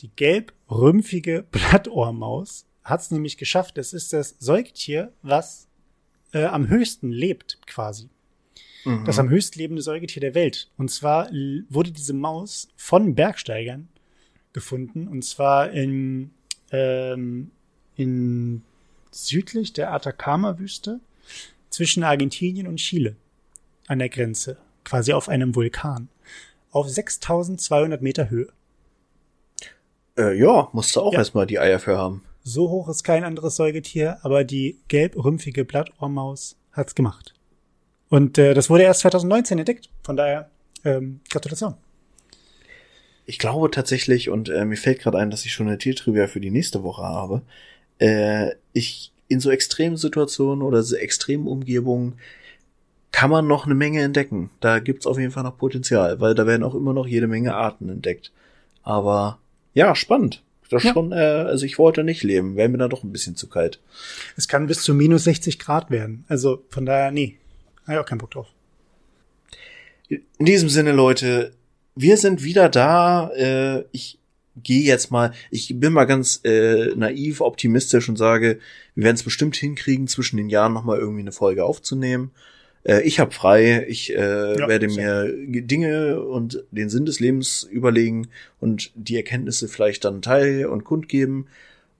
Die 0.00 0.10
gelbrümpfige 0.16 1.44
Blattohrmaus 1.50 2.66
hat 2.82 3.02
es 3.02 3.10
nämlich 3.10 3.36
geschafft. 3.36 3.78
Es 3.78 3.92
ist 3.92 4.12
das 4.12 4.34
Säugetier, 4.38 5.12
was 5.22 5.68
äh, 6.32 6.44
am 6.44 6.68
höchsten 6.68 7.12
lebt, 7.12 7.58
quasi. 7.66 8.08
Mhm. 8.84 9.04
Das 9.04 9.18
am 9.18 9.28
höchst 9.28 9.54
lebende 9.56 9.82
Säugetier 9.82 10.20
der 10.20 10.34
Welt. 10.34 10.70
Und 10.76 10.90
zwar 10.90 11.30
wurde 11.68 11.92
diese 11.92 12.14
Maus 12.14 12.68
von 12.76 13.14
Bergsteigern 13.14 13.88
gefunden. 14.52 15.06
Und 15.06 15.22
zwar 15.22 15.70
in, 15.70 16.30
ähm, 16.70 17.50
in 17.94 18.62
südlich 19.10 19.74
der 19.74 19.92
Atacama-Wüste 19.92 21.00
zwischen 21.70 22.04
Argentinien 22.04 22.66
und 22.66 22.76
Chile 22.76 23.16
an 23.86 23.98
der 23.98 24.08
Grenze, 24.08 24.58
quasi 24.84 25.12
auf 25.12 25.28
einem 25.28 25.54
Vulkan, 25.54 26.08
auf 26.70 26.88
6200 26.88 28.02
Meter 28.02 28.30
Höhe. 28.30 28.48
Äh, 30.16 30.38
ja, 30.38 30.68
musst 30.72 30.94
du 30.96 31.00
auch 31.00 31.12
ja. 31.12 31.20
erstmal 31.20 31.46
die 31.46 31.58
Eier 31.58 31.78
für 31.78 31.96
haben. 31.96 32.22
So 32.44 32.70
hoch 32.70 32.88
ist 32.88 33.04
kein 33.04 33.24
anderes 33.24 33.56
Säugetier, 33.56 34.18
aber 34.22 34.44
die 34.44 34.78
gelb-rümpfige 34.88 35.64
Blattohrmaus 35.64 36.56
hat's 36.72 36.94
gemacht. 36.94 37.34
Und 38.08 38.36
äh, 38.36 38.52
das 38.52 38.68
wurde 38.68 38.82
erst 38.82 39.00
2019 39.00 39.58
entdeckt. 39.58 39.88
Von 40.02 40.16
daher 40.16 40.50
ähm, 40.84 41.20
Gratulation. 41.30 41.74
Ich 43.24 43.38
glaube 43.38 43.70
tatsächlich, 43.70 44.28
und 44.28 44.48
äh, 44.48 44.64
mir 44.64 44.76
fällt 44.76 45.00
gerade 45.00 45.18
ein, 45.18 45.30
dass 45.30 45.46
ich 45.46 45.52
schon 45.52 45.68
eine 45.68 45.78
Tiertrivia 45.78 46.26
für 46.26 46.40
die 46.40 46.50
nächste 46.50 46.82
Woche 46.82 47.02
habe. 47.02 47.42
Äh, 47.98 48.56
ich 48.72 49.11
in 49.32 49.40
so 49.40 49.50
extremen 49.50 49.96
Situationen 49.96 50.62
oder 50.62 50.82
so 50.82 50.96
extremen 50.96 51.46
Umgebungen 51.46 52.14
kann 53.10 53.30
man 53.30 53.46
noch 53.46 53.66
eine 53.66 53.74
Menge 53.74 54.00
entdecken. 54.00 54.50
Da 54.60 54.78
gibt's 54.78 55.06
auf 55.06 55.18
jeden 55.18 55.32
Fall 55.32 55.42
noch 55.42 55.58
Potenzial, 55.58 56.20
weil 56.20 56.34
da 56.34 56.46
werden 56.46 56.62
auch 56.62 56.74
immer 56.74 56.92
noch 56.92 57.06
jede 57.06 57.26
Menge 57.26 57.54
Arten 57.54 57.88
entdeckt. 57.88 58.32
Aber 58.82 59.38
ja, 59.74 59.94
spannend. 59.94 60.42
Das 60.70 60.84
ja. 60.84 60.94
schon, 60.94 61.12
äh, 61.12 61.16
also 61.16 61.66
ich 61.66 61.78
wollte 61.78 62.02
nicht 62.02 62.22
leben, 62.22 62.56
wäre 62.56 62.70
mir 62.70 62.78
da 62.78 62.88
doch 62.88 63.04
ein 63.04 63.12
bisschen 63.12 63.36
zu 63.36 63.46
kalt. 63.46 63.78
Es 64.36 64.48
kann 64.48 64.66
bis 64.66 64.82
zu 64.82 64.94
minus 64.94 65.24
60 65.24 65.58
Grad 65.58 65.90
werden. 65.90 66.24
Also 66.28 66.64
von 66.70 66.86
daher, 66.86 67.10
nee. 67.10 67.36
Habe 67.82 67.94
ich 67.94 67.98
auch 67.98 68.06
keinen 68.06 68.18
Bock 68.18 68.30
drauf. 68.30 68.46
In 70.08 70.46
diesem 70.46 70.70
Sinne, 70.70 70.92
Leute, 70.92 71.52
wir 71.94 72.16
sind 72.16 72.42
wieder 72.42 72.70
da. 72.70 73.30
Äh, 73.34 73.84
ich 73.92 74.18
gehe 74.56 74.82
jetzt 74.82 75.10
mal, 75.10 75.32
ich 75.50 75.78
bin 75.78 75.92
mal 75.92 76.04
ganz 76.04 76.40
äh, 76.44 76.94
naiv, 76.94 77.40
optimistisch 77.40 78.08
und 78.08 78.16
sage, 78.16 78.58
wir 78.94 79.04
werden 79.04 79.16
es 79.16 79.22
bestimmt 79.22 79.56
hinkriegen, 79.56 80.08
zwischen 80.08 80.36
den 80.36 80.50
Jahren 80.50 80.74
nochmal 80.74 80.98
irgendwie 80.98 81.22
eine 81.22 81.32
Folge 81.32 81.64
aufzunehmen. 81.64 82.32
Äh, 82.84 83.02
ich 83.02 83.20
habe 83.20 83.32
frei, 83.32 83.86
ich 83.88 84.14
äh, 84.14 84.58
ja, 84.58 84.68
werde 84.68 84.88
mir 84.88 85.32
Dinge 85.62 86.20
und 86.20 86.64
den 86.70 86.88
Sinn 86.88 87.06
des 87.06 87.20
Lebens 87.20 87.62
überlegen 87.70 88.28
und 88.60 88.92
die 88.94 89.16
Erkenntnisse 89.16 89.68
vielleicht 89.68 90.04
dann 90.04 90.22
teil 90.22 90.66
und 90.66 90.84
kundgeben. 90.84 91.46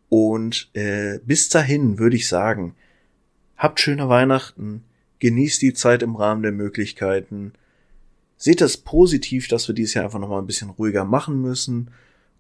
Und 0.09 0.71
äh, 0.75 1.21
bis 1.25 1.49
dahin 1.49 1.99
würde 1.99 2.17
ich 2.17 2.29
sagen, 2.29 2.75
habt 3.57 3.81
schöne 3.81 4.09
Weihnachten, 4.09 4.85
genießt 5.21 5.63
die 5.63 5.73
Zeit 5.73 6.03
im 6.03 6.17
Rahmen 6.17 6.43
der 6.43 6.53
Möglichkeiten. 6.53 7.53
Seht 8.37 8.61
es 8.61 8.77
positiv, 8.77 9.49
dass 9.49 9.69
wir 9.69 9.75
dieses 9.75 9.95
Jahr 9.95 10.05
einfach 10.05 10.19
nochmal 10.19 10.43
ein 10.43 10.47
bisschen 10.47 10.71
ruhiger 10.71 11.05
machen 11.05 11.41
müssen. 11.41 11.91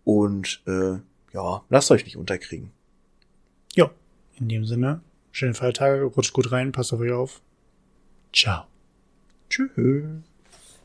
Und 0.04 0.62
äh, 0.66 0.98
ja, 1.32 1.62
lasst 1.68 1.90
euch 1.90 2.04
nicht 2.04 2.16
unterkriegen. 2.16 2.70
Ja, 3.74 3.90
in 4.38 4.48
dem 4.48 4.64
Sinne, 4.64 5.00
schöne 5.30 5.54
Feiertage, 5.54 6.02
rutscht 6.04 6.32
gut 6.32 6.52
rein, 6.52 6.72
passt 6.72 6.92
auf 6.92 7.00
euch 7.00 7.12
auf. 7.12 7.40
Ciao. 8.32 8.64
Tschüss. 9.48 10.22